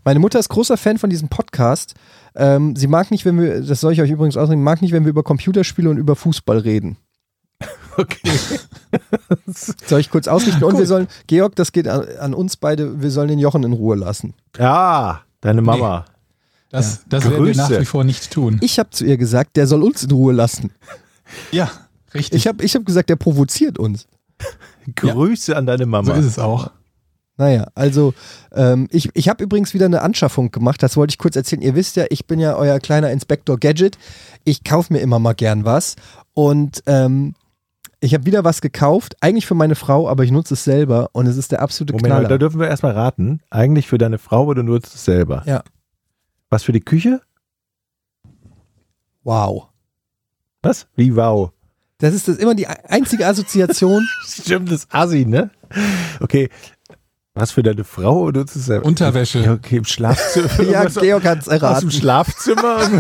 Meine 0.04 0.20
Mutter 0.20 0.38
ist 0.40 0.50
großer 0.50 0.76
Fan 0.76 0.98
von 0.98 1.10
diesem 1.10 1.30
Podcast. 1.30 1.94
Ähm, 2.36 2.76
sie 2.76 2.88
mag 2.88 3.12
nicht, 3.12 3.24
wenn 3.24 3.40
wir, 3.40 3.62
das 3.62 3.80
soll 3.80 3.94
ich 3.94 4.02
euch 4.02 4.10
übrigens 4.10 4.36
ausdrücken, 4.36 4.62
mag 4.64 4.82
nicht, 4.82 4.92
wenn 4.92 5.06
wir 5.06 5.12
über 5.12 5.24
Computerspiele 5.24 5.90
und 5.90 5.98
über 5.98 6.18
Fußball 6.18 6.58
reden. 6.58 6.98
Okay. 7.98 8.32
Soll 9.86 10.00
ich 10.00 10.10
kurz 10.10 10.28
ausrichten? 10.28 10.64
Und 10.64 10.78
wir 10.78 10.88
sollen, 10.88 11.08
Georg, 11.28 11.56
das 11.56 11.72
geht 11.72 11.88
an, 11.88 12.08
an 12.20 12.34
uns 12.34 12.58
beide, 12.58 13.02
wir 13.02 13.12
sollen 13.12 13.28
den 13.28 13.40
Jochen 13.40 13.64
in 13.64 13.74
Ruhe 13.74 13.96
lassen. 13.96 14.34
Ja, 14.58 15.22
deine 15.42 15.62
Mama. 15.62 16.06
Das, 16.70 17.02
das 17.08 17.30
werden 17.30 17.46
wir 17.46 17.56
nach 17.56 17.70
wie 17.70 17.86
vor 17.86 18.04
nicht 18.04 18.32
tun. 18.32 18.58
Ich 18.62 18.80
habe 18.80 18.90
zu 18.90 19.06
ihr 19.06 19.18
gesagt, 19.18 19.58
der 19.58 19.68
soll 19.68 19.84
uns 19.84 20.04
in 20.04 20.12
Ruhe 20.12 20.34
lassen. 20.34 20.72
Ja, 21.52 21.72
richtig. 22.16 22.40
Ich 22.40 22.48
habe 22.48 22.64
ich 22.64 22.74
hab 22.74 22.84
gesagt, 22.84 23.10
der 23.10 23.16
provoziert 23.16 23.78
uns. 23.78 24.08
Grüße 24.96 25.56
an 25.56 25.68
deine 25.68 25.86
Mama. 25.86 26.14
so 26.14 26.20
ist 26.20 26.26
es 26.26 26.40
auch. 26.40 26.72
Naja, 27.38 27.68
also 27.74 28.14
ähm, 28.54 28.88
ich, 28.92 29.10
ich 29.14 29.28
habe 29.28 29.44
übrigens 29.44 29.74
wieder 29.74 29.86
eine 29.86 30.02
Anschaffung 30.02 30.52
gemacht, 30.52 30.84
das 30.84 30.98
wollte 30.98 31.14
ich 31.14 31.18
kurz 31.18 31.36
erzählen. 31.36 31.62
Ihr 31.62 31.76
wisst 31.76 31.96
ja, 31.96 32.06
ich 32.10 32.28
bin 32.28 32.40
ja 32.40 32.56
euer 32.56 32.80
kleiner 32.80 33.12
Inspektor 33.12 33.58
Gadget. 33.58 33.98
Ich 34.44 34.64
kaufe 34.64 34.94
mir 34.94 35.00
immer 35.00 35.20
mal 35.20 35.34
gern 35.34 35.66
was 35.66 35.96
und 36.34 36.84
ähm, 36.86 37.34
ich 38.04 38.14
habe 38.14 38.26
wieder 38.26 38.44
was 38.44 38.60
gekauft, 38.60 39.16
eigentlich 39.22 39.46
für 39.46 39.56
meine 39.56 39.76
Frau, 39.76 40.10
aber 40.10 40.26
ich 40.26 40.32
nutze 40.32 40.56
es 40.56 40.66
selber 40.66 41.10
und 41.14 41.26
es 41.26 41.38
ist 41.38 41.54
der 41.54 41.62
absolute 41.62 41.94
Moment, 41.94 42.08
Knaller. 42.08 42.28
da 42.28 42.38
dürfen 42.38 42.60
wir 42.60 42.68
erstmal 42.68 42.92
raten. 42.92 43.40
Eigentlich 43.50 43.88
für 43.88 43.98
deine 43.98 44.18
Frau, 44.18 44.44
aber 44.44 44.56
du 44.56 44.64
nutzt 44.64 44.94
es 44.94 45.06
selber. 45.06 45.42
Ja. 45.46 45.64
Was 46.50 46.64
für 46.64 46.74
die 46.74 46.82
Küche? 46.82 47.22
wow. 49.24 49.70
Was? 50.62 50.88
Wie 50.96 51.16
wow. 51.16 51.52
Das 52.00 52.14
ist 52.14 52.28
das 52.28 52.38
immer 52.38 52.56
die 52.56 52.68
einzige 52.68 53.26
Assoziation. 53.26 54.06
Stimmt, 54.28 54.70
das 54.70 54.84
ist 54.84 54.94
Assi, 54.94 55.26
ne? 55.26 55.52
Okay. 56.20 56.50
Was 57.36 57.52
für 57.52 57.64
deine 57.64 57.84
Frau 57.84 58.22
oder 58.22 58.42
es 58.42 58.54
selber? 58.54 58.86
Unterwäsche. 58.86 59.40
Ja, 59.40 59.54
okay, 59.54 59.78
im 59.78 59.86
Schlafzimmer. 59.86 60.62
ja, 60.70 60.86
Georg 60.86 61.26
hat's 61.26 61.48
aus 61.48 61.58
dem 61.60 61.64
erraten. 61.64 61.92
Schlafzimmer? 61.92 62.78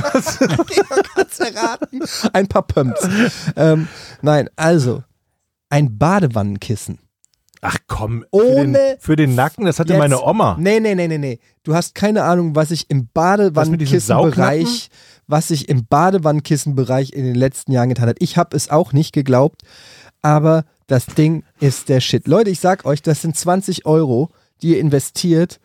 Georg 0.67 1.09
hat's 1.15 1.39
erraten. 1.39 2.01
Ein 2.34 2.47
paar 2.47 2.63
Pumps. 2.63 3.07
ähm, 3.55 3.88
nein, 4.23 4.49
also 4.55 5.03
ein 5.69 5.97
Badewannenkissen. 5.97 6.97
Ach 7.61 7.77
komm, 7.88 8.21
für, 8.23 8.27
Ohne 8.31 8.77
den, 8.77 8.99
für 8.99 9.15
den 9.15 9.36
Nacken, 9.36 9.65
das 9.65 9.79
hatte 9.79 9.93
Jetzt- 9.93 9.99
meine 9.99 10.21
Oma. 10.21 10.57
Nee, 10.59 10.79
nee, 10.79 10.95
nee, 10.95 11.07
nee, 11.07 11.17
nee. 11.17 11.39
Du 11.63 11.73
hast 11.75 11.95
keine 11.95 12.23
Ahnung, 12.23 12.55
was 12.55 12.71
ich 12.71 12.89
im 12.89 13.07
Badewannnkissenbereich, 13.13 14.89
was 15.27 15.47
sich 15.47 15.69
im 15.69 15.86
Badewannnkissenbereich 15.86 17.13
in 17.13 17.23
den 17.23 17.36
letzten 17.36 17.71
Jahren 17.71 17.89
getan 17.89 18.09
hat. 18.09 18.17
Ich 18.19 18.36
habe 18.38 18.57
es 18.57 18.69
auch 18.69 18.93
nicht 18.93 19.13
geglaubt, 19.13 19.61
aber 20.21 20.65
das 20.88 21.05
Ding 21.05 21.43
ist 21.59 21.89
der 21.89 21.99
Shit. 22.01 22.27
Leute, 22.27 22.49
ich 22.49 22.59
sag 22.59 22.86
euch, 22.86 23.01
das 23.01 23.21
sind 23.21 23.36
20 23.36 23.86
Euro, 23.86 24.29
die 24.61 24.69
ihr 24.69 24.79
investiert 24.79 25.59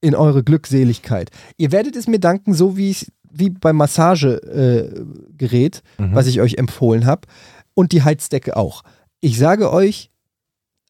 in 0.00 0.14
eure 0.14 0.42
Glückseligkeit. 0.42 1.30
Ihr 1.56 1.72
werdet 1.72 1.96
es 1.96 2.06
mir 2.06 2.20
danken, 2.20 2.54
so 2.54 2.76
wie 2.76 2.90
ich 2.90 3.06
wie 3.38 3.50
beim 3.50 3.76
Massagegerät, 3.76 4.44
äh, 4.44 5.04
Gerät, 5.36 5.82
was 5.98 6.26
ich 6.26 6.40
euch 6.40 6.54
empfohlen 6.54 7.06
habe. 7.06 7.22
Und 7.74 7.92
die 7.92 8.02
Heizdecke 8.02 8.56
auch. 8.56 8.82
Ich 9.20 9.38
sage 9.38 9.70
euch, 9.70 10.10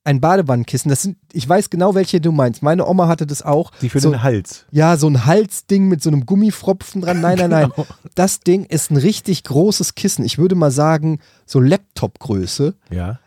ein 0.04 0.20
Badewannenkissen, 0.20 0.88
das 0.88 1.02
sind, 1.02 1.16
ich 1.32 1.48
weiß 1.48 1.68
genau, 1.68 1.96
welche 1.96 2.20
du 2.20 2.30
meinst. 2.30 2.62
Meine 2.62 2.86
Oma 2.86 3.08
hatte 3.08 3.26
das 3.26 3.42
auch. 3.42 3.72
Die 3.82 3.88
für 3.88 3.98
so, 3.98 4.10
den 4.10 4.22
Hals. 4.22 4.64
Ja, 4.70 4.96
so 4.96 5.08
ein 5.08 5.26
Halsding 5.26 5.88
mit 5.88 6.00
so 6.00 6.10
einem 6.10 6.26
Gummifropfen 6.26 7.02
dran. 7.02 7.20
Nein, 7.20 7.38
nein, 7.38 7.50
nein. 7.50 7.72
Genau. 7.76 7.88
Das 8.14 8.40
Ding 8.40 8.64
ist 8.64 8.92
ein 8.92 8.96
richtig 8.96 9.42
großes 9.42 9.96
Kissen. 9.96 10.24
Ich 10.24 10.38
würde 10.38 10.54
mal 10.54 10.70
sagen, 10.70 11.18
so 11.44 11.58
Laptop-Größe. 11.58 12.74
Ja. 12.90 13.18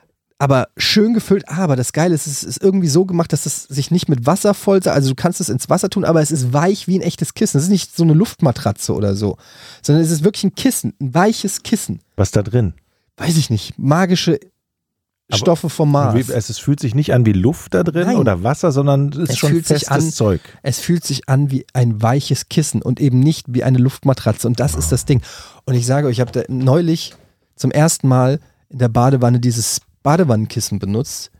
Aber 0.41 0.69
schön 0.77 1.13
gefüllt. 1.13 1.49
Aber 1.49 1.75
das 1.75 1.91
Geile 1.91 2.15
ist, 2.15 2.25
es 2.25 2.43
ist 2.43 2.63
irgendwie 2.63 2.87
so 2.87 3.05
gemacht, 3.05 3.33
dass 3.33 3.45
es 3.45 3.63
sich 3.63 3.91
nicht 3.91 4.07
mit 4.07 4.25
Wasser 4.25 4.53
voll, 4.53 4.79
also 4.87 5.09
du 5.09 5.15
kannst 5.15 5.41
es 5.41 5.49
ins 5.49 5.69
Wasser 5.69 5.89
tun, 5.89 6.05
aber 6.05 6.21
es 6.21 6.31
ist 6.31 6.53
weich 6.53 6.87
wie 6.87 6.97
ein 6.97 7.01
echtes 7.01 7.33
Kissen. 7.33 7.57
Es 7.57 7.63
ist 7.65 7.69
nicht 7.69 7.95
so 7.95 8.03
eine 8.03 8.13
Luftmatratze 8.13 8.93
oder 8.95 9.15
so, 9.15 9.37
sondern 9.81 10.03
es 10.03 10.11
ist 10.11 10.23
wirklich 10.23 10.45
ein 10.45 10.55
Kissen, 10.55 10.93
ein 11.01 11.13
weiches 11.13 11.61
Kissen. 11.63 11.99
Was 12.15 12.31
da 12.31 12.41
drin? 12.41 12.73
Weiß 13.17 13.35
ich 13.37 13.49
nicht, 13.49 13.77
magische 13.77 14.39
Aber- 15.29 15.37
Stoffe 15.37 15.69
vom 15.69 15.91
Mars. 15.91 16.15
Wie- 16.15 16.31
Es, 16.31 16.49
es 16.49 16.57
fühlt 16.57 16.79
sich 16.79 16.95
nicht 16.95 17.13
an 17.13 17.25
wie 17.25 17.33
Luft 17.33 17.73
da 17.73 17.83
drin 17.83 18.07
Nein. 18.07 18.15
oder 18.15 18.41
Wasser, 18.41 18.71
sondern 18.71 19.09
es 19.11 19.31
ist 19.31 19.39
schon 19.39 19.49
fühlt 19.49 19.67
sich 19.67 19.79
festes 19.79 19.89
an- 20.05 20.11
Zeug. 20.13 20.39
Es 20.63 20.79
fühlt 20.79 21.03
sich 21.03 21.27
an 21.27 21.51
wie 21.51 21.65
ein 21.73 22.01
weiches 22.01 22.47
Kissen 22.47 22.81
und 22.81 23.01
eben 23.01 23.19
nicht 23.19 23.45
wie 23.49 23.65
eine 23.65 23.77
Luftmatratze. 23.77 24.47
Und 24.47 24.61
das 24.61 24.73
ist 24.73 24.93
das 24.93 25.03
Ding. 25.03 25.21
Und 25.65 25.75
ich 25.75 25.85
sage 25.85 26.07
euch, 26.07 26.13
ich 26.13 26.21
habe 26.21 26.45
neulich 26.47 27.13
zum 27.57 27.71
ersten 27.71 28.07
Mal 28.07 28.39
in 28.69 28.79
der 28.79 28.87
Badewanne 28.87 29.41
dieses 29.41 29.81
Badewannenkissen 30.03 30.79
benutzt. 30.79 31.31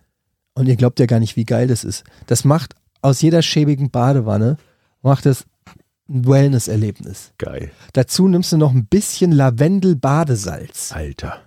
Und 0.54 0.68
ihr 0.68 0.76
glaubt 0.76 1.00
ja 1.00 1.06
gar 1.06 1.20
nicht, 1.20 1.36
wie 1.36 1.46
geil 1.46 1.68
das 1.68 1.84
ist. 1.84 2.04
Das 2.28 2.44
macht 2.44 2.76
aus 3.02 3.22
jeder 3.22 3.42
schäbigen 3.42 3.92
Badewanne, 3.92 4.58
macht 5.02 5.26
das 5.26 5.46
ein 6.10 6.28
Wellness-Erlebnis. 6.28 7.34
Geil. 7.38 7.72
Dazu 7.94 8.28
nimmst 8.28 8.52
du 8.52 8.58
noch 8.58 8.74
ein 8.74 8.88
bisschen 8.88 9.32
Lavendel-Badesalz. 9.32 10.92
Alter. 10.92 11.42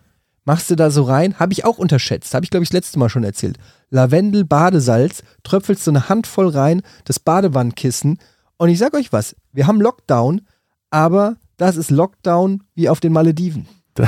Machst 0.44 0.70
du 0.70 0.76
da 0.76 0.90
so 0.90 1.04
rein, 1.04 1.38
habe 1.38 1.52
ich 1.52 1.64
auch 1.64 1.78
unterschätzt, 1.78 2.34
habe 2.34 2.44
ich 2.44 2.50
glaube 2.50 2.64
ich 2.64 2.70
das 2.70 2.74
letzte 2.74 2.98
Mal 2.98 3.08
schon 3.08 3.22
erzählt. 3.22 3.58
Lavendel, 3.90 4.44
Badesalz, 4.44 5.22
tröpfelst 5.44 5.84
so 5.84 5.90
eine 5.90 6.08
Handvoll 6.08 6.48
rein, 6.48 6.82
das 7.04 7.20
Badewannenkissen 7.20 8.18
und 8.56 8.68
ich 8.68 8.78
sag 8.78 8.94
euch 8.94 9.12
was, 9.12 9.36
wir 9.52 9.66
haben 9.66 9.80
Lockdown, 9.80 10.42
aber 10.90 11.36
das 11.56 11.76
ist 11.76 11.90
Lockdown 11.90 12.64
wie 12.74 12.88
auf 12.88 12.98
den 12.98 13.12
Malediven. 13.12 13.68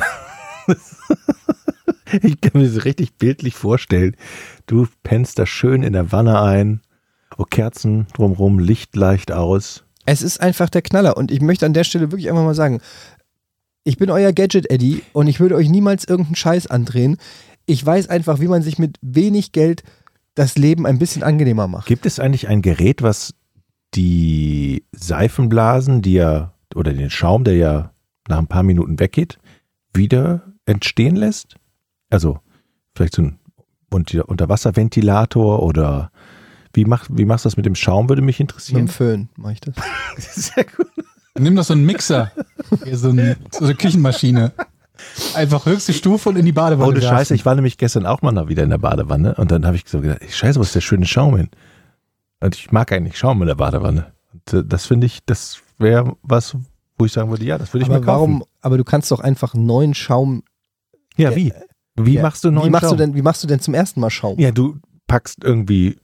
Ich 2.22 2.40
kann 2.40 2.60
mir 2.60 2.68
das 2.68 2.84
richtig 2.84 3.14
bildlich 3.16 3.54
vorstellen. 3.54 4.16
Du 4.66 4.86
pennst 5.02 5.38
da 5.38 5.46
schön 5.46 5.82
in 5.82 5.92
der 5.92 6.12
Wanne 6.12 6.40
ein. 6.40 6.80
Oh, 7.36 7.44
Kerzen 7.44 8.06
drumrum, 8.14 8.58
Licht 8.58 8.94
leicht 8.94 9.32
aus. 9.32 9.84
Es 10.06 10.22
ist 10.22 10.40
einfach 10.40 10.70
der 10.70 10.82
Knaller 10.82 11.16
und 11.16 11.30
ich 11.30 11.40
möchte 11.40 11.66
an 11.66 11.72
der 11.72 11.84
Stelle 11.84 12.12
wirklich 12.12 12.28
einfach 12.28 12.44
mal 12.44 12.54
sagen, 12.54 12.80
ich 13.84 13.96
bin 13.96 14.10
euer 14.10 14.32
Gadget-Eddie 14.32 15.02
und 15.12 15.26
ich 15.26 15.40
würde 15.40 15.56
euch 15.56 15.68
niemals 15.68 16.04
irgendeinen 16.04 16.36
Scheiß 16.36 16.66
andrehen. 16.68 17.16
Ich 17.66 17.84
weiß 17.84 18.08
einfach, 18.08 18.40
wie 18.40 18.48
man 18.48 18.62
sich 18.62 18.78
mit 18.78 18.98
wenig 19.02 19.52
Geld 19.52 19.82
das 20.34 20.56
Leben 20.56 20.86
ein 20.86 20.98
bisschen 20.98 21.22
angenehmer 21.22 21.68
macht. 21.68 21.86
Gibt 21.86 22.06
es 22.06 22.18
eigentlich 22.18 22.48
ein 22.48 22.62
Gerät, 22.62 23.02
was 23.02 23.34
die 23.94 24.84
Seifenblasen, 24.92 26.02
die 26.02 26.14
ja, 26.14 26.54
oder 26.74 26.92
den 26.92 27.10
Schaum, 27.10 27.44
der 27.44 27.56
ja 27.56 27.92
nach 28.28 28.38
ein 28.38 28.46
paar 28.46 28.62
Minuten 28.62 28.98
weggeht, 28.98 29.38
wieder 29.92 30.42
entstehen 30.66 31.16
lässt? 31.16 31.56
Also, 32.14 32.38
vielleicht 32.94 33.16
so 33.16 33.22
ein 33.22 33.38
Unter- 33.90 34.28
Unterwasserventilator 34.28 35.60
oder 35.64 36.12
wie, 36.72 36.84
macht, 36.84 37.08
wie 37.12 37.24
machst 37.24 37.44
du 37.44 37.48
das 37.48 37.56
mit 37.56 37.66
dem 37.66 37.74
Schaum, 37.74 38.08
würde 38.08 38.22
mich 38.22 38.38
Mit 38.38 38.50
dem 38.50 38.54
interessieren. 38.54 38.88
Föhn 38.88 39.28
mache 39.36 39.54
ich 39.54 39.60
das. 39.60 39.74
Sehr 40.54 40.62
gut. 40.64 40.86
Nimm 41.36 41.56
doch 41.56 41.64
so 41.64 41.72
einen 41.72 41.84
Mixer. 41.84 42.30
So, 42.92 43.08
ein, 43.10 43.36
so 43.50 43.64
eine 43.64 43.74
Küchenmaschine. 43.74 44.52
Einfach 45.34 45.66
höchste 45.66 45.92
Stufe 45.92 46.28
und 46.28 46.36
in 46.36 46.46
die 46.46 46.52
Badewanne. 46.52 46.88
Ohne 46.88 47.02
werfen. 47.02 47.16
Scheiße, 47.16 47.34
ich 47.34 47.44
war 47.44 47.56
nämlich 47.56 47.78
gestern 47.78 48.06
auch 48.06 48.22
mal 48.22 48.30
noch 48.30 48.48
wieder 48.48 48.62
in 48.62 48.70
der 48.70 48.78
Badewanne 48.78 49.34
und 49.34 49.50
dann 49.50 49.66
habe 49.66 49.74
ich 49.76 49.82
so 49.86 50.00
gedacht, 50.00 50.20
scheiße, 50.28 50.60
was 50.60 50.68
ist 50.68 50.74
der 50.76 50.80
schöne 50.82 51.06
Schaum 51.06 51.36
hin? 51.36 51.48
Und 52.40 52.54
ich 52.54 52.70
mag 52.70 52.92
eigentlich 52.92 53.18
Schaum 53.18 53.42
in 53.42 53.48
der 53.48 53.56
Badewanne. 53.56 54.12
Und 54.32 54.52
äh, 54.54 54.64
das 54.64 54.86
finde 54.86 55.06
ich, 55.06 55.18
das 55.26 55.58
wäre 55.78 56.16
was, 56.22 56.56
wo 56.96 57.06
ich 57.06 57.12
sagen 57.12 57.30
würde, 57.30 57.44
ja, 57.44 57.58
das 57.58 57.74
würde 57.74 57.82
ich 57.84 57.90
aber 57.90 57.98
mir 57.98 58.06
kaufen. 58.06 58.32
warum, 58.34 58.44
aber 58.60 58.78
du 58.78 58.84
kannst 58.84 59.10
doch 59.10 59.18
einfach 59.20 59.54
einen 59.54 59.66
neuen 59.66 59.94
Schaum. 59.94 60.44
Ja, 61.16 61.34
wie? 61.34 61.52
Wie 61.97 62.14
Ja, 62.14 62.22
machst 62.22 62.45
du 62.45 62.51
neuen 62.51 62.66
Wie 62.66 62.70
machst, 62.70 62.84
du 62.84 62.88
Schaum? 62.88 62.99
denn, 62.99 63.14
wie 63.14 63.22
machst 63.22 63.42
du 63.42 63.47
denn 63.47 63.61
zum 63.61 63.74
ersten 63.74 64.01
Mal 64.01 64.11
Schaum? 64.11 64.38
Ja, 64.38 64.51
du 64.51 64.76
packst 65.07 65.45
irgendwie 65.45 65.97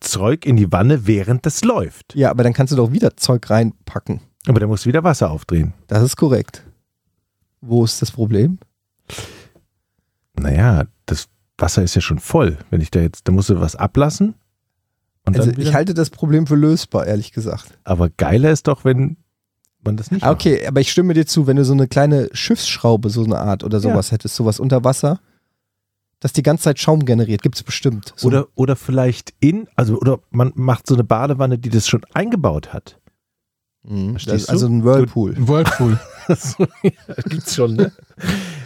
Zeug 0.00 0.44
in 0.46 0.56
die 0.56 0.70
Wanne, 0.72 1.06
während 1.06 1.46
das 1.46 1.64
läuft. 1.64 2.14
Ja, 2.14 2.30
aber 2.30 2.42
dann 2.42 2.52
kannst 2.52 2.72
du 2.72 2.76
doch 2.76 2.92
wieder 2.92 3.16
Zeug 3.16 3.48
reinpacken. 3.48 4.20
Aber 4.46 4.60
dann 4.60 4.68
musst 4.68 4.84
du 4.84 4.88
wieder 4.88 5.04
Wasser 5.04 5.30
aufdrehen. 5.30 5.72
Das 5.86 6.02
ist 6.02 6.16
korrekt. 6.16 6.64
Wo 7.60 7.84
ist 7.84 8.00
das 8.02 8.10
Problem? 8.10 8.58
Naja, 10.38 10.84
das 11.06 11.28
Wasser 11.56 11.82
ist 11.82 11.94
ja 11.94 12.00
schon 12.00 12.18
voll. 12.18 12.58
Wenn 12.70 12.80
ich 12.80 12.90
da 12.90 13.00
jetzt, 13.00 13.26
da 13.26 13.32
musst 13.32 13.48
du 13.50 13.60
was 13.60 13.74
ablassen. 13.74 14.34
Und 15.26 15.38
Also 15.38 15.50
ich 15.50 15.74
halte 15.74 15.94
das 15.94 16.10
Problem 16.10 16.46
für 16.46 16.54
lösbar, 16.56 17.06
ehrlich 17.06 17.32
gesagt. 17.32 17.78
aber 17.84 18.08
geiler 18.10 18.50
ist 18.50 18.66
doch, 18.68 18.84
wenn 18.84 19.16
man 19.84 19.96
das 19.96 20.10
nicht 20.10 20.22
Ah, 20.22 20.30
Okay, 20.30 20.66
aber 20.66 20.80
ich 20.80 20.90
stimme 20.90 21.12
dir 21.14 21.26
zu, 21.26 21.46
wenn 21.46 21.56
du 21.56 21.64
so 21.64 21.72
eine 21.72 21.88
kleine 21.88 22.28
Schiffsschraube, 22.32 23.10
so 23.10 23.24
eine 23.24 23.38
Art 23.38 23.64
oder 23.64 23.80
sowas 23.80 24.12
hättest, 24.12 24.36
sowas 24.36 24.58
unter 24.60 24.84
Wasser, 24.84 25.20
das 26.20 26.32
die 26.32 26.42
ganze 26.42 26.64
Zeit 26.64 26.78
Schaum 26.78 27.04
generiert, 27.04 27.42
gibt 27.42 27.54
es 27.56 27.62
bestimmt. 27.62 28.12
So 28.16 28.28
Oder, 28.28 28.48
oder 28.54 28.76
vielleicht 28.76 29.34
in, 29.40 29.68
also 29.76 29.98
oder 29.98 30.18
man 30.30 30.52
macht 30.56 30.86
so 30.86 30.94
eine 30.94 31.04
Badewanne, 31.04 31.58
die 31.58 31.68
das 31.68 31.86
schon 31.88 32.04
eingebaut 32.14 32.72
hat. 32.72 32.98
Mhm. 33.84 34.16
Also 34.26 34.66
ein 34.66 34.84
Whirlpool. 34.84 35.34
Ein 35.36 35.48
Whirlpool. 35.48 35.98
Gibt's 37.28 37.54
schon, 37.54 37.74
ne? 37.76 37.92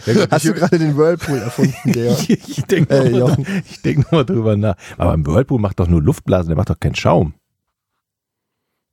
Ja, 0.05 0.25
Hast 0.31 0.45
du 0.45 0.53
gerade 0.53 0.79
den 0.79 0.97
Whirlpool 0.97 1.37
erfunden, 1.37 1.73
Georg? 1.91 2.29
ich, 2.29 2.57
ich 2.57 2.63
denke 2.65 2.93
Äh, 2.93 3.09
nochmal 3.11 3.45
denk 3.85 3.99
noch 3.99 4.11
mal 4.11 4.25
drüber 4.25 4.57
nach. 4.57 4.75
Aber 4.97 5.13
ein 5.13 5.25
Whirlpool 5.25 5.59
macht 5.61 5.79
doch 5.79 5.87
nur 5.87 6.01
Luftblasen, 6.01 6.49
der 6.49 6.57
macht 6.57 6.69
doch 6.71 6.79
keinen 6.79 6.95
Schaum. 6.95 7.35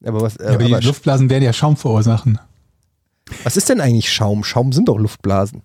Aber 0.04 0.20
was, 0.20 0.36
äh, 0.36 0.44
Ja, 0.44 0.54
aber 0.54 0.64
die 0.64 0.74
aber 0.74 0.82
Luftblasen 0.82 1.30
werden 1.30 1.42
ja 1.44 1.52
Schaum 1.52 1.76
verursachen. 1.76 2.38
was 3.42 3.56
ist 3.56 3.68
denn 3.68 3.80
eigentlich 3.80 4.12
Schaum? 4.12 4.44
Schaum 4.44 4.72
sind 4.72 4.88
doch 4.88 4.98
Luftblasen. 4.98 5.62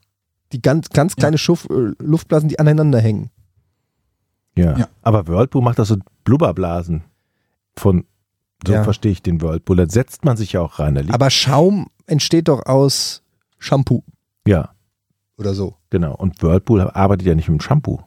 Die 0.52 0.62
ganz, 0.62 0.90
ganz 0.90 1.16
kleine 1.16 1.38
Schuff, 1.38 1.68
äh, 1.70 1.92
Luftblasen, 2.00 2.50
die 2.50 2.60
aneinander 2.60 3.00
hängen. 3.00 3.30
Ja. 4.58 4.78
Ja. 4.78 4.88
Aber 5.02 5.28
Whirlpool 5.28 5.62
macht 5.62 5.80
doch 5.80 5.86
so 5.86 5.98
Blubberblasen 6.24 7.04
von 7.76 8.06
So 8.66 8.74
Ja. 8.74 8.84
verstehe 8.84 9.12
ich 9.12 9.22
den 9.22 9.42
Whirlpool. 9.42 9.76
Da 9.76 9.88
setzt 9.90 10.24
man 10.24 10.38
sich 10.38 10.54
ja 10.54 10.62
auch 10.62 10.80
rein. 10.80 11.12
Aber 11.12 11.30
Schaum 11.30 11.88
entsteht 12.08 12.48
doch 12.48 12.66
aus 12.66 13.22
Shampoo 13.60 14.04
ja, 14.48 14.70
oder 15.38 15.54
so. 15.54 15.76
genau. 15.90 16.16
Und 16.16 16.42
Whirlpool 16.42 16.82
arbeitet 16.82 17.28
ja 17.28 17.36
nicht 17.36 17.50
mit 17.50 17.60
dem 17.60 17.64
Shampoo. 17.64 18.00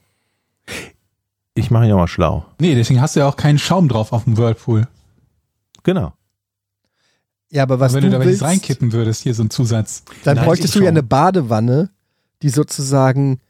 Ich 1.55 1.71
mache 1.71 1.85
ihn 1.85 1.91
ja 1.91 1.97
mal 1.97 2.07
schlau. 2.09 2.47
Nee, 2.61 2.75
deswegen 2.75 3.01
hast 3.01 3.17
du 3.17 3.21
ja 3.21 3.29
auch 3.29 3.37
keinen 3.37 3.59
Schaum 3.59 3.89
drauf 3.89 4.13
auf 4.13 4.25
dem 4.25 4.37
Whirlpool. 4.37 4.87
Genau. 5.83 6.13
Ja, 7.51 7.63
aber 7.65 7.81
was 7.81 7.93
Wenn 7.95 8.03
du 8.05 8.11
du 8.11 8.19
da 8.19 8.25
willst, 8.25 8.43
reinkippen 8.43 8.93
würdest, 8.93 9.23
hier 9.23 9.35
so 9.35 9.43
ein 9.43 9.51
Zusatz. 9.51 10.05
dann 10.25 10.37
Nein, 10.37 10.45
bräuchtest 10.45 10.75
du 10.75 10.81
ja 10.81 10.89
eine 10.89 11.03
Badewanne, 11.03 11.91
die 12.43 12.49
sozusagen 12.49 13.41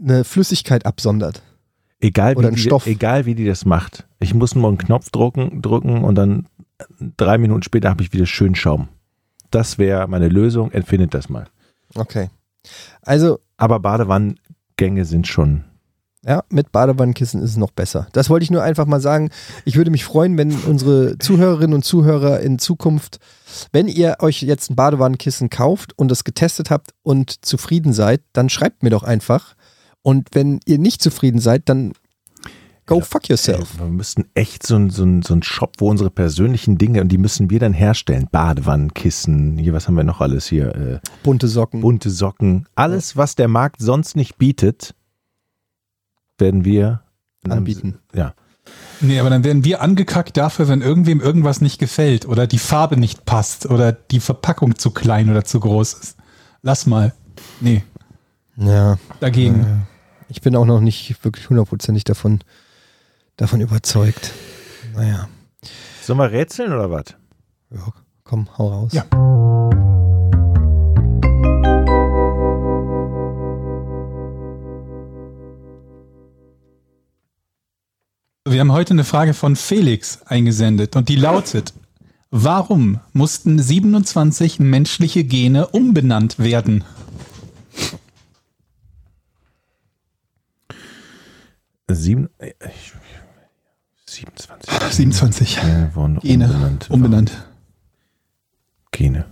eine 0.00 0.24
Flüssigkeit 0.24 0.86
absondert. 0.86 1.42
Egal 2.00 2.36
Oder 2.36 2.50
wie, 2.50 2.54
die, 2.54 2.60
Stoff. 2.60 2.86
egal 2.86 3.26
wie 3.26 3.34
die 3.34 3.44
das 3.44 3.64
macht. 3.64 4.06
Ich 4.20 4.32
muss 4.32 4.54
nur 4.54 4.68
einen 4.68 4.78
Knopf 4.78 5.10
drücken, 5.10 5.62
drücken 5.62 6.04
und 6.04 6.14
dann 6.14 6.46
drei 7.16 7.38
Minuten 7.38 7.62
später 7.62 7.90
habe 7.90 8.02
ich 8.02 8.12
wieder 8.12 8.26
schön 8.26 8.54
Schaum. 8.54 8.88
Das 9.50 9.78
wäre 9.78 10.06
meine 10.06 10.28
Lösung. 10.28 10.70
Entfindet 10.70 11.14
das 11.14 11.28
mal. 11.28 11.48
Okay. 11.94 12.28
Also, 13.02 13.40
Aber 13.56 13.80
Badewannengänge 13.80 15.04
sind 15.04 15.26
schon. 15.26 15.64
Ja, 16.28 16.44
mit 16.50 16.72
Badewannenkissen 16.72 17.40
ist 17.40 17.52
es 17.52 17.56
noch 17.56 17.70
besser. 17.70 18.06
Das 18.12 18.28
wollte 18.28 18.44
ich 18.44 18.50
nur 18.50 18.62
einfach 18.62 18.84
mal 18.84 19.00
sagen. 19.00 19.30
Ich 19.64 19.76
würde 19.76 19.90
mich 19.90 20.04
freuen, 20.04 20.36
wenn 20.36 20.52
unsere 20.52 21.16
Zuhörerinnen 21.18 21.72
und 21.72 21.86
Zuhörer 21.86 22.40
in 22.40 22.58
Zukunft, 22.58 23.18
wenn 23.72 23.88
ihr 23.88 24.16
euch 24.20 24.42
jetzt 24.42 24.70
ein 24.70 24.76
Badewannenkissen 24.76 25.48
kauft 25.48 25.98
und 25.98 26.12
es 26.12 26.24
getestet 26.24 26.70
habt 26.70 26.90
und 27.02 27.46
zufrieden 27.46 27.94
seid, 27.94 28.20
dann 28.34 28.50
schreibt 28.50 28.82
mir 28.82 28.90
doch 28.90 29.04
einfach. 29.04 29.54
Und 30.02 30.28
wenn 30.32 30.60
ihr 30.66 30.78
nicht 30.78 31.00
zufrieden 31.00 31.40
seid, 31.40 31.62
dann 31.70 31.92
go 32.84 33.00
fuck 33.00 33.26
yourself. 33.30 33.74
Ey, 33.74 33.86
wir 33.86 33.86
müssten 33.86 34.26
echt 34.34 34.66
so 34.66 34.76
ein, 34.76 34.90
so, 34.90 35.04
ein, 35.04 35.22
so 35.22 35.32
ein 35.32 35.42
Shop, 35.42 35.76
wo 35.78 35.88
unsere 35.88 36.10
persönlichen 36.10 36.76
Dinge, 36.76 37.00
und 37.00 37.08
die 37.08 37.18
müssen 37.18 37.48
wir 37.48 37.58
dann 37.58 37.72
herstellen. 37.72 38.28
Badewannenkissen, 38.30 39.56
hier, 39.56 39.72
was 39.72 39.88
haben 39.88 39.94
wir 39.94 40.04
noch 40.04 40.20
alles 40.20 40.46
hier? 40.46 40.74
Äh, 40.74 40.98
Bunte 41.22 41.48
Socken. 41.48 41.80
bunte 41.80 42.10
Socken. 42.10 42.66
Alles, 42.74 43.16
was 43.16 43.34
der 43.34 43.48
Markt 43.48 43.80
sonst 43.80 44.14
nicht 44.14 44.36
bietet, 44.36 44.94
werden 46.38 46.64
wir 46.64 47.02
einem- 47.44 47.58
Anbieten. 47.58 47.98
Ja. 48.14 48.34
Nee, 49.00 49.18
aber 49.20 49.30
dann 49.30 49.44
werden 49.44 49.64
wir 49.64 49.80
angekackt 49.80 50.36
dafür, 50.36 50.68
wenn 50.68 50.82
irgendwem 50.82 51.20
irgendwas 51.20 51.60
nicht 51.60 51.78
gefällt 51.78 52.26
oder 52.26 52.46
die 52.46 52.58
Farbe 52.58 52.96
nicht 52.98 53.24
passt 53.24 53.66
oder 53.66 53.92
die 53.92 54.20
Verpackung 54.20 54.76
zu 54.76 54.90
klein 54.90 55.30
oder 55.30 55.44
zu 55.44 55.60
groß 55.60 55.94
ist. 55.94 56.16
Lass 56.62 56.84
mal. 56.86 57.14
Nee, 57.60 57.82
Ja. 58.56 58.98
dagegen. 59.20 59.86
Ich 60.28 60.42
bin 60.42 60.54
auch 60.56 60.66
noch 60.66 60.80
nicht 60.80 61.24
wirklich 61.24 61.48
hundertprozentig 61.48 62.04
davon, 62.04 62.40
davon 63.36 63.60
überzeugt. 63.60 64.32
Naja. 64.94 65.28
Sollen 66.02 66.18
wir 66.18 66.30
rätseln 66.30 66.72
oder 66.72 66.90
was? 66.90 67.04
Ja, 67.70 67.92
komm, 68.24 68.48
hau 68.58 68.68
raus. 68.68 68.92
Ja. 68.92 69.04
Wir 78.50 78.60
haben 78.60 78.72
heute 78.72 78.94
eine 78.94 79.04
Frage 79.04 79.34
von 79.34 79.56
Felix 79.56 80.22
eingesendet 80.24 80.96
und 80.96 81.10
die 81.10 81.16
lautet, 81.16 81.74
warum 82.30 82.98
mussten 83.12 83.58
27 83.58 84.58
menschliche 84.58 85.22
Gene 85.24 85.66
umbenannt 85.66 86.38
werden? 86.38 86.82
Sieben, 91.90 92.30
äh, 92.38 92.52
ich, 92.60 92.92
27. 94.06 94.92
27 94.92 95.60
Gene 95.60 95.90
wurden 95.94 96.18
Gene 96.20 96.46
umbenannt. 96.46 96.90
umbenannt. 96.90 97.48
Gene. 98.92 99.26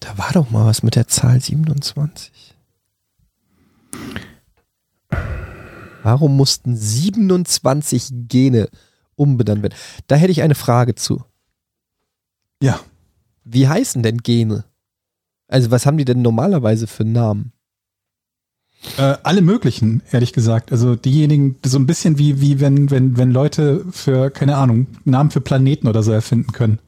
Da 0.00 0.18
war 0.18 0.32
doch 0.32 0.50
mal 0.50 0.66
was 0.66 0.82
mit 0.82 0.96
der 0.96 1.08
Zahl 1.08 1.40
27. 1.40 2.54
Warum 6.02 6.36
mussten 6.36 6.76
27 6.76 8.28
Gene 8.28 8.68
umbenannt 9.16 9.62
werden? 9.62 9.74
Da 10.06 10.16
hätte 10.16 10.32
ich 10.32 10.42
eine 10.42 10.54
Frage 10.54 10.94
zu. 10.94 11.22
Ja. 12.62 12.80
Wie 13.44 13.68
heißen 13.68 14.02
denn 14.02 14.18
Gene? 14.18 14.64
Also 15.48 15.70
was 15.70 15.86
haben 15.86 15.96
die 15.96 16.04
denn 16.04 16.22
normalerweise 16.22 16.86
für 16.86 17.04
Namen? 17.04 17.52
Äh, 18.96 19.16
alle 19.22 19.42
möglichen, 19.42 20.02
ehrlich 20.12 20.32
gesagt. 20.32 20.70
Also 20.70 20.94
diejenigen, 20.94 21.56
so 21.64 21.78
ein 21.78 21.86
bisschen 21.86 22.18
wie, 22.18 22.40
wie 22.40 22.60
wenn, 22.60 22.90
wenn, 22.90 23.16
wenn 23.16 23.32
Leute 23.32 23.84
für, 23.90 24.30
keine 24.30 24.56
Ahnung, 24.56 24.86
Namen 25.04 25.30
für 25.30 25.40
Planeten 25.40 25.88
oder 25.88 26.02
so 26.02 26.12
erfinden 26.12 26.52
können. 26.52 26.78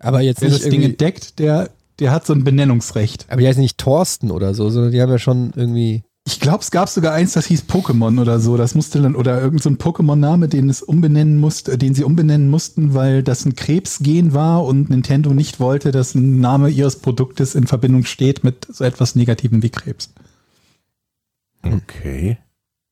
Aber 0.00 0.20
jetzt 0.20 0.40
Wer 0.40 0.48
nicht 0.48 0.64
das 0.64 0.70
Ding 0.70 0.82
entdeckt, 0.82 1.38
der, 1.38 1.70
der 2.00 2.10
hat 2.10 2.26
so 2.26 2.32
ein 2.32 2.42
Benennungsrecht. 2.42 3.26
aber 3.28 3.40
die 3.40 3.46
heißen 3.46 3.62
nicht 3.62 3.78
Thorsten 3.78 4.32
oder 4.32 4.54
so, 4.54 4.68
sondern 4.68 4.90
die 4.90 5.00
haben 5.00 5.10
ja 5.10 5.18
schon 5.18 5.52
irgendwie 5.54 6.02
Ich 6.24 6.38
glaube, 6.38 6.60
es 6.60 6.70
gab 6.70 6.88
sogar 6.88 7.12
eins, 7.14 7.32
das 7.32 7.46
hieß 7.46 7.64
Pokémon 7.64 8.20
oder 8.20 8.38
so. 8.38 8.56
Das 8.56 8.76
musste 8.76 9.02
dann, 9.02 9.16
oder 9.16 9.40
irgend 9.40 9.60
so 9.60 9.70
Pokémon-Name, 9.70 10.48
den 10.48 10.68
es 10.68 10.80
umbenennen 10.80 11.40
musste, 11.40 11.76
den 11.76 11.94
sie 11.94 12.04
umbenennen 12.04 12.48
mussten, 12.48 12.94
weil 12.94 13.24
das 13.24 13.44
ein 13.44 13.56
Krebsgen 13.56 14.32
war 14.32 14.64
und 14.64 14.88
Nintendo 14.88 15.34
nicht 15.34 15.58
wollte, 15.58 15.90
dass 15.90 16.14
ein 16.14 16.38
Name 16.38 16.68
ihres 16.68 16.96
Produktes 17.00 17.56
in 17.56 17.66
Verbindung 17.66 18.04
steht 18.04 18.44
mit 18.44 18.66
so 18.70 18.84
etwas 18.84 19.16
Negativem 19.16 19.64
wie 19.64 19.70
Krebs. 19.70 20.12
Okay. 21.62 22.38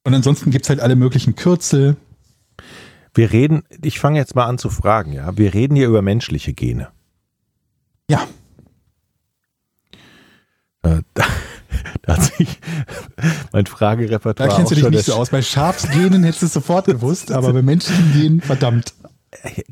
Und 0.05 0.15
ansonsten 0.15 0.51
gibt's 0.51 0.69
halt 0.69 0.81
alle 0.81 0.97
möglichen 0.97 1.37
Kürzel. 1.37 1.97
Wir 3.15 3.33
reden, 3.33 3.63
ich 3.83 4.01
fange 4.01 4.19
jetzt 4.19 4.35
mal 4.35 4.47
an 4.47 4.59
zu 4.59 4.71
fragen, 4.71 5.13
ja. 5.13 5.37
Wir 5.37 5.55
reden 5.55 5.77
hier 5.77 5.89
über 5.89 6.03
menschliche 6.03 6.53
Gene. 6.53 6.89
Ja. 8.09 8.27
Äh, 10.83 11.03
da, 12.03 12.17
hat 12.17 12.25
sich 12.37 12.59
mein 13.53 13.67
Fragerepertoire 13.67 14.49
Da 14.49 14.57
kennst 14.57 14.71
du 14.71 14.75
dich 14.75 14.85
schon 14.85 14.93
nicht 14.93 15.07
so 15.07 15.15
aus. 15.15 15.31
Bei 15.31 15.43
Schafsgenen 15.43 16.23
hättest 16.25 16.43
du 16.43 16.47
es 16.47 16.53
sofort 16.53 16.87
gewusst, 16.87 17.33
aber 17.33 17.53
bei 17.53 17.63
menschlichen 17.63 18.13
Genen, 18.13 18.41
verdammt. 18.41 18.95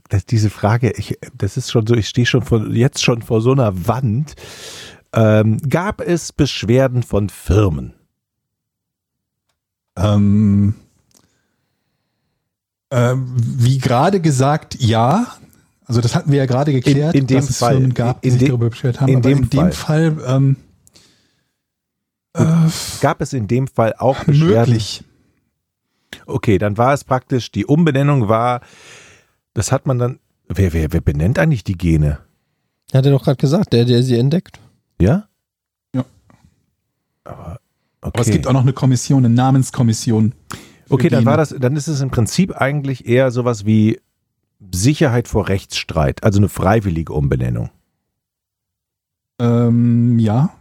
das, 0.08 0.26
diese 0.26 0.50
Frage, 0.50 0.92
ich, 0.96 1.18
das 1.36 1.56
ist 1.56 1.70
schon 1.70 1.86
so, 1.86 1.94
ich 1.94 2.08
stehe 2.08 2.26
schon 2.26 2.42
vor, 2.42 2.66
jetzt 2.68 3.02
schon 3.02 3.22
vor 3.22 3.40
so 3.40 3.52
einer 3.52 3.86
Wand. 3.86 4.34
Ähm, 5.12 5.58
gab 5.68 6.00
es 6.00 6.32
Beschwerden 6.32 7.02
von 7.02 7.28
Firmen? 7.30 7.94
Ähm, 9.96 10.74
ähm, 12.90 13.26
wie 13.36 13.78
gerade 13.78 14.20
gesagt, 14.20 14.76
ja. 14.80 15.26
Also 15.86 16.00
das 16.00 16.14
hatten 16.14 16.30
wir 16.30 16.38
ja 16.38 16.46
gerade 16.46 16.72
geklärt, 16.72 17.14
in 17.14 17.26
dem 17.26 17.38
dass 17.38 17.50
es 17.50 17.58
Fall. 17.58 17.74
Firmen 17.76 17.94
gab, 17.94 18.22
die 18.22 18.28
In 18.28 18.38
sich 18.38 18.48
darüber 18.48 18.70
beschwert 18.70 19.00
haben. 19.00 19.08
in 19.08 19.16
aber 19.16 19.28
dem 19.28 19.38
in 19.44 19.50
dem 19.50 19.72
Fall, 19.72 20.16
ähm, 20.26 20.56
äh, 20.56 20.67
Gab 23.00 23.20
es 23.20 23.32
in 23.32 23.48
dem 23.48 23.66
Fall 23.66 23.94
auch 23.98 24.24
Beschwerden? 24.24 24.72
möglich. 24.72 25.04
Okay, 26.26 26.58
dann 26.58 26.78
war 26.78 26.94
es 26.94 27.04
praktisch, 27.04 27.50
die 27.52 27.66
Umbenennung 27.66 28.28
war, 28.28 28.60
das 29.54 29.72
hat 29.72 29.86
man 29.86 29.98
dann, 29.98 30.18
wer, 30.48 30.72
wer, 30.72 30.92
wer 30.92 31.00
benennt 31.00 31.38
eigentlich 31.38 31.64
die 31.64 31.76
Gene? 31.76 32.20
Hat 32.92 33.04
er 33.04 33.12
doch 33.12 33.24
gerade 33.24 33.36
gesagt, 33.36 33.72
der, 33.72 33.84
der 33.84 34.02
sie 34.02 34.18
entdeckt. 34.18 34.60
Ja? 35.00 35.28
Ja. 35.94 36.04
Aber, 37.24 37.60
okay. 38.00 38.10
Aber 38.12 38.20
es 38.20 38.30
gibt 38.30 38.46
auch 38.46 38.52
noch 38.52 38.62
eine 38.62 38.72
Kommission, 38.72 39.24
eine 39.24 39.34
Namenskommission. 39.34 40.34
Okay, 40.88 41.08
dann 41.08 41.20
Gene. 41.20 41.30
war 41.30 41.36
das, 41.36 41.54
dann 41.58 41.76
ist 41.76 41.88
es 41.88 42.00
im 42.00 42.10
Prinzip 42.10 42.56
eigentlich 42.56 43.06
eher 43.06 43.30
sowas 43.30 43.66
wie 43.66 44.00
Sicherheit 44.72 45.28
vor 45.28 45.48
Rechtsstreit, 45.48 46.24
also 46.24 46.38
eine 46.38 46.48
freiwillige 46.48 47.12
Umbenennung. 47.12 47.70
Ähm, 49.38 50.18
ja. 50.18 50.57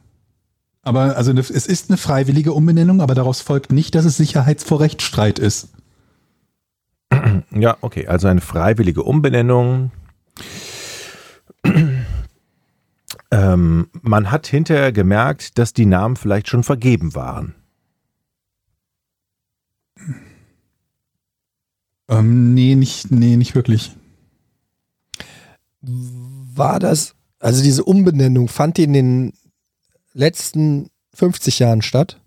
Aber 0.88 1.17
also 1.17 1.33
es 1.33 1.49
ist 1.49 1.89
eine 1.89 1.97
freiwillige 1.97 2.53
Umbenennung, 2.53 3.01
aber 3.01 3.13
daraus 3.13 3.41
folgt 3.41 3.73
nicht, 3.73 3.93
dass 3.93 4.05
es 4.05 4.15
Sicherheits 4.15 4.63
vor 4.63 4.79
Rechtsstreit 4.79 5.38
ist. 5.38 5.67
Ja, 7.51 7.75
okay, 7.81 8.07
also 8.07 8.29
eine 8.29 8.39
freiwillige 8.39 9.03
Umbenennung. 9.03 9.91
ähm, 13.31 13.89
man 14.01 14.31
hat 14.31 14.47
hinterher 14.47 14.93
gemerkt, 14.93 15.57
dass 15.57 15.73
die 15.73 15.85
Namen 15.85 16.15
vielleicht 16.15 16.47
schon 16.47 16.63
vergeben 16.63 17.15
waren. 17.15 17.53
Ähm, 22.07 22.53
nee, 22.53 22.75
nicht, 22.75 23.11
nee, 23.11 23.35
nicht 23.35 23.55
wirklich. 23.55 23.91
War 25.81 26.79
das, 26.79 27.13
also 27.39 27.61
diese 27.61 27.83
Umbenennung, 27.83 28.47
fand 28.47 28.77
die 28.77 28.83
in 28.83 28.93
den 28.93 29.33
letzten 30.18 30.89
50 31.13 31.59
Jahren 31.59 31.82
statt? 31.82 32.20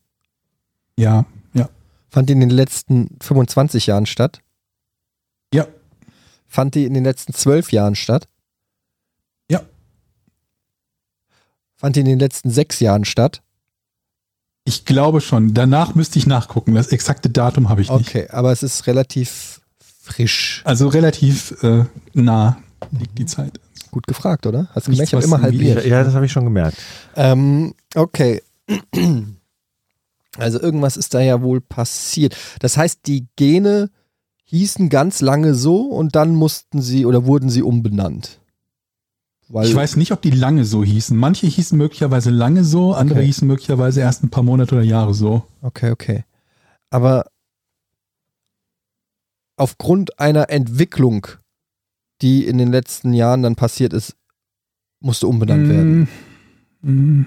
Ja, 0.96 1.26
ja. 1.52 1.68
Fand 2.08 2.28
die 2.28 2.32
in 2.32 2.40
den 2.40 2.50
letzten 2.50 3.16
25 3.20 3.86
Jahren 3.86 4.06
statt? 4.06 4.40
Ja. 5.52 5.66
Fand 6.46 6.74
die 6.74 6.84
in 6.84 6.94
den 6.94 7.04
letzten 7.04 7.32
12 7.32 7.72
Jahren 7.72 7.94
statt? 7.94 8.28
Ja. 9.50 9.62
Fand 11.76 11.96
die 11.96 12.00
in 12.00 12.06
den 12.06 12.18
letzten 12.18 12.50
6 12.50 12.80
Jahren 12.80 13.04
statt? 13.04 13.42
Ich 14.64 14.84
glaube 14.84 15.20
schon. 15.20 15.54
Danach 15.54 15.94
müsste 15.94 16.18
ich 16.18 16.26
nachgucken. 16.26 16.74
Das 16.74 16.88
exakte 16.88 17.30
Datum 17.30 17.68
habe 17.68 17.82
ich 17.82 17.90
nicht. 17.90 18.08
Okay, 18.08 18.28
aber 18.30 18.52
es 18.52 18.62
ist 18.62 18.86
relativ 18.86 19.60
frisch. 20.02 20.62
Also 20.64 20.88
relativ 20.88 21.62
äh, 21.62 21.84
nah 22.12 22.62
liegt 22.92 23.18
die 23.18 23.26
Zeit. 23.26 23.58
Gut 23.90 24.06
gefragt, 24.06 24.46
oder? 24.46 24.68
Hast 24.74 24.86
du 24.86 24.92
gemerkt, 24.92 25.08
ich 25.08 25.14
habe 25.14 25.24
immer 25.24 25.42
halbiert. 25.42 25.84
Ja, 25.84 26.04
das 26.04 26.14
habe 26.14 26.26
ich 26.26 26.32
schon 26.32 26.44
gemerkt. 26.44 26.76
Ähm, 27.16 27.74
okay. 27.94 28.42
Also 30.38 30.60
irgendwas 30.60 30.96
ist 30.96 31.12
da 31.14 31.20
ja 31.20 31.42
wohl 31.42 31.60
passiert. 31.60 32.36
Das 32.60 32.76
heißt, 32.76 33.00
die 33.06 33.26
Gene 33.36 33.90
hießen 34.44 34.88
ganz 34.88 35.20
lange 35.20 35.54
so 35.54 35.82
und 35.82 36.14
dann 36.14 36.34
mussten 36.34 36.82
sie 36.82 37.04
oder 37.06 37.26
wurden 37.26 37.50
sie 37.50 37.62
umbenannt. 37.62 38.40
Weil, 39.48 39.66
Ich 39.66 39.74
weiß 39.74 39.96
nicht, 39.96 40.12
ob 40.12 40.22
die 40.22 40.30
lange 40.30 40.64
so 40.64 40.84
hießen. 40.84 41.16
Manche 41.16 41.48
hießen 41.48 41.76
möglicherweise 41.76 42.30
lange 42.30 42.62
so, 42.62 42.94
andere 42.94 43.18
Okay. 43.18 43.26
hießen 43.26 43.48
möglicherweise 43.48 44.00
erst 44.00 44.22
ein 44.22 44.30
paar 44.30 44.44
Monate 44.44 44.76
oder 44.76 44.84
Jahre 44.84 45.14
so. 45.14 45.42
Okay, 45.62 45.90
okay. 45.90 46.24
Aber 46.90 47.26
aufgrund 49.56 50.18
einer 50.20 50.50
Entwicklung, 50.50 51.26
die 52.22 52.46
in 52.46 52.58
den 52.58 52.70
letzten 52.70 53.12
Jahren 53.12 53.42
dann 53.42 53.56
passiert 53.56 53.92
ist, 53.92 54.16
musste 55.00 55.26
umbenannt 55.26 55.68
werden. 55.68 56.08
Mm, 56.82 57.26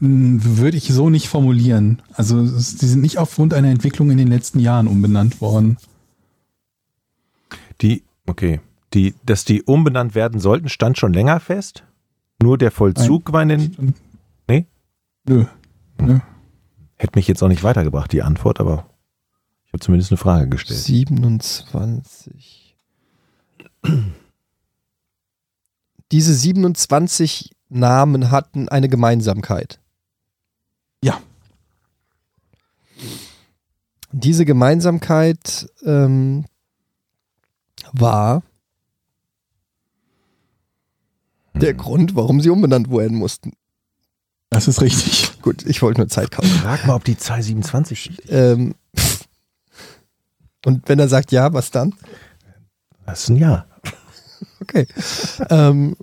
mm, 0.00 0.40
Würde 0.58 0.76
ich 0.76 0.88
so 0.88 1.10
nicht 1.10 1.28
formulieren. 1.28 2.02
Also 2.14 2.42
die 2.42 2.86
sind 2.86 3.00
nicht 3.00 3.18
aufgrund 3.18 3.54
einer 3.54 3.70
Entwicklung 3.70 4.10
in 4.10 4.18
den 4.18 4.28
letzten 4.28 4.58
Jahren 4.58 4.86
umbenannt 4.88 5.40
worden. 5.40 5.78
Die, 7.80 8.02
okay. 8.26 8.60
Die, 8.94 9.14
dass 9.24 9.44
die 9.44 9.62
umbenannt 9.62 10.14
werden 10.14 10.40
sollten, 10.40 10.68
stand 10.68 10.98
schon 10.98 11.12
länger 11.12 11.40
fest. 11.40 11.84
Nur 12.42 12.58
der 12.58 12.70
Vollzug 12.70 13.32
war 13.32 13.42
in 13.42 13.48
den. 13.48 13.94
Nee? 14.48 14.66
Nö. 15.28 15.46
Hätte 16.96 17.18
mich 17.18 17.28
jetzt 17.28 17.42
auch 17.42 17.48
nicht 17.48 17.62
weitergebracht, 17.62 18.12
die 18.12 18.22
Antwort, 18.22 18.60
aber 18.60 18.86
ich 19.66 19.72
habe 19.72 19.80
zumindest 19.80 20.12
eine 20.12 20.18
Frage 20.18 20.48
gestellt. 20.48 20.80
27. 20.80 22.76
Diese 26.12 26.34
27 26.34 27.56
Namen 27.68 28.30
hatten 28.30 28.68
eine 28.68 28.88
Gemeinsamkeit. 28.88 29.80
Ja. 31.02 31.20
Diese 34.12 34.44
Gemeinsamkeit 34.44 35.68
ähm, 35.84 36.46
war 37.92 38.42
der 41.54 41.74
Grund, 41.74 42.14
warum 42.14 42.40
sie 42.40 42.50
umbenannt 42.50 42.90
werden 42.90 43.16
mussten. 43.16 43.52
Das 44.50 44.68
ist 44.68 44.80
richtig. 44.80 45.40
Gut, 45.42 45.66
ich 45.66 45.82
wollte 45.82 46.00
nur 46.00 46.08
Zeit 46.08 46.30
kaufen. 46.30 46.48
Frag 46.48 46.86
mal, 46.86 46.94
ob 46.94 47.04
die 47.04 47.16
Zahl 47.16 47.42
27 47.42 48.00
stimmt. 48.00 48.20
Ähm, 48.28 48.74
und 50.66 50.88
wenn 50.88 50.98
er 50.98 51.08
sagt 51.08 51.30
ja, 51.30 51.52
was 51.52 51.70
dann? 51.70 51.94
Das 53.06 53.22
ist 53.22 53.28
ein 53.28 53.36
Ja. 53.36 53.66
Okay. 54.60 54.86
ähm, 55.48 55.96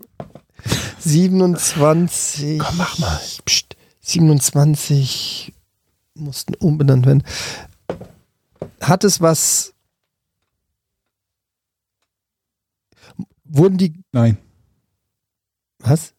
27. 0.99 2.59
Komm, 2.59 2.77
mach 2.77 2.97
mal. 2.97 3.19
Psst, 3.45 3.75
27 3.99 5.53
mussten 6.13 6.55
umbenannt 6.55 7.05
werden. 7.05 7.23
Hat 8.79 9.03
es 9.03 9.19
was. 9.19 9.73
Wurden 13.43 13.77
die. 13.77 14.01
Nein. 14.13 14.37
Was? 15.79 16.13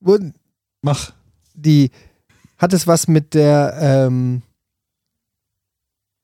Wurden 0.00 0.34
Mach. 0.82 1.12
die. 1.54 1.92
Hat 2.58 2.72
es 2.72 2.88
was 2.88 3.06
mit 3.06 3.34
der. 3.34 3.76
Ähm, 3.80 4.42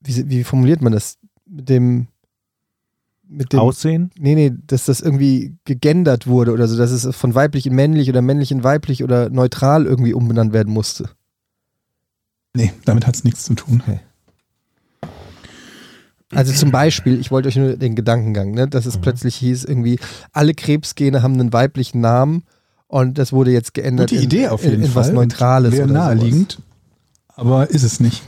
wie, 0.00 0.28
wie 0.28 0.44
formuliert 0.44 0.82
man 0.82 0.92
das? 0.92 1.18
Mit 1.56 1.70
dem. 1.70 2.08
Mit 3.28 3.52
dem. 3.52 3.60
Aussehen? 3.60 4.10
Nee, 4.18 4.34
nee, 4.34 4.52
dass 4.66 4.84
das 4.84 5.00
irgendwie 5.00 5.56
gegendert 5.64 6.26
wurde 6.26 6.52
oder 6.52 6.68
so, 6.68 6.76
dass 6.76 6.90
es 6.90 7.16
von 7.16 7.34
weiblich 7.34 7.66
in 7.66 7.74
männlich 7.74 8.08
oder 8.10 8.22
männlich 8.22 8.52
in 8.52 8.62
weiblich 8.62 9.02
oder 9.02 9.30
neutral 9.30 9.86
irgendwie 9.86 10.12
umbenannt 10.12 10.52
werden 10.52 10.72
musste. 10.72 11.08
Nee, 12.54 12.72
damit 12.84 13.06
hat 13.06 13.16
es 13.16 13.24
nichts 13.24 13.44
zu 13.44 13.54
tun. 13.54 13.82
Also 16.32 16.52
zum 16.52 16.70
Beispiel, 16.70 17.18
ich 17.18 17.30
wollte 17.30 17.48
euch 17.48 17.56
nur 17.56 17.76
den 17.76 17.94
Gedankengang, 17.94 18.52
ne, 18.52 18.68
dass 18.68 18.84
es 18.86 18.98
plötzlich 18.98 19.36
hieß, 19.36 19.64
irgendwie, 19.64 19.98
alle 20.32 20.54
Krebsgene 20.54 21.22
haben 21.22 21.34
einen 21.34 21.52
weiblichen 21.52 22.00
Namen 22.00 22.42
und 22.86 23.18
das 23.18 23.32
wurde 23.32 23.50
jetzt 23.50 23.74
geändert 23.74 24.10
Gute 24.10 24.22
Idee 24.22 24.48
auf 24.48 24.62
jeden 24.62 24.76
in, 24.76 24.82
in 24.82 24.90
Fall. 24.90 25.04
was 25.04 25.12
Neutrales. 25.12 25.74
Oder 25.74 25.86
naheliegend. 25.86 26.58
Aber 27.28 27.70
ist 27.70 27.82
es 27.82 28.00
nicht. 28.00 28.22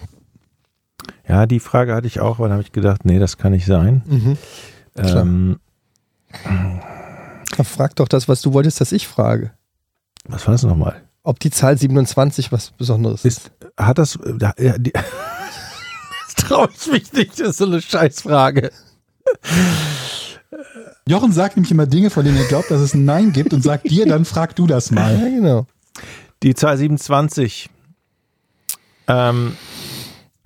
Ja, 1.28 1.46
die 1.46 1.60
Frage 1.60 1.94
hatte 1.94 2.06
ich 2.06 2.20
auch, 2.20 2.38
aber 2.38 2.48
dann 2.48 2.52
habe 2.54 2.62
ich 2.62 2.72
gedacht, 2.72 3.04
nee, 3.04 3.18
das 3.18 3.36
kann 3.36 3.52
nicht 3.52 3.66
sein. 3.66 4.02
Mhm. 4.06 4.38
Klar. 4.94 5.16
Ähm, 5.22 5.60
Ja, 7.56 7.64
Frag 7.64 7.96
doch 7.96 8.08
das, 8.08 8.28
was 8.28 8.40
du 8.40 8.52
wolltest, 8.52 8.80
dass 8.80 8.92
ich 8.92 9.06
frage. 9.08 9.52
was 10.24 10.46
war 10.46 10.52
das 10.52 10.62
nochmal? 10.62 11.02
Ob 11.24 11.40
die 11.40 11.50
Zahl 11.50 11.76
27 11.76 12.50
was 12.52 12.70
Besonderes 12.70 13.24
ist. 13.24 13.38
Ist, 13.38 13.50
hat 13.76 13.98
das. 13.98 14.16
äh, 14.16 14.34
da- 14.38 14.54
Ja, 14.58 14.78
die, 14.78 14.92
das 14.92 16.34
traue 16.36 16.68
ich 16.74 16.86
mich 16.90 17.12
nicht, 17.12 17.38
das 17.40 17.48
ist 17.50 17.56
so 17.58 17.66
eine 17.66 17.82
Scheißfrage. 17.82 18.70
Jochen 21.06 21.32
sagt 21.32 21.56
nämlich 21.56 21.70
immer 21.70 21.86
Dinge, 21.86 22.10
von 22.10 22.24
denen 22.24 22.36
er 22.38 22.44
glaubt, 22.46 22.70
dass 22.70 22.80
es 22.80 22.94
ein 22.94 23.04
Nein 23.04 23.32
gibt 23.32 23.52
und 23.52 23.62
sagt 23.62 23.90
dir, 23.90 24.06
dann 24.06 24.24
frag 24.24 24.56
du 24.56 24.66
das 24.66 24.90
Ja, 24.90 24.96
mal. 24.96 25.18
genau. 25.18 25.66
Die 26.42 26.54
Zahl 26.54 26.76
27. 26.78 27.68
Ähm, 29.08 29.56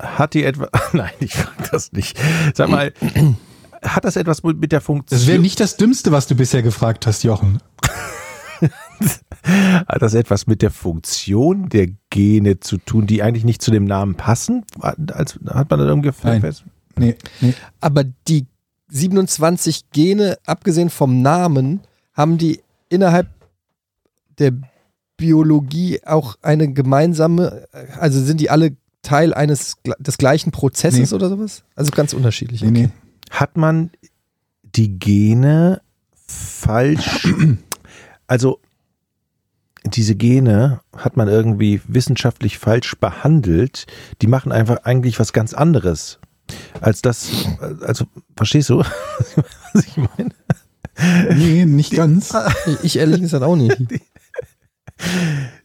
hat 0.03 0.33
die 0.33 0.43
etwa. 0.43 0.69
Nein, 0.93 1.11
ich 1.19 1.33
frage 1.33 1.69
das 1.71 1.91
nicht. 1.91 2.19
Sag 2.53 2.69
mal, 2.69 2.93
hat 3.83 4.05
das 4.05 4.15
etwas 4.15 4.43
mit 4.43 4.71
der 4.71 4.81
Funktion? 4.81 5.19
Das 5.19 5.27
wäre 5.27 5.39
nicht 5.39 5.59
das 5.59 5.77
Dümmste, 5.77 6.11
was 6.11 6.27
du 6.27 6.35
bisher 6.35 6.61
gefragt 6.61 7.07
hast, 7.07 7.23
Jochen. 7.23 7.59
Hat 9.43 10.01
das 10.01 10.13
etwas 10.13 10.47
mit 10.47 10.61
der 10.61 10.71
Funktion 10.71 11.67
der 11.67 11.89
Gene 12.09 12.61
zu 12.61 12.77
tun, 12.77 13.07
die 13.07 13.21
eigentlich 13.21 13.43
nicht 13.43 13.61
zu 13.61 13.71
dem 13.71 13.83
Namen 13.83 14.15
passen? 14.15 14.63
Als, 14.79 15.37
hat 15.49 15.69
man 15.69 15.79
da 15.79 15.85
irgendwie 15.85 16.11
Nein. 16.23 16.39
fest? 16.39 16.63
Nee, 16.95 17.15
nee. 17.41 17.53
Aber 17.81 18.05
die 18.27 18.45
27 18.89 19.89
Gene, 19.91 20.37
abgesehen 20.45 20.89
vom 20.89 21.21
Namen, 21.21 21.81
haben 22.13 22.37
die 22.37 22.61
innerhalb 22.87 23.27
der 24.39 24.53
Biologie 25.17 25.99
auch 26.05 26.37
eine 26.41 26.71
gemeinsame, 26.71 27.67
also 27.99 28.21
sind 28.21 28.39
die 28.39 28.49
alle 28.49 28.75
Teil 29.03 29.33
eines 29.33 29.75
des 29.99 30.17
gleichen 30.17 30.51
Prozesses 30.51 31.11
Nee. 31.11 31.15
oder 31.15 31.29
sowas? 31.29 31.63
Also 31.75 31.91
ganz 31.91 32.13
unterschiedlich. 32.13 32.61
nee, 32.63 32.71
nee. 32.71 32.89
Hat 33.29 33.57
man 33.57 33.91
die 34.75 34.97
Gene 34.97 35.81
falsch, 36.25 37.27
also 38.27 38.59
diese 39.85 40.15
Gene 40.15 40.79
hat 40.95 41.17
man 41.17 41.27
irgendwie 41.27 41.81
wissenschaftlich 41.87 42.57
falsch 42.57 42.95
behandelt. 42.99 43.85
Die 44.21 44.27
machen 44.27 44.51
einfach 44.51 44.77
eigentlich 44.83 45.19
was 45.19 45.33
ganz 45.33 45.53
anderes. 45.53 46.19
Als 46.81 47.01
das, 47.01 47.29
also, 47.81 48.05
verstehst 48.37 48.69
du, 48.69 48.77
was 49.73 49.85
ich 49.85 49.97
meine? 49.97 50.29
Nee, 51.35 51.65
nicht 51.65 51.91
ganz. 51.91 52.33
Ich, 52.65 52.83
ich 52.83 52.95
ehrlich 52.97 53.19
gesagt 53.21 53.43
auch 53.43 53.55
nicht. 53.55 53.77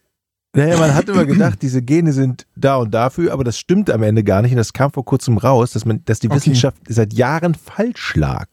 Naja, 0.54 0.78
man 0.78 0.94
hat 0.94 1.08
immer 1.08 1.26
gedacht, 1.26 1.60
diese 1.62 1.82
Gene 1.82 2.12
sind 2.12 2.46
da 2.56 2.76
und 2.76 2.92
dafür, 2.92 3.32
aber 3.32 3.44
das 3.44 3.58
stimmt 3.58 3.90
am 3.90 4.02
Ende 4.02 4.24
gar 4.24 4.40
nicht. 4.42 4.52
Und 4.52 4.56
das 4.56 4.72
kam 4.72 4.90
vor 4.90 5.04
kurzem 5.04 5.36
raus, 5.38 5.72
dass 5.72 5.84
man, 5.84 6.02
dass 6.06 6.20
die 6.20 6.28
Okay. 6.28 6.36
Wissenschaft 6.36 6.78
seit 6.88 7.12
Jahren 7.12 7.54
falsch 7.54 8.14
lag, 8.16 8.46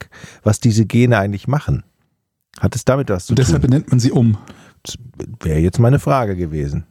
was 0.43 0.59
diese 0.59 0.85
Gene 0.85 1.17
eigentlich 1.17 1.47
machen. 1.47 1.83
Hat 2.59 2.75
es 2.75 2.85
damit 2.85 3.09
was 3.09 3.25
zu 3.27 3.31
Und 3.31 3.39
deshalb 3.39 3.61
tun? 3.61 3.69
benennt 3.71 3.89
man 3.91 3.99
sie 3.99 4.11
um. 4.11 4.37
Das 4.83 4.95
wäre 5.41 5.59
jetzt 5.59 5.79
meine 5.79 5.99
Frage 5.99 6.35
gewesen. 6.35 6.85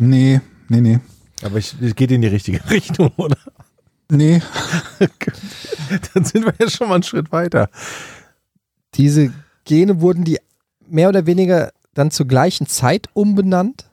Nee, 0.00 0.40
nee, 0.68 0.80
nee. 0.80 1.00
Aber 1.42 1.56
es 1.58 1.74
geht 1.96 2.10
in 2.10 2.20
die 2.22 2.28
richtige 2.28 2.60
Richtung, 2.70 3.10
oder? 3.16 3.36
Nee, 4.10 4.40
Dann 6.14 6.24
sind 6.24 6.44
wir 6.44 6.54
ja 6.58 6.68
schon 6.70 6.88
mal 6.88 6.94
einen 6.96 7.02
Schritt 7.02 7.30
weiter. 7.32 7.68
Diese 8.94 9.32
Gene 9.64 10.00
wurden 10.00 10.24
die 10.24 10.38
mehr 10.88 11.08
oder 11.08 11.26
weniger 11.26 11.72
dann 11.94 12.10
zur 12.10 12.26
gleichen 12.26 12.66
Zeit 12.66 13.08
umbenannt? 13.14 13.87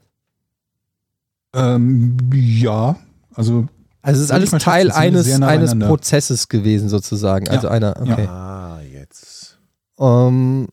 Ähm, 1.55 2.17
ja. 2.33 2.97
Also, 3.33 3.67
Also 4.01 4.19
es 4.19 4.25
ist 4.25 4.31
alles 4.31 4.51
Teil 4.51 4.91
eines, 4.91 5.41
eines. 5.41 5.77
Prozesses 5.79 6.47
gewesen 6.47 6.89
sozusagen. 6.89 7.47
Also 7.49 7.67
einer, 7.67 7.95
okay. 7.99 8.27
Ah, 8.27 8.79
jetzt. 8.91 9.57
Ähm, 9.99 10.67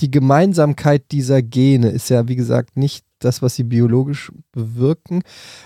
die 0.00 0.10
Gemeinsamkeit 0.10 1.10
dieser 1.12 1.42
Gene 1.42 1.88
ist 1.88 2.10
ja, 2.10 2.28
wie 2.28 2.36
gesagt, 2.36 2.76
nicht 2.76 3.04
das, 3.18 3.42
was 3.42 3.54
sie 3.54 3.64
biologisch 3.64 4.30
bewirken. 4.52 5.22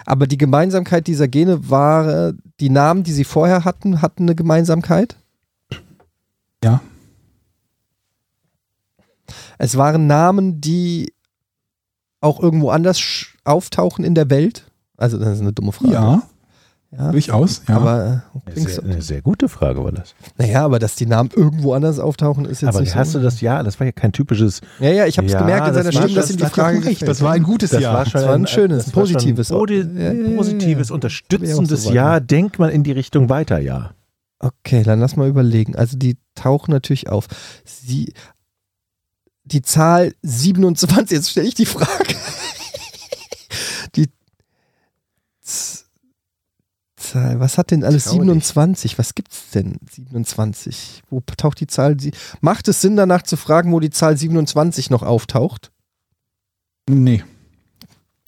Aber 0.07 0.27
die 0.27 0.39
Gemeinsamkeit 0.39 1.07
dieser 1.07 1.29
Gene 1.29 1.69
war, 1.71 2.33
die 2.61 2.71
Namen, 2.71 3.03
die 3.03 3.13
sie 3.13 3.25
vorher 3.25 3.65
hatten, 3.65 4.01
hatten 4.01 4.25
eine 4.25 4.35
Gemeinsamkeit. 4.35 5.17
Ja. 6.63 6.81
Es 9.59 9.77
waren 9.77 10.07
Namen, 10.07 10.61
die 10.61 11.13
auch 12.21 12.41
irgendwo 12.43 12.71
anders 12.71 13.27
auftauchen 13.45 14.05
in 14.05 14.15
der 14.15 14.31
Welt. 14.31 14.65
Also, 14.97 15.19
das 15.19 15.35
ist 15.37 15.41
eine 15.41 15.53
dumme 15.53 15.73
Frage. 15.73 15.93
ja. 15.93 16.23
Ja, 16.91 17.13
Durchaus, 17.13 17.61
ja. 17.69 17.77
aber 17.77 18.23
äh, 18.47 18.61
sehr, 18.61 18.83
eine 18.83 19.03
sehr 19.03 19.21
gute 19.21 19.51
Frage 19.51 19.85
war 19.85 19.93
das. 19.93 20.15
Naja, 20.39 20.65
aber 20.65 20.79
dass 20.79 20.95
die 20.97 21.05
Namen 21.05 21.29
irgendwo 21.37 21.75
anders 21.75 21.99
auftauchen, 21.99 22.47
ist 22.47 22.63
jetzt 22.63 22.71
Aber 22.71 22.81
nicht 22.81 22.95
hast 22.97 23.13
so. 23.13 23.19
du 23.19 23.25
das 23.27 23.43
ja, 23.43 23.63
das 23.63 23.79
war 23.79 23.85
ja 23.87 23.93
kein 23.93 24.11
typisches. 24.13 24.63
Ja, 24.81 24.89
ja, 24.93 25.05
ich 25.05 25.19
habe 25.19 25.27
es 25.27 25.35
Ja, 25.35 25.41
gemerkt 25.41 25.69
in 25.69 25.75
das 25.75 25.85
seiner 25.85 25.95
war 25.95 26.03
Stimme, 26.09 26.15
dass 26.19 26.31
ihm 26.31 26.37
die 26.39 26.45
Frage 26.47 26.85
recht, 26.87 27.07
das 27.07 27.21
war 27.21 27.33
ein 27.33 27.43
gutes 27.43 27.73
Das 27.73 27.83
Jahr. 27.83 27.93
war 27.93 28.07
schon 28.07 28.13
Das 28.23 28.27
war 28.31 28.35
ein 28.37 28.47
schönes, 28.47 28.85
das 28.87 28.97
war 28.97 29.05
schon 29.07 29.15
positives- 29.17 29.49
Podi 29.51 29.81
Ja, 29.81 29.85
ja, 29.85 30.13
ja, 30.15 30.29
ja, 30.31 30.37
positives, 30.39 30.89
ja. 30.89 30.95
unterstützendes 30.95 31.83
so 31.83 31.93
Jahr. 31.93 32.23
Denkt 32.23 32.59
man 32.59 32.71
in 32.71 32.85
die 32.85 32.93
Richtung 32.93 33.29
weiter, 33.29 33.59
ja. 33.59 33.91
Okay, 34.39 34.83
dann 34.83 34.99
lass 34.99 35.15
mal 35.15 35.29
überlegen. 35.29 35.77
Also 35.77 35.99
die 35.99 36.17
tauchen 36.35 36.71
natürlich 36.71 37.11
auf. 37.11 37.27
Sie, 37.67 38.15
die 39.49 39.63
Zahl 39.63 40.15
27, 40.23 41.17
jetzt 41.17 41.31
stelle 41.31 41.49
ich 41.49 41.55
die 41.55 41.67
Frage. 41.67 42.15
die 43.97 44.09
Zahl, 46.97 47.41
was 47.41 47.57
hat 47.59 47.71
denn 47.71 47.85
alles 47.85 48.05
Trau 48.05 48.13
dich. 48.13 48.21
27? 48.21 48.99
Was 48.99 49.15
gibt's 49.15 49.51
denn 49.55 49.79
27? 49.91 51.03
Wo 51.09 51.21
taucht 51.37 51.61
die 51.61 51.67
Zahl? 51.67 51.99
sie- 51.99 52.13
Macht 52.41 52.69
es 52.69 52.81
Sinn 52.81 52.97
danach 52.97 53.23
zu 53.23 53.37
fragen, 53.37 53.73
wo 53.73 53.81
die 53.81 53.91
Zahl 53.91 54.17
27 54.17 54.91
noch 54.91 55.03
auftaucht? 55.03 55.71
Nee. 56.89 57.25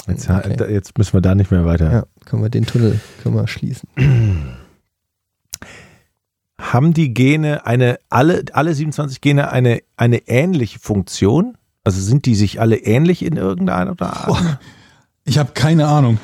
Jetzt, 0.06 0.30
Okay. 0.30 0.56
da- 0.56 0.66
jetzt 0.68 0.96
müssen 0.96 1.12
wir 1.12 1.20
da 1.20 1.34
nicht 1.34 1.50
mehr 1.50 1.64
weiter. 1.66 1.92
Ja, 1.92 2.06
können 2.24 2.42
wir 2.42 2.48
den 2.50 2.64
Tunnel 2.66 3.00
können 3.22 3.34
wir 3.34 3.46
schließen. 3.48 3.88
Haben 6.60 6.92
die 6.92 7.14
Gene 7.14 7.66
eine, 7.66 7.98
alle, 8.10 8.44
alle 8.52 8.74
27 8.74 9.20
Gene 9.20 9.50
eine, 9.50 9.80
eine 9.96 10.28
ähnliche 10.28 10.78
Funktion? 10.78 11.56
Also 11.84 12.00
sind 12.00 12.26
die 12.26 12.34
sich 12.34 12.60
alle 12.60 12.76
ähnlich 12.76 13.24
in 13.24 13.36
irgendeiner 13.36 13.98
Art? 14.00 14.26
Boah, 14.26 14.60
ich 15.24 15.38
habe 15.38 15.52
keine 15.54 15.88
Ahnung. 15.88 16.18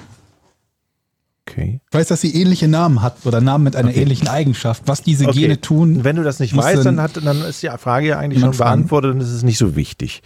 Okay. 1.49 1.81
Ich 1.89 1.95
weiß, 1.97 2.09
dass 2.09 2.21
sie 2.21 2.35
ähnliche 2.35 2.69
Namen 2.69 3.03
hat 3.03 3.25
oder 3.25 3.41
Namen 3.41 3.65
mit 3.65 3.77
einer 3.77 3.89
Okay. 3.91 4.03
ähnlichen 4.03 4.29
Eigenschaft. 4.29 4.83
Was 4.87 5.03
diese 5.03 5.27
Okay. 5.29 5.41
Gene 5.41 5.61
tun, 5.61 6.05
wenn 6.05 6.17
du 6.17 6.23
das 6.25 6.39
nicht 6.41 6.55
weißt, 6.57 6.85
dann, 6.85 7.01
hat, 7.01 7.17
dann 7.25 7.41
ist 7.43 7.63
die 7.63 7.71
Frage 7.79 8.09
ja 8.09 8.19
eigentlich 8.19 8.43
schon 8.43 8.57
beantwortet 8.57 9.15
und 9.15 9.21
es 9.21 9.31
ist 9.33 9.43
nicht 9.45 9.59
so 9.59 9.75
wichtig. 9.77 10.23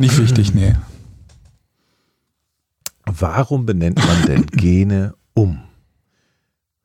nicht 0.00 0.18
wichtig, 0.18 0.54
nee. 0.54 0.74
Warum 3.04 3.66
benennt 3.66 3.98
man 4.04 4.26
denn 4.26 4.46
Gene 4.46 5.14
um? 5.34 5.60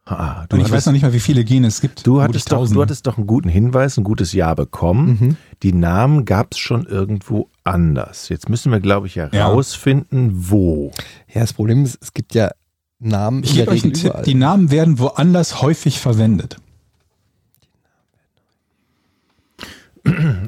Ah, 0.10 0.46
du, 0.48 0.56
Und 0.56 0.66
ich 0.66 0.72
weiß 0.72 0.86
noch 0.86 0.94
nicht 0.94 1.02
mal, 1.02 1.12
wie 1.12 1.20
viele 1.20 1.44
Gene 1.44 1.68
es 1.68 1.82
gibt. 1.82 2.08
du, 2.08 2.22
hattest 2.22 2.50
doch, 2.52 2.68
du 2.70 2.82
hattest 2.82 3.08
doch 3.08 3.18
einen 3.18 3.28
guten 3.28 3.50
Hinweis, 3.50 3.98
ein 3.98 4.06
gutes 4.06 4.32
Ja 4.32 4.54
bekommen. 4.54 5.18
Mhm. 5.20 5.38
Die 5.64 5.74
Namen 5.74 6.24
gab 6.24 6.54
es 6.54 6.60
schon 6.60 6.86
irgendwo 6.86 7.50
anders. 7.66 8.30
Jetzt 8.30 8.48
müssen 8.48 8.72
wir, 8.72 8.80
glaube 8.80 9.08
ich, 9.08 9.18
herausfinden, 9.18 10.32
wo. 10.34 10.92
Ja, 11.28 11.42
das 11.42 11.52
Problem 11.52 11.84
ist, 11.84 11.98
es 12.02 12.14
gibt 12.14 12.34
ja 12.36 12.52
Namen 13.00 13.44
Ich 13.44 13.56
gebe 13.56 13.70
euch 13.70 13.84
einen 13.84 13.94
Tipp. 13.94 14.24
Die 14.24 14.34
Namen 14.34 14.72
werden 14.72 14.98
woanders 14.98 15.62
häufig 15.62 16.00
verwendet. 16.00 16.58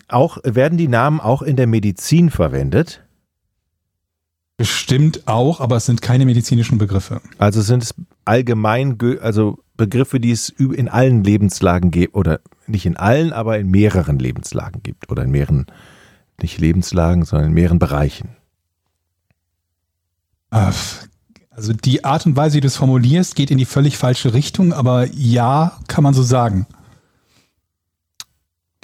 Auch 0.08 0.38
werden 0.44 0.78
die 0.78 0.88
Namen 0.88 1.20
auch 1.20 1.42
in 1.42 1.58
der 1.58 1.68
Medizin 1.68 2.30
verwendet? 2.30 3.04
Bestimmt 4.56 5.28
auch, 5.28 5.60
aber 5.60 5.78
es 5.78 5.86
sind 5.86 6.02
keine 6.02 6.26
medizinischen 6.26 6.78
Begriffe. 6.78 7.22
Also 7.38 7.62
sind 7.62 7.84
es 7.84 7.94
allgemein, 8.30 8.98
also 9.22 9.64
Begriffe, 9.76 10.20
die 10.20 10.32
es 10.32 10.50
in 10.50 10.88
allen 10.88 11.24
Lebenslagen 11.24 11.90
gibt, 11.90 12.16
oder 12.16 12.40
nicht 12.68 12.86
in 12.86 12.96
allen, 12.96 13.34
aber 13.34 13.58
in 13.58 13.72
mehreren 13.72 14.20
Lebenslagen 14.20 14.84
gibt, 14.84 15.10
oder 15.10 15.24
in 15.24 15.32
mehreren, 15.32 15.66
nicht 16.42 16.60
Lebenslagen, 16.60 17.26
sondern 17.26 17.50
in 17.50 17.54
mehreren 17.54 17.80
Bereichen. 17.80 18.30
Äh, 20.52 20.72
Also 21.52 21.74
die 21.74 22.06
Art 22.06 22.26
und 22.26 22.38
Weise, 22.38 22.58
wie 22.58 22.62
du 22.62 22.68
es 22.68 22.78
formulierst, 22.78 23.36
geht 23.36 23.52
in 23.52 23.58
die 23.58 23.66
völlig 23.66 23.98
falsche 23.98 24.34
Richtung, 24.34 24.72
aber 24.72 25.08
ja, 25.08 25.78
kann 25.88 26.04
man 26.04 26.14
so 26.14 26.24
sagen. 26.24 26.68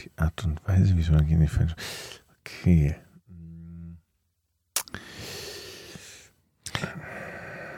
Die 0.02 0.12
Art 0.18 0.43
und 0.43 0.60
Weise, 0.68 0.98
wie 0.98 1.12
man 1.12 1.26
nicht 1.26 1.54
falsch. 1.54 1.74
Okay. 2.41 2.96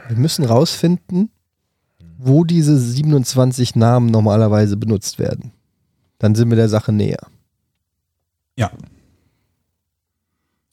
Wir 0.07 0.17
müssen 0.17 0.45
rausfinden, 0.45 1.29
wo 2.17 2.43
diese 2.43 2.77
27 2.77 3.75
Namen 3.75 4.07
normalerweise 4.07 4.75
benutzt 4.77 5.19
werden. 5.19 5.51
Dann 6.19 6.33
sind 6.35 6.49
wir 6.49 6.55
der 6.55 6.69
Sache 6.69 6.91
näher. 6.91 7.19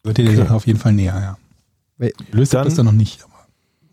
Wird 0.03 0.19
dir 0.19 0.25
die 0.25 0.29
Okay. 0.31 0.37
Sache 0.37 0.55
auf 0.55 0.67
jeden 0.67 0.79
Fall 0.79 0.93
näher, 0.93 1.19
ja. 1.19 1.39
We- 1.97 2.13
Löst 2.31 2.53
Dann- 2.55 2.65
das 2.67 2.75
dann 2.75 2.87
noch 2.87 2.93
nicht. 2.93 3.23
aber- 3.25 3.33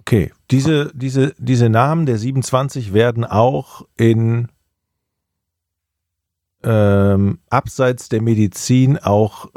Okay, 0.02 0.32
diese, 0.49 0.91
diese, 0.93 1.34
diese 1.38 1.70
Namen 1.70 2.06
der 2.06 2.18
27 2.18 2.91
werden 2.93 3.24
auch 3.24 3.86
in 3.95 4.49
ähm, 6.64 7.39
abseits 7.49 8.10
der 8.10 8.22
Medizin 8.22 8.97
auch, 8.97 9.49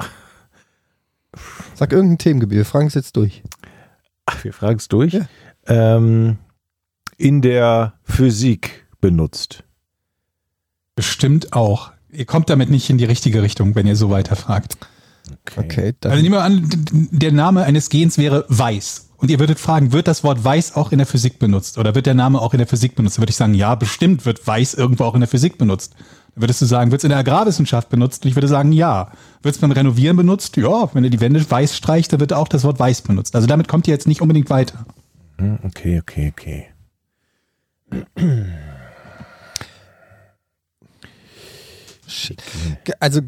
Sag 1.75 1.93
irgendein 1.93 2.19
Themengebiet, 2.19 2.59
wir 2.59 2.65
fragen 2.65 2.87
es 2.87 2.95
jetzt 2.95 3.17
durch. 3.17 3.43
ach, 4.27 4.45
wir 4.45 4.53
fragen 4.53 4.77
es 4.79 4.87
durch, 4.89 5.13
Ja. 5.15 5.27
ähm, 5.67 6.39
in 7.17 7.43
der 7.43 7.95
Physik 8.05 8.87
benutzt. 9.01 9.65
Bestimmt 10.97 11.53
auch. 11.53 11.93
Ihr 12.11 12.25
kommt 12.25 12.49
damit 12.51 12.71
nicht 12.71 12.89
in 12.91 12.99
die 12.99 13.05
richtige 13.05 13.43
Richtung, 13.43 13.75
wenn 13.75 13.87
ihr 13.87 13.97
so 13.97 14.11
weiterfragt. 14.11 14.77
Okay, 15.57 15.95
dann 16.01 16.13
Also 16.13 16.23
nehmen 16.23 16.35
wir 16.35 16.43
an, 16.43 16.69
der 17.11 17.33
Name 17.33 17.65
eines 17.65 17.89
Gens 17.89 18.19
wäre 18.19 18.45
weiß. 18.49 19.09
Und 19.17 19.31
ihr 19.31 19.39
würdet 19.41 19.59
fragen, 19.59 19.93
wird 19.93 20.07
das 20.07 20.23
Wort 20.23 20.45
weiß 20.45 20.77
auch 20.77 20.93
in 20.93 20.99
der 20.99 21.07
Physik 21.07 21.39
benutzt? 21.39 21.79
Oder 21.79 21.95
wird 21.95 22.07
der 22.07 22.15
Name 22.15 22.41
auch 22.41 22.53
in 22.53 22.59
der 22.59 22.67
Physik 22.67 22.95
benutzt? 22.95 23.17
Dann 23.17 23.23
würde 23.23 23.31
ich 23.31 23.37
sagen, 23.37 23.55
ja, 23.55 23.75
bestimmt 23.75 24.27
wird 24.27 24.47
weiß 24.47 24.75
irgendwo 24.75 25.05
auch 25.05 25.15
in 25.15 25.21
der 25.21 25.29
Physik 25.29 25.57
benutzt. 25.57 25.95
Dann 26.35 26.43
würdest 26.43 26.61
du 26.61 26.67
sagen, 26.67 26.91
wird 26.91 27.01
es 27.01 27.05
in 27.05 27.11
der 27.11 27.19
Agrarwissenschaft 27.19 27.89
benutzt? 27.89 28.25
Und 28.25 28.29
ich 28.29 28.37
würde 28.37 28.49
sagen, 28.49 28.73
ja. 28.73 29.13
Wird 29.43 29.55
es 29.55 29.61
beim 29.61 29.73
Renovieren 29.73 30.17
benutzt? 30.17 30.57
Ja, 30.57 30.95
wenn 30.95 31.05
ihr 31.05 31.11
die 31.11 31.21
Wände 31.21 31.45
weiß 31.49 31.75
streicht, 31.77 32.13
dann 32.13 32.21
wird 32.21 32.33
auch 32.33 32.49
das 32.49 32.65
Wort 32.65 32.79
weiß 32.79 33.03
benutzt. 33.03 33.35
Also 33.35 33.47
damit 33.47 33.67
kommt 33.67 33.89
ihr 33.89 33.95
jetzt 33.95 34.07
nicht 34.07 34.21
unbedingt 34.21 34.51
weiter. 34.51 34.85
Hm, 35.39 35.59
Okay, 35.65 36.01
okay, 36.01 36.33
okay. 36.37 36.67
Ge- 42.85 42.95
Also 43.01 43.21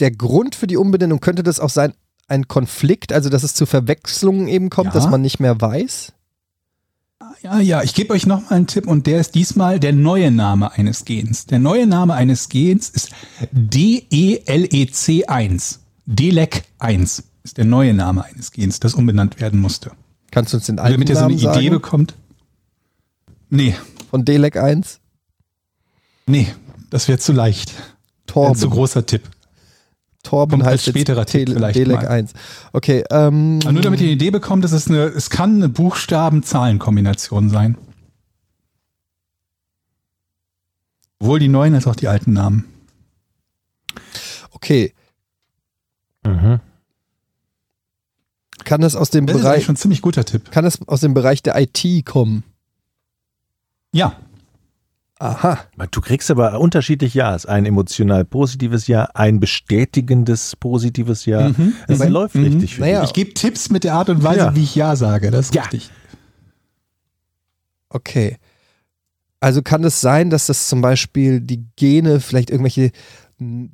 der 0.00 0.10
Grund 0.10 0.54
für 0.54 0.66
die 0.66 0.76
Umbenennung 0.76 1.20
könnte 1.20 1.42
das 1.42 1.60
auch 1.60 1.70
sein, 1.70 1.92
ein 2.28 2.46
Konflikt, 2.48 3.12
also 3.12 3.28
dass 3.30 3.42
es 3.42 3.54
zu 3.54 3.66
Verwechslungen 3.66 4.48
eben 4.48 4.70
kommt, 4.70 4.88
Ja. 4.88 4.92
dass 4.94 5.08
man 5.10 5.20
nicht 5.22 5.40
mehr 5.40 5.60
weiß. 5.60 6.12
Ja, 7.42 7.60
ja, 7.60 7.82
ich 7.82 7.94
gebe 7.94 8.12
euch 8.14 8.26
noch 8.26 8.42
mal 8.50 8.56
einen 8.56 8.66
Tipp 8.66 8.86
und 8.86 9.06
der 9.06 9.20
ist 9.20 9.34
diesmal 9.34 9.78
der 9.80 9.92
neue 9.92 10.30
Name 10.30 10.72
eines 10.72 11.04
Gens. 11.04 11.46
Der 11.46 11.58
neue 11.58 11.86
Name 11.86 12.14
eines 12.14 12.48
Gens 12.48 12.88
ist 12.88 13.10
E 13.42 14.38
DELEC1. 14.44 15.78
DELEC 16.06 16.64
1 16.78 17.22
ist 17.44 17.56
der 17.58 17.64
neue 17.64 17.94
Name 17.94 18.24
eines 18.24 18.50
Gens, 18.50 18.80
das 18.80 18.94
umbenannt 18.94 19.40
werden 19.40 19.60
musste. 19.60 19.92
Kannst 20.30 20.52
du 20.52 20.56
uns 20.56 20.66
den 20.66 20.78
alten 20.78 20.94
Damit 20.94 21.08
ihr 21.10 21.16
so 21.16 21.24
eine 21.24 21.34
Namen 21.34 21.38
Idee 21.38 21.52
sagen 21.68 21.70
bekommt. 21.70 22.14
Nee, 23.50 23.74
von 24.10 24.24
DELEC 24.24 24.56
1? 24.56 25.00
nee, 26.26 26.48
das 26.90 27.08
wäre 27.08 27.18
zu 27.18 27.32
leicht. 27.32 27.70
Ein 27.70 27.74
zu 28.26 28.66
Torben. 28.66 28.70
großer 28.70 29.06
Tipp. 29.06 29.22
Torben 30.22 30.50
kommt 30.58 30.64
als 30.64 30.72
heißt 30.80 30.86
jetzt 30.88 30.94
späterer 30.96 31.24
Tipp 31.24 31.46
Tele- 31.46 31.54
vielleicht 31.56 31.76
DELEC 31.76 31.96
mal. 32.02 32.08
1. 32.08 32.32
Okay, 32.72 33.04
ähm, 33.10 33.58
nur 33.60 33.80
damit 33.80 34.00
ihr 34.00 34.06
eine 34.06 34.12
Idee 34.14 34.30
bekommt, 34.30 34.64
es, 34.64 34.72
ist 34.72 34.88
eine, 34.88 35.04
es 35.04 35.30
kann 35.30 35.54
eine 35.56 35.68
Buchstaben-Zahlen-Kombination 35.70 37.48
sein. 37.48 37.78
Sowohl 41.20 41.38
die 41.40 41.48
neuen 41.48 41.74
als 41.74 41.86
auch 41.86 41.96
die 41.96 42.08
alten 42.08 42.32
Namen. 42.32 42.64
okay, 44.50 44.92
Mhm. 46.26 46.60
kann 48.64 48.80
das 48.82 48.94
aus 48.96 49.08
dem 49.10 49.24
Das 49.26 49.36
ist 49.36 49.42
Bereich 49.42 49.64
schon 49.64 49.74
ein 49.74 49.76
ziemlich 49.76 50.02
guter 50.02 50.24
Tipp. 50.26 50.50
kann 50.50 50.64
das 50.64 50.86
aus 50.86 51.00
dem 51.00 51.14
Bereich 51.14 51.42
der 51.42 51.58
IT 51.58 52.04
kommen? 52.04 52.42
Ja, 53.92 54.16
Aha. 55.20 55.58
Du 55.90 56.00
kriegst 56.00 56.30
aber 56.30 56.60
unterschiedlich 56.60 57.12
Ja's. 57.14 57.44
Ein 57.44 57.66
emotional 57.66 58.24
positives 58.24 58.86
Ja, 58.86 59.08
ein 59.14 59.40
bestätigendes 59.40 60.54
positives 60.54 61.24
Ja. 61.26 61.48
Mhm. 61.48 61.72
Es 61.88 61.98
Mhm. 61.98 62.06
läuft 62.08 62.34
Mhm. 62.36 62.44
richtig 62.44 62.76
für 62.76 62.82
Naja. 62.82 63.02
Ich 63.02 63.14
gebe 63.14 63.34
Tipps 63.34 63.68
mit 63.68 63.82
der 63.82 63.94
Art 63.94 64.10
und 64.10 64.22
Weise, 64.22 64.38
Ja. 64.38 64.54
wie 64.54 64.62
ich 64.62 64.76
Ja 64.76 64.94
sage. 64.94 65.32
Das 65.32 65.46
ist 65.46 65.54
Ja. 65.56 65.62
richtig. 65.62 65.90
Okay. 67.88 68.36
Also 69.40 69.60
kann 69.62 69.82
es 69.82 70.00
sein, 70.00 70.30
dass 70.30 70.46
das 70.46 70.68
zum 70.68 70.82
Beispiel 70.82 71.40
die 71.40 71.64
Gene 71.74 72.20
vielleicht 72.20 72.50
irgendwelche 72.50 72.92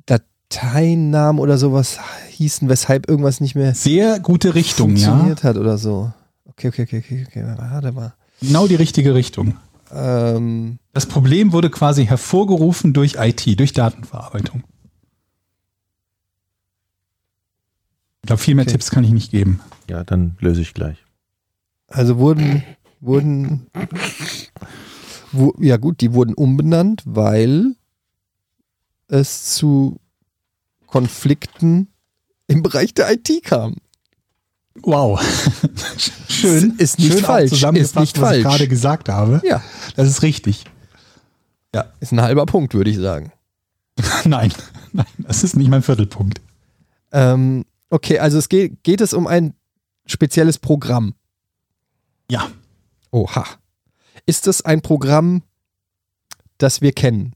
Dateinamen 0.07 1.39
oder 1.39 1.59
sowas 1.59 1.99
hießen, 2.29 2.69
weshalb 2.69 3.07
irgendwas 3.07 3.39
nicht 3.39 3.53
mehr 3.53 3.75
Sehr 3.75 4.19
gute 4.19 4.55
Richtung, 4.55 4.95
ja. 4.95 5.09
funktioniert 5.09 5.43
hat 5.43 5.57
oder 5.57 5.77
so. 5.77 6.11
Okay, 6.45 6.69
okay, 6.69 6.83
okay, 6.83 7.03
okay, 7.05 7.25
okay. 7.27 7.43
Warte 7.57 7.91
mal. 7.91 8.13
Genau 8.41 8.65
die 8.67 8.75
richtige 8.75 9.13
Richtung. 9.13 9.57
Ähm, 9.91 10.79
Das 10.93 11.05
Problem 11.05 11.51
wurde 11.51 11.69
quasi 11.69 12.05
hervorgerufen 12.05 12.93
durch 12.93 13.15
IT, 13.19 13.59
durch 13.59 13.73
Datenverarbeitung. 13.73 14.63
Ich 18.23 18.27
glaube, 18.27 18.41
viel 18.41 18.55
mehr 18.55 18.63
Okay. 18.63 18.71
Tipps 18.73 18.89
kann 18.89 19.03
ich 19.03 19.11
nicht 19.11 19.31
geben. 19.31 19.59
Ja, 19.89 20.03
dann 20.03 20.35
löse 20.39 20.61
ich 20.61 20.73
gleich. 20.73 20.97
also 21.87 22.17
wurden, 22.17 22.63
wurden 22.99 23.67
Wo, 25.31 25.53
ja 25.59 25.77
gut, 25.77 26.01
die 26.01 26.13
wurden 26.13 26.33
umbenannt, 26.33 27.03
weil 27.05 27.75
es 29.07 29.53
zu 29.53 29.99
Konflikten 30.87 31.89
im 32.47 32.63
Bereich 32.63 32.93
der 32.93 33.11
IT 33.11 33.43
kam. 33.43 33.75
Wow. 34.81 35.19
Schön. 36.27 36.75
Ist 36.77 36.99
nicht 36.99 37.13
Schön 37.13 37.23
falsch, 37.23 37.49
zusammengefasst, 37.51 37.93
ist 37.95 37.99
nicht 37.99 38.21
was 38.21 38.31
ich 38.37 38.43
falsch. 38.43 38.43
gerade 38.43 38.67
gesagt 38.67 39.09
habe. 39.09 39.41
Ja, 39.43 39.63
Das 39.95 40.07
ist 40.07 40.21
richtig. 40.21 40.65
ja, 41.73 41.85
ist 41.99 42.11
ein 42.11 42.21
halber 42.21 42.45
Punkt, 42.45 42.73
würde 42.73 42.89
ich 42.89 42.97
sagen. 42.97 43.31
Nein, 44.25 44.51
nein, 44.91 45.05
das 45.19 45.43
ist 45.45 45.55
nicht 45.55 45.69
mein 45.69 45.81
Viertelpunkt. 45.81 46.41
Ähm, 47.13 47.63
okay, 47.89 48.19
also 48.19 48.37
es 48.37 48.49
geht, 48.49 48.83
geht 48.83 48.99
es 48.99 49.13
um 49.13 49.25
ein 49.25 49.53
spezielles 50.05 50.57
Programm. 50.59 51.13
Ja. 52.29 52.49
Oha. 53.11 53.45
Ist 54.25 54.47
es 54.47 54.61
ein 54.63 54.81
Programm, 54.81 55.43
das 56.57 56.81
wir 56.81 56.91
kennen? 56.91 57.33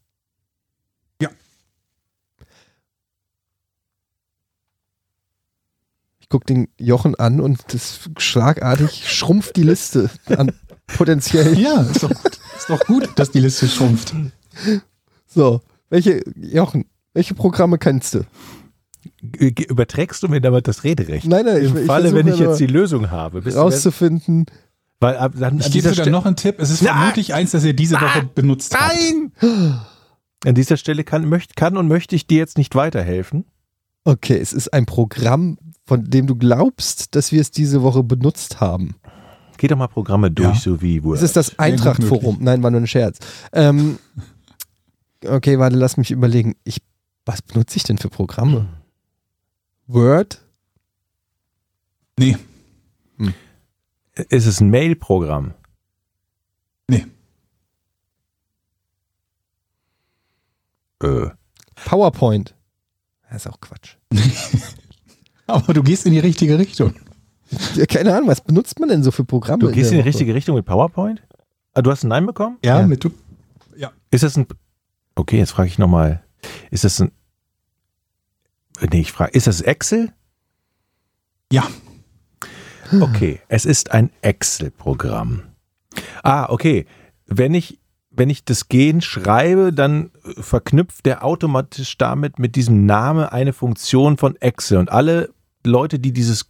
Ja. 1.21 1.29
Ich 6.09 6.17
gucke 6.29 6.45
den 6.45 6.67
Jochen 6.79 7.15
an 7.15 7.39
und 7.41 7.73
das 7.73 8.01
schlagartig 8.17 9.09
schrumpft 9.09 9.55
die 9.55 9.63
Liste 9.63 10.09
an 10.27 10.51
potenziell. 10.87 11.57
Ja, 11.59 11.81
ist 11.81 12.03
doch, 12.03 12.11
ist 12.11 12.69
doch 12.69 12.79
gut, 12.85 13.09
dass 13.15 13.31
die 13.31 13.39
Liste 13.39 13.67
schrumpft. 13.67 14.13
So, 15.27 15.61
welche, 15.89 16.21
Jochen, 16.35 16.85
welche 17.13 17.33
Programme 17.33 17.77
kennst 17.77 18.13
du? 18.13 18.21
Überträgst 19.39 20.21
du 20.23 20.27
mir 20.27 20.41
damit 20.41 20.67
das 20.67 20.83
Rederecht? 20.83 21.25
Nein, 21.27 21.45
nein, 21.45 21.57
Im 21.57 21.75
ich- 21.75 21.81
ich 21.81 21.87
Falle, 21.87 22.13
wenn 22.13 22.27
ich 22.27 22.37
jetzt 22.39 22.59
die 22.59 22.67
Lösung 22.67 23.11
habe. 23.11 23.43
Rauszufinden. 23.53 24.45
weil 24.99 25.17
ab, 25.17 25.33
dann, 25.37 25.59
Ich 25.59 25.71
gebe 25.71 25.89
sogar 25.89 26.09
noch 26.11 26.25
einen 26.25 26.35
Tipp. 26.35 26.55
Es 26.59 26.69
ist 26.69 26.81
Nein. 26.83 26.93
vermutlich 26.95 27.33
eins, 27.33 27.51
das 27.51 27.63
ihr 27.63 27.73
diese 27.73 27.95
Woche 27.95 28.23
benutzt 28.35 28.77
habt. 28.77 28.93
Nein! 29.41 29.81
an 30.45 30.55
dieser 30.55 30.77
Stelle 30.77 31.03
kann, 31.03 31.27
möcht, 31.27 31.55
kann 31.55 31.75
und 31.77 31.87
möchte 31.87 32.15
ich 32.15 32.27
dir 32.27 32.37
jetzt 32.37 32.57
nicht 32.57 32.75
weiterhelfen. 32.75 33.45
Okay, 34.03 34.37
es 34.37 34.53
ist 34.53 34.73
ein 34.73 34.85
Programm, 34.85 35.57
von 35.85 36.03
dem 36.09 36.25
du 36.27 36.35
glaubst, 36.35 37.15
dass 37.15 37.31
wir 37.31 37.41
es 37.41 37.51
diese 37.51 37.81
Woche 37.81 38.03
benutzt 38.03 38.59
haben. 38.61 38.95
Geh 39.57 39.67
doch 39.67 39.77
mal 39.77 39.87
Programme 39.87 40.31
durch, 40.31 40.55
Ja. 40.55 40.61
so 40.61 40.81
wie 40.81 41.03
Word. 41.03 41.17
Es 41.17 41.23
ist 41.23 41.35
das 41.35 41.59
Eintracht-Forum. 41.59 42.37
Nein, 42.39 42.63
war 42.63 42.71
nur 42.71 42.79
ein 42.79 42.87
Scherz. 42.87 43.19
Ähm, 43.51 43.99
okay, 45.25 45.59
warte, 45.59 45.75
lass 45.75 45.97
mich 45.97 46.11
überlegen. 46.11 46.55
Ich, 46.63 46.81
was 47.25 47.41
benutze 47.41 47.75
ich 47.77 47.83
denn 47.83 47.97
für 47.97 48.09
Programme? 48.09 48.69
Word? 49.87 50.41
Nee, 52.17 52.37
ist 54.29 54.45
es 54.45 54.59
ein 54.61 54.69
Mail-Programm? 54.69 55.53
nee. 56.89 57.05
Äh, 61.01 61.29
PowerPoint? 61.85 62.55
Das 63.31 63.45
ist 63.45 63.51
auch 63.51 63.59
Quatsch. 63.61 63.95
Aber 65.47 65.73
du 65.73 65.83
gehst 65.83 66.05
in 66.05 66.13
die 66.13 66.19
richtige 66.19 66.57
Richtung. 66.59 66.93
Ja, 67.75 67.85
keine 67.85 68.15
Ahnung, 68.15 68.27
was 68.29 68.41
benutzt 68.41 68.79
man 68.79 68.89
denn 68.89 69.01
so 69.03 69.11
für 69.11 69.23
Programme? 69.25 69.59
du 69.59 69.71
gehst 69.71 69.91
in 69.91 69.97
die 69.97 69.97
der 69.97 69.99
Woche? 70.03 70.07
richtige 70.09 70.35
Richtung 70.35 70.55
mit 70.55 70.65
PowerPoint? 70.65 71.21
Ah, 71.73 71.81
du 71.81 71.89
hast 71.91 72.03
ein 72.03 72.09
Nein 72.09 72.25
bekommen? 72.25 72.57
Ja, 72.63 72.79
Ja. 72.81 72.87
mit 72.87 73.03
du. 73.03 73.11
Ist 74.11 74.23
das 74.23 74.35
ein. 74.37 74.47
Okay, 75.15 75.37
jetzt 75.37 75.51
frage 75.51 75.67
ich 75.67 75.77
nochmal. 75.77 76.23
Ist 76.71 76.83
das 76.83 76.99
ein. 76.99 77.11
Nee, 78.91 79.01
ich 79.01 79.11
frage. 79.11 79.31
Ist 79.33 79.45
das 79.45 79.61
Excel? 79.61 80.11
Ja. 81.51 81.67
Okay, 82.99 83.39
es 83.49 83.65
ist 83.65 83.91
ein 83.91 84.09
Excel-Programm. 84.23 85.43
Ah, 86.23 86.47
okay. 86.49 86.87
Wenn 87.27 87.53
ich, 87.53 87.79
wenn 88.19 88.29
ich 88.29 88.43
das 88.45 88.67
Gen 88.69 89.01
schreibe, 89.01 89.73
dann 89.73 90.11
äh, 90.23 90.41
verknüpft 90.41 91.05
der 91.07 91.23
automatisch 91.25 91.97
damit 91.97 92.37
mit 92.37 92.55
diesem 92.55 92.85
Name 92.85 93.31
eine 93.31 93.53
Funktion 93.53 94.17
von 94.17 94.35
Excel. 94.35 94.77
Und 94.77 94.91
alle 94.91 95.29
Leute, 95.65 95.97
die 95.99 96.11
dieses 96.13 96.45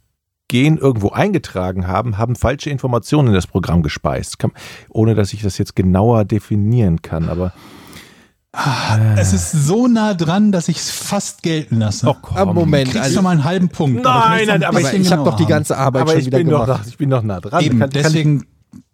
Gen 0.48 0.78
irgendwo 0.78 1.10
eingetragen 1.10 1.86
haben, 1.86 2.18
haben 2.18 2.34
falsche 2.36 2.70
Informationen 2.70 3.28
in 3.28 3.34
das 3.34 3.46
Programm 3.46 3.82
gespeist. 3.82 4.38
Kann, 4.40 4.50
ohne 4.88 5.14
dass 5.14 5.32
ich 5.32 5.42
das 5.42 5.56
jetzt 5.58 5.76
genauer 5.76 6.24
definieren 6.24 7.02
kann. 7.02 7.28
Aber 7.28 7.52
Es 9.16 9.32
ist 9.32 9.52
so 9.52 9.86
nah 9.86 10.12
dran, 10.14 10.50
dass 10.50 10.66
ich 10.68 10.78
es 10.78 10.90
fast 10.90 11.44
gelten 11.44 11.78
lasse. 11.78 12.08
oh, 12.08 12.16
komm. 12.20 12.36
Ah, 12.36 12.44
Moment, 12.46 12.88
Kriegst 12.90 13.04
also, 13.04 13.16
du 13.18 13.22
mal 13.22 13.30
einen 13.30 13.44
halben 13.44 13.68
Punkt. 13.68 14.02
Nein, 14.02 14.06
Aber 14.12 14.40
ich 14.40 14.48
nein, 14.48 14.64
aber 14.64 14.80
ich 14.80 15.12
habe 15.12 15.24
doch 15.24 15.36
die 15.36 15.46
ganze 15.46 15.76
Arbeit 15.76 16.02
aber 16.02 16.10
schon 16.12 16.20
ich 16.20 16.26
wieder 16.26 16.38
bin, 16.38 16.48
noch, 16.48 16.64
gemacht. 16.66 16.80
nach- 16.80 16.86
ich 16.88 16.98
bin 16.98 17.08
noch 17.10 17.22
nah 17.22 17.40
dran. 17.40 17.62
Eben, 17.62 17.78
Kann- 17.78 17.90
kann- 17.90 18.02
deswegen, 18.02 18.46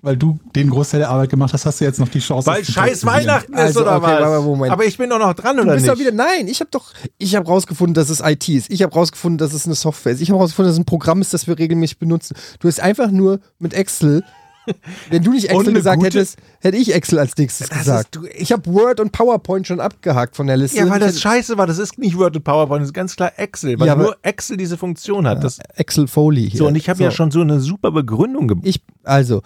weil 0.03 0.17
du 0.17 0.39
den 0.55 0.71
Großteil 0.71 1.01
der 1.01 1.11
Arbeit 1.11 1.31
gemacht 1.31 1.53
hast, 1.53 1.67
hast 1.67 1.81
du 1.81 1.85
jetzt 1.85 1.99
noch 1.99 2.09
die 2.09 2.21
Chance. 2.21 2.47
Weil 2.47 2.59
das 2.61 2.67
zu 2.67 2.73
scheiß. 2.73 3.05
Weihnachten 3.05 3.53
ist 3.55 3.59
Also, 3.59 3.81
oder 3.83 3.97
okay, 3.97 4.07
was? 4.07 4.21
warte, 4.23 4.45
Moment. 4.45 4.73
Aber 4.73 4.85
ich 4.85 4.97
bin 4.99 5.11
doch 5.11 5.19
noch 5.19 5.35
dran, 5.35 5.57
Du 5.57 5.63
oder 5.63 5.73
bist 5.75 5.85
nicht? 5.87 5.95
doch 5.95 5.99
wieder, 6.01 6.13
nein, 6.13 6.49
ich 6.49 6.61
habe 6.61 6.71
doch, 6.71 6.93
ich 7.19 7.35
habe 7.35 7.47
rausgefunden, 7.47 7.95
dass 7.95 8.09
es 8.09 8.21
IT 8.21 8.49
ist. 8.49 8.71
Ich 8.71 8.83
habe 8.83 8.95
rausgefunden, 8.95 9.39
dass 9.39 9.53
es 9.53 9.67
eine 9.67 9.75
Software 9.75 10.13
ist. 10.13 10.21
Ich 10.21 10.31
habe 10.31 10.39
rausgefunden, 10.41 10.69
dass 10.71 10.75
es 10.77 10.81
ein 10.81 10.85
Programm 10.87 11.21
ist, 11.21 11.35
das 11.35 11.47
wir 11.47 11.59
regelmäßig 11.59 11.99
benutzen. 11.99 12.37
Du 12.61 12.69
hast 12.69 12.81
einfach 12.81 13.11
nur 13.11 13.41
mit 13.59 13.75
Excel, 13.75 14.23
wenn 15.11 15.23
du 15.23 15.33
nicht 15.33 15.49
Excel 15.51 15.73
gesagt 15.73 16.03
hättest, 16.03 16.39
hätte 16.61 16.77
ich 16.77 16.95
Excel 16.95 17.19
als 17.19 17.37
nächstes 17.37 17.69
Das 17.69 17.79
gesagt. 17.79 18.17
ist- 18.17 18.25
du- 18.25 18.27
ich 18.29 18.53
habe 18.53 18.67
Word 18.73 19.01
und 19.01 19.13
PowerPoint 19.13 19.67
schon 19.67 19.81
abgehakt 19.81 20.37
von 20.37 20.47
der 20.47 20.57
Liste. 20.57 20.79
Ja, 20.79 20.89
weil 20.89 21.01
das 21.01 21.21
scheiße 21.21 21.57
war. 21.59 21.67
Das 21.67 21.79
ist 21.79 21.99
nicht 21.99 22.17
Word 22.19 22.37
und 22.37 22.43
PowerPoint, 22.45 22.83
das 22.83 22.89
ist 22.89 22.95
ganz 22.95 23.17
klar 23.17 23.33
Excel. 23.39 23.79
Weil 23.79 23.87
Ja, 23.87 23.93
aber- 23.95 24.03
nur 24.05 24.17
Excel 24.23 24.57
diese 24.57 24.77
Funktion 24.77 25.27
hat. 25.27 25.43
Das, 25.45 25.59
hätte 25.59 25.79
Excel 25.79 26.09
Foley 26.09 26.51
hier. 26.51 26.59
so, 26.59 26.67
und 26.67 26.75
ich 26.77 26.89
habe 26.89 27.03
ja 27.03 27.11
schon 27.11 27.31
so 27.31 27.41
eine 27.41 27.61
super 27.61 27.91
Begründung 27.93 28.49
ge 28.49 28.57
Ich, 28.63 28.83
also, 29.05 29.43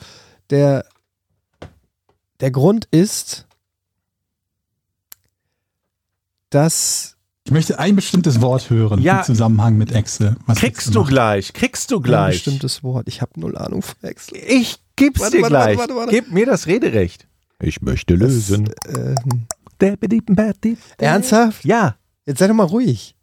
der, 0.51 0.85
der 2.41 2.51
Grund 2.51 2.87
ist, 2.91 3.47
dass 6.51 7.17
Ich 7.45 7.53
möchte 7.53 7.79
ein 7.79 7.97
bestimmtes 7.97 8.41
Wort 8.41 8.71
hören 8.71 9.01
Ja. 9.01 9.19
im 9.21 9.25
Zusammenhang 9.25 9.77
mit 9.77 9.93
Excel. 9.93 10.37
Was 10.47 10.59
Kriegst 10.59 10.81
hättest 10.83 10.95
du 10.95 11.05
gleich, 11.05 11.53
kriegst 11.53 11.91
du 11.91 11.97
ein 11.97 12.03
gleich. 12.03 12.35
bestimmtes 12.45 12.83
Wort. 12.83 13.09
Ich 13.09 13.21
habe 13.23 13.39
null 13.41 13.57
Ahnung 13.57 13.83
von 13.83 13.97
Excel. 14.03 14.39
Ich 14.47 14.79
gib's 15.01 15.21
Warte, 15.21 15.37
dir 15.37 15.43
warte, 15.43 15.53
gleich. 15.53 15.79
warte, 15.79 15.95
warte, 15.95 16.11
warte. 16.13 16.13
Gib 16.23 16.33
mir 16.33 16.47
das 16.47 16.67
Rederecht. 16.67 17.27
Ich 17.61 17.83
möchte 17.83 18.15
lösen. 18.15 18.71
Ähm, 18.89 19.47
Ernsthaft? 19.79 20.99
ernsthaft? 20.99 21.65
Ja. 21.65 21.97
Jetzt 22.27 22.39
sei 22.39 22.47
doch 22.47 22.55
mal 22.55 22.65
ruhig. 22.65 23.15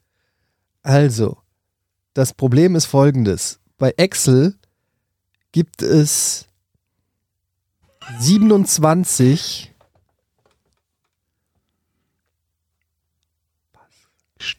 Also, 0.84 1.38
das 2.14 2.34
Problem 2.34 2.76
ist 2.76 2.86
folgendes. 2.86 3.60
Bei 3.78 3.94
Excel 3.98 4.56
gibt 5.52 5.82
es 5.82 6.48
27 8.20 9.74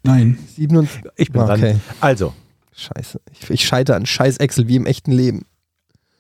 Nein. 0.03 0.39
27 0.57 1.11
Ich 1.17 1.31
bin 1.33 1.43
Okay. 1.43 1.61
dran. 1.73 1.81
Also, 2.01 2.35
Scheiße. 2.75 3.21
Ich, 3.33 3.51
ich 3.51 3.65
scheitere 3.67 3.97
an 3.97 4.07
scheiß 4.07 4.37
Excel 4.37 4.69
wie 4.69 4.77
im 4.77 4.87
echten 4.87 5.11
Leben. 5.11 5.47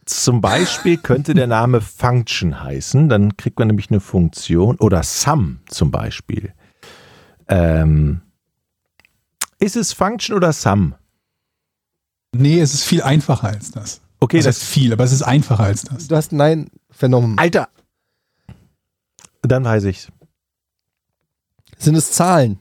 Zum 0.09 0.40
Beispiel 0.40 0.97
könnte 0.97 1.35
der 1.35 1.47
Name 1.47 1.82
Function 1.82 2.62
heißen, 2.62 3.10
dann 3.10 3.36
kriegt 3.36 3.59
man 3.59 3.68
nämlich 3.68 3.90
eine 3.90 4.01
Funktion 4.01 4.76
oder 4.76 5.02
Sum 5.02 5.60
zum 5.68 5.90
Beispiel. 5.90 6.55
Ähm, 7.47 8.22
ist 9.59 9.76
es 9.76 9.93
Function 9.93 10.35
oder 10.35 10.55
Sum? 10.55 10.94
Nee, 12.32 12.59
es 12.59 12.72
ist 12.72 12.85
viel 12.85 13.02
einfacher 13.02 13.48
als 13.48 13.70
das. 13.70 14.01
Okay, 14.18 14.39
Das 14.39 14.47
das 14.47 14.56
heißt 14.62 14.64
viel, 14.70 14.93
aber 14.94 15.05
es 15.05 15.12
ist 15.12 15.20
einfacher 15.22 15.64
als 15.64 15.82
das. 15.82 16.09
Du 16.09 16.16
hast 16.16 16.32
Nein 16.32 16.70
vernommen. 16.90 17.39
Alter. 17.39 17.68
Dann 19.43 19.64
weiß 19.64 19.85
ich's. 19.85 20.09
Sind 21.76 21.97
es 21.97 22.12
Zahlen? 22.12 22.60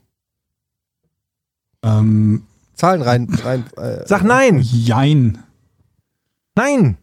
Ähm, 1.82 2.46
Zahlen 2.74 3.02
rein. 3.02 3.28
rein 3.42 3.66
äh, 3.78 4.06
Sag 4.06 4.24
nein. 4.24 4.60
jein. 4.62 5.42
Nein. 6.56 6.98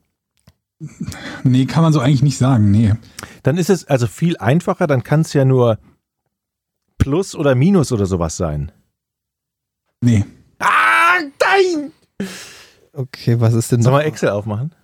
Nee, 1.45 1.67
kann 1.67 1.83
man 1.83 1.93
so 1.93 2.01
eigentlich 2.01 2.23
nicht 2.23 2.39
sagen. 2.39 2.71
Nee. 2.71 2.95
Dann 3.43 3.57
ist 3.59 3.71
es 3.71 3.85
also 3.87 4.07
viel 4.07 4.37
einfacher, 4.39 4.87
dann 4.87 5.03
kann 5.03 5.21
es 5.23 5.33
ja 5.33 5.45
nur 5.45 5.79
Plus 6.99 7.35
oder 7.35 7.55
Minus 7.55 7.93
oder 7.93 8.07
sowas 8.07 8.37
sein. 8.37 8.73
Nee. 10.01 10.25
Ah, 10.59 11.19
nein! 11.41 11.93
Okay, 12.93 13.41
was 13.41 13.55
ist 13.55 13.73
denn 13.73 13.83
Sollen 13.83 13.95
noch? 13.97 14.01
wir 14.03 14.07
Excel 14.07 14.31
aufmachen? 14.31 14.75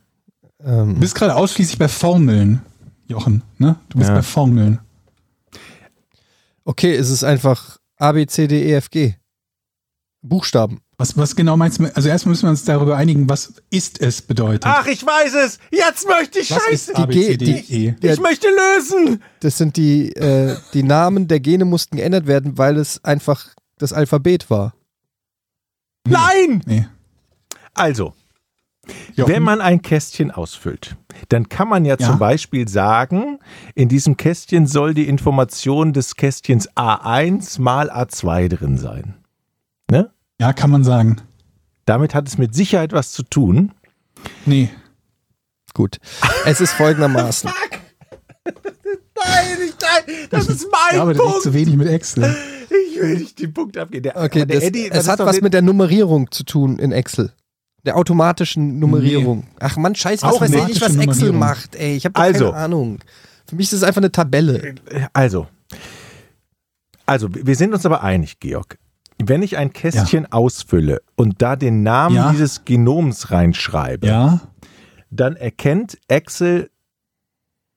Ähm, 0.62 0.94
Du 0.94 1.01
bist 1.01 1.14
gerade 1.14 1.36
ausschließlich 1.36 1.78
bei 1.78 1.89
Formeln, 1.89 2.60
Jochen. 3.06 3.43
Ne? 3.59 3.77
Du 3.89 3.98
bist 3.98 4.09
Ja. 4.10 4.16
bei 4.16 4.22
Formeln. 4.22 4.81
okay, 6.64 6.94
es 6.94 7.10
ist 7.10 7.24
einfach 7.24 7.78
A, 7.97 8.12
B, 8.12 8.27
C, 8.27 8.47
D, 8.47 8.62
E, 8.70 8.74
F, 8.74 8.90
G. 8.90 9.14
Buchstaben. 10.22 10.81
Was, 11.01 11.16
was 11.16 11.35
genau 11.35 11.56
meinst 11.56 11.81
du? 11.81 11.86
Also 11.97 12.10
erstmal 12.10 12.32
müssen 12.32 12.43
wir 12.44 12.51
uns 12.51 12.62
darüber 12.64 12.94
einigen, 12.94 13.27
was 13.27 13.55
ist 13.70 14.02
es 14.02 14.20
bedeutet. 14.20 14.66
Ach, 14.66 14.86
ich 14.86 15.05
weiß 15.05 15.32
es! 15.47 15.59
Jetzt 15.70 16.06
möchte 16.06 16.40
ich 16.40 16.51
was 16.51 16.59
scheiße! 16.62 16.93
ist 16.93 16.97
A, 16.98 17.06
B, 17.06 17.14
C, 17.24 17.36
D, 17.39 17.44
die- 17.62 17.86
E? 17.86 17.94
Ja, 18.02 18.12
Ich 18.12 18.20
möchte 18.20 18.48
lösen! 18.48 19.22
das 19.40 19.56
sind 19.56 19.78
die, 19.78 20.12
äh, 20.14 20.56
die 20.74 20.82
Namen 20.82 21.27
der 21.27 21.40
Gene 21.40 21.64
mussten 21.64 21.97
geändert 21.97 22.27
werden, 22.27 22.59
weil 22.59 22.77
es 22.77 23.02
einfach 23.02 23.47
das 23.78 23.94
Alphabet 23.94 24.51
war. 24.51 24.74
Nein! 26.06 26.62
Nee. 26.66 26.86
Also, 27.72 28.12
Jochen? 29.14 29.32
Wenn 29.32 29.43
man 29.43 29.62
ein 29.62 29.81
Kästchen 29.81 30.31
ausfüllt, 30.31 30.97
dann 31.31 31.48
kann 31.48 31.68
man 31.68 31.86
ja, 31.86 31.97
Ja. 31.98 32.09
zum 32.09 32.18
Beispiel 32.18 32.68
sagen, 32.68 33.39
in 33.74 33.89
diesem 33.89 34.18
Kästchen 34.18 34.66
soll 34.66 34.93
die 34.93 35.09
Information 35.09 35.94
des 35.94 36.16
Kästchens 36.16 36.68
A1 36.77 37.59
mal 37.59 37.90
A2 37.90 38.48
drin 38.48 38.77
sein. 38.77 39.14
Ne? 39.90 40.10
Ja, 40.40 40.54
kann 40.54 40.70
man 40.70 40.84
sagen. 40.84 41.16
Damit 41.84 42.14
hat 42.14 42.26
es 42.26 42.38
mit 42.38 42.54
Sicherheit 42.54 42.94
was 42.94 43.12
zu 43.12 43.22
tun. 43.22 43.72
Nee. 44.46 44.70
Gut. 45.74 45.98
Es 46.46 46.62
ist 46.62 46.72
folgendermaßen. 46.72 47.50
Nein, 49.22 49.58
ich, 49.62 49.74
nein, 49.78 50.16
das 50.30 50.48
ist 50.48 50.62
Ich 50.62 50.68
mein 50.72 50.98
arbeite 50.98 51.22
echt 51.22 51.42
zu 51.42 51.52
wenig 51.52 51.76
mit 51.76 51.88
Excel. 51.88 52.34
Ich 52.90 52.98
will 52.98 53.18
nicht 53.18 53.38
den 53.38 53.52
Punkt 53.52 53.76
abgeben. 53.76 54.04
Der, 54.04 54.16
Okay, 54.16 54.42
aber 54.42 54.54
das, 54.54 54.64
Eddie, 54.64 54.90
es 54.90 55.08
hat 55.08 55.18
was 55.18 55.42
mit 55.42 55.52
der 55.52 55.60
Nummerierung 55.60 56.30
zu 56.30 56.42
tun 56.42 56.78
in 56.78 56.90
Excel. 56.90 57.30
Der 57.84 57.98
automatischen 57.98 58.78
Nummerierung. 58.78 59.46
Ach 59.58 59.76
man, 59.76 59.94
scheiße, 59.94 60.22
was 60.26 60.34
Auch 60.34 60.40
weiß 60.40 60.54
ich 60.54 60.66
nicht, 60.68 60.80
was 60.80 60.96
Excel 60.96 61.32
macht, 61.32 61.76
ey. 61.76 61.96
Ich 61.96 62.06
habe 62.06 62.18
Also. 62.18 62.46
keine 62.46 62.56
Ahnung. 62.56 63.00
Für 63.46 63.56
mich 63.56 63.66
ist 63.66 63.74
es 63.74 63.82
einfach 63.82 64.00
eine 64.00 64.10
Tabelle. 64.10 64.74
Also, 65.12 65.48
also, 67.04 67.28
wir 67.30 67.56
sind 67.56 67.74
uns 67.74 67.84
aber 67.84 68.02
einig, 68.02 68.40
Georg. 68.40 68.78
Wenn 69.22 69.42
ich 69.42 69.56
ein 69.59 69.72
Kästchen 69.72 70.30
ausfülle 70.32 71.02
und 71.16 71.42
da 71.42 71.56
den 71.56 71.82
Namen 71.82 72.16
Ja. 72.16 72.30
dieses 72.30 72.64
Genoms 72.64 73.30
reinschreibe, 73.30 74.06
Ja. 74.06 74.40
dann 75.10 75.36
erkennt 75.36 75.98
Excel 76.09 76.70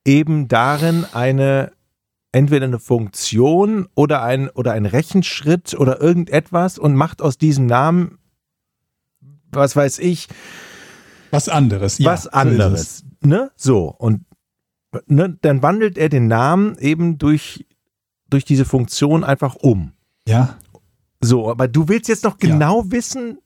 eben 0.06 0.48
darin 0.48 1.06
eine 1.12 1.72
entweder 2.32 2.66
eine 2.66 2.80
Funktion 2.80 3.86
oder 3.94 4.22
ein 4.22 4.48
oder 4.50 4.72
ein 4.72 4.86
Rechenschritt 4.86 5.74
oder 5.74 6.00
irgendetwas 6.00 6.78
und 6.78 6.94
macht 6.96 7.22
aus 7.22 7.38
diesem 7.38 7.66
Namen 7.66 8.18
was 9.52 9.76
weiß 9.76 10.00
ich 10.00 10.26
Was 11.30 11.48
anderes. 11.48 11.98
Ja, 11.98 12.10
was 12.10 12.24
so 12.24 12.30
anderes 12.30 13.04
ne 13.20 13.50
so 13.54 13.86
und 13.86 14.24
ne, 15.06 15.36
dann 15.42 15.62
wandelt 15.62 15.96
er 15.96 16.08
den 16.08 16.26
Namen 16.26 16.76
eben 16.78 17.18
durch 17.18 17.66
durch 18.30 18.44
diese 18.44 18.64
Funktion 18.64 19.22
einfach 19.24 19.54
um 19.54 19.92
Ja. 20.26 20.58
So 21.24 21.50
aber 21.50 21.68
du 21.68 21.88
willst 21.88 22.08
jetzt 22.08 22.24
noch 22.24 22.36
Ja. 22.42 22.48
genau 22.50 22.90
wissen 22.90 23.38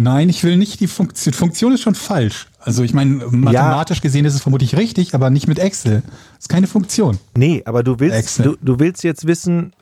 Nein, 0.00 0.28
ich 0.28 0.44
will 0.44 0.56
nicht 0.56 0.78
die 0.78 0.86
Funktion. 0.86 1.34
Funktion 1.34 1.72
ist 1.72 1.80
schon 1.80 1.96
falsch. 1.96 2.46
Also 2.60 2.84
ich 2.84 2.94
meine, 2.94 3.26
mathematisch 3.32 4.00
gesehen 4.00 4.24
ist 4.26 4.34
es 4.34 4.42
vermutlich 4.42 4.76
richtig, 4.76 5.12
aber 5.12 5.28
nicht 5.28 5.48
mit 5.48 5.58
Excel. 5.58 6.02
Das 6.36 6.44
ist 6.44 6.48
keine 6.48 6.68
Funktion. 6.68 7.18
Nee, 7.36 7.62
aber 7.64 7.82
du 7.82 7.98
willst, 7.98 8.16
Excel. 8.16 8.44
du, 8.44 8.56
du 8.62 8.78
willst 8.78 9.02
jetzt 9.02 9.26
wissen, 9.26 9.74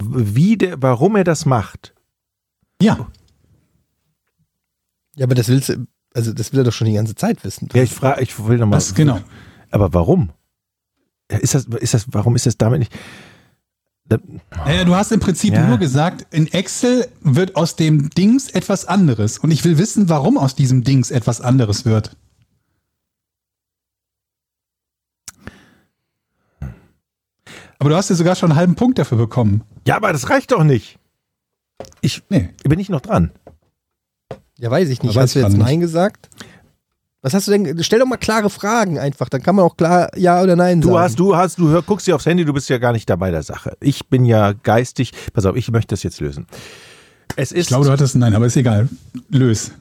wie 0.00 0.56
der, 0.56 0.80
warum 0.80 1.14
er 1.16 1.24
das 1.24 1.44
macht. 1.44 1.92
Ja. 2.80 3.06
Ja, 5.14 5.24
aber 5.26 5.34
das 5.34 5.48
willst 5.48 5.68
du, 5.68 5.86
also 6.14 6.32
das 6.32 6.52
will 6.54 6.60
er 6.60 6.64
doch 6.64 6.72
schon 6.72 6.86
die 6.86 6.94
ganze 6.94 7.14
Zeit 7.14 7.44
wissen. 7.44 7.68
Ja, 7.74 7.82
ich 7.82 7.92
frage, 7.92 8.22
ich 8.22 8.46
will 8.46 8.56
nochmal. 8.56 8.78
Das, 8.78 8.94
genau. 8.94 9.20
Aber 9.70 9.92
warum? 9.92 10.30
Ja, 11.30 11.36
Ist 11.36 11.54
das, 11.54 11.66
ist 11.66 11.92
das, 11.92 12.06
warum 12.12 12.34
ist 12.34 12.46
das 12.46 12.56
damit 12.56 12.78
nicht? 12.78 12.92
Naja, 14.08 14.84
du 14.84 14.94
hast 14.94 15.10
im 15.12 15.18
Prinzip 15.20 15.54
Ja. 15.54 15.66
nur 15.66 15.78
gesagt, 15.78 16.26
in 16.32 16.46
Excel 16.52 17.08
wird 17.22 17.56
aus 17.56 17.74
dem 17.76 18.10
Dings 18.10 18.48
etwas 18.50 18.84
anderes. 18.84 19.38
Und 19.38 19.50
ich 19.50 19.64
will 19.64 19.78
wissen, 19.78 20.08
warum 20.08 20.38
aus 20.38 20.54
diesem 20.54 20.84
Dings 20.84 21.10
etwas 21.10 21.40
anderes 21.40 21.84
wird. 21.84 22.16
Aber 27.78 27.90
du 27.90 27.96
hast 27.96 28.08
ja 28.08 28.16
sogar 28.16 28.34
schon 28.34 28.50
einen 28.50 28.58
halben 28.58 28.74
Punkt 28.74 28.98
dafür 28.98 29.18
bekommen. 29.18 29.62
ja, 29.86 29.96
aber 29.96 30.12
das 30.12 30.30
reicht 30.30 30.52
doch 30.52 30.64
nicht. 30.64 30.98
Ich 32.00 32.22
Nee. 32.30 32.50
bin 32.64 32.78
ich 32.78 32.88
noch 32.88 33.00
dran. 33.02 33.32
Ja, 34.58 34.70
weiß 34.70 34.88
ich 34.88 35.02
nicht. 35.02 35.12
Aber 35.12 35.22
Hast 35.22 35.34
du 35.34 35.40
jetzt 35.40 35.50
nicht. 35.52 35.58
Nein 35.58 35.80
gesagt? 35.80 36.30
Was 37.26 37.34
hast 37.34 37.48
du 37.48 37.50
denn? 37.58 37.82
Stell 37.82 37.98
doch 37.98 38.06
mal 38.06 38.18
klare 38.18 38.48
Fragen 38.50 39.00
einfach. 39.00 39.28
Dann 39.28 39.42
kann 39.42 39.56
man 39.56 39.64
auch 39.64 39.76
klar 39.76 40.16
Ja 40.16 40.40
oder 40.44 40.54
Nein 40.54 40.80
Du 40.80 40.90
sagen. 40.90 41.00
hast, 41.00 41.18
du 41.18 41.34
hast, 41.34 41.58
du 41.58 41.68
hör, 41.70 41.82
guckst 41.82 42.06
dir 42.06 42.14
aufs 42.14 42.24
Handy, 42.24 42.44
du 42.44 42.52
bist 42.52 42.68
ja 42.68 42.78
gar 42.78 42.92
nicht 42.92 43.10
dabei 43.10 43.32
der 43.32 43.42
Sache. 43.42 43.76
Ich 43.80 44.06
bin 44.06 44.24
ja 44.24 44.52
geistig. 44.52 45.10
Pass 45.32 45.44
auf, 45.44 45.56
ich 45.56 45.68
möchte 45.72 45.88
das 45.96 46.04
jetzt 46.04 46.20
lösen. 46.20 46.46
Es 47.34 47.50
ist. 47.50 47.62
Ich 47.62 47.66
glaube, 47.66 47.86
du 47.86 47.90
hattest 47.90 48.14
einen 48.14 48.20
Nein, 48.20 48.34
aber 48.36 48.46
ist 48.46 48.56
egal. 48.56 48.88
Lös. 49.28 49.72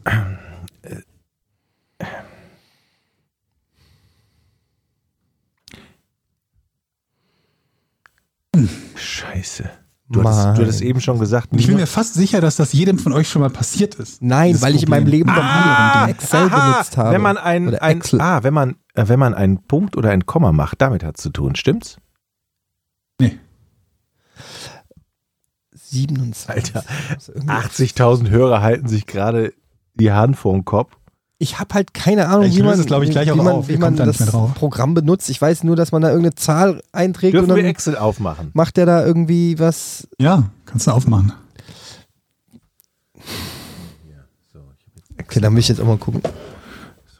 Scheiße. 8.95 9.69
Du 10.07 10.21
hattest, 10.23 10.57
du 10.57 10.61
hattest 10.61 10.81
eben 10.81 11.01
schon 11.01 11.17
gesagt, 11.19 11.49
ich 11.55 11.65
bin 11.65 11.77
mir 11.77 11.87
fast 11.87 12.13
sicher, 12.13 12.39
dass 12.39 12.55
das 12.57 12.73
jedem 12.73 12.99
von 12.99 13.11
euch 13.11 13.27
schon 13.27 13.41
mal 13.41 13.49
passiert 13.49 13.95
ist. 13.95 14.21
Nein, 14.21 14.61
weil 14.61 14.75
ich 14.75 14.83
in 14.83 14.89
meinem 14.89 15.05
Problem. 15.05 15.19
Leben 15.27 15.31
noch 15.35 15.43
Ah, 15.43 16.03
nie 16.05 16.11
Excel 16.11 16.41
Aha, 16.47 16.71
benutzt 16.73 16.97
habe. 16.97 17.11
Wenn 17.11 17.21
man 17.21 17.37
ein, 17.37 17.69
Oder 17.69 17.81
ein 17.81 17.97
Excel. 17.97 18.21
ah, 18.21 18.43
wenn 18.43 18.53
man, 18.53 18.75
äh, 18.93 19.07
wenn 19.07 19.17
man 19.17 19.33
einen 19.33 19.63
Punkt 19.63 19.97
oder 19.97 20.11
ein 20.11 20.27
Komma 20.27 20.51
macht, 20.51 20.79
damit 20.81 21.03
hat 21.03 21.17
es 21.17 21.23
zu 21.23 21.31
tun, 21.31 21.55
stimmt's? 21.55 21.97
Nee. 23.19 23.39
27. 25.73 26.75
Alter, 26.75 26.83
Also 27.13 27.33
irgendwie- 27.33 27.51
80.000 27.53 28.29
Hörer 28.29 28.61
halten 28.61 28.87
sich 28.87 29.05
gerade 29.07 29.53
die 29.95 30.11
Hand 30.11 30.35
vor 30.37 30.53
den 30.53 30.65
Kopf. 30.65 30.95
Ich 31.37 31.59
habe 31.59 31.73
halt 31.73 31.93
keine 31.93 32.29
Ahnung, 32.29 32.45
Ich 32.45 32.55
wie 32.55 32.63
man, 32.63 32.79
es, 32.79 32.85
ich, 32.85 32.87
gleich 33.11 33.27
wie 33.27 33.31
auch 33.31 33.35
man, 33.35 33.47
auf. 33.47 33.67
wie 33.67 33.77
man 33.77 33.95
das. 33.97 34.17
Programm 34.55 34.93
benutzt. 34.93 35.29
Ich 35.29 35.41
weiß 35.41 35.63
nur, 35.65 35.75
dass 35.75 35.91
man 35.91 36.01
da 36.01 36.07
irgendeine 36.09 36.35
Zahl 36.35 36.81
einträgt 36.93 37.33
Dürfen 37.33 37.49
und 37.51 37.55
wir 37.57 37.63
dann 37.63 37.69
Excel 37.71 37.97
aufmachen? 37.97 38.51
macht 38.53 38.77
der 38.77 38.85
da 38.85 39.05
irgendwie 39.05 39.59
was. 39.59 40.07
Ja, 40.17 40.49
kannst 40.65 40.87
du 40.87 40.91
aufmachen. 40.91 41.33
Okay, 45.21 45.39
dann 45.39 45.53
will 45.53 45.59
ich 45.59 45.67
jetzt 45.67 45.81
auch 45.81 45.85
mal 45.85 45.97
gucken. 45.97 46.21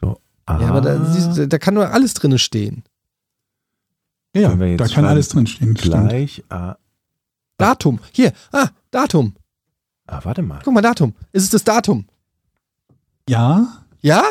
So, 0.00 0.18
Ja, 0.48 0.56
aber 0.68 0.80
da, 0.80 0.96
ah, 1.00 1.04
siehst, 1.12 1.36
du, 1.38 1.48
da 1.48 1.58
kann 1.58 1.74
nur 1.74 1.90
alles 1.90 2.14
drinne 2.14 2.38
stehen. 2.38 2.84
Ja, 4.34 4.58
wir 4.58 4.76
da 4.76 4.86
kann 4.86 5.04
alles 5.06 5.28
drinstehen. 5.30 5.76
Stimmt. 5.76 6.08
gleich. 6.10 6.44
Ah, 6.50 6.76
Datum. 7.58 8.00
Hier, 8.12 8.32
ah, 8.52 8.68
Datum. 8.90 9.34
ah, 10.06 10.20
warte 10.22 10.42
mal. 10.42 10.60
Guck 10.62 10.74
mal, 10.74 10.82
Datum. 10.82 11.14
Ist 11.32 11.44
es 11.44 11.50
das 11.50 11.64
Datum? 11.64 12.06
Ja, 13.28 13.85
Ja? 14.00 14.22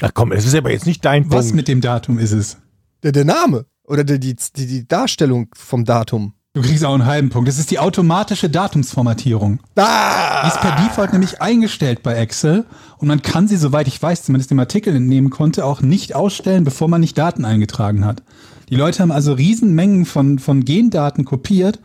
Ach 0.00 0.10
komm, 0.14 0.32
es 0.32 0.44
ist 0.46 0.54
aber 0.54 0.70
jetzt 0.72 0.86
nicht 0.86 1.04
dein 1.04 1.30
was 1.30 1.46
Punkt. 1.46 1.56
mit 1.56 1.68
dem 1.68 1.80
Datum 1.80 2.18
ist 2.18 2.32
es? 2.32 2.56
Der, 3.02 3.12
der 3.12 3.24
Name. 3.24 3.66
Oder 3.84 4.04
die, 4.04 4.18
die, 4.18 4.36
die, 4.56 4.66
die 4.66 4.88
Darstellung 4.88 5.48
vom 5.54 5.84
Datum. 5.84 6.34
Du 6.54 6.60
kriegst 6.62 6.84
auch 6.84 6.92
einen 6.94 7.06
halben 7.06 7.30
Punkt. 7.30 7.48
Das 7.48 7.58
ist 7.58 7.70
die 7.70 7.78
automatische 7.78 8.50
Datumsformatierung. 8.50 9.58
Die 9.76 9.80
Ah! 9.80 10.46
ist 10.48 10.60
per 10.60 10.76
Default 10.76 11.12
nämlich 11.12 11.40
eingestellt 11.40 12.02
bei 12.02 12.14
Excel 12.14 12.66
und 12.98 13.08
man 13.08 13.22
kann 13.22 13.48
sie, 13.48 13.56
soweit 13.56 13.88
ich 13.88 14.00
weiß, 14.02 14.24
zumindest 14.24 14.50
dem 14.50 14.58
Artikel 14.58 14.94
entnehmen 14.94 15.30
konnte, 15.30 15.64
auch 15.64 15.80
nicht 15.80 16.14
ausstellen, 16.14 16.64
bevor 16.64 16.88
man 16.88 17.00
nicht 17.00 17.16
Daten 17.16 17.44
eingetragen 17.44 18.04
hat. 18.04 18.22
Die 18.68 18.76
Leute 18.76 19.00
haben 19.00 19.12
also 19.12 19.32
Riesenmengen 19.32 20.04
von, 20.04 20.38
von 20.38 20.64
Gendaten 20.64 21.24
kopiert 21.24 21.80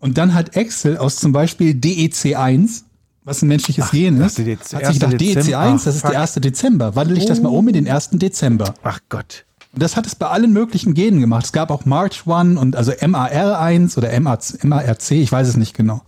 und 0.00 0.18
dann 0.18 0.34
hat 0.34 0.54
Excel 0.56 0.96
aus 0.98 1.16
zum 1.16 1.32
Beispiel 1.32 1.72
DEC1, 1.72 2.82
was 3.24 3.42
ein 3.42 3.48
menschliches 3.48 3.90
Gen 3.90 4.18
das 4.18 4.38
ist, 4.38 4.46
der 4.46 4.56
hat 4.56 4.66
sich 4.66 4.86
1. 4.86 4.94
gedacht, 4.94 5.20
Dezember. 5.20 5.58
DEC1, 5.58 5.84
das 5.84 5.94
ist 5.94 6.00
fuck. 6.00 6.10
der 6.10 6.20
1. 6.20 6.34
Dezember. 6.34 6.96
Wandel 6.96 7.18
ich 7.18 7.26
das 7.26 7.40
mal 7.42 7.50
um 7.50 7.68
in 7.68 7.74
den 7.74 7.88
1. 7.88 8.10
Dezember. 8.12 8.74
Ach 8.82 9.00
Gott. 9.08 9.44
Und 9.72 9.82
das 9.82 9.96
hat 9.96 10.06
es 10.06 10.14
bei 10.14 10.26
allen 10.26 10.52
möglichen 10.52 10.94
Genen 10.94 11.20
gemacht. 11.20 11.44
Es 11.44 11.52
gab 11.52 11.70
auch 11.70 11.84
March 11.84 12.26
One 12.26 12.58
und 12.58 12.76
also 12.76 12.92
MAR1 12.92 13.96
oder 13.96 14.18
MARC, 14.18 15.10
ich 15.10 15.30
weiß 15.30 15.48
es 15.48 15.56
nicht 15.56 15.76
genau. 15.76 16.02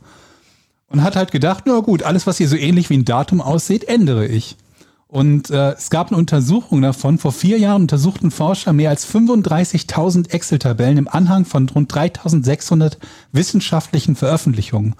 Und 0.88 1.02
hat 1.02 1.16
halt 1.16 1.30
gedacht, 1.30 1.64
na 1.66 1.78
gut, 1.80 2.02
alles, 2.02 2.26
was 2.26 2.38
hier 2.38 2.48
so 2.48 2.56
ähnlich 2.56 2.90
wie 2.90 2.98
ein 2.98 3.04
Datum 3.04 3.40
aussieht, 3.40 3.84
ändere 3.84 4.26
ich. 4.26 4.56
Und 5.06 5.50
äh, 5.50 5.72
es 5.72 5.90
gab 5.90 6.08
eine 6.08 6.16
Untersuchung 6.16 6.82
davon. 6.82 7.18
Vor 7.18 7.32
vier 7.32 7.58
Jahren 7.58 7.82
untersuchten 7.82 8.30
Forscher 8.30 8.72
mehr 8.72 8.90
als 8.90 9.06
35.000 9.06 10.30
Excel-Tabellen 10.30 10.96
im 10.96 11.08
Anhang 11.08 11.44
von 11.44 11.68
rund 11.68 11.92
3.600 11.92 12.96
wissenschaftlichen 13.30 14.16
Veröffentlichungen. 14.16 14.94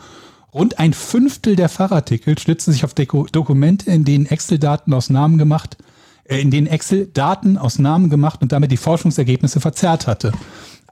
Rund 0.55 0.79
ein 0.79 0.93
Fünftel 0.93 1.57
der 1.57 1.71
Fachartikel 1.71 2.39
stützen 2.39 2.73
sich 2.73 2.85
auf 2.85 2.93
Deko 2.93 3.27
Dokumente, 3.33 3.91
in 3.91 4.05
denen 4.05 4.27
Excel-Daten 4.27 4.93
aus 4.93 5.09
Namen 5.09 5.39
gemacht, 5.39 5.79
äh, 6.25 6.41
in 6.41 6.51
denen 6.51 6.67
Excel 6.67 7.07
Daten 7.07 7.57
aus 7.57 7.79
Namen 7.79 8.11
gemacht 8.11 8.43
und 8.43 8.53
damit 8.53 8.71
die 8.71 8.77
Forschungsergebnisse 8.77 9.61
verzerrt 9.61 10.07
hatte. 10.07 10.33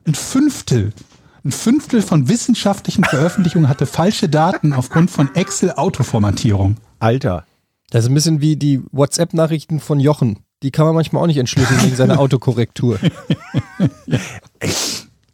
Ein 0.06 0.14
Fünftel, 0.14 0.94
ein 1.44 1.52
Fünftel 1.52 2.00
von 2.00 2.28
wissenschaftlichen 2.28 3.04
Veröffentlichungen 3.04 3.68
hatte 3.68 3.84
falsche 3.84 4.30
Daten 4.30 4.72
aufgrund 4.72 5.10
von 5.10 5.34
Excel-Autoformatierung. 5.34 6.76
Alter. 6.98 7.44
Das 7.90 8.04
ist 8.04 8.10
ein 8.10 8.14
bisschen 8.14 8.40
wie 8.40 8.56
die 8.56 8.82
WhatsApp-Nachrichten 8.92 9.80
von 9.80 10.00
Jochen. 10.00 10.38
Die 10.62 10.70
kann 10.70 10.86
man 10.86 10.94
manchmal 10.94 11.22
auch 11.22 11.26
nicht 11.26 11.38
entschlüsseln 11.38 11.82
wegen 11.82 11.96
seiner 11.96 12.18
Autokorrektur. 12.20 12.98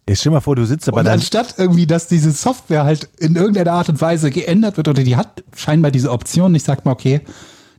Jetzt 0.09 0.21
stell 0.21 0.31
mal 0.33 0.41
vor, 0.41 0.55
du 0.55 0.65
sitzt 0.65 0.89
aber 0.89 0.99
Und 0.99 1.05
dann. 1.07 1.15
anstatt 1.15 1.55
irgendwie, 1.59 1.87
dass 1.87 2.07
diese 2.07 2.31
Software 2.31 2.85
halt 2.85 3.09
in 3.19 3.35
irgendeiner 3.35 3.73
Art 3.73 3.89
und 3.89 4.01
Weise 4.01 4.31
geändert 4.31 4.77
wird 4.77 4.87
oder 4.87 5.03
die 5.03 5.17
hat 5.17 5.43
scheinbar 5.57 5.91
diese 5.91 6.13
Option, 6.13 6.55
ich 6.55 6.63
sag 6.63 6.85
mal, 6.85 6.93
okay, 6.93 7.23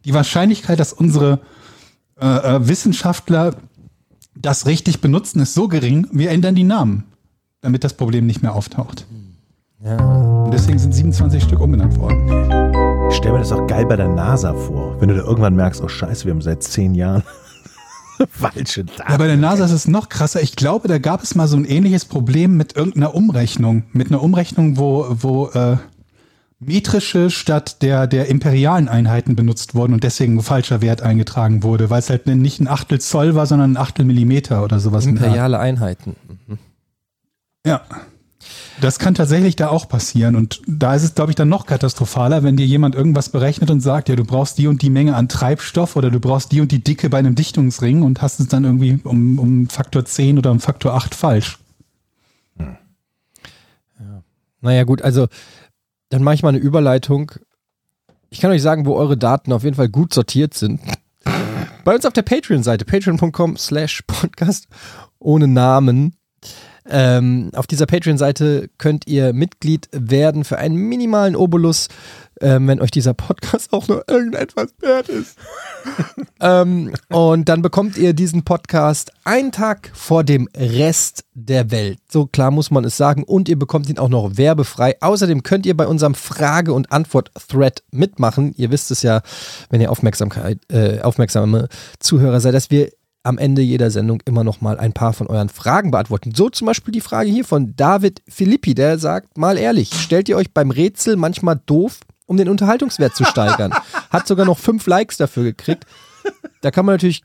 die 0.04 0.14
Wahrscheinlichkeit, 0.14 0.80
dass 0.80 0.92
unsere 0.92 1.40
äh, 2.20 2.26
äh, 2.26 2.68
Wissenschaftler 2.68 3.56
das 4.36 4.66
richtig 4.66 5.00
benutzen, 5.00 5.40
ist 5.40 5.54
so 5.54 5.68
gering, 5.68 6.08
wir 6.12 6.30
ändern 6.32 6.56
die 6.56 6.64
Namen, 6.66 7.06
damit 7.62 7.84
das 7.84 7.94
Problem 7.94 8.26
nicht 8.26 8.42
mehr 8.44 8.54
auftaucht. 8.56 9.06
Und 9.80 10.52
deswegen 10.52 10.80
sind 10.80 10.94
27 10.94 11.44
Stück 11.44 11.60
umbenannt 11.62 11.98
worden. 11.98 12.28
Ich 13.10 13.16
stelle 13.18 13.34
mir 13.34 13.40
das 13.40 13.52
auch 13.52 13.68
geil 13.68 13.86
bei 13.86 13.96
der 13.96 14.10
NASA 14.10 14.54
vor, 14.54 15.00
wenn 15.00 15.08
du 15.10 15.16
da 15.16 15.24
irgendwann 15.24 15.56
merkst, 15.56 15.82
oh 15.82 15.88
scheiße, 15.88 16.26
wir 16.26 16.34
haben 16.34 16.42
seit 16.42 16.62
zehn 16.64 16.94
Jahren 16.94 17.24
falsche 18.30 18.86
Daten. 18.86 19.12
Ja, 19.12 19.18
bei 19.18 19.28
der 19.28 19.38
NASA 19.38 19.66
ist 19.66 19.72
es 19.72 19.88
noch 19.88 20.10
krasser. 20.10 20.42
Ich 20.42 20.56
glaube, 20.56 20.88
da 20.88 20.98
gab 20.98 21.24
es 21.24 21.36
mal 21.36 21.48
so 21.48 21.58
ein 21.58 21.66
ähnliches 21.66 22.06
Problem 22.06 22.58
mit 22.58 22.76
irgendeiner 22.76 23.16
Umrechnung. 23.16 23.84
Mit 23.94 24.08
einer 24.08 24.22
Umrechnung, 24.22 24.78
wo, 24.78 25.06
wo 25.10 25.48
äh, 25.50 25.78
metrische 26.60 27.30
statt 27.30 27.82
der, 27.82 28.08
der 28.08 28.28
imperialen 28.28 28.90
Einheiten 28.90 29.36
benutzt 29.36 29.76
wurden 29.76 29.94
und 29.94 30.04
deswegen 30.04 30.38
ein 30.38 30.44
falscher 30.44 30.82
Wert 30.82 31.02
eingetragen 31.02 31.64
wurde, 31.64 31.90
weil 31.90 32.00
es 32.00 32.10
halt 32.10 32.26
nicht 32.28 32.60
ein 32.60 32.68
Achtel 32.68 33.00
Zoll 33.00 33.36
war, 33.36 33.46
sondern 33.46 33.74
ein 33.74 33.78
Achtel 33.78 34.06
Millimeter 34.06 34.64
oder 34.64 34.80
sowas. 34.80 35.06
Imperiale 35.06 35.60
Einheiten. 35.60 36.16
Mhm. 36.48 36.58
Ja. 37.66 37.82
Das 38.80 39.00
kann 39.00 39.16
tatsächlich 39.16 39.56
da 39.56 39.70
auch 39.70 39.90
passieren. 39.90 40.36
Und 40.36 40.62
da 40.68 40.94
ist 40.94 41.04
es, 41.04 41.16
glaube 41.16 41.32
ich, 41.32 41.36
dann 41.36 41.50
noch 41.50 41.66
katastrophaler, 41.66 42.44
wenn 42.44 42.58
dir 42.58 42.66
jemand 42.66 42.94
irgendwas 42.94 43.30
berechnet 43.30 43.72
und 43.72 43.82
sagt, 43.82 44.08
ja, 44.10 44.16
du 44.16 44.24
brauchst 44.24 44.58
die 44.60 44.68
und 44.68 44.82
die 44.82 44.92
Menge 44.92 45.16
an 45.16 45.30
Treibstoff 45.30 45.96
oder 45.96 46.12
du 46.12 46.20
brauchst 46.20 46.52
die 46.52 46.62
und 46.62 46.72
die 46.72 46.84
Dicke 46.84 47.10
bei 47.10 47.18
einem 47.18 47.34
Dichtungsring 47.34 48.04
und 48.04 48.22
hast 48.22 48.40
es 48.40 48.48
dann 48.48 48.66
irgendwie 48.66 49.00
um, 49.04 49.40
um 49.40 49.68
Faktor 49.68 50.06
10 50.06 50.38
oder 50.38 50.52
um 50.52 50.60
Faktor 50.60 50.94
8 50.94 51.16
falsch. 51.16 51.58
Naja, 54.62 54.84
gut, 54.84 55.02
also 55.02 55.28
dann 56.10 56.24
mache 56.24 56.36
ich 56.36 56.44
mal 56.44 56.50
eine 56.50 56.58
Überleitung. 56.58 57.32
Ich 58.30 58.42
kann 58.42 58.52
euch 58.52 58.62
sagen, 58.62 58.86
wo 58.86 58.96
eure 58.96 59.18
Daten 59.18 59.54
auf 59.54 59.64
jeden 59.64 59.76
Fall 59.76 59.90
gut 59.90 60.14
sortiert 60.14 60.54
sind. 60.54 60.82
Bei 61.86 61.96
uns 61.96 62.06
auf 62.06 62.12
der 62.12 62.24
Patreon-Seite, 62.24 62.84
patreon.com 62.84 63.56
slash 63.56 64.04
podcast 64.08 64.68
ohne 65.20 65.48
Namen. 65.48 66.17
Ähm, 66.90 67.52
auf 67.54 67.68
dieser 67.68 67.86
Patreon-Seite 67.86 68.70
könnt 68.78 69.08
ihr 69.08 69.34
Mitglied 69.34 69.90
werden 69.92 70.44
für 70.44 70.58
einen 70.58 70.76
minimalen 70.76 71.36
Obolus, 71.36 71.90
ähm, 72.42 72.68
wenn 72.68 72.82
euch 72.82 72.92
dieser 72.92 73.14
Podcast 73.14 73.74
auch 73.74 73.88
nur 73.88 74.04
irgendetwas 74.08 74.74
wert 74.80 75.10
ist. 75.10 75.38
ähm, 76.40 76.94
und 77.10 77.50
dann 77.50 77.62
bekommt 77.62 77.98
ihr 77.98 78.14
diesen 78.14 78.44
Podcast 78.44 79.12
einen 79.24 79.52
Tag 79.52 79.92
vor 79.94 80.24
dem 80.24 80.48
Rest 80.56 81.26
der 81.34 81.72
Welt. 81.72 82.00
So 82.10 82.26
klar 82.26 82.52
muss 82.52 82.72
man 82.72 82.86
es 82.86 82.98
sagen. 82.98 83.24
Und 83.24 83.50
ihr 83.50 83.58
bekommt 83.60 83.90
ihn 83.90 84.00
auch 84.00 84.10
noch 84.10 84.38
werbefrei. 84.38 84.96
Außerdem 85.02 85.44
könnt 85.44 85.66
ihr 85.66 85.76
bei 85.76 85.88
unserem 85.88 86.16
Frage- 86.16 86.74
und 86.74 86.92
Antwort-Thread 86.92 87.84
mitmachen. 87.92 88.54
Ihr 88.58 88.72
wisst 88.72 88.92
es 88.92 89.02
ja, 89.04 89.22
wenn 89.70 89.82
ihr 89.82 89.92
Aufmerksamkeit, 89.92 90.60
äh, 90.72 91.02
aufmerksame 91.02 91.68
Zuhörer 92.00 92.40
seid, 92.40 92.54
dass 92.54 92.72
wir 92.72 92.92
am 93.28 93.38
Ende 93.38 93.62
jeder 93.62 93.92
Sendung 93.92 94.22
immer 94.26 94.44
noch 94.44 94.62
mal 94.62 94.80
ein 94.80 94.94
paar 94.94 95.12
von 95.12 95.28
euren 95.28 95.50
Fragen 95.50 95.92
beantworten. 95.92 96.34
So 96.34 96.50
zum 96.50 96.66
Beispiel 96.66 96.94
die 96.94 97.02
Frage 97.02 97.30
hier 97.30 97.44
von 97.44 97.76
David 97.76 98.22
Filippi, 98.28 98.74
der 98.74 98.98
sagt, 98.98 99.38
mal 99.38 99.58
ehrlich, 99.58 99.94
stellt 99.94 100.30
ihr 100.30 100.38
euch 100.38 100.54
beim 100.54 100.72
Rätsel 100.72 101.18
manchmal 101.18 101.60
doof, 101.66 102.00
um 102.26 102.38
den 102.38 102.48
Unterhaltungswert 102.48 103.16
zu 103.16 103.26
steigern? 103.26 103.74
Hat 104.10 104.28
sogar 104.28 104.46
noch 104.46 104.58
fünf 104.58 104.88
Likes 104.88 105.18
dafür 105.18 105.44
gekriegt. 105.44 105.86
Da 106.62 106.72
kann 106.72 106.86
man 106.86 106.96
natürlich 106.96 107.22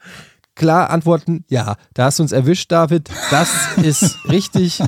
klar 0.54 0.90
antworten, 0.90 1.44
ja, 1.48 1.76
da 1.94 2.04
hast 2.06 2.18
du 2.18 2.24
uns 2.24 2.32
erwischt, 2.32 2.70
David. 2.72 3.08
Das 3.30 3.48
ist 3.78 4.28
richtig. 4.28 4.82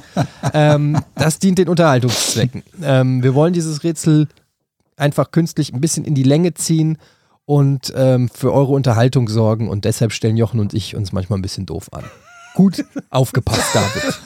Ähm, 0.53 1.01
das 1.15 1.39
dient 1.39 1.59
den 1.59 1.69
Unterhaltungszwecken. 1.69 2.65
Ähm, 2.83 3.23
wir 3.23 3.35
wollen 3.35 3.53
dieses 3.53 3.85
Rätsel 3.85 4.29
einfach 4.97 5.31
künstlich 5.31 5.73
ein 5.73 5.81
bisschen 5.81 6.05
in 6.05 6.15
die 6.15 6.23
Länge 6.23 6.55
ziehen 6.55 6.99
und 7.47 7.93
ähm, 7.97 8.29
für 8.29 8.53
eure 8.53 8.73
Unterhaltung 8.73 9.29
sorgen. 9.29 9.69
Und 9.69 9.85
deshalb 9.85 10.13
stellen 10.13 10.37
Jochen 10.37 10.61
und 10.61 10.75
ich 10.75 10.97
uns 10.97 11.13
manchmal 11.13 11.39
ein 11.39 11.43
bisschen 11.43 11.67
doof 11.67 11.93
an. 11.93 12.05
Gut 12.55 12.85
aufgepasst, 13.11 13.75
David. 13.75 14.21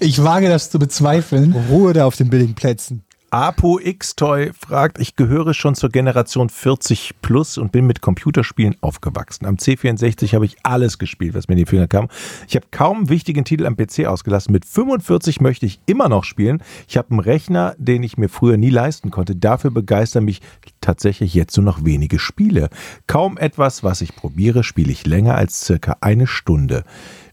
Ich 0.00 0.22
wage 0.22 0.48
das 0.48 0.70
zu 0.70 0.78
bezweifeln. 0.78 1.54
Ruhe 1.70 1.92
da 1.92 2.06
auf 2.06 2.16
den 2.16 2.30
billigen 2.30 2.54
Plätzen. 2.54 3.04
Apo 3.30 3.78
X-Toy 3.78 4.52
fragt, 4.58 4.98
ich 4.98 5.14
gehöre 5.14 5.52
schon 5.52 5.74
zur 5.74 5.90
Generation 5.90 6.48
40 6.48 7.16
plus 7.20 7.58
und 7.58 7.72
bin 7.72 7.86
mit 7.86 8.00
Computerspielen 8.00 8.76
aufgewachsen. 8.80 9.44
Am 9.44 9.56
C64 9.56 10.34
habe 10.34 10.46
ich 10.46 10.56
alles 10.62 10.98
gespielt, 10.98 11.34
was 11.34 11.46
mir 11.46 11.52
in 11.52 11.58
die 11.58 11.66
Finger 11.66 11.88
kam. 11.88 12.08
Ich 12.48 12.56
habe 12.56 12.66
kaum 12.70 13.10
wichtigen 13.10 13.44
Titel 13.44 13.66
am 13.66 13.76
PC 13.76 14.06
ausgelassen. 14.06 14.52
Mit 14.52 14.64
45 14.64 15.42
möchte 15.42 15.66
ich 15.66 15.78
immer 15.84 16.08
noch 16.08 16.24
spielen. 16.24 16.62
Ich 16.88 16.96
habe 16.96 17.10
einen 17.10 17.20
Rechner, 17.20 17.74
den 17.76 18.02
ich 18.02 18.16
mir 18.16 18.30
früher 18.30 18.56
nie 18.56 18.70
leisten 18.70 19.10
konnte. 19.10 19.36
Dafür 19.36 19.72
begeistern 19.72 20.24
mich 20.24 20.40
tatsächlich 20.80 21.34
jetzt 21.34 21.54
nur 21.58 21.64
noch 21.64 21.84
wenige 21.84 22.18
Spiele. 22.18 22.70
Kaum 23.06 23.36
etwas, 23.36 23.84
was 23.84 24.00
ich 24.00 24.16
probiere, 24.16 24.64
spiele 24.64 24.90
ich 24.90 25.06
länger 25.06 25.34
als 25.34 25.66
circa 25.66 25.98
eine 26.00 26.26
Stunde. 26.26 26.82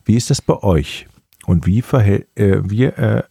Wie 0.04 0.18
ist 0.18 0.30
das 0.30 0.42
bei 0.42 0.62
euch? 0.62 1.08
Und 1.46 1.66
wie 1.66 1.82
verhält, 1.82 2.28
äh, 2.36 2.60
wir, 2.64 2.98
äh, 2.98 3.24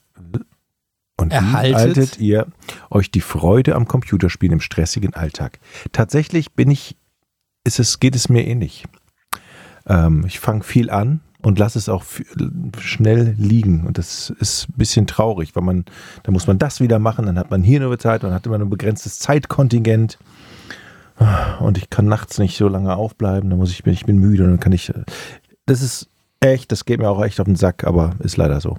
und 1.17 1.33
wie 1.33 1.37
Erhaltet? 1.37 1.97
haltet 1.97 2.19
ihr 2.19 2.47
euch 2.91 3.11
die 3.11 3.21
Freude 3.21 3.75
am 3.75 3.87
Computerspielen 3.87 4.55
im 4.55 4.61
stressigen 4.61 5.15
Alltag? 5.15 5.61
Tatsächlich 5.93 6.53
bin 6.53 6.71
ich, 6.71 6.97
ist 7.65 7.79
es, 7.79 8.01
geht 8.01 8.17
es 8.17 8.29
mir 8.29 8.47
ähnlich. 8.47 8.85
Ähm, 9.87 10.25
ich 10.27 10.41
fange 10.41 10.65
viel 10.65 10.91
an 10.91 11.21
und 11.41 11.59
lasse 11.59 11.79
es 11.79 11.89
auch 11.89 12.05
schnell 12.79 13.35
liegen. 13.39 13.87
Und 13.87 13.99
das 13.99 14.31
ist 14.31 14.69
ein 14.71 14.79
bisschen 14.79 15.07
traurig, 15.07 15.55
weil 15.55 15.63
man, 15.63 15.85
da 16.23 16.33
muss 16.33 16.47
man 16.47 16.59
das 16.59 16.81
wieder 16.81 16.99
machen, 16.99 17.27
dann 17.27 17.39
hat 17.39 17.51
man 17.51 17.63
hier 17.63 17.81
nur 17.81 17.99
Zeit, 17.99 18.25
dann 18.25 18.33
hat 18.33 18.47
man 18.47 18.63
ein 18.63 18.71
begrenztes 18.71 19.19
Zeitkontingent. 19.19 20.19
Und 21.61 21.79
ich 21.79 21.91
kann 21.91 22.07
nachts 22.07 22.39
nicht 22.39 22.57
so 22.57 22.67
lange 22.67 22.97
aufbleiben, 22.97 23.51
dann 23.51 23.59
muss 23.59 23.71
ich, 23.71 23.87
ich 23.87 24.05
bin 24.05 24.19
müde 24.19 24.43
und 24.45 24.51
dann 24.51 24.61
kann 24.61 24.73
ich. 24.73 24.93
Das 25.67 25.81
ist 25.81 26.09
echt, 26.41 26.73
das 26.73 26.85
geht 26.85 26.99
mir 26.99 27.09
auch 27.09 27.23
echt 27.23 27.39
auf 27.41 27.47
den 27.47 27.57
Sack, 27.57 27.85
aber 27.85 28.15
ist 28.19 28.37
leider 28.37 28.61
so. 28.61 28.79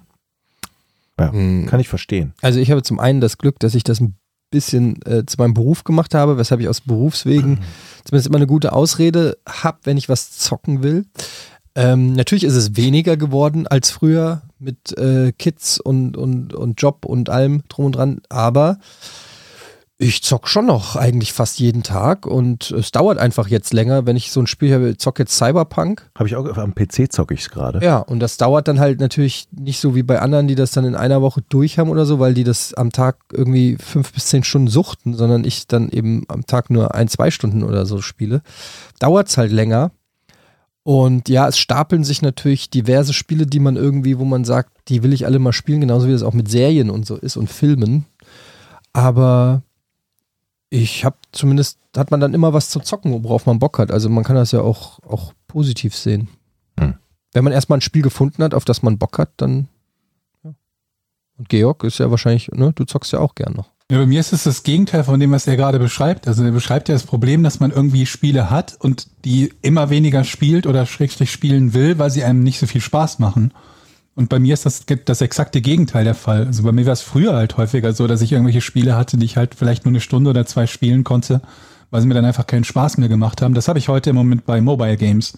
Ja, 1.19 1.31
Hm. 1.31 1.65
kann 1.65 1.79
ich 1.79 1.87
verstehen. 1.87 2.33
Also 2.41 2.59
ich 2.59 2.71
habe 2.71 2.83
zum 2.83 2.99
einen 2.99 3.21
das 3.21 3.37
Glück, 3.37 3.59
dass 3.59 3.75
ich 3.75 3.83
das 3.83 3.99
ein 4.01 4.15
bisschen 4.51 5.01
äh, 5.05 5.25
zu 5.25 5.37
meinem 5.37 5.53
Beruf 5.53 5.83
gemacht 5.83 6.13
habe, 6.13 6.37
weshalb 6.37 6.61
ich 6.61 6.67
aus 6.69 6.81
Berufswegen 6.81 7.59
zumindest 8.03 8.27
immer 8.27 8.37
eine 8.37 8.47
gute 8.47 8.73
Ausrede 8.73 9.37
habe, 9.47 9.79
wenn 9.83 9.97
ich 9.97 10.09
was 10.09 10.31
zocken 10.37 10.83
will. 10.83 11.05
Ähm, 11.75 12.13
natürlich 12.13 12.43
ist 12.45 12.55
es 12.55 12.77
weniger 12.77 13.17
geworden 13.17 13.67
als 13.67 13.89
früher 13.91 14.43
mit 14.59 14.97
äh, 14.97 15.33
Kids 15.33 15.79
und, 15.79 16.15
und, 16.15 16.53
und 16.53 16.81
Job 16.81 17.05
und 17.05 17.29
allem 17.29 17.63
drum 17.67 17.85
und 17.87 17.95
dran, 17.95 18.21
aber 18.29 18.77
ich 19.97 20.23
zock 20.23 20.49
schon 20.49 20.65
noch 20.65 20.97
eigentlich 20.97 21.31
fast 21.31 21.59
jeden 21.59 21.81
Tag 21.81 22.27
und 22.27 22.69
es 22.71 22.91
dauert 22.91 23.17
einfach 23.17 23.47
jetzt 23.47 23.73
länger, 23.73 24.05
wenn 24.05 24.17
ich 24.17 24.29
so 24.29 24.41
ein 24.41 24.47
Spiel 24.47 24.73
habe, 24.73 24.89
ich 24.89 24.97
zock 24.97 25.19
jetzt 25.19 25.37
Cyberpunk 25.37 26.09
Habe 26.15 26.27
ich 26.27 26.35
auch 26.35 26.57
am 26.57 26.75
PC 26.75 27.11
zocke 27.13 27.33
ich 27.33 27.41
es 27.41 27.49
gerade. 27.49 27.79
ja, 27.83 27.99
und 27.99 28.19
das 28.19 28.35
dauert 28.35 28.67
dann 28.67 28.79
halt 28.79 28.99
natürlich 28.99 29.47
nicht 29.51 29.79
so 29.79 29.95
wie 29.95 30.03
bei 30.03 30.19
anderen, 30.19 30.49
die 30.49 30.55
das 30.55 30.71
dann 30.71 30.83
in 30.83 30.95
einer 30.95 31.21
Woche 31.21 31.41
durch 31.47 31.79
haben 31.79 31.89
oder 31.89 32.05
so, 32.05 32.19
weil 32.19 32.33
die 32.33 32.43
das 32.43 32.73
am 32.73 32.91
Tag 32.91 33.19
irgendwie 33.31 33.77
fünf 33.79 34.11
bis 34.11 34.25
zehn 34.25 34.43
Stunden 34.43 34.67
suchten, 34.67 35.13
sondern 35.13 35.45
ich 35.45 35.65
dann 35.65 35.89
eben 35.89 36.25
am 36.27 36.45
Tag 36.45 36.69
nur 36.69 36.93
ein, 36.93 37.07
zwei 37.07 37.31
Stunden 37.31 37.63
oder 37.63 37.85
so 37.85 38.01
spiele. 38.01 38.41
Dauert 38.99 39.29
es 39.29 39.37
halt 39.37 39.51
länger. 39.53 39.91
Und 40.83 41.29
ja, 41.29 41.47
es 41.47 41.57
stapeln 41.57 42.03
sich 42.03 42.21
natürlich 42.21 42.69
diverse 42.69 43.13
Spiele, 43.13 43.47
die 43.47 43.59
man 43.59 43.75
irgendwie, 43.75 44.19
wo 44.19 44.25
man 44.25 44.43
sagt, 44.43 44.71
die 44.89 45.01
will 45.01 45.13
ich 45.13 45.25
alle 45.25 45.39
mal 45.39 45.53
spielen, 45.53 45.81
genauso 45.81 46.07
wie 46.07 46.11
das 46.11 46.21
auch 46.21 46.33
mit 46.33 46.47
Serien 46.47 46.91
und 46.91 47.07
so 47.07 47.15
ist 47.15 47.37
und 47.37 47.49
Filmen. 47.49 48.05
Aber 48.93 49.63
ich 50.75 51.05
habe 51.05 51.15
zumindest, 51.31 51.79
hat 51.95 52.11
man 52.11 52.19
dann 52.19 52.33
immer 52.33 52.53
was 52.53 52.69
zu 52.69 52.79
zocken, 52.79 53.23
worauf 53.23 53.45
man 53.45 53.59
Bock 53.59 53.79
hat. 53.79 53.91
Also 53.91 54.09
man 54.09 54.23
kann 54.23 54.35
das 54.35 54.51
ja 54.51 54.61
auch, 54.61 54.99
auch 55.03 55.33
positiv 55.47 55.95
sehen. 55.95 56.27
Hm. 56.79 56.95
Wenn 57.33 57.43
man 57.43 57.53
erstmal 57.53 57.77
ein 57.77 57.81
Spiel 57.81 58.01
gefunden 58.01 58.43
hat, 58.43 58.53
auf 58.53 58.65
das 58.65 58.83
man 58.83 58.97
Bock 58.97 59.17
hat, 59.17 59.29
dann. 59.37 59.67
Ja. 60.43 60.53
Und 61.37 61.49
Georg 61.49 61.83
ist 61.83 61.99
ja 61.99 62.11
wahrscheinlich, 62.11 62.49
ne, 62.49 62.73
du 62.73 62.83
zockst 62.83 63.13
ja 63.13 63.19
auch 63.19 63.35
gern 63.35 63.53
noch. 63.53 63.69
Ja, 63.89 63.99
bei 63.99 64.05
mir 64.05 64.19
ist 64.19 64.33
es 64.33 64.43
das 64.43 64.63
Gegenteil 64.63 65.03
von 65.03 65.19
dem, 65.19 65.31
was 65.31 65.47
er 65.47 65.57
gerade 65.57 65.79
beschreibt. 65.79 66.27
Also 66.27 66.43
er 66.43 66.51
beschreibt 66.51 66.89
ja 66.89 66.95
das 66.95 67.03
Problem, 67.03 67.43
dass 67.43 67.59
man 67.59 67.71
irgendwie 67.71 68.05
Spiele 68.05 68.49
hat 68.49 68.75
und 68.79 69.07
die 69.23 69.53
immer 69.61 69.89
weniger 69.89 70.23
spielt 70.23 70.65
oder 70.65 70.85
schrägstrich 70.85 71.31
spielen 71.31 71.73
will, 71.73 71.99
weil 71.99 72.09
sie 72.09 72.23
einem 72.23 72.43
nicht 72.43 72.59
so 72.59 72.65
viel 72.65 72.81
Spaß 72.81 73.19
machen. 73.19 73.53
Und 74.15 74.29
bei 74.29 74.39
mir 74.39 74.53
ist 74.53 74.65
das 74.65 74.85
das 74.85 75.21
exakte 75.21 75.59
Gegenteil 75.59 76.05
der 76.05 76.15
Fall. 76.15 76.45
Also 76.45 76.63
bei 76.63 76.71
mir 76.71 76.85
war 76.85 76.93
es 76.93 77.01
früher 77.01 77.33
halt 77.33 77.57
häufiger 77.57 77.91
so, 77.91 78.07
dass 78.07 78.21
ich 78.21 78.31
irgendwelche 78.31 78.61
Spiele 78.61 78.95
hatte, 78.95 79.17
die 79.17 79.25
ich 79.25 79.35
halt 79.35 79.55
vielleicht 79.55 79.83
nur 79.83 79.91
eine 79.91 79.99
Stunde 79.99 80.29
oder 80.29 80.45
zwei 80.45 80.67
spielen 80.67 81.03
konnte, 81.03 81.41
weil 81.91 82.01
sie 82.01 82.07
mir 82.07 82.13
dann 82.13 82.23
einfach 82.25 82.47
keinen 82.47 82.63
Spaß 82.63 82.97
mehr 82.97 83.09
gemacht 83.09 83.41
haben. 83.41 83.53
Das 83.53 83.67
habe 83.67 83.77
ich 83.77 83.89
heute 83.89 84.11
im 84.11 84.15
Moment 84.15 84.45
bei 84.45 84.61
Mobile 84.61 84.95
Games. 84.95 85.37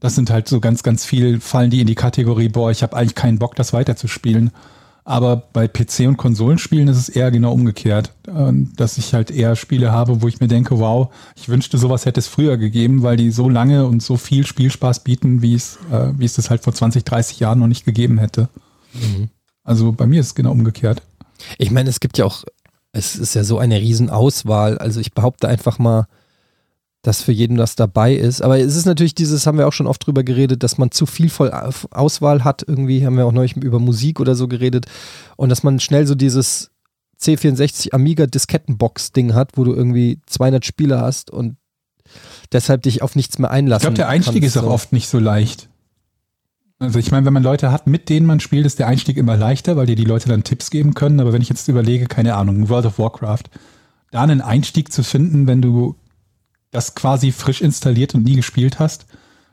Das 0.00 0.16
sind 0.16 0.30
halt 0.30 0.48
so 0.48 0.60
ganz, 0.60 0.82
ganz 0.82 1.04
viel, 1.04 1.40
fallen 1.40 1.70
die 1.70 1.80
in 1.80 1.86
die 1.86 1.94
Kategorie, 1.94 2.48
boah, 2.48 2.70
ich 2.70 2.82
habe 2.82 2.96
eigentlich 2.96 3.14
keinen 3.14 3.38
Bock, 3.38 3.54
das 3.54 3.72
weiterzuspielen. 3.72 4.50
Aber 5.08 5.36
bei 5.36 5.66
PC- 5.66 6.08
und 6.08 6.16
Konsolenspielen 6.16 6.88
ist 6.88 6.96
es 6.96 7.08
eher 7.08 7.30
genau 7.30 7.52
umgekehrt, 7.52 8.10
ähm, 8.26 8.72
dass 8.74 8.98
ich 8.98 9.14
halt 9.14 9.30
eher 9.30 9.54
Spiele 9.54 9.92
habe, 9.92 10.20
wo 10.20 10.26
ich 10.26 10.40
mir 10.40 10.48
denke, 10.48 10.80
wow, 10.80 11.14
ich 11.36 11.48
wünschte, 11.48 11.78
sowas 11.78 12.06
hätte 12.06 12.18
es 12.18 12.26
früher 12.26 12.56
gegeben, 12.56 13.04
weil 13.04 13.16
die 13.16 13.30
so 13.30 13.48
lange 13.48 13.86
und 13.86 14.02
so 14.02 14.16
viel 14.16 14.44
Spielspaß 14.44 15.04
bieten, 15.04 15.42
wie 15.42 15.54
es, 15.54 15.78
äh, 15.92 16.08
wie 16.16 16.24
es 16.24 16.34
das 16.34 16.50
halt 16.50 16.64
vor 16.64 16.74
20, 16.74 17.04
30 17.04 17.38
Jahren 17.38 17.60
noch 17.60 17.68
nicht 17.68 17.84
gegeben 17.84 18.18
hätte. 18.18 18.48
Also 19.62 19.92
bei 19.92 20.06
mir 20.06 20.18
ist 20.18 20.26
es 20.26 20.34
genau 20.34 20.50
umgekehrt. 20.50 21.02
Ich 21.56 21.70
meine, 21.70 21.88
es 21.88 22.00
gibt 22.00 22.18
ja 22.18 22.24
auch, 22.24 22.42
es 22.90 23.14
ist 23.14 23.34
ja 23.34 23.44
so 23.44 23.58
eine 23.58 23.80
Riesenauswahl. 23.80 24.76
Also 24.76 24.98
ich 24.98 25.12
behaupte 25.12 25.46
einfach 25.46 25.78
mal, 25.78 26.08
dass 27.06 27.22
für 27.22 27.30
jeden 27.30 27.56
was 27.56 27.76
dabei 27.76 28.16
ist. 28.16 28.42
Aber 28.42 28.58
es 28.58 28.74
ist 28.74 28.84
natürlich 28.84 29.14
dieses, 29.14 29.46
haben 29.46 29.58
wir 29.58 29.68
auch 29.68 29.72
schon 29.72 29.86
oft 29.86 30.04
drüber 30.04 30.24
geredet, 30.24 30.64
dass 30.64 30.76
man 30.76 30.90
zu 30.90 31.06
viel 31.06 31.28
voll 31.28 31.52
Auswahl 31.92 32.42
hat. 32.42 32.64
Irgendwie 32.66 33.06
haben 33.06 33.16
wir 33.16 33.26
auch 33.26 33.32
neulich 33.32 33.56
über 33.56 33.78
Musik 33.78 34.18
oder 34.18 34.34
so 34.34 34.48
geredet. 34.48 34.86
Und 35.36 35.50
dass 35.50 35.62
man 35.62 35.78
schnell 35.78 36.04
so 36.04 36.16
dieses 36.16 36.72
C64 37.20 37.92
Amiga 37.92 38.26
Diskettenbox-Ding 38.26 39.34
hat, 39.34 39.50
wo 39.54 39.62
du 39.62 39.72
irgendwie 39.72 40.18
200 40.26 40.66
Spiele 40.66 41.00
hast 41.00 41.30
und 41.30 41.58
deshalb 42.50 42.82
dich 42.82 43.02
auf 43.02 43.14
nichts 43.14 43.38
mehr 43.38 43.50
Ich 43.50 43.56
einlassen 43.56 43.82
glaube, 43.82 43.94
der 43.98 44.08
Einstieg 44.08 44.42
kannst, 44.42 44.56
ist 44.56 44.60
auch 44.60 44.66
so. 44.66 44.70
oft 44.72 44.92
nicht 44.92 45.06
so 45.08 45.20
leicht. 45.20 45.68
Also 46.80 46.98
ich 46.98 47.12
meine, 47.12 47.24
wenn 47.24 47.34
man 47.34 47.44
Leute 47.44 47.70
hat, 47.70 47.86
mit 47.86 48.08
denen 48.08 48.26
man 48.26 48.40
spielt, 48.40 48.66
ist 48.66 48.80
der 48.80 48.88
Einstieg 48.88 49.16
immer 49.16 49.36
leichter, 49.36 49.76
weil 49.76 49.86
dir 49.86 49.94
die 49.94 50.04
Leute 50.04 50.28
dann 50.28 50.42
Tipps 50.42 50.70
geben 50.70 50.94
können. 50.94 51.20
Aber 51.20 51.32
wenn 51.32 51.40
ich 51.40 51.48
jetzt 51.50 51.68
überlege, 51.68 52.06
keine 52.06 52.34
Ahnung, 52.34 52.68
World 52.68 52.86
of 52.86 52.98
Warcraft, 52.98 53.44
da 54.10 54.22
einen 54.22 54.40
Einstieg 54.40 54.92
zu 54.92 55.04
finden, 55.04 55.46
wenn 55.46 55.62
du 55.62 55.94
das 56.76 56.94
quasi 56.94 57.32
frisch 57.32 57.62
installiert 57.62 58.14
und 58.14 58.24
nie 58.24 58.36
gespielt 58.36 58.78
hast, 58.78 59.06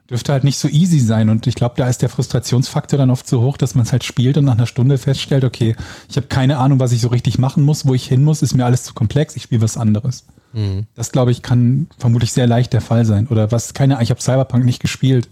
dürfte 0.09 0.33
halt 0.33 0.43
nicht 0.43 0.57
so 0.57 0.67
easy 0.67 0.99
sein. 0.99 1.29
Und 1.29 1.47
ich 1.47 1.55
glaube, 1.55 1.75
da 1.77 1.87
ist 1.87 2.01
der 2.01 2.09
Frustrationsfaktor 2.09 2.99
dann 2.99 3.09
oft 3.09 3.25
so 3.27 3.41
hoch, 3.41 3.55
dass 3.55 3.75
man 3.75 3.85
es 3.85 3.93
halt 3.93 4.03
spielt 4.03 4.37
und 4.37 4.43
nach 4.43 4.55
einer 4.55 4.67
Stunde 4.67 4.97
feststellt, 4.97 5.45
okay, 5.45 5.75
ich 6.09 6.17
habe 6.17 6.27
keine 6.27 6.57
Ahnung, 6.57 6.79
was 6.79 6.91
ich 6.91 6.99
so 6.99 7.07
richtig 7.07 7.39
machen 7.39 7.63
muss, 7.63 7.87
wo 7.87 7.93
ich 7.93 8.05
hin 8.05 8.23
muss, 8.23 8.41
ist 8.41 8.55
mir 8.55 8.65
alles 8.65 8.83
zu 8.83 8.93
komplex, 8.93 9.37
ich 9.37 9.43
spiele 9.43 9.61
was 9.61 9.77
anderes. 9.77 10.25
Mhm. 10.51 10.85
Das, 10.95 11.13
glaube 11.13 11.31
ich, 11.31 11.41
kann 11.41 11.87
vermutlich 11.97 12.33
sehr 12.33 12.45
leicht 12.45 12.73
der 12.73 12.81
Fall 12.81 13.05
sein. 13.05 13.27
Oder 13.27 13.51
was, 13.53 13.73
keine 13.73 13.95
Ahnung, 13.95 14.03
ich 14.03 14.09
habe 14.09 14.21
Cyberpunk 14.21 14.65
nicht 14.65 14.81
gespielt, 14.81 15.29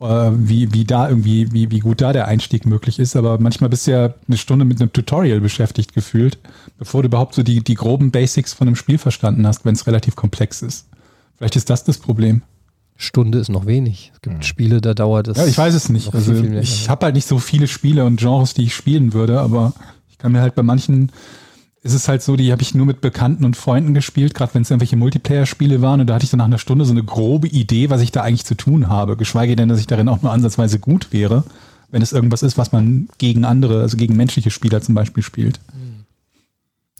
äh, 0.00 0.30
wie, 0.34 0.74
wie 0.74 0.84
da 0.84 1.08
irgendwie, 1.08 1.50
wie, 1.52 1.70
wie 1.70 1.78
gut 1.78 2.02
da 2.02 2.12
der 2.12 2.28
Einstieg 2.28 2.66
möglich 2.66 2.98
ist. 2.98 3.16
Aber 3.16 3.40
manchmal 3.40 3.70
bist 3.70 3.86
du 3.86 3.92
ja 3.92 4.12
eine 4.28 4.36
Stunde 4.36 4.66
mit 4.66 4.82
einem 4.82 4.92
Tutorial 4.92 5.40
beschäftigt 5.40 5.94
gefühlt, 5.94 6.38
bevor 6.78 7.02
du 7.02 7.06
überhaupt 7.06 7.34
so 7.34 7.42
die, 7.42 7.64
die 7.64 7.74
groben 7.74 8.10
Basics 8.10 8.52
von 8.52 8.68
einem 8.68 8.76
Spiel 8.76 8.98
verstanden 8.98 9.46
hast, 9.46 9.64
wenn 9.64 9.74
es 9.74 9.86
relativ 9.86 10.14
komplex 10.14 10.60
ist. 10.60 10.86
Vielleicht 11.36 11.56
ist 11.56 11.70
das 11.70 11.84
das 11.84 11.98
Problem. 11.98 12.42
Stunde 12.96 13.38
ist 13.38 13.48
noch 13.48 13.66
wenig. 13.66 14.12
Es 14.14 14.20
gibt 14.20 14.44
Spiele, 14.44 14.80
da 14.80 14.94
dauert 14.94 15.28
es. 15.28 15.36
Ja, 15.36 15.46
ich 15.46 15.58
weiß 15.58 15.74
es 15.74 15.88
nicht. 15.88 16.14
Also 16.14 16.32
viel, 16.34 16.50
viel 16.50 16.58
ich 16.58 16.88
habe 16.88 17.06
halt 17.06 17.14
nicht 17.14 17.26
so 17.26 17.38
viele 17.38 17.66
Spiele 17.66 18.04
und 18.04 18.20
Genres, 18.20 18.54
die 18.54 18.64
ich 18.64 18.74
spielen 18.74 19.12
würde, 19.12 19.40
aber 19.40 19.72
ich 20.08 20.18
kann 20.18 20.32
mir 20.32 20.40
halt 20.40 20.54
bei 20.54 20.62
manchen 20.62 21.10
ist 21.82 21.94
es 21.94 22.08
halt 22.08 22.22
so, 22.22 22.36
die 22.36 22.52
habe 22.52 22.62
ich 22.62 22.74
nur 22.74 22.86
mit 22.86 23.00
Bekannten 23.00 23.44
und 23.44 23.56
Freunden 23.56 23.92
gespielt, 23.92 24.34
gerade 24.34 24.54
wenn 24.54 24.62
es 24.62 24.70
irgendwelche 24.70 24.96
Multiplayer-Spiele 24.96 25.82
waren 25.82 26.00
und 26.00 26.06
da 26.06 26.14
hatte 26.14 26.24
ich 26.24 26.30
dann 26.30 26.38
nach 26.38 26.44
einer 26.44 26.58
Stunde 26.58 26.84
so 26.84 26.92
eine 26.92 27.02
grobe 27.02 27.48
Idee, 27.48 27.90
was 27.90 28.00
ich 28.00 28.12
da 28.12 28.22
eigentlich 28.22 28.44
zu 28.44 28.54
tun 28.54 28.88
habe, 28.88 29.16
geschweige 29.16 29.56
denn, 29.56 29.68
dass 29.68 29.80
ich 29.80 29.88
darin 29.88 30.08
auch 30.08 30.22
nur 30.22 30.30
ansatzweise 30.30 30.78
gut 30.78 31.12
wäre, 31.12 31.42
wenn 31.90 32.00
es 32.00 32.12
irgendwas 32.12 32.44
ist, 32.44 32.56
was 32.56 32.70
man 32.70 33.08
gegen 33.18 33.44
andere, 33.44 33.80
also 33.82 33.96
gegen 33.96 34.16
menschliche 34.16 34.50
Spieler 34.50 34.80
zum 34.80 34.94
Beispiel 34.94 35.24
spielt. 35.24 35.58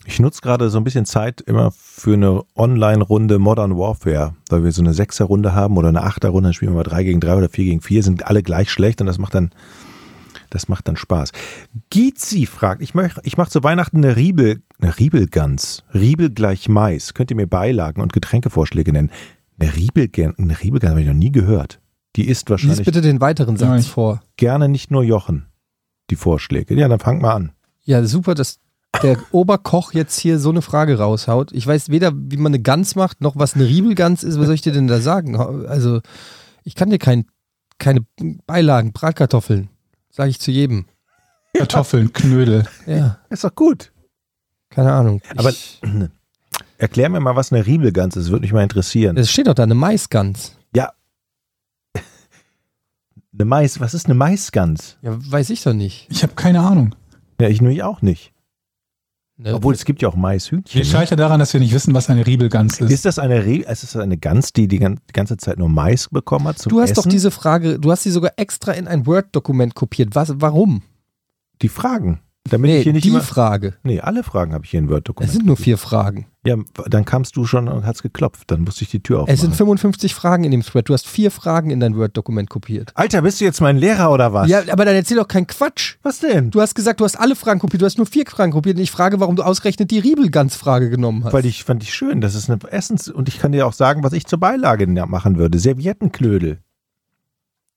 Ich 0.05 0.19
nutze 0.19 0.41
gerade 0.41 0.69
so 0.69 0.77
ein 0.77 0.83
bisschen 0.83 1.05
Zeit 1.05 1.41
immer 1.41 1.71
für 1.71 2.13
eine 2.13 2.43
Online-Runde 2.55 3.39
Modern 3.39 3.77
Warfare, 3.77 4.35
weil 4.49 4.63
wir 4.63 4.71
so 4.71 4.81
eine 4.81 4.93
Sechser-Runde 4.93 5.53
haben 5.53 5.77
oder 5.77 5.87
eine 5.87 6.03
Achter-Runde, 6.03 6.47
dann 6.47 6.53
spielen 6.53 6.71
wir 6.71 6.77
mal 6.77 6.83
drei 6.83 7.03
gegen 7.03 7.21
drei 7.21 7.35
oder 7.35 7.49
vier 7.49 7.65
gegen 7.65 7.81
vier, 7.81 8.03
sind 8.03 8.27
alle 8.27 8.43
gleich 8.43 8.69
schlecht 8.69 8.99
und 8.99 9.07
das 9.07 9.17
macht 9.17 9.33
dann, 9.33 9.51
das 10.49 10.67
macht 10.67 10.87
dann 10.89 10.97
Spaß. 10.97 11.31
Gizi 11.89 12.45
fragt, 12.45 12.81
ich 12.81 12.93
mache 12.93 13.21
ich 13.23 13.37
mach 13.37 13.47
zu 13.47 13.63
Weihnachten 13.63 13.97
eine 13.97 14.17
Riebel, 14.17 14.61
eine 14.81 14.97
Riebelgans, 14.99 15.83
Riebel 15.93 16.31
gleich 16.31 16.67
Mais. 16.67 17.13
Könnt 17.13 17.31
ihr 17.31 17.37
mir 17.37 17.47
Beilagen 17.47 18.01
und 18.01 18.11
Getränkevorschläge 18.11 18.91
nennen? 18.91 19.09
Eine 19.57 19.73
Riebelgans, 19.73 20.37
eine 20.37 20.59
Riebelgans 20.61 20.91
habe 20.91 21.01
ich 21.01 21.07
noch 21.07 21.13
nie 21.13 21.31
gehört. 21.31 21.79
Die 22.17 22.27
isst 22.27 22.49
Lies 22.49 22.51
wahrscheinlich 22.51 22.85
bitte 22.85 23.01
den 23.01 23.21
weiteren 23.21 23.55
Satz 23.55 23.87
vor. 23.87 24.21
gerne 24.35 24.67
nicht 24.67 24.91
nur 24.91 25.03
Jochen, 25.03 25.45
die 26.09 26.17
Vorschläge. 26.17 26.75
Ja, 26.75 26.89
dann 26.89 26.99
fang 26.99 27.21
mal 27.21 27.33
an. 27.33 27.51
Ja, 27.85 28.03
super, 28.05 28.35
dass 28.35 28.59
der 29.01 29.17
Oberkoch 29.31 29.93
jetzt 29.93 30.19
hier 30.19 30.39
so 30.39 30.49
eine 30.49 30.61
Frage 30.61 30.97
raushaut. 30.99 31.51
Ich 31.51 31.65
weiß 31.65 31.89
weder, 31.89 32.11
wie 32.15 32.37
man 32.37 32.51
eine 32.53 32.61
Gans 32.61 32.95
macht, 32.95 33.21
noch 33.21 33.35
was 33.35 33.55
eine 33.55 33.65
Riebelgans 33.65 34.23
ist. 34.23 34.39
Was 34.39 34.45
soll 34.45 34.55
ich 34.55 34.61
dir 34.61 34.71
denn 34.73 34.87
da 34.87 35.01
sagen? 35.01 35.35
Also, 35.35 36.01
ich 36.63 36.75
kann 36.75 36.89
dir 36.89 36.99
kein, 36.99 37.25
keine 37.79 38.05
Beilagen, 38.45 38.93
Bratkartoffeln. 38.93 39.69
Sage 40.09 40.29
ich 40.29 40.39
zu 40.39 40.51
jedem. 40.51 40.85
Kartoffeln, 41.55 42.13
Knödel. 42.13 42.65
Ja, 42.85 43.19
Ist 43.29 43.43
doch 43.43 43.55
gut. 43.55 43.91
keine 44.69 44.91
Ahnung. 44.93 45.21
Aber 45.35 45.49
ich, 45.49 45.81
erklär 46.77 47.09
mir 47.09 47.19
mal, 47.19 47.35
was 47.35 47.51
eine 47.51 47.65
Riebelgans 47.65 48.15
ist. 48.15 48.29
Würde 48.29 48.41
mich 48.41 48.53
mal 48.53 48.63
interessieren. 48.63 49.17
es 49.17 49.31
steht 49.31 49.47
doch 49.47 49.53
da 49.55 49.63
eine 49.63 49.75
Maisgans. 49.75 50.55
Eine 53.35 53.45
Mais, 53.45 53.79
was 53.79 53.93
ist 53.95 54.05
eine 54.05 54.13
Maisgans? 54.13 54.97
Ja, 55.01 55.15
weiß 55.17 55.49
ich 55.49 55.63
doch 55.63 55.73
nicht. 55.73 56.07
Ich 56.11 56.21
habe 56.21 56.33
keine 56.35 56.59
Ahnung. 56.61 56.93
Ja, 57.41 57.47
ich 57.49 57.61
nämlich 57.61 57.81
auch 57.81 58.01
nicht. 58.03 58.32
Ne? 59.35 59.53
Obwohl 59.55 59.73
es 59.73 59.83
gibt 59.83 60.01
ja 60.01 60.09
auch 60.09 60.15
Maishühnchen. 60.15 60.73
Wir 60.73 60.81
ne? 60.85 60.85
scheitern 60.85 61.17
daran, 61.17 61.39
dass 61.39 61.53
wir 61.53 61.59
nicht 61.59 61.73
wissen, 61.73 61.93
was 61.95 62.07
eine 62.09 62.25
Riebelgans 62.27 62.79
ist. 62.79 62.91
Ist 62.91 63.05
das 63.05 63.17
eine 63.17 63.43
Re 63.45 63.57
ist 63.57 63.81
das 63.83 63.95
eine 63.95 64.15
Gans, 64.17 64.53
die 64.53 64.67
die 64.67 64.77
gan- 64.77 64.99
die 65.09 65.13
ganze 65.13 65.37
Zeit 65.37 65.57
nur 65.57 65.69
Mais 65.69 66.07
bekommen 66.09 66.47
hat 66.47 66.59
zum 66.59 66.69
Du 66.69 66.79
hast 66.81 66.91
Essen? 66.91 67.03
doch 67.03 67.09
diese 67.09 67.31
Frage, 67.31 67.79
du 67.79 67.91
hast 67.91 68.03
sie 68.03 68.11
sogar 68.11 68.33
extra 68.37 68.73
in 68.73 68.87
ein 68.87 69.07
Word-Dokument 69.07 69.73
kopiert. 69.73 70.13
Was, 70.15 70.33
warum? 70.39 70.83
die 71.61 71.69
Fragen. 71.69 72.19
Damit 72.49 72.71
Nee, 72.71 72.77
ich 72.79 72.83
hier 72.83 72.91
nicht 72.91 73.05
die 73.05 73.09
immer, 73.09 73.21
Frage. 73.21 73.75
Nee, 73.83 74.01
alle 74.01 74.21
Fragen 74.21 74.53
habe 74.53 74.65
ich 74.65 74.71
hier 74.71 74.79
in 74.79 74.87
Es 74.87 74.91
Word-Dokument. 74.91 75.31
sind 75.31 75.45
nur 75.45 75.55
vier 75.55 75.77
Fragen. 75.77 76.27
Ja, 76.45 76.57
dann 76.89 77.05
kamst 77.05 77.37
du 77.37 77.45
schon 77.45 77.69
und 77.69 77.85
hast 77.85 78.03
geklopft. 78.03 78.51
Dann 78.51 78.63
musste 78.63 78.83
ich 78.83 78.89
die 78.91 79.01
Tür 79.01 79.19
aufmachen. 79.21 79.33
Es 79.33 79.39
sind 79.39 79.55
55 79.55 80.13
Fragen 80.13 80.43
in 80.43 80.51
dem 80.51 80.61
Thread. 80.61 80.89
Du 80.89 80.93
hast 80.93 81.07
vier 81.07 81.31
Fragen 81.31 81.69
in 81.69 81.79
dein 81.79 81.95
Word-Dokument 81.95 82.49
kopiert. 82.49 82.91
Alter, 82.95 83.21
bist 83.21 83.39
du 83.39 83.45
jetzt 83.45 83.61
mein 83.61 83.77
Lehrer 83.77 84.11
oder 84.11 84.33
was? 84.33 84.49
Ja, 84.49 84.59
aber 84.73 84.83
dann 84.83 84.93
erzähl 84.93 85.15
doch 85.15 85.27
keinen 85.29 85.47
Quatsch. 85.47 85.95
Was 86.03 86.19
denn? 86.19 86.51
Du 86.51 86.59
hast 86.59 86.75
gesagt, 86.75 86.99
du 86.99 87.05
hast 87.05 87.15
alle 87.17 87.37
Fragen 87.37 87.61
kopiert, 87.61 87.81
du 87.81 87.85
hast 87.85 87.97
nur 87.97 88.07
vier 88.07 88.25
Fragen 88.27 88.51
kopiert 88.51 88.75
und 88.75 88.83
ich 88.83 88.91
frage, 88.91 89.21
warum 89.21 89.37
du 89.37 89.43
ausgerechnet 89.43 89.89
die 89.89 89.99
Riebelgans-Frage 89.99 90.89
genommen 90.89 91.23
hast. 91.23 91.31
Weil 91.31 91.45
ich 91.45 91.63
fand 91.63 91.81
ich 91.81 91.93
schön. 91.93 92.19
Das 92.19 92.35
ist 92.35 92.49
eine 92.49 92.59
Essens 92.69 93.07
und 93.07 93.29
ich 93.29 93.39
kann 93.39 93.53
dir 93.53 93.65
auch 93.65 93.73
sagen, 93.73 94.03
was 94.03 94.11
ich 94.11 94.25
zur 94.25 94.39
Beilage 94.41 94.85
machen 95.07 95.37
würde. 95.37 95.59
Serviettenknödel. 95.59 96.59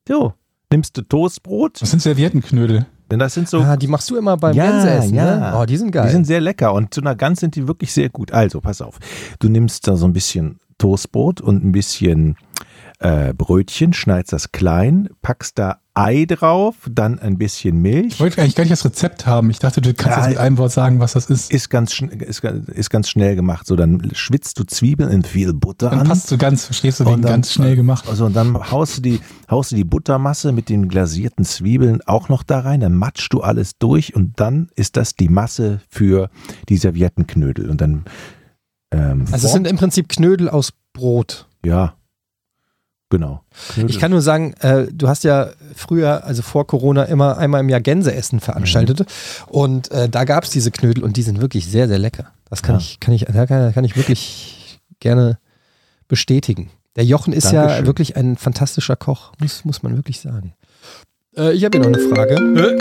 So, 0.08 0.34
nimmst 0.72 0.96
du 0.96 1.02
Toastbrot? 1.02 1.80
Was 1.82 1.90
sind 1.92 2.02
Serviettenknödel? 2.02 2.86
Denn 3.10 3.18
das 3.18 3.34
sind 3.34 3.48
so 3.48 3.60
ah, 3.60 3.76
die 3.76 3.86
machst 3.86 4.10
du 4.10 4.16
immer 4.16 4.36
beim 4.36 4.54
Ja, 4.54 4.70
Gänseessen, 4.70 5.14
ja. 5.14 5.52
ne? 5.52 5.58
Oh, 5.60 5.64
die 5.64 5.76
sind 5.76 5.92
geil. 5.92 6.06
Die 6.06 6.12
sind 6.12 6.26
sehr 6.26 6.40
lecker 6.40 6.72
und 6.74 6.92
zu 6.92 7.00
einer 7.00 7.14
Gans 7.14 7.40
sind 7.40 7.54
die 7.54 7.68
wirklich 7.68 7.92
sehr 7.92 8.08
gut. 8.08 8.32
Also, 8.32 8.60
pass 8.60 8.80
auf. 8.80 8.98
Du 9.38 9.48
nimmst 9.48 9.86
da 9.86 9.96
so 9.96 10.06
ein 10.06 10.12
bisschen 10.12 10.58
Toastbrot 10.78 11.40
und 11.40 11.64
ein 11.64 11.72
bisschen 11.72 12.36
äh, 12.98 13.34
Brötchen, 13.34 13.92
schneidest 13.92 14.32
das 14.32 14.52
klein, 14.52 15.08
packst 15.22 15.58
da 15.58 15.78
Ei 15.98 16.26
drauf, 16.26 16.74
dann 16.90 17.18
ein 17.18 17.38
bisschen 17.38 17.76
Ich 17.76 17.82
Milch. 17.82 18.20
wollte 18.20 18.40
eigentlich 18.42 18.54
gar 18.54 18.64
nicht 18.64 18.72
das 18.72 18.84
Rezept 18.84 19.24
haben. 19.26 19.48
Ich 19.48 19.58
dachte, 19.58 19.80
du 19.80 19.94
kannst 19.94 20.16
Ja, 20.18 20.22
jetzt 20.24 20.28
mit 20.32 20.38
einem 20.38 20.58
Wort 20.58 20.72
sagen, 20.72 21.00
was 21.00 21.14
das 21.14 21.30
ist. 21.30 21.50
Ist 21.50 21.70
ganz, 21.70 21.98
ist, 22.00 22.44
ist 22.44 22.90
ganz 22.90 23.08
schnell 23.08 23.34
gemacht. 23.34 23.66
So, 23.66 23.76
dann 23.76 24.10
schwitzt 24.14 24.58
du 24.58 24.64
Zwiebeln 24.64 25.10
in 25.10 25.22
viel 25.22 25.54
Butter 25.54 25.88
Dann 25.90 26.00
an. 26.00 26.08
passt 26.08 26.30
du 26.30 26.36
ganz, 26.36 26.66
verstehst 26.66 27.00
du, 27.00 27.06
wegen 27.06 27.22
dann- 27.22 27.32
ganz 27.32 27.52
schnell 27.52 27.76
gemacht. 27.76 28.06
Also, 28.08 28.26
und 28.26 28.36
dann 28.36 28.70
haust 28.70 28.98
du, 28.98 29.02
die, 29.02 29.20
haust 29.50 29.72
du 29.72 29.76
die 29.76 29.84
Buttermasse 29.84 30.52
mit 30.52 30.68
den 30.68 30.88
glasierten 30.88 31.46
Zwiebeln 31.46 32.02
auch 32.04 32.28
noch 32.28 32.42
da 32.42 32.60
rein, 32.60 32.80
dann 32.80 32.94
matschst 32.94 33.32
du 33.32 33.40
alles 33.40 33.78
durch 33.78 34.14
und 34.14 34.38
dann 34.38 34.68
ist 34.76 34.98
das 34.98 35.14
die 35.14 35.30
Masse 35.30 35.80
für 35.88 36.28
die 36.68 36.76
Serviettenknödel. 36.76 37.70
Und 37.70 37.80
dann 37.80 38.04
ähm, 38.92 39.24
also 39.32 39.46
es 39.46 39.52
sind 39.54 39.66
im 39.66 39.76
Prinzip 39.76 40.10
Knödel 40.10 40.48
aus 40.50 40.72
Brot. 40.92 41.48
Ja, 41.64 41.94
genau. 43.10 43.42
Knödel. 43.72 43.90
Ich 43.90 43.98
kann 43.98 44.10
nur 44.10 44.22
sagen, 44.22 44.54
äh, 44.60 44.86
du 44.92 45.08
hast 45.08 45.24
ja 45.24 45.50
früher, 45.74 46.24
also 46.24 46.42
vor 46.42 46.66
Corona, 46.66 47.04
immer 47.04 47.38
einmal 47.38 47.60
im 47.60 47.68
Jahr 47.68 47.80
Gänseessen 47.80 48.40
veranstaltet. 48.40 49.04
Und 49.46 49.90
äh, 49.90 50.08
da 50.08 50.24
gab 50.24 50.44
es 50.44 50.50
diese 50.50 50.70
Knödel 50.70 51.02
und 51.04 51.16
die 51.16 51.22
sind 51.22 51.40
wirklich 51.40 51.66
sehr, 51.66 51.88
sehr 51.88 51.98
lecker. 51.98 52.32
Das 52.50 52.62
kann 52.62 52.76
Ja. 52.76 52.80
ich, 52.80 53.00
kann 53.00 53.14
ich, 53.14 53.24
da 53.24 53.46
kann, 53.46 53.72
kann 53.74 53.84
ich 53.84 53.96
wirklich 53.96 54.80
gerne 55.00 55.38
bestätigen. 56.08 56.70
Der 56.96 57.04
Jochen 57.04 57.32
ist 57.32 57.52
ja 57.52 57.62
Dankeschön. 57.62 57.86
wirklich 57.86 58.16
ein 58.16 58.36
fantastischer 58.36 58.96
Koch, 58.96 59.32
muss, 59.40 59.64
muss 59.64 59.82
man 59.82 59.96
wirklich 59.96 60.20
sagen. 60.20 60.54
Äh, 61.36 61.52
ich 61.52 61.64
habe 61.64 61.78
hier 61.78 61.86
noch 61.88 61.98
eine 61.98 62.08
Frage. 62.08 62.78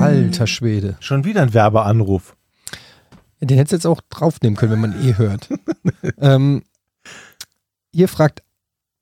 Alter 0.00 0.46
Schwede. 0.46 0.96
Schon 1.00 1.24
wieder 1.24 1.42
ein 1.42 1.54
Werbeanruf. 1.54 2.36
Den 3.40 3.58
hättest 3.58 3.72
du 3.72 3.76
jetzt 3.76 3.86
auch 3.86 4.00
draufnehmen 4.08 4.56
können, 4.56 4.72
wenn 4.72 4.80
man 4.80 5.06
eh 5.06 5.18
hört. 5.18 5.50
ähm, 6.18 6.62
hier 7.92 8.08
fragt 8.08 8.42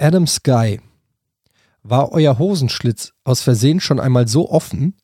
Adam 0.03 0.27
Sky, 0.27 0.81
war 1.85 2.11
euer 2.11 2.37
Hosenschlitz 2.39 3.13
aus 3.23 3.41
Versehen 3.41 3.79
schon 3.79 4.01
einmal 4.01 4.27
so 4.27 4.51
offen, 4.51 4.95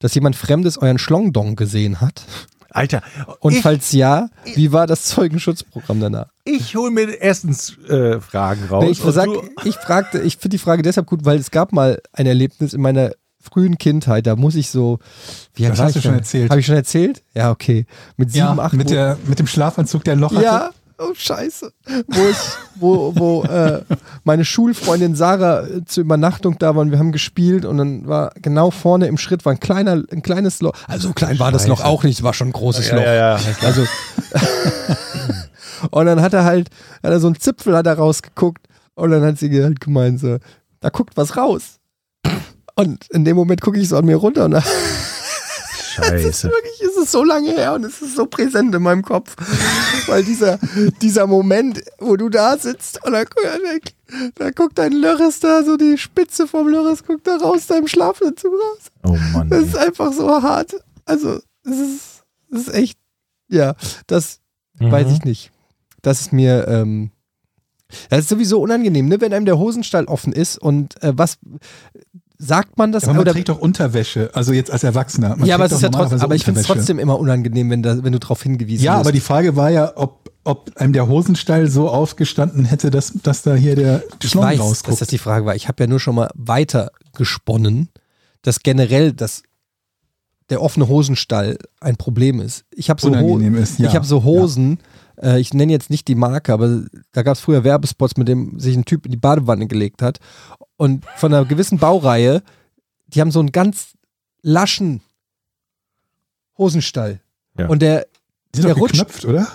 dass 0.00 0.14
jemand 0.16 0.34
Fremdes 0.34 0.78
euren 0.78 0.98
Schlongdong 0.98 1.54
gesehen 1.54 2.00
hat? 2.00 2.22
Alter, 2.70 3.02
Und 3.38 3.54
ich, 3.54 3.62
falls 3.62 3.92
ja, 3.92 4.28
wie 4.54 4.72
war 4.72 4.88
das 4.88 5.04
Zeugenschutzprogramm 5.04 6.00
danach? 6.00 6.26
ich 6.44 6.74
hole 6.74 6.90
mir 6.90 7.08
erstens 7.20 7.78
äh, 7.88 8.20
Fragen 8.20 8.64
raus. 8.68 8.84
Nee, 8.84 8.90
ich, 8.90 8.98
sag, 9.00 9.28
ich 9.64 9.76
fragte, 9.76 10.20
ich 10.20 10.34
finde 10.38 10.56
die 10.56 10.58
Frage 10.58 10.82
deshalb 10.82 11.06
gut, 11.06 11.24
weil 11.24 11.38
es 11.38 11.50
gab 11.52 11.72
mal 11.72 12.00
ein 12.12 12.26
Erlebnis 12.26 12.72
in 12.74 12.80
meiner 12.80 13.12
frühen 13.40 13.78
Kindheit, 13.78 14.26
da 14.26 14.34
muss 14.34 14.56
ich 14.56 14.70
so, 14.70 14.98
wie 15.54 15.66
Das 15.66 15.78
hast 15.78 15.96
ich 15.96 16.02
du 16.02 16.08
schon 16.08 16.16
erzählt. 16.16 16.50
Habe 16.50 16.60
ich 16.60 16.66
schon 16.66 16.74
erzählt? 16.74 17.22
Ja, 17.32 17.50
okay. 17.52 17.86
Mit 18.16 18.32
sieben, 18.32 18.44
Ja, 18.44 18.58
acht 18.58 18.74
mit, 18.74 18.90
der, 18.90 19.18
mit 19.26 19.38
dem 19.38 19.46
Schlafanzug, 19.46 20.02
der 20.02 20.16
Loch 20.16 20.32
hatte. 20.32 20.44
Ja, 20.44 20.70
oh 20.98 21.14
scheiße. 21.14 21.72
Wo 22.06 22.28
ich, 22.28 22.36
wo, 22.76 23.12
wo 23.16 23.42
äh, 23.44 23.82
meine 24.24 24.44
Schulfreundin 24.44 25.14
Sarah 25.14 25.66
äh, 25.66 25.84
zur 25.84 26.02
Übernachtung 26.02 26.58
da 26.58 26.74
war 26.74 26.82
und 26.82 26.90
wir 26.90 26.98
haben 26.98 27.12
gespielt 27.12 27.64
und 27.64 27.78
dann 27.78 28.06
war 28.06 28.32
genau 28.40 28.70
vorne 28.70 29.06
im 29.06 29.18
Schritt 29.18 29.44
war 29.44 29.52
ein 29.52 29.60
kleiner, 29.60 30.02
ein 30.10 30.22
kleines 30.22 30.60
Loch. 30.60 30.72
Also 30.86 31.08
so 31.08 31.14
klein 31.14 31.38
war 31.38 31.52
das 31.52 31.66
Loch 31.66 31.82
auch 31.82 32.04
nicht, 32.04 32.22
war 32.22 32.34
schon 32.34 32.48
ein 32.48 32.52
großes 32.52 32.92
Loch. 32.92 33.02
ja, 33.02 33.14
ja. 33.14 33.40
Also 33.62 33.86
und 35.90 36.06
dann 36.06 36.20
hat 36.20 36.34
er 36.34 36.44
halt, 36.44 36.68
hat 37.02 37.10
er 37.10 37.20
so 37.20 37.28
einen 37.28 37.40
Zipfel 37.40 37.76
hat 37.76 37.86
er 37.86 37.94
rausgeguckt 37.94 38.66
und 38.94 39.10
dann 39.10 39.22
hat 39.22 39.38
sie 39.38 39.62
halt 39.62 39.80
gemeint 39.80 40.20
so, 40.20 40.38
da 40.80 40.88
guckt 40.90 41.16
was 41.16 41.36
raus. 41.36 41.78
Und 42.74 43.08
in 43.10 43.24
dem 43.24 43.36
Moment 43.36 43.60
gucke 43.60 43.78
ich 43.78 43.88
so 43.88 43.96
an 43.96 44.04
mir 44.04 44.16
runter 44.16 44.44
und 44.44 44.52
da 44.52 44.62
Scheiße. 46.04 46.48
Wirklich, 46.48 46.80
es 46.82 46.96
ist 47.02 47.12
so 47.12 47.24
lange 47.24 47.50
her 47.52 47.74
und 47.74 47.84
es 47.84 48.00
ist 48.02 48.16
so 48.16 48.26
präsent 48.26 48.74
in 48.74 48.82
meinem 48.82 49.02
Kopf. 49.02 49.34
Weil 50.06 50.24
dieser, 50.24 50.58
dieser 51.02 51.26
Moment, 51.26 51.82
wo 51.98 52.16
du 52.16 52.28
da 52.28 52.56
sitzt 52.58 53.04
und 53.04 53.12
da, 53.12 53.24
da, 53.24 54.28
da 54.34 54.50
guckt 54.50 54.78
dein 54.78 54.92
Lörres 54.92 55.40
da, 55.40 55.62
so 55.64 55.76
die 55.76 55.98
Spitze 55.98 56.46
vom 56.46 56.68
Lörres 56.68 57.04
guckt 57.04 57.26
da 57.26 57.36
raus 57.36 57.66
deinem 57.66 57.88
Schlafanzug 57.88 58.52
raus. 58.52 58.78
Oh 59.04 59.16
Mann. 59.32 59.48
Das 59.50 59.62
ist 59.64 59.76
einfach 59.76 60.12
so 60.12 60.42
hart. 60.42 60.74
Also, 61.04 61.40
es 61.64 61.76
ist, 61.78 62.00
es 62.52 62.60
ist 62.68 62.74
echt, 62.74 62.98
ja, 63.48 63.74
das 64.06 64.40
Mhm. 64.80 64.92
weiß 64.92 65.10
ich 65.12 65.24
nicht. 65.24 65.50
Das 66.02 66.20
ist 66.20 66.32
mir, 66.32 66.68
ähm, 66.68 67.10
das 68.10 68.20
ist 68.20 68.28
sowieso 68.28 68.60
unangenehm, 68.60 69.08
ne? 69.08 69.20
wenn 69.20 69.32
einem 69.32 69.46
der 69.46 69.58
Hosenstall 69.58 70.04
offen 70.04 70.32
ist 70.32 70.56
und 70.58 71.02
äh, 71.02 71.12
was 71.16 71.38
sagt 72.38 72.78
man 72.78 72.92
das? 72.92 73.04
Aber 73.04 73.14
man 73.14 73.22
Oder- 73.22 73.32
trägt 73.32 73.48
doch 73.48 73.58
Unterwäsche, 73.58 74.30
also 74.32 74.52
jetzt 74.52 74.70
als 74.70 74.84
Erwachsener. 74.84 75.36
Man 75.36 75.46
ja, 75.46 75.56
aber 75.56 75.64
es 75.66 75.72
ist 75.72 75.82
ja 75.82 75.88
trotzdem, 75.88 76.20
aber 76.20 76.34
ich 76.34 76.44
finde 76.44 76.60
es 76.60 76.66
trotzdem 76.66 76.98
immer 76.98 77.18
unangenehm, 77.18 77.68
wenn, 77.70 77.82
da, 77.82 78.02
wenn 78.02 78.12
du 78.12 78.18
darauf 78.18 78.42
hingewiesen 78.42 78.84
Ja, 78.84 78.94
wirst. 78.94 79.00
aber 79.00 79.12
die 79.12 79.20
Frage 79.20 79.56
war 79.56 79.70
ja, 79.70 79.92
ob, 79.96 80.30
ob 80.44 80.70
einem 80.76 80.92
der 80.92 81.08
Hosenstall 81.08 81.68
so 81.68 81.88
aufgestanden 81.88 82.64
hätte, 82.64 82.90
dass, 82.90 83.12
dass 83.22 83.42
da 83.42 83.54
hier 83.54 83.74
der 83.74 84.04
ich 84.22 84.30
Schlong 84.30 84.44
weiß, 84.44 84.58
dass 84.58 84.66
rausguckt. 84.66 85.00
das 85.00 85.08
die 85.08 85.18
Frage 85.18 85.46
war. 85.46 85.56
Ich 85.56 85.68
habe 85.68 85.82
ja 85.82 85.88
nur 85.88 86.00
schon 86.00 86.14
mal 86.14 86.30
weiter 86.34 86.90
gesponnen, 87.16 87.88
dass 88.42 88.60
generell 88.60 89.12
das 89.12 89.42
der 90.50 90.62
offene 90.62 90.88
Hosenstall 90.88 91.58
ein 91.80 91.96
Problem 91.96 92.40
ist. 92.40 92.64
Ich 92.70 92.88
habe 92.88 93.00
so, 93.00 93.14
Ho 93.14 93.38
ja. 93.38 93.50
ich 93.88 93.94
hab 93.94 94.06
so 94.06 94.24
Hosen, 94.24 94.78
äh, 95.22 95.40
ich 95.40 95.54
nenne 95.54 95.72
jetzt 95.72 95.90
nicht 95.90 96.08
die 96.08 96.14
Marke, 96.14 96.52
aber 96.52 96.84
da 97.12 97.22
gab 97.22 97.34
es 97.34 97.40
früher 97.40 97.64
Werbespots, 97.64 98.16
mit 98.16 98.28
dem 98.28 98.58
sich 98.58 98.76
ein 98.76 98.84
Typ 98.84 99.06
in 99.06 99.12
die 99.12 99.18
Badewanne 99.18 99.66
gelegt 99.66 100.02
hat. 100.02 100.18
Und 100.76 101.04
von 101.16 101.32
einer 101.32 101.44
gewissen 101.44 101.78
Baureihe, 101.78 102.42
die 103.08 103.20
haben 103.20 103.30
so 103.30 103.40
einen 103.40 103.52
ganz 103.52 103.94
laschen 104.42 105.00
Hosenstall. 106.56 107.20
Ja. 107.56 107.68
Und 107.68 107.82
der, 107.82 108.06
Die 108.54 108.60
sind 108.60 108.68
der 108.68 108.76
rutscht 108.76 108.94
geknöpft, 108.94 109.24
oder? 109.24 109.48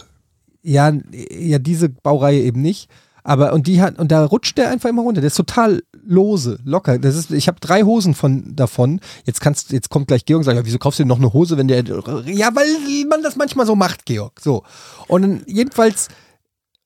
ja, 0.62 0.92
ja, 1.12 1.60
diese 1.60 1.90
Baureihe 1.90 2.42
eben 2.42 2.62
nicht. 2.62 2.90
Aber 3.24 3.54
und 3.54 3.68
die 3.68 3.82
hat 3.82 3.98
und 4.00 4.12
da 4.12 4.26
rutscht 4.26 4.58
der 4.58 4.70
einfach 4.70 4.90
immer 4.90 5.02
runter. 5.02 5.22
Der 5.22 5.28
ist 5.28 5.38
total 5.38 5.84
lose, 6.06 6.60
locker. 6.66 7.00
Das 7.00 7.16
ist, 7.16 7.32
ich 7.32 7.48
habe 7.48 7.60
drei 7.60 7.84
Hosen 7.84 8.14
von 8.14 8.56
davon. 8.56 9.00
Jetzt 9.26 9.40
kannst, 9.42 9.72
jetzt 9.72 9.90
kommt 9.90 10.08
gleich 10.08 10.26
Georg 10.26 10.40
und 10.40 10.44
sagt, 10.44 10.58
ja, 10.58 10.66
wieso 10.66 10.78
kaufst 10.78 11.00
du 11.00 11.04
denn 11.04 11.08
noch 11.08 11.20
eine 11.20 11.32
Hose, 11.34 11.58
wenn 11.58 11.68
der, 11.68 11.84
ja, 11.86 12.50
weil 12.56 13.06
man 13.10 13.24
das 13.24 13.36
manchmal 13.36 13.66
so 13.66 13.76
macht, 13.76 14.06
Georg. 14.06 14.42
So 14.42 14.64
und 15.08 15.44
jedenfalls 15.48 16.10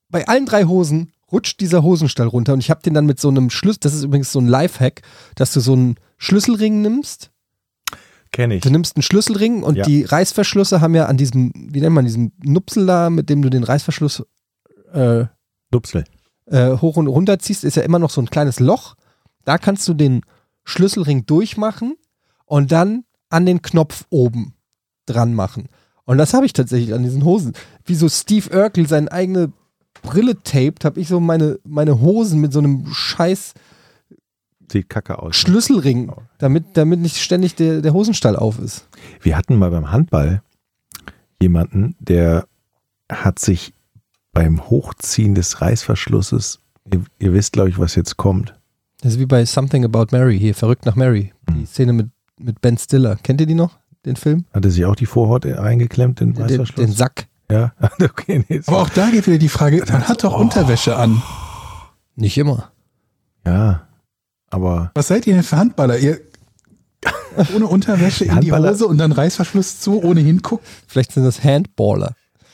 bei 0.10 0.28
allen 0.28 0.46
drei 0.46 0.66
Hosen 0.66 1.12
rutscht 1.32 1.60
dieser 1.60 1.84
Hosenstall 1.84 2.28
runter 2.28 2.54
und 2.54 2.60
ich 2.60 2.70
habe 2.70 2.82
den 2.82 2.94
dann 2.94 3.06
mit 3.06 3.20
so 3.20 3.30
einem 3.30 3.50
Schlüssel. 3.50 3.80
Das 3.82 3.94
ist 3.94 4.04
übrigens 4.04 4.32
so 4.32 4.40
ein 4.40 4.48
Lifehack, 4.48 5.02
dass 5.36 5.52
du 5.54 5.60
so 5.60 5.74
einen 5.74 5.96
Schlüsselring 6.18 6.82
nimmst 6.82 7.32
Kenne 8.32 8.56
ich. 8.56 8.62
Du 8.62 8.70
nimmst 8.70 8.96
einen 8.96 9.04
Schlüsselring 9.04 9.64
und 9.64 9.76
Ja. 9.78 9.86
die 9.86 10.04
Reißverschlüsse 10.04 10.82
haben 10.82 10.96
ja 10.96 11.06
an 11.06 11.18
diesem, 11.18 11.52
wie 11.56 11.82
nennt 11.82 11.96
man, 11.96 12.06
diesem 12.06 12.32
Nupsel 12.44 12.86
da, 12.86 13.10
mit 13.10 13.30
dem 13.30 13.42
du 13.42 13.50
den 13.50 13.64
Reißverschluss 13.64 14.24
äh, 14.94 15.26
Dupsel. 15.72 16.06
Äh, 16.48 16.78
hoch 16.78 16.98
und 16.98 17.08
runter 17.08 17.40
ziehst, 17.40 17.64
ist 17.64 17.78
ja 17.78 17.84
immer 17.84 18.00
noch 18.00 18.10
so 18.10 18.22
ein 18.22 18.30
kleines 18.30 18.60
Loch. 18.60 18.96
Da 19.46 19.58
kannst 19.58 19.88
du 19.88 19.94
den 19.94 20.22
Schlüsselring 20.64 21.26
durchmachen 21.26 21.96
und 22.46 22.72
dann 22.72 23.04
an 23.30 23.46
den 23.46 23.62
Knopf 23.62 24.06
oben 24.10 24.54
dran 25.06 25.34
machen. 25.34 25.70
Und 26.06 26.18
das 26.18 26.34
habe 26.34 26.46
ich 26.46 26.54
tatsächlich 26.54 26.94
an 26.94 27.04
diesen 27.04 27.24
Hosen. 27.24 27.54
Wie 27.86 27.96
so 27.96 28.08
Steve 28.08 28.50
Urkel 28.56 28.88
seine 28.88 29.12
eigene 29.12 29.52
Brille 30.02 30.42
taped, 30.42 30.86
habe 30.86 31.00
ich 31.00 31.08
so 31.08 31.20
meine, 31.20 31.60
meine 31.66 32.00
Hosen 32.00 32.40
mit 32.40 32.54
so 32.54 32.60
einem 32.60 32.88
scheiß 32.94 33.54
Sieht 34.72 34.90
kacke 34.90 35.20
aus. 35.20 35.30
ne? 35.30 35.34
Schlüsselring, 35.34 36.12
damit, 36.38 36.66
damit 36.74 37.00
nicht 37.00 37.18
ständig 37.18 37.56
der, 37.56 37.82
der 37.82 37.94
Hosenstall 37.94 38.36
auf 38.36 38.60
ist. 38.60 38.88
Wir 39.22 39.38
hatten 39.38 39.56
mal 39.56 39.72
beim 39.72 39.92
Handball 39.92 40.42
jemanden, 41.42 41.96
der 42.00 42.48
hat 43.10 43.40
sich 43.40 43.74
beim 44.38 44.70
Hochziehen 44.70 45.34
des 45.34 45.62
Reißverschlusses, 45.62 46.60
ihr, 46.94 47.04
ihr 47.18 47.34
wisst, 47.34 47.54
glaube 47.54 47.70
ich, 47.70 47.80
was 47.80 47.96
jetzt 47.96 48.18
kommt. 48.18 48.54
Das 49.02 49.14
ist 49.14 49.20
wie 49.20 49.26
bei 49.26 49.44
Something 49.46 49.84
About 49.84 50.08
Mary, 50.12 50.38
hier, 50.38 50.54
Verrückt 50.54 50.86
nach 50.86 50.96
Mary. 50.96 51.34
Die 51.50 51.66
Szene 51.66 51.92
mit, 51.92 52.10
mit 52.38 52.62
Ben 52.62 52.78
Stiller. 52.78 53.16
Kennt 53.24 53.42
ihr 53.42 53.48
die 53.48 53.56
noch, 53.56 53.80
den 54.06 54.16
Film? 54.16 54.46
Hat 54.54 54.64
er 54.64 54.70
sich 54.70 54.86
auch 54.86 54.94
die 54.96 55.08
Vorhaut 55.08 55.48
eingeklemmt, 55.48 56.20
den 56.20 56.34
Den, 56.34 56.44
Reißverschluss? 56.44 56.86
den 56.86 56.94
Sack. 56.94 57.26
Ja, 57.50 57.74
okay. 58.00 58.46
Nee, 58.48 58.62
Aber 58.68 58.84
auch 58.84 58.90
da 58.90 59.10
geht 59.10 59.26
wieder 59.26 59.40
die 59.40 59.50
Frage, 59.50 59.84
man 59.92 60.08
hat 60.08 60.24
doch 60.24 60.40
Unterwäsche 60.40 60.96
an. 60.98 61.20
Nicht 62.16 62.38
immer. 62.38 62.72
ja, 63.44 63.88
aber 64.52 64.92
Was 64.94 65.08
seid 65.08 65.26
ihr 65.26 65.34
denn 65.34 65.42
für 65.42 65.58
Handballer? 65.58 65.98
Ihr 65.98 66.20
ohne 67.56 67.66
Unterwäsche 67.66 68.26
in 68.26 68.42
die 68.42 68.52
Hose 68.52 68.86
und 68.86 69.00
dann 69.00 69.14
Reißverschluss 69.14 69.80
zu, 69.80 70.04
ohne 70.04 70.20
hingucken? 70.22 70.64
Vielleicht 70.86 71.14
sind 71.14 71.24
das 71.24 71.44
Handballer. 71.44 72.14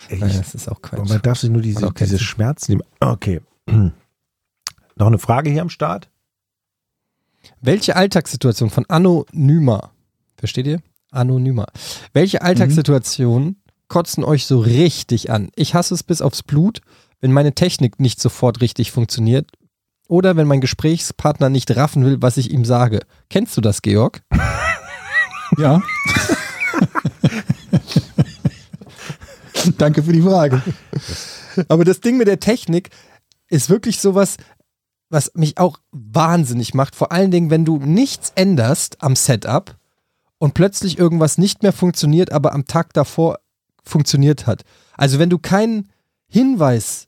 Ey, 0.09 0.19
Naja, 0.19 0.37
das 0.37 0.55
ist 0.55 0.67
auch 0.67 0.77
aber 0.83 0.97
Quatsch. 0.97 1.09
man 1.09 1.21
darf 1.21 1.39
sich 1.39 1.49
nur 1.49 1.61
diese, 1.61 1.91
diese. 1.91 2.19
Schmerzen 2.19 2.71
nehmen. 2.73 2.83
Okay. 2.99 3.41
Noch 4.95 5.07
eine 5.07 5.19
Frage 5.19 5.49
hier 5.49 5.61
am 5.61 5.69
Start? 5.69 6.09
Welche 7.61 7.95
Alltagssituation 7.95 8.69
von 8.69 8.85
Anonyma, 8.87 9.91
versteht 10.37 10.67
ihr? 10.67 10.81
Anonyma. 11.11 11.65
Welche 12.13 12.41
Alltagssituationen 12.41 13.61
kotzen 13.87 14.23
euch 14.23 14.45
so 14.45 14.59
richtig 14.59 15.29
an? 15.31 15.49
Ich 15.55 15.73
hasse 15.75 15.93
es 15.93 16.03
bis 16.03 16.21
aufs 16.21 16.43
Blut, 16.43 16.81
wenn 17.21 17.31
meine 17.31 17.53
Technik 17.53 17.99
nicht 17.99 18.21
sofort 18.21 18.61
richtig 18.61 18.91
funktioniert 18.91 19.51
oder 20.07 20.35
wenn 20.35 20.47
mein 20.47 20.61
Gesprächspartner 20.61 21.49
nicht 21.49 21.75
raffen 21.75 22.05
will, 22.05 22.21
was 22.21 22.37
ich 22.37 22.51
ihm 22.51 22.65
sage. 22.65 22.99
Kennst 23.29 23.55
du 23.57 23.61
das, 23.61 23.81
Georg? 23.81 24.21
Ja. 25.57 25.81
Danke 29.77 30.03
für 30.03 30.13
die 30.13 30.21
Frage. 30.21 30.61
Aber 31.67 31.85
das 31.85 32.01
Ding 32.01 32.17
mit 32.17 32.27
der 32.27 32.39
Technik 32.39 32.89
ist 33.49 33.69
wirklich 33.69 33.99
sowas, 33.99 34.37
was 35.09 35.31
mich 35.35 35.57
auch 35.57 35.77
wahnsinnig 35.91 36.73
macht. 36.73 36.95
Vor 36.95 37.11
allen 37.11 37.31
Dingen, 37.31 37.49
wenn 37.49 37.65
du 37.65 37.77
nichts 37.77 38.31
änderst 38.35 39.01
am 39.01 39.15
Setup 39.15 39.77
und 40.39 40.53
plötzlich 40.53 40.97
irgendwas 40.97 41.37
nicht 41.37 41.61
mehr 41.61 41.73
funktioniert, 41.73 42.31
aber 42.31 42.53
am 42.53 42.65
Tag 42.65 42.93
davor 42.93 43.39
funktioniert 43.83 44.47
hat. 44.47 44.63
Also 44.97 45.19
wenn 45.19 45.29
du 45.29 45.37
keinen 45.37 45.89
Hinweis 46.27 47.07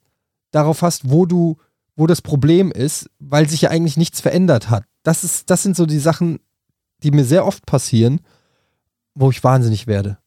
darauf 0.51 0.81
hast, 0.81 1.09
wo 1.09 1.25
du, 1.25 1.57
wo 1.95 2.05
das 2.07 2.21
Problem 2.21 2.71
ist, 2.71 3.09
weil 3.19 3.49
sich 3.49 3.61
ja 3.61 3.69
eigentlich 3.71 3.97
nichts 3.97 4.21
verändert 4.21 4.69
hat. 4.69 4.85
Das 5.03 5.23
ist, 5.23 5.49
das 5.49 5.63
sind 5.63 5.75
so 5.75 5.85
die 5.85 5.99
Sachen, 5.99 6.39
die 7.03 7.11
mir 7.11 7.25
sehr 7.25 7.45
oft 7.45 7.65
passieren, 7.65 8.21
wo 9.15 9.29
ich 9.31 9.43
wahnsinnig 9.43 9.87
werde. 9.87 10.17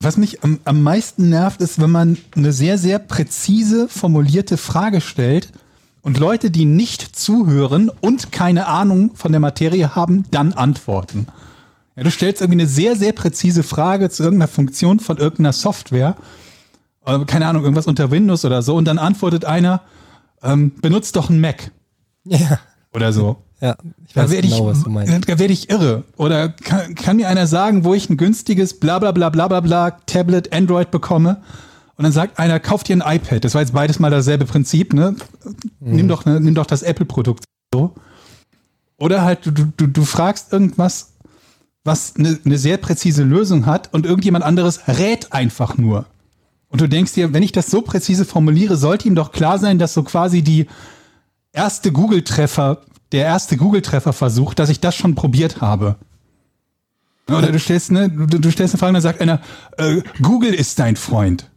Was 0.00 0.16
mich 0.16 0.44
am, 0.44 0.60
am 0.64 0.82
meisten 0.82 1.28
nervt, 1.28 1.60
ist, 1.60 1.80
wenn 1.80 1.90
man 1.90 2.18
eine 2.36 2.52
sehr, 2.52 2.78
sehr 2.78 3.00
präzise 3.00 3.88
formulierte 3.88 4.56
Frage 4.56 5.00
stellt 5.00 5.50
und 6.02 6.18
Leute, 6.18 6.52
die 6.52 6.66
nicht 6.66 7.16
zuhören 7.16 7.90
und 8.00 8.30
keine 8.30 8.68
Ahnung 8.68 9.16
von 9.16 9.32
der 9.32 9.40
Materie 9.40 9.96
haben, 9.96 10.24
dann 10.30 10.52
antworten. 10.52 11.26
Ja, 11.96 12.04
du 12.04 12.12
stellst 12.12 12.40
irgendwie 12.40 12.60
eine 12.60 12.68
sehr, 12.68 12.94
sehr 12.94 13.12
präzise 13.12 13.64
Frage 13.64 14.08
zu 14.08 14.22
irgendeiner 14.22 14.46
Funktion 14.46 15.00
von 15.00 15.16
irgendeiner 15.16 15.52
Software, 15.52 16.16
äh, 17.04 17.18
keine 17.24 17.48
Ahnung, 17.48 17.64
irgendwas 17.64 17.88
unter 17.88 18.12
Windows 18.12 18.44
oder 18.44 18.62
so, 18.62 18.76
und 18.76 18.84
dann 18.84 18.98
antwortet 18.98 19.44
einer, 19.46 19.82
ähm, 20.44 20.70
benutzt 20.80 21.16
doch 21.16 21.28
ein 21.28 21.40
Mac 21.40 21.72
Ja, 22.22 22.60
oder 22.94 23.12
so. 23.12 23.42
Ja. 23.60 23.76
Ich 24.06 24.12
Da 24.14 24.24
weiß 24.24 24.30
werde 24.30 24.48
genau, 24.48 24.66
was 24.66 24.82
du 24.82 24.88
ich, 24.88 24.94
meinst. 24.94 25.28
da 25.28 25.38
werde 25.38 25.52
ich 25.52 25.70
irre. 25.70 26.04
Oder 26.16 26.48
kann, 26.48 26.94
kann 26.94 27.16
mir 27.16 27.28
einer 27.28 27.46
sagen, 27.46 27.84
wo 27.84 27.94
ich 27.94 28.08
ein 28.08 28.16
günstiges 28.16 28.78
bla 28.78 28.98
bla 28.98 29.12
bla 29.12 29.30
bla 29.30 29.48
bla 29.48 29.60
bla 29.60 29.90
Tablet, 30.06 30.52
Android 30.52 30.90
bekomme? 30.90 31.42
Und 31.96 32.04
dann 32.04 32.12
sagt 32.12 32.38
einer, 32.38 32.60
kauft 32.60 32.88
dir 32.88 32.96
ein 32.96 33.16
iPad. 33.16 33.44
Das 33.44 33.54
war 33.54 33.60
jetzt 33.60 33.72
beides 33.72 33.98
mal 33.98 34.10
dasselbe 34.10 34.44
Prinzip, 34.44 34.92
ne? 34.92 35.16
Nimm 35.80 36.06
doch, 36.06 36.24
ne, 36.24 36.38
nimm 36.40 36.54
doch 36.54 36.66
das 36.66 36.82
Apple-Produkt 36.82 37.42
so. 37.74 37.92
Oder 38.98 39.22
halt, 39.22 39.44
du, 39.46 39.50
du, 39.50 39.86
du 39.88 40.04
fragst 40.04 40.52
irgendwas, 40.52 41.14
was 41.84 42.14
eine, 42.16 42.38
eine 42.44 42.58
sehr 42.58 42.76
präzise 42.76 43.24
Lösung 43.24 43.66
hat 43.66 43.92
und 43.92 44.06
irgendjemand 44.06 44.44
anderes 44.44 44.86
rät 44.86 45.32
einfach 45.32 45.76
nur. 45.76 46.06
Und 46.68 46.80
du 46.80 46.88
denkst 46.88 47.14
dir, 47.14 47.32
wenn 47.32 47.42
ich 47.42 47.52
das 47.52 47.70
so 47.70 47.82
präzise 47.82 48.24
formuliere, 48.24 48.76
sollte 48.76 49.08
ihm 49.08 49.14
doch 49.14 49.32
klar 49.32 49.58
sein, 49.58 49.78
dass 49.78 49.94
so 49.94 50.02
quasi 50.02 50.42
die 50.42 50.66
erste 51.52 51.90
Google-Treffer, 51.92 52.82
der 53.12 53.24
erste 53.24 53.56
Google-Treffer-Versuch, 53.56 54.54
dass 54.54 54.68
ich 54.68 54.80
das 54.80 54.94
schon 54.94 55.14
probiert 55.14 55.60
habe. 55.60 55.96
Oder 57.28 57.52
du 57.52 57.58
stellst, 57.58 57.92
ne, 57.92 58.08
du, 58.08 58.38
du 58.38 58.50
stellst 58.50 58.74
eine 58.74 58.78
Frage 58.78 58.90
und 58.90 58.94
dann 58.94 59.02
sagt 59.02 59.20
einer, 59.20 59.40
äh, 59.76 60.02
Google 60.22 60.54
ist 60.54 60.78
dein 60.78 60.96
Freund. 60.96 61.50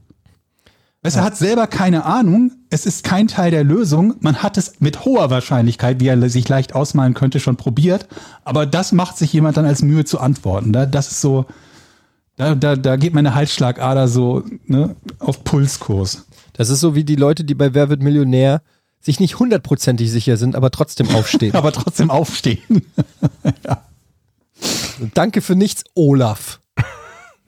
Weißt, 1.03 1.15
Er 1.15 1.23
hat 1.23 1.37
selber 1.37 1.65
keine 1.65 2.05
Ahnung, 2.05 2.51
es 2.69 2.85
ist 2.85 3.03
kein 3.03 3.27
Teil 3.27 3.49
der 3.49 3.63
Lösung. 3.63 4.15
Man 4.19 4.43
hat 4.43 4.57
es 4.57 4.81
mit 4.81 5.03
hoher 5.03 5.31
Wahrscheinlichkeit, 5.31 5.99
wie 5.99 6.07
er 6.07 6.29
sich 6.29 6.47
leicht 6.47 6.75
ausmalen 6.75 7.15
könnte, 7.15 7.39
schon 7.39 7.55
probiert. 7.55 8.07
Aber 8.43 8.65
das 8.65 8.91
macht 8.91 9.17
sich 9.17 9.33
jemand 9.33 9.57
dann 9.57 9.65
als 9.65 9.81
Mühe 9.81 10.05
zu 10.05 10.19
antworten. 10.19 10.73
Da, 10.73 10.85
das 10.85 11.09
ist 11.09 11.21
so, 11.21 11.47
da, 12.35 12.53
da, 12.53 12.75
da 12.75 12.97
geht 12.97 13.15
meine 13.15 13.33
Halsschlagader 13.33 14.07
so 14.07 14.43
ne, 14.67 14.95
auf 15.17 15.43
Pulskurs. 15.43 16.27
Das 16.53 16.69
ist 16.69 16.81
so 16.81 16.93
wie 16.93 17.03
die 17.03 17.15
Leute, 17.15 17.45
die 17.45 17.55
bei 17.55 17.73
Wer 17.73 17.89
wird 17.89 18.03
Millionär 18.03 18.61
sich 19.01 19.19
nicht 19.19 19.39
hundertprozentig 19.39 20.09
sicher 20.11 20.37
sind, 20.37 20.55
aber 20.55 20.71
trotzdem 20.71 21.09
aufstehen. 21.09 21.55
Aber 21.55 21.71
trotzdem 21.71 22.09
aufstehen. 22.11 22.85
Und 24.99 25.17
danke 25.17 25.41
für 25.41 25.55
nichts, 25.55 25.83
Olaf. 25.95 26.59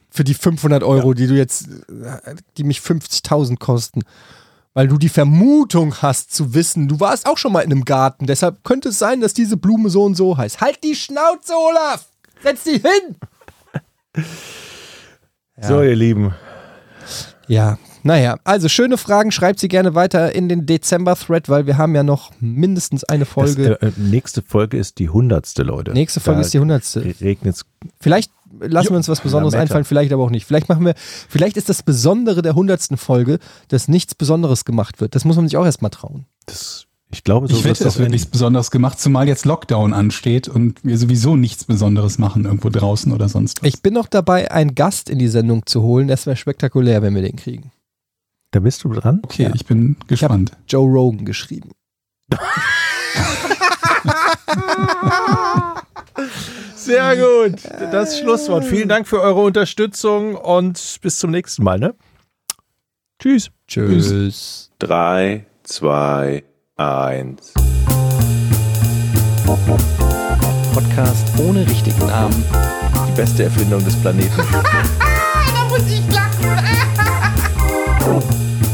Für 0.10 0.24
die 0.24 0.34
500 0.34 0.84
Euro, 0.84 1.14
die 1.14 1.28
du 1.28 1.36
jetzt, 1.36 1.68
die 2.58 2.64
mich 2.64 2.80
50.000 2.80 3.58
kosten. 3.58 4.02
Weil 4.74 4.88
du 4.88 4.98
die 4.98 5.10
Vermutung 5.10 5.96
hast 6.02 6.34
zu 6.34 6.56
wissen, 6.56 6.88
du 6.88 7.00
warst 7.00 7.28
auch 7.28 7.38
schon 7.38 7.54
mal 7.54 7.62
in 7.62 7.72
einem 7.72 7.86
Garten. 7.86 8.26
Deshalb 8.26 8.64
könnte 8.64 8.90
es 8.90 8.98
sein, 8.98 9.22
dass 9.22 9.36
diese 9.36 9.56
Blume 9.58 9.92
so 9.92 10.04
und 10.04 10.16
so 10.16 10.36
heißt. 10.36 10.62
Halt 10.62 10.84
die 10.84 10.96
Schnauze, 10.96 11.54
Olaf! 11.56 12.08
Setz 12.42 12.64
dich 12.64 12.82
hin! 12.82 14.24
So, 15.62 15.84
ihr 15.84 15.96
Lieben. 15.96 16.34
Ja, 17.48 17.78
naja, 18.04 18.38
also 18.44 18.70
schöne 18.70 18.98
Fragen, 18.98 19.32
schreibt 19.32 19.60
sie 19.60 19.68
gerne 19.68 19.96
weiter 19.96 20.36
in 20.36 20.50
den 20.50 20.66
Dezember-Thread, 20.66 21.50
weil 21.50 21.66
wir 21.66 21.78
haben 21.78 21.96
ja 21.96 22.04
noch 22.04 22.32
mindestens 22.40 23.04
eine 23.04 23.26
Folge. 23.26 23.78
Das, 23.80 23.98
äh, 23.98 24.00
nächste 24.00 24.42
Folge 24.42 24.78
ist 24.78 25.00
die 25.00 25.10
hundertste, 25.10 25.64
Leute. 25.64 25.92
Nächste 25.94 26.20
Folge 26.20 26.42
Da 26.42 26.46
ist 26.46 26.54
die 26.54 26.60
hundertste. 26.60 27.16
Regnet's. 27.22 27.66
Vielleicht 28.00 28.32
lassen 28.60 28.90
wir 28.90 28.98
uns 28.98 29.08
was 29.08 29.22
Besonderes 29.22 29.54
einfallen, 29.54 29.86
vielleicht 29.86 30.12
aber 30.12 30.24
auch 30.24 30.30
nicht. 30.30 30.46
Vielleicht 30.46 30.70
machen 30.70 30.86
wir, 30.86 30.94
vielleicht 30.98 31.58
ist 31.58 31.70
das 31.70 31.84
Besondere 31.84 32.42
der 32.42 32.56
hundertsten 32.56 32.98
Folge, 32.98 33.40
dass 33.70 33.88
nichts 33.88 34.16
Besonderes 34.16 34.66
gemacht 34.66 35.02
wird. 35.02 35.16
Das 35.16 35.26
muss 35.26 35.36
man 35.36 35.48
sich 35.48 35.58
auch 35.58 35.66
erstmal 35.66 35.92
trauen. 35.92 36.26
Das, 36.46 36.86
ich 37.12 37.24
glaube, 37.24 37.48
so 37.48 37.56
Ich 37.56 37.64
wette, 37.64 37.88
es 37.88 37.98
wird 37.98 38.12
nichts 38.12 38.28
Besonderes 38.28 38.72
gemacht, 38.72 39.00
zumal 39.00 39.28
jetzt 39.28 39.46
Lockdown 39.46 39.94
ansteht 39.94 40.48
und 40.48 40.84
wir 40.84 40.98
sowieso 40.98 41.36
nichts 41.36 41.66
Besonderes 41.66 42.18
machen 42.18 42.46
irgendwo 42.46 42.70
draußen 42.70 43.12
oder 43.12 43.30
sonst 43.30 43.62
was. 43.62 43.70
Ich 43.70 43.82
bin 43.82 43.94
noch 43.94 44.08
dabei, 44.08 44.52
einen 44.52 44.76
Gast 44.76 45.10
in 45.10 45.20
die 45.20 45.28
Sendung 45.28 45.66
zu 45.66 45.82
holen. 45.82 46.08
Das 46.08 46.26
wäre 46.26 46.36
spektakulär, 46.36 47.02
wenn 47.02 47.16
wir 47.16 47.22
den 47.22 47.36
kriegen. 47.36 47.72
Da 48.54 48.60
bist 48.60 48.84
du 48.84 48.94
dran? 48.94 49.20
okay, 49.24 49.44
Ja. 49.44 49.52
ich 49.56 49.66
bin 49.66 49.98
gespannt. 50.08 50.52
Joe 50.68 50.88
Rogan 50.88 51.26
geschrieben. 51.26 51.72
Sehr 56.76 57.16
gut. 57.18 57.64
Das 57.92 58.20
Schlusswort. 58.20 58.64
Vielen 58.66 58.90
Dank 58.90 59.08
für 59.08 59.22
eure 59.22 59.42
Unterstützung 59.42 60.36
und 60.36 61.00
bis 61.02 61.18
zum 61.18 61.32
nächsten 61.32 61.64
Mal. 61.64 61.80
Ne? 61.80 61.96
Tschüss. 63.20 63.50
Tschüss. 63.68 64.70
3, 64.80 65.46
2, 65.64 66.44
1. 66.76 67.54
Podcast 70.74 71.26
ohne 71.40 71.66
richtigen 71.68 72.06
Namen. 72.06 72.44
Die 73.08 73.14
beste 73.16 73.46
Erfindung 73.46 73.84
des 73.84 73.96
Planeten. 74.00 74.42